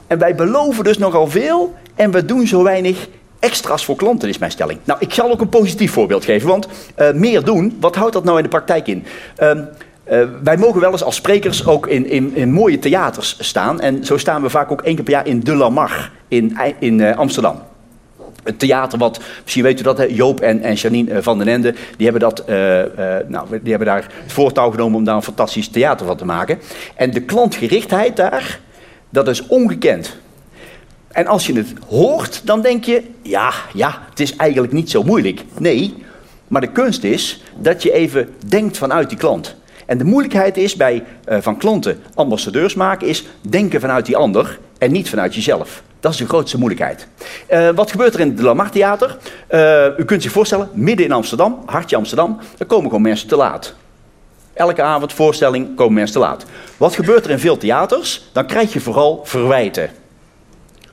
En 0.07 0.19
wij 0.19 0.35
beloven 0.35 0.85
dus 0.85 0.99
nogal 0.99 1.27
veel 1.27 1.75
en 1.95 2.11
we 2.11 2.25
doen 2.25 2.47
zo 2.47 2.63
weinig 2.63 3.09
extra's 3.39 3.85
voor 3.85 3.97
klanten, 3.97 4.29
is 4.29 4.39
mijn 4.39 4.51
stelling. 4.51 4.79
Nou, 4.85 5.01
ik 5.01 5.13
zal 5.13 5.31
ook 5.31 5.41
een 5.41 5.49
positief 5.49 5.93
voorbeeld 5.93 6.25
geven, 6.25 6.49
want 6.49 6.69
uh, 6.99 7.13
meer 7.13 7.45
doen, 7.45 7.77
wat 7.81 7.97
houdt 7.97 8.13
dat 8.13 8.25
nou 8.25 8.37
in 8.37 8.43
de 8.43 8.49
praktijk 8.49 8.87
in? 8.87 9.05
Uh, 9.39 9.51
uh, 10.11 10.29
wij 10.43 10.57
mogen 10.57 10.81
wel 10.81 10.93
eens 10.93 11.03
als 11.03 11.17
sprekers 11.17 11.67
ook 11.67 11.87
in, 11.87 12.07
in, 12.07 12.35
in, 12.35 12.53
mooie 12.53 12.79
theaters 12.79 13.37
staan. 13.41 13.81
En 13.81 14.05
zo 14.05 14.17
staan 14.17 14.43
we 14.43 14.51
vaak 14.51 14.71
ook 14.71 14.83
één 14.83 14.95
keer 14.95 15.05
per 15.05 15.13
jaar 15.13 15.27
in 15.27 15.41
De 15.41 15.55
La 15.55 15.69
Mar 15.69 16.11
in, 16.29 16.59
in 16.79 17.17
Amsterdam. 17.17 17.63
Het 18.43 18.59
theater 18.59 18.99
wat, 18.99 19.21
misschien 19.43 19.63
weet 19.63 19.81
u 19.81 19.83
dat, 19.83 20.05
Joop 20.09 20.41
en, 20.41 20.61
en 20.61 20.75
Janine 20.75 21.23
van 21.23 21.39
den 21.39 21.49
Ende, 21.49 21.75
die 21.97 22.11
hebben, 22.11 22.21
dat, 22.21 22.39
eh, 22.39 22.81
eh, 23.17 23.29
nou, 23.29 23.47
die 23.49 23.71
hebben 23.71 23.89
daar 23.89 24.09
het 24.23 24.33
voortouw 24.33 24.71
genomen 24.71 24.99
om 24.99 25.05
daar 25.05 25.15
een 25.15 25.23
fantastisch 25.23 25.69
theater 25.69 26.07
van 26.07 26.17
te 26.17 26.25
maken. 26.25 26.59
En 26.95 27.11
de 27.11 27.21
klantgerichtheid 27.21 28.17
daar, 28.17 28.61
dat 29.09 29.29
is 29.29 29.47
ongekend. 29.47 30.17
En 31.13 31.27
als 31.27 31.47
je 31.47 31.53
het 31.53 31.73
hoort, 31.89 32.41
dan 32.45 32.61
denk 32.61 32.85
je, 32.85 33.03
ja, 33.23 33.53
ja, 33.75 34.03
het 34.11 34.21
is 34.21 34.37
eigenlijk 34.37 34.73
niet 34.73 34.91
zo 34.91 35.03
moeilijk. 35.03 35.45
Nee, 35.59 35.95
maar 36.49 36.61
de 36.61 36.73
kunst 36.73 37.05
is 37.05 37.43
dat 37.57 37.83
je 37.83 37.93
even 37.93 38.35
denkt 38.47 38.79
vanuit 38.79 39.09
die 39.09 39.19
klant. 39.19 39.55
En 39.87 39.99
de 39.99 40.05
moeilijkheid 40.05 40.57
is 40.57 40.77
bij 40.77 41.05
uh, 41.29 41.37
van 41.41 41.57
klanten 41.57 42.03
ambassadeurs 42.15 42.75
maken, 42.75 43.09
is 43.09 43.27
denken 43.41 43.81
vanuit 43.81 44.07
die 44.07 44.17
ander 44.17 44.59
en 44.79 44.93
niet 44.93 45.09
vanuit 45.09 45.35
jezelf. 45.35 45.83
Dat 46.01 46.13
is 46.13 46.19
de 46.19 46.27
grootste 46.27 46.59
moeilijkheid. 46.59 47.07
Uh, 47.51 47.69
wat 47.69 47.91
gebeurt 47.91 48.15
er 48.15 48.21
in 48.21 48.29
het 48.29 48.41
Lamar 48.41 48.71
Theater? 48.71 49.17
Uh, 49.51 49.99
u 49.99 50.05
kunt 50.05 50.23
zich 50.23 50.33
voorstellen, 50.33 50.69
midden 50.73 51.07
in 51.07 51.13
Amsterdam, 51.13 51.63
hartje 51.67 51.97
Amsterdam, 51.97 52.39
daar 52.57 52.69
komen 52.69 52.87
gewoon 52.87 53.03
mensen 53.03 53.29
te 53.29 53.37
laat. 53.37 53.75
Elke 54.53 54.83
avond, 54.83 55.13
voorstelling, 55.13 55.77
komen 55.77 55.95
mensen 55.95 56.21
te 56.21 56.27
laat. 56.27 56.45
Wat 56.77 56.95
gebeurt 56.95 57.25
er 57.25 57.31
in 57.31 57.39
veel 57.39 57.57
theaters? 57.57 58.29
Dan 58.33 58.47
krijg 58.47 58.73
je 58.73 58.81
vooral 58.81 59.21
verwijten. 59.25 59.91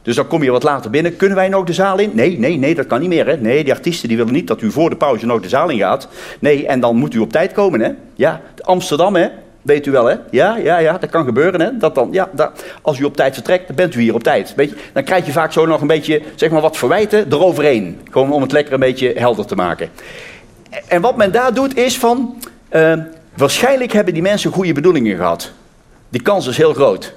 Dus 0.10 0.18
dan 0.18 0.28
kom 0.28 0.44
je 0.44 0.52
wat 0.52 0.64
later 0.64 0.92
binnen. 0.92 1.16
Kunnen 1.16 1.38
wij 1.38 1.50
nog 1.50 1.66
de 1.66 1.74
zaal 1.74 2.00
in? 2.00 2.12
Nee, 2.14 2.40
nee, 2.40 2.58
nee, 2.58 2.76
dat 2.76 2.88
kan 2.88 3.00
niet 3.00 3.10
meer. 3.10 3.28
Hè? 3.28 3.38
Nee, 3.38 3.64
die 3.64 3.74
artiesten 3.74 4.08
die 4.08 4.18
willen 4.18 4.34
niet 4.34 4.48
dat 4.48 4.62
u 4.62 4.72
voor 4.72 4.90
de 4.90 4.96
pauze 4.96 5.26
nog 5.26 5.42
de 5.42 5.50
zaal 5.50 5.70
in 5.70 5.78
gaat. 5.78 6.08
Nee, 6.40 6.68
en 6.68 6.80
dan 6.80 6.96
moet 6.96 7.14
u 7.14 7.20
op 7.20 7.32
tijd 7.32 7.52
komen. 7.52 7.80
Hè? 7.80 7.92
Ja, 8.16 8.42
Amsterdam, 8.62 9.16
hè? 9.16 9.28
Weet 9.62 9.86
u 9.86 9.92
wel, 9.92 10.06
hè? 10.06 10.16
Ja, 10.32 10.58
ja, 10.58 10.78
ja, 10.78 10.98
dat 10.98 11.10
kan 11.10 11.26
gebeuren, 11.26 11.62
hè? 11.62 11.78
Dat 11.78 11.96
dan, 11.96 12.10
ja, 12.12 12.30
dat, 12.32 12.64
als 12.82 13.00
u 13.00 13.04
op 13.04 13.16
tijd 13.16 13.34
vertrekt, 13.34 13.68
dan 13.68 13.76
bent 13.76 13.96
u 13.96 14.02
hier 14.02 14.14
op 14.14 14.24
tijd. 14.24 14.56
Weet 14.56 14.70
je? 14.70 14.76
Dan 14.94 15.04
krijg 15.04 15.26
je 15.26 15.32
vaak 15.32 15.52
zo 15.52 15.66
nog 15.66 15.82
een 15.82 15.88
beetje, 15.88 16.22
zeg 16.36 16.50
maar, 16.50 16.62
wat 16.62 16.78
verwijten 16.78 17.26
eroverheen. 17.32 18.00
Gewoon 18.12 18.32
om 18.32 18.42
het 18.42 18.52
lekker 18.52 18.74
een 18.74 18.80
beetje 18.80 19.14
helder 19.16 19.46
te 19.46 19.56
maken. 19.56 19.90
En 20.88 21.02
wat 21.02 21.18
men 21.18 21.32
daar 21.32 21.54
doet 21.54 21.78
is 21.78 21.98
van, 21.98 22.38
uh, 22.72 22.94
waarschijnlijk 23.36 23.92
hebben 23.92 24.14
die 24.14 24.24
mensen 24.24 24.52
goede 24.52 24.74
bedoelingen 24.74 25.18
gehad. 25.18 25.52
Die 26.10 26.22
kans 26.22 26.48
is 26.48 26.58
heel 26.58 26.74
groot. 26.74 27.14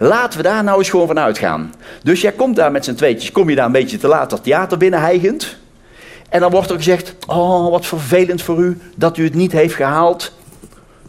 Laten 0.00 0.36
we 0.38 0.44
daar 0.44 0.64
nou 0.64 0.78
eens 0.78 0.90
gewoon 0.90 1.06
van 1.06 1.18
uitgaan. 1.18 1.74
Dus 2.02 2.20
jij 2.20 2.32
komt 2.32 2.56
daar 2.56 2.72
met 2.72 2.84
z'n 2.84 2.94
tweetjes, 2.94 3.32
kom 3.32 3.50
je 3.50 3.56
daar 3.56 3.66
een 3.66 3.72
beetje 3.72 3.98
te 3.98 4.08
laat 4.08 4.30
dat 4.30 4.42
theater 4.42 4.78
binnenhijgend. 4.78 5.56
En 6.28 6.40
dan 6.40 6.50
wordt 6.50 6.70
er 6.70 6.76
gezegd, 6.76 7.14
oh 7.26 7.70
wat 7.70 7.86
vervelend 7.86 8.42
voor 8.42 8.58
u 8.58 8.78
dat 8.94 9.16
u 9.16 9.24
het 9.24 9.34
niet 9.34 9.52
heeft 9.52 9.74
gehaald. 9.74 10.32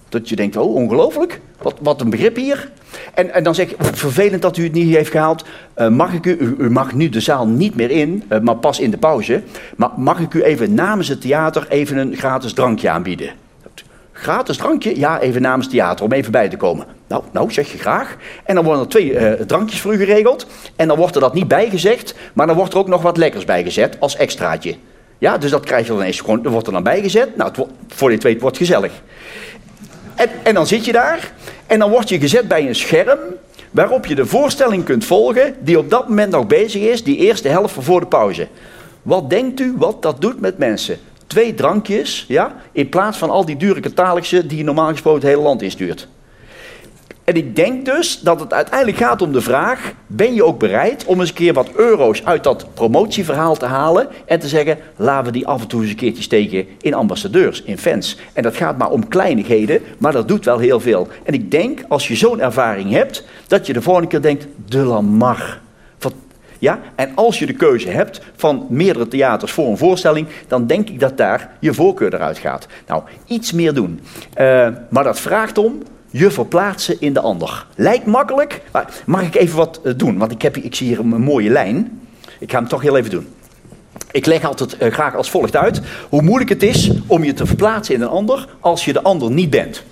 Dat 0.09 0.29
je 0.29 0.35
denkt, 0.35 0.57
oh 0.57 0.75
ongelooflijk, 0.75 1.41
wat, 1.61 1.75
wat 1.81 2.01
een 2.01 2.09
begrip 2.09 2.35
hier. 2.35 2.71
En, 3.13 3.33
en 3.33 3.43
dan 3.43 3.55
zeg 3.55 3.69
je, 3.69 3.75
vervelend 3.79 4.41
dat 4.41 4.57
u 4.57 4.63
het 4.63 4.73
niet 4.73 4.95
heeft 4.95 5.11
gehaald. 5.11 5.45
Uh, 5.77 5.87
mag 5.87 6.13
ik 6.13 6.25
u, 6.25 6.55
u, 6.59 6.69
mag 6.69 6.93
nu 6.93 7.09
de 7.09 7.19
zaal 7.19 7.47
niet 7.47 7.75
meer 7.75 7.91
in, 7.91 8.23
uh, 8.29 8.39
maar 8.39 8.55
pas 8.55 8.79
in 8.79 8.91
de 8.91 8.97
pauze. 8.97 9.43
Maar 9.75 9.89
mag 9.95 10.19
ik 10.19 10.33
u 10.33 10.41
even 10.43 10.73
namens 10.73 11.07
het 11.07 11.21
theater 11.21 11.65
even 11.69 11.97
een 11.97 12.15
gratis 12.15 12.53
drankje 12.53 12.89
aanbieden? 12.89 13.29
Gratis 14.21 14.57
drankje? 14.57 14.99
Ja, 14.99 15.19
even 15.19 15.41
namens 15.41 15.69
theater, 15.69 16.05
om 16.05 16.11
even 16.11 16.31
bij 16.31 16.49
te 16.49 16.57
komen. 16.57 16.85
Nou, 17.07 17.23
nou, 17.31 17.51
zeg 17.51 17.71
je 17.71 17.77
graag. 17.77 18.15
En 18.43 18.55
dan 18.55 18.63
worden 18.63 18.83
er 18.83 18.89
twee 18.89 19.11
uh, 19.11 19.31
drankjes 19.31 19.81
voor 19.81 19.93
u 19.93 19.97
geregeld. 19.97 20.47
En 20.75 20.87
dan 20.87 20.97
wordt 20.97 21.15
er 21.15 21.21
dat 21.21 21.33
niet 21.33 21.47
bijgezegd, 21.47 22.15
maar 22.33 22.47
dan 22.47 22.55
wordt 22.55 22.73
er 22.73 22.79
ook 22.79 22.87
nog 22.87 23.01
wat 23.01 23.17
lekkers 23.17 23.45
bijgezet 23.45 23.99
als 23.99 24.15
extraatje. 24.15 24.75
Ja, 25.17 25.37
dus 25.37 25.51
dat 25.51 25.65
krijg 25.65 25.87
je 25.87 25.93
dan 25.93 26.01
eens 26.01 26.19
gewoon, 26.19 26.41
dat 26.41 26.51
wordt 26.51 26.67
er 26.67 26.73
dan 26.73 26.83
bijgezet. 26.83 27.35
Nou, 27.35 27.51
voor 27.87 28.09
dit 28.09 28.23
weet 28.23 28.41
wordt 28.41 28.57
gezellig. 28.57 28.91
En, 30.15 30.29
en 30.43 30.53
dan 30.53 30.67
zit 30.67 30.85
je 30.85 30.91
daar 30.91 31.31
en 31.67 31.79
dan 31.79 31.89
word 31.89 32.09
je 32.09 32.19
gezet 32.19 32.47
bij 32.47 32.67
een 32.67 32.75
scherm 32.75 33.19
waarop 33.71 34.05
je 34.05 34.15
de 34.15 34.25
voorstelling 34.25 34.83
kunt 34.83 35.05
volgen 35.05 35.55
die 35.59 35.77
op 35.77 35.89
dat 35.89 36.07
moment 36.07 36.31
nog 36.31 36.47
bezig 36.47 36.81
is, 36.81 37.03
die 37.03 37.17
eerste 37.17 37.47
helft 37.47 37.75
voor 37.79 37.99
de 37.99 38.05
pauze. 38.05 38.47
Wat 39.01 39.29
denkt 39.29 39.59
u 39.59 39.73
wat 39.77 40.01
dat 40.01 40.21
doet 40.21 40.39
met 40.39 40.57
mensen? 40.57 40.97
Twee 41.29 41.53
drankjes, 41.53 42.25
ja, 42.27 42.55
in 42.71 42.89
plaats 42.89 43.17
van 43.17 43.29
al 43.29 43.45
die 43.45 43.57
dure 43.57 43.79
catalogussen 43.79 44.47
die 44.47 44.63
normaal 44.63 44.89
gesproken 44.89 45.21
het 45.21 45.29
hele 45.29 45.41
land 45.41 45.61
instuurt. 45.61 46.07
En 47.23 47.35
ik 47.35 47.55
denk 47.55 47.85
dus 47.85 48.19
dat 48.19 48.39
het 48.39 48.53
uiteindelijk 48.53 48.97
gaat 48.97 49.21
om 49.21 49.31
de 49.31 49.41
vraag: 49.41 49.93
ben 50.07 50.33
je 50.33 50.43
ook 50.43 50.59
bereid 50.59 51.05
om 51.05 51.19
eens 51.19 51.29
een 51.29 51.35
keer 51.35 51.53
wat 51.53 51.69
euro's 51.75 52.25
uit 52.25 52.43
dat 52.43 52.65
promotieverhaal 52.73 53.57
te 53.57 53.65
halen 53.65 54.07
en 54.25 54.39
te 54.39 54.47
zeggen: 54.47 54.77
laten 54.95 55.25
we 55.25 55.31
die 55.31 55.47
af 55.47 55.61
en 55.61 55.67
toe 55.67 55.81
eens 55.81 55.89
een 55.89 55.95
keertje 55.95 56.23
steken 56.23 56.67
in 56.81 56.93
ambassadeurs, 56.93 57.63
in 57.63 57.77
fans. 57.77 58.17
En 58.33 58.43
dat 58.43 58.55
gaat 58.55 58.77
maar 58.77 58.89
om 58.89 59.07
kleinigheden, 59.07 59.81
maar 59.97 60.11
dat 60.11 60.27
doet 60.27 60.45
wel 60.45 60.59
heel 60.59 60.79
veel. 60.79 61.07
En 61.23 61.33
ik 61.33 61.51
denk, 61.51 61.85
als 61.87 62.07
je 62.07 62.15
zo'n 62.15 62.41
ervaring 62.41 62.91
hebt, 62.91 63.23
dat 63.47 63.65
je 63.65 63.73
de 63.73 63.81
volgende 63.81 64.09
keer 64.09 64.21
denkt: 64.21 64.47
de 64.65 64.79
Lamar. 64.79 65.59
Ja? 66.59 66.79
En 66.95 67.11
als 67.15 67.39
je 67.39 67.45
de 67.45 67.53
keuze 67.53 67.89
hebt 67.89 68.21
van 68.35 68.65
meerdere 68.69 69.07
theaters 69.07 69.51
voor 69.51 69.67
een 69.67 69.77
voorstelling, 69.77 70.27
dan 70.47 70.67
denk 70.67 70.89
ik 70.89 70.99
dat 70.99 71.17
daar 71.17 71.49
je 71.59 71.73
voorkeur 71.73 72.13
eruit 72.13 72.37
gaat. 72.37 72.67
Nou, 72.87 73.03
iets 73.25 73.51
meer 73.51 73.73
doen. 73.73 73.99
Uh, 74.39 74.67
maar 74.89 75.03
dat 75.03 75.19
vraagt 75.19 75.57
om 75.57 75.81
je 76.11 76.31
verplaatsen 76.31 76.95
in 76.99 77.13
de 77.13 77.19
ander. 77.19 77.65
Lijkt 77.75 78.05
makkelijk, 78.05 78.61
maar 78.71 78.93
mag 79.05 79.21
ik 79.21 79.35
even 79.35 79.57
wat 79.57 79.79
eh, 79.83 79.93
doen? 79.95 80.17
Want 80.17 80.31
ik, 80.31 80.41
heb, 80.41 80.57
ik 80.57 80.75
zie 80.75 80.87
hier 80.87 80.99
een 80.99 81.07
mooie 81.07 81.49
lijn. 81.49 82.01
Ik 82.39 82.51
ga 82.51 82.57
hem 82.57 82.67
toch 82.67 82.81
heel 82.81 82.97
even 82.97 83.11
doen. 83.11 83.27
Ik 84.11 84.25
leg 84.25 84.45
altijd 84.45 84.77
uh, 84.81 84.91
graag 84.91 85.15
als 85.15 85.29
volgt 85.29 85.55
uit 85.55 85.81
hoe 86.09 86.21
moeilijk 86.21 86.49
het 86.49 86.63
is 86.63 86.91
om 87.07 87.23
je 87.23 87.33
te 87.33 87.45
verplaatsen 87.45 87.95
in 87.95 88.01
een 88.01 88.07
ander 88.07 88.47
als 88.59 88.85
je 88.85 88.93
de 88.93 89.01
ander 89.01 89.31
niet 89.31 89.49
bent. 89.49 89.83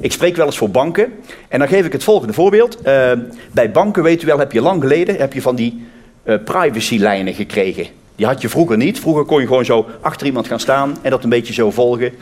Ik 0.00 0.12
spreek 0.12 0.36
wel 0.36 0.46
eens 0.46 0.58
voor 0.58 0.70
banken 0.70 1.12
en 1.48 1.58
dan 1.58 1.68
geef 1.68 1.86
ik 1.86 1.92
het 1.92 2.04
volgende 2.04 2.32
voorbeeld. 2.32 2.82
Bij 3.52 3.70
banken, 3.72 4.02
weet 4.02 4.22
u 4.22 4.26
wel, 4.26 4.38
heb 4.38 4.52
je 4.52 4.60
lang 4.60 4.82
geleden 4.82 5.16
heb 5.16 5.32
je 5.32 5.42
van 5.42 5.56
die 5.56 5.86
uh, 6.24 6.34
privacylijnen 6.44 7.34
gekregen. 7.34 7.86
Die 8.16 8.26
had 8.26 8.42
je 8.42 8.48
vroeger 8.48 8.76
niet. 8.76 9.00
Vroeger 9.00 9.24
kon 9.24 9.40
je 9.40 9.46
gewoon 9.46 9.64
zo 9.64 9.86
achter 10.00 10.26
iemand 10.26 10.46
gaan 10.46 10.60
staan 10.60 10.98
en 11.02 11.10
dat 11.10 11.24
een 11.24 11.30
beetje 11.30 11.52
zo 11.52 11.70
volgen. 11.70 12.12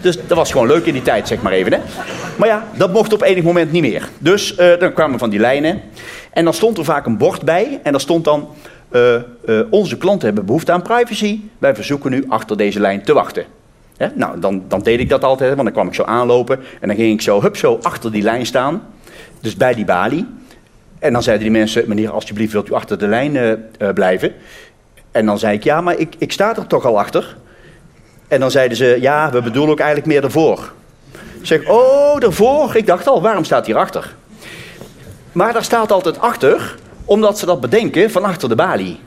Dus 0.00 0.18
dat 0.26 0.36
was 0.36 0.52
gewoon 0.52 0.66
leuk 0.66 0.84
in 0.86 0.92
die 0.92 1.02
tijd, 1.02 1.28
zeg 1.28 1.42
maar 1.42 1.52
even. 1.52 1.72
Hè? 1.72 1.78
Maar 2.36 2.48
ja, 2.48 2.66
dat 2.76 2.92
mocht 2.92 3.12
op 3.12 3.22
enig 3.22 3.44
moment 3.44 3.72
niet 3.72 3.82
meer. 3.82 4.08
Dus 4.18 4.58
uh, 4.58 4.78
dan 4.78 4.92
kwamen 4.92 5.18
van 5.18 5.30
die 5.30 5.40
lijnen. 5.40 5.80
En 6.32 6.44
dan 6.44 6.54
stond 6.54 6.78
er 6.78 6.84
vaak 6.84 7.06
een 7.06 7.16
bord 7.16 7.42
bij. 7.42 7.80
En 7.82 7.92
daar 7.92 8.00
stond 8.00 8.24
dan... 8.24 8.48
Uh, 8.92 9.16
onze 9.70 9.96
klanten 9.96 10.26
hebben 10.26 10.46
behoefte 10.46 10.72
aan 10.72 10.82
privacy. 10.82 11.40
Wij 11.58 11.74
verzoeken 11.74 12.12
u 12.12 12.24
achter 12.28 12.56
deze 12.56 12.80
lijn 12.80 13.02
te 13.02 13.12
wachten. 13.12 13.44
Hè? 13.96 14.06
Nou, 14.14 14.40
dan, 14.40 14.62
dan 14.68 14.80
deed 14.82 15.00
ik 15.00 15.08
dat 15.08 15.24
altijd. 15.24 15.50
Want 15.50 15.62
dan 15.62 15.72
kwam 15.72 15.86
ik 15.86 15.94
zo 15.94 16.02
aanlopen. 16.02 16.60
En 16.80 16.88
dan 16.88 16.96
ging 16.96 17.12
ik 17.12 17.20
zo, 17.20 17.42
hup, 17.42 17.56
zo 17.56 17.78
achter 17.82 18.12
die 18.12 18.22
lijn 18.22 18.46
staan. 18.46 18.82
Dus 19.40 19.56
bij 19.56 19.74
die 19.74 19.84
balie. 19.84 20.26
En 21.00 21.12
dan 21.12 21.22
zeiden 21.22 21.46
die 21.48 21.58
mensen, 21.58 21.84
meneer, 21.86 22.10
alsjeblieft 22.10 22.52
wilt 22.52 22.68
u 22.68 22.72
achter 22.72 22.98
de 22.98 23.06
lijn 23.08 23.64
blijven. 23.94 24.32
En 25.10 25.26
dan 25.26 25.38
zei 25.38 25.56
ik, 25.56 25.64
ja, 25.64 25.80
maar 25.80 25.98
ik, 25.98 26.14
ik 26.18 26.32
sta 26.32 26.56
er 26.56 26.66
toch 26.66 26.84
al 26.84 26.98
achter. 26.98 27.36
En 28.28 28.40
dan 28.40 28.50
zeiden 28.50 28.76
ze, 28.76 28.96
ja, 29.00 29.30
we 29.30 29.42
bedoelen 29.42 29.70
ook 29.70 29.78
eigenlijk 29.78 30.08
meer 30.08 30.24
ervoor. 30.24 30.72
Ik 31.40 31.46
zeg, 31.46 31.68
oh, 31.68 32.22
ervoor? 32.22 32.76
Ik 32.76 32.86
dacht 32.86 33.06
al, 33.06 33.22
waarom 33.22 33.44
staat 33.44 33.66
hier 33.66 33.76
achter? 33.76 34.14
Maar 35.32 35.52
daar 35.52 35.64
staat 35.64 35.92
altijd 35.92 36.18
achter, 36.18 36.76
omdat 37.04 37.38
ze 37.38 37.46
dat 37.46 37.60
bedenken 37.60 38.10
van 38.10 38.24
achter 38.24 38.48
de 38.48 38.54
balie. 38.54 39.00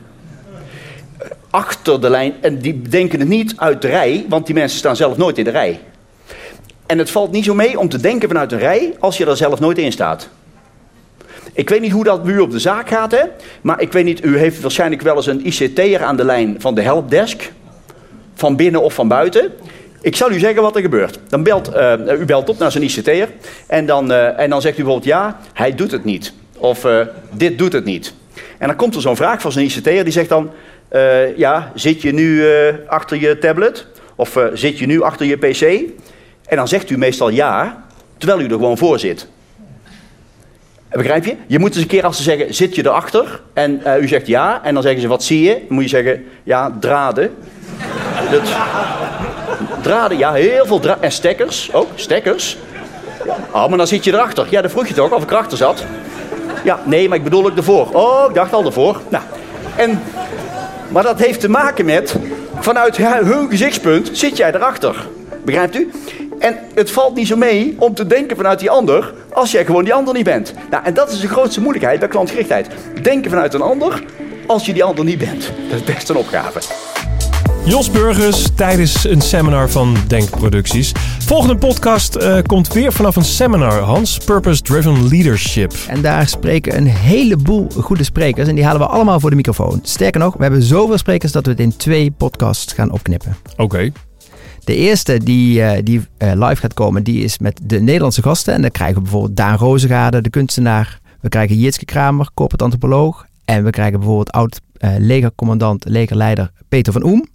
Achter 1.50 2.00
de 2.00 2.10
lijn, 2.10 2.34
en 2.40 2.58
die 2.58 2.74
bedenken 2.74 3.20
het 3.20 3.28
niet 3.28 3.54
uit 3.56 3.82
de 3.82 3.88
rij, 3.88 4.26
want 4.28 4.46
die 4.46 4.54
mensen 4.54 4.78
staan 4.78 4.96
zelf 4.96 5.16
nooit 5.16 5.38
in 5.38 5.44
de 5.44 5.50
rij. 5.50 5.80
En 6.86 6.98
het 6.98 7.10
valt 7.10 7.32
niet 7.32 7.44
zo 7.44 7.54
mee 7.54 7.78
om 7.78 7.88
te 7.88 8.00
denken 8.00 8.28
vanuit 8.28 8.52
een 8.52 8.58
rij 8.58 8.94
als 8.98 9.16
je 9.16 9.26
er 9.26 9.36
zelf 9.36 9.60
nooit 9.60 9.78
in 9.78 9.92
staat. 9.92 10.28
Ik 11.54 11.68
weet 11.68 11.80
niet 11.80 11.92
hoe 11.92 12.04
dat 12.04 12.24
nu 12.24 12.38
op 12.38 12.50
de 12.50 12.58
zaak 12.58 12.88
gaat, 12.88 13.10
hè? 13.10 13.22
maar 13.60 13.80
ik 13.80 13.92
weet 13.92 14.04
niet, 14.04 14.24
u 14.24 14.38
heeft 14.38 14.60
waarschijnlijk 14.60 15.02
wel 15.02 15.16
eens 15.16 15.26
een 15.26 15.46
ICT'er 15.46 16.02
aan 16.02 16.16
de 16.16 16.24
lijn 16.24 16.56
van 16.58 16.74
de 16.74 16.82
helpdesk 16.82 17.52
van 18.34 18.56
binnen 18.56 18.82
of 18.82 18.94
van 18.94 19.08
buiten. 19.08 19.52
Ik 20.00 20.16
zal 20.16 20.30
u 20.30 20.38
zeggen 20.38 20.62
wat 20.62 20.76
er 20.76 20.82
gebeurt. 20.82 21.18
Dan 21.28 21.42
belt, 21.42 21.74
uh, 21.74 21.92
u 22.20 22.24
belt 22.24 22.48
op 22.48 22.58
naar 22.58 22.72
zijn 22.72 22.84
ICT'er 22.84 23.28
en 23.66 23.86
dan, 23.86 24.10
uh, 24.10 24.38
en 24.40 24.50
dan 24.50 24.60
zegt 24.60 24.78
u 24.78 24.82
bijvoorbeeld 24.82 25.12
ja, 25.12 25.40
hij 25.52 25.74
doet 25.74 25.90
het 25.90 26.04
niet. 26.04 26.32
Of 26.58 26.84
uh, 26.84 27.00
dit 27.32 27.58
doet 27.58 27.72
het 27.72 27.84
niet. 27.84 28.14
En 28.58 28.66
dan 28.66 28.76
komt 28.76 28.94
er 28.94 29.00
zo'n 29.00 29.16
vraag 29.16 29.40
van 29.40 29.52
zijn 29.52 29.64
ICT'er 29.64 30.04
die 30.04 30.12
zegt 30.12 30.28
dan, 30.28 30.50
ja, 31.36 31.72
zit 31.74 32.02
je 32.02 32.12
nu 32.12 32.44
achter 32.86 33.20
je 33.20 33.38
tablet? 33.38 33.86
Of 34.14 34.38
zit 34.52 34.78
je 34.78 34.86
nu 34.86 35.02
achter 35.02 35.26
je 35.26 35.36
pc? 35.36 35.62
En 36.46 36.56
dan 36.56 36.68
zegt 36.68 36.90
u 36.90 36.98
meestal 36.98 37.28
ja, 37.28 37.84
terwijl 38.18 38.40
u 38.40 38.44
er 38.44 38.50
gewoon 38.50 38.78
voor 38.78 38.98
zit. 38.98 39.28
Begrijp 40.94 41.24
je? 41.24 41.36
Je 41.46 41.58
moet 41.58 41.74
eens 41.74 41.82
een 41.82 41.86
keer 41.86 42.04
als 42.04 42.16
ze 42.16 42.22
zeggen, 42.22 42.54
zit 42.54 42.74
je 42.74 42.86
erachter? 42.86 43.40
En 43.52 43.82
u 44.00 44.08
zegt 44.08 44.26
ja, 44.26 44.60
en 44.62 44.74
dan 44.74 44.82
zeggen 44.82 45.00
ze, 45.00 45.08
wat 45.08 45.22
zie 45.22 45.42
je? 45.42 45.52
Dan 45.52 45.64
moet 45.68 45.82
je 45.82 45.88
zeggen, 45.88 46.24
ja, 46.42 46.76
draden. 46.80 47.34
Dat, 48.30 48.42
draden, 49.82 50.18
ja, 50.18 50.32
heel 50.32 50.66
veel 50.66 50.80
draden. 50.80 51.02
En 51.02 51.12
stekkers 51.12 51.72
ook, 51.72 51.88
stekkers. 51.94 52.56
Oh, 53.50 53.68
maar 53.68 53.78
dan 53.78 53.86
zit 53.86 54.04
je 54.04 54.12
erachter. 54.12 54.46
Ja, 54.50 54.60
dan 54.60 54.70
vroeg 54.70 54.86
je 54.86 54.94
toch 54.94 55.12
of 55.12 55.22
ik 55.22 55.30
erachter 55.30 55.58
zat. 55.58 55.84
Ja, 56.64 56.80
nee, 56.84 57.08
maar 57.08 57.18
ik 57.18 57.24
bedoel 57.24 57.46
ook 57.46 57.56
ervoor. 57.56 57.88
Oh, 57.92 58.24
ik 58.28 58.34
dacht 58.34 58.52
al 58.52 58.64
ervoor. 58.64 59.00
Nou, 59.08 59.24
en, 59.76 60.02
maar 60.88 61.02
dat 61.02 61.18
heeft 61.18 61.40
te 61.40 61.48
maken 61.48 61.84
met, 61.84 62.16
vanuit 62.58 62.96
hun 62.96 63.48
gezichtspunt 63.50 64.10
zit 64.12 64.36
jij 64.36 64.54
erachter. 64.54 65.06
Begrijpt 65.44 65.76
u? 65.76 65.90
En 66.44 66.58
het 66.74 66.90
valt 66.90 67.14
niet 67.14 67.26
zo 67.26 67.36
mee 67.36 67.76
om 67.78 67.94
te 67.94 68.06
denken 68.06 68.36
vanuit 68.36 68.58
die 68.58 68.70
ander, 68.70 69.14
als 69.32 69.50
jij 69.50 69.64
gewoon 69.64 69.84
die 69.84 69.94
ander 69.94 70.14
niet 70.14 70.24
bent. 70.24 70.54
Nou, 70.70 70.84
en 70.84 70.94
dat 70.94 71.12
is 71.12 71.20
de 71.20 71.28
grootste 71.28 71.60
moeilijkheid 71.60 71.98
bij 71.98 72.08
klantgerichtheid. 72.08 72.68
Denken 73.02 73.30
vanuit 73.30 73.54
een 73.54 73.60
ander 73.60 74.04
als 74.46 74.66
je 74.66 74.72
die 74.72 74.84
ander 74.84 75.04
niet 75.04 75.18
bent. 75.18 75.52
Dat 75.70 75.80
is 75.80 75.94
best 75.94 76.08
een 76.08 76.16
opgave. 76.16 76.60
Jos 77.64 77.90
Burgers 77.90 78.46
tijdens 78.56 79.04
een 79.04 79.20
seminar 79.20 79.70
van 79.70 79.96
Denkproducties. 80.06 80.92
Volgende 81.18 81.56
podcast 81.56 82.16
uh, 82.16 82.38
komt 82.46 82.72
weer 82.72 82.92
vanaf 82.92 83.16
een 83.16 83.24
seminar, 83.24 83.78
Hans. 83.78 84.18
Purpose 84.18 84.62
Driven 84.62 85.08
Leadership. 85.08 85.72
En 85.88 86.02
daar 86.02 86.28
spreken 86.28 86.76
een 86.76 86.86
heleboel 86.86 87.68
goede 87.70 88.04
sprekers. 88.04 88.48
En 88.48 88.54
die 88.54 88.64
halen 88.64 88.80
we 88.80 88.86
allemaal 88.86 89.20
voor 89.20 89.30
de 89.30 89.36
microfoon. 89.36 89.80
Sterker 89.82 90.20
nog, 90.20 90.36
we 90.36 90.42
hebben 90.42 90.62
zoveel 90.62 90.98
sprekers 90.98 91.32
dat 91.32 91.44
we 91.44 91.50
het 91.50 91.60
in 91.60 91.76
twee 91.76 92.10
podcasts 92.10 92.72
gaan 92.72 92.90
opknippen. 92.90 93.36
Oké. 93.56 93.92
De 94.64 94.76
eerste 94.76 95.18
die, 95.18 95.58
uh, 95.58 95.72
die 95.82 95.98
uh, 95.98 96.32
live 96.34 96.56
gaat 96.56 96.74
komen, 96.74 97.02
die 97.02 97.24
is 97.24 97.38
met 97.38 97.60
de 97.62 97.80
Nederlandse 97.80 98.22
gasten. 98.22 98.54
En 98.54 98.60
dan 98.60 98.70
krijgen 98.70 98.96
we 98.96 99.02
bijvoorbeeld 99.02 99.36
Daan 99.36 99.56
Rozegade, 99.56 100.20
de 100.20 100.30
kunstenaar. 100.30 101.00
We 101.20 101.28
krijgen 101.28 101.58
Jitske 101.58 101.84
Kramer, 101.84 102.28
corporate 102.34 102.64
antropoloog. 102.64 103.26
En 103.44 103.64
we 103.64 103.70
krijgen 103.70 103.98
bijvoorbeeld 103.98 104.32
oud-legercommandant, 104.32 105.84
legerleider 105.88 106.50
Peter 106.68 106.92
van 106.92 107.04
Oem. 107.04 107.26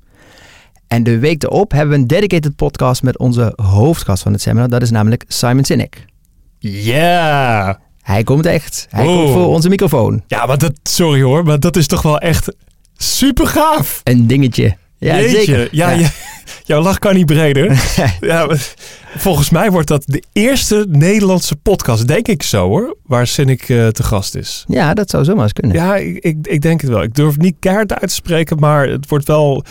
En 0.87 1.03
de 1.03 1.19
week 1.19 1.43
erop 1.43 1.71
hebben 1.71 1.89
we 1.95 2.01
een 2.01 2.07
dedicated 2.07 2.55
podcast 2.55 3.03
met 3.03 3.17
onze 3.17 3.53
hoofdgast 3.55 4.23
van 4.23 4.31
het 4.31 4.41
seminar. 4.41 4.69
Dat 4.69 4.81
is 4.81 4.91
namelijk 4.91 5.23
Simon 5.27 5.63
Sinek. 5.63 6.05
Yeah! 6.59 7.75
Hij 8.01 8.23
komt 8.23 8.45
echt. 8.45 8.87
Hij 8.89 9.07
oh. 9.07 9.15
komt 9.15 9.29
voor 9.29 9.47
onze 9.47 9.69
microfoon. 9.69 10.23
Ja, 10.27 10.45
maar 10.45 10.57
dat, 10.57 10.73
sorry 10.83 11.21
hoor, 11.21 11.43
maar 11.43 11.59
dat 11.59 11.75
is 11.75 11.87
toch 11.87 12.01
wel 12.01 12.19
echt 12.19 12.53
super 12.97 13.47
gaaf. 13.47 14.01
Een 14.03 14.27
dingetje. 14.27 14.77
Ja, 14.97 15.15
Jeetje. 15.15 15.37
zeker. 15.37 15.67
Ja, 15.71 15.89
ja. 15.89 16.09
Jouw 16.69 16.81
lach 16.81 16.99
kan 16.99 17.15
niet 17.15 17.25
breder. 17.25 17.71
ja, 18.21 18.47
volgens 19.17 19.49
mij 19.49 19.71
wordt 19.71 19.87
dat 19.87 20.03
de 20.05 20.23
eerste 20.33 20.85
Nederlandse 20.89 21.55
podcast, 21.55 22.07
denk 22.07 22.27
ik 22.27 22.43
zo 22.43 22.67
hoor, 22.67 22.97
waar 23.03 23.27
Sinek 23.27 23.69
uh, 23.69 23.87
te 23.87 24.03
gast 24.03 24.35
is. 24.35 24.63
Ja, 24.67 24.93
dat 24.93 25.09
zou 25.09 25.23
zomaar 25.23 25.43
eens 25.43 25.53
kunnen. 25.53 25.75
Ja, 25.75 25.95
ik, 25.95 26.17
ik, 26.17 26.37
ik 26.41 26.61
denk 26.61 26.81
het 26.81 26.89
wel. 26.89 27.01
Ik 27.01 27.15
durf 27.15 27.37
niet 27.37 27.55
keihard 27.59 27.93
uit 27.93 28.09
te 28.09 28.15
spreken, 28.15 28.59
maar 28.59 28.87
het 28.87 29.09
wordt 29.09 29.27
wel 29.27 29.63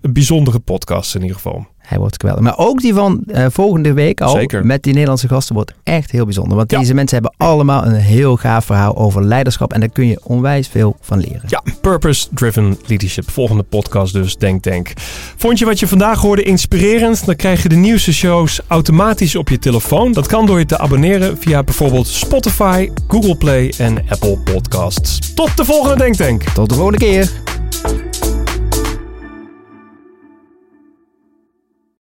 een 0.00 0.12
bijzondere 0.12 0.58
podcast 0.58 1.14
in 1.14 1.20
ieder 1.20 1.36
geval. 1.36 1.66
Hij 1.86 1.98
wordt 1.98 2.20
geweldig. 2.20 2.44
Maar 2.44 2.58
ook 2.58 2.80
die 2.80 2.94
van 2.94 3.22
uh, 3.26 3.46
volgende 3.50 3.92
week 3.92 4.20
al 4.20 4.30
Zeker. 4.30 4.66
met 4.66 4.82
die 4.82 4.92
Nederlandse 4.92 5.28
gasten 5.28 5.54
wordt 5.54 5.72
echt 5.82 6.10
heel 6.10 6.24
bijzonder. 6.24 6.56
Want 6.56 6.70
ja. 6.70 6.78
deze 6.78 6.94
mensen 6.94 7.22
hebben 7.22 7.46
allemaal 7.46 7.86
een 7.86 7.94
heel 7.94 8.36
gaaf 8.36 8.64
verhaal 8.64 8.96
over 8.96 9.24
leiderschap. 9.24 9.72
En 9.72 9.80
daar 9.80 9.88
kun 9.88 10.06
je 10.06 10.20
onwijs 10.22 10.68
veel 10.68 10.96
van 11.00 11.18
leren. 11.18 11.42
Ja, 11.46 11.62
Purpose 11.80 12.26
Driven 12.34 12.78
Leadership. 12.86 13.30
Volgende 13.30 13.62
podcast 13.62 14.12
dus, 14.12 14.36
Denk 14.36 14.62
Denk. 14.62 14.92
Vond 15.36 15.58
je 15.58 15.64
wat 15.64 15.78
je 15.78 15.88
vandaag 15.88 16.20
hoorde 16.20 16.42
inspirerend? 16.42 17.26
Dan 17.26 17.36
krijg 17.36 17.62
je 17.62 17.68
de 17.68 17.76
nieuwste 17.76 18.12
shows 18.12 18.60
automatisch 18.66 19.36
op 19.36 19.48
je 19.48 19.58
telefoon. 19.58 20.12
Dat 20.12 20.26
kan 20.26 20.46
door 20.46 20.58
je 20.58 20.66
te 20.66 20.78
abonneren 20.78 21.38
via 21.38 21.62
bijvoorbeeld 21.62 22.06
Spotify, 22.06 22.90
Google 23.08 23.36
Play 23.36 23.72
en 23.78 24.04
Apple 24.08 24.38
Podcasts. 24.38 25.34
Tot 25.34 25.56
de 25.56 25.64
volgende 25.64 25.96
Denk 25.96 26.16
Denk. 26.16 26.42
Tot 26.42 26.68
de 26.68 26.74
volgende 26.74 26.98
keer. 26.98 27.30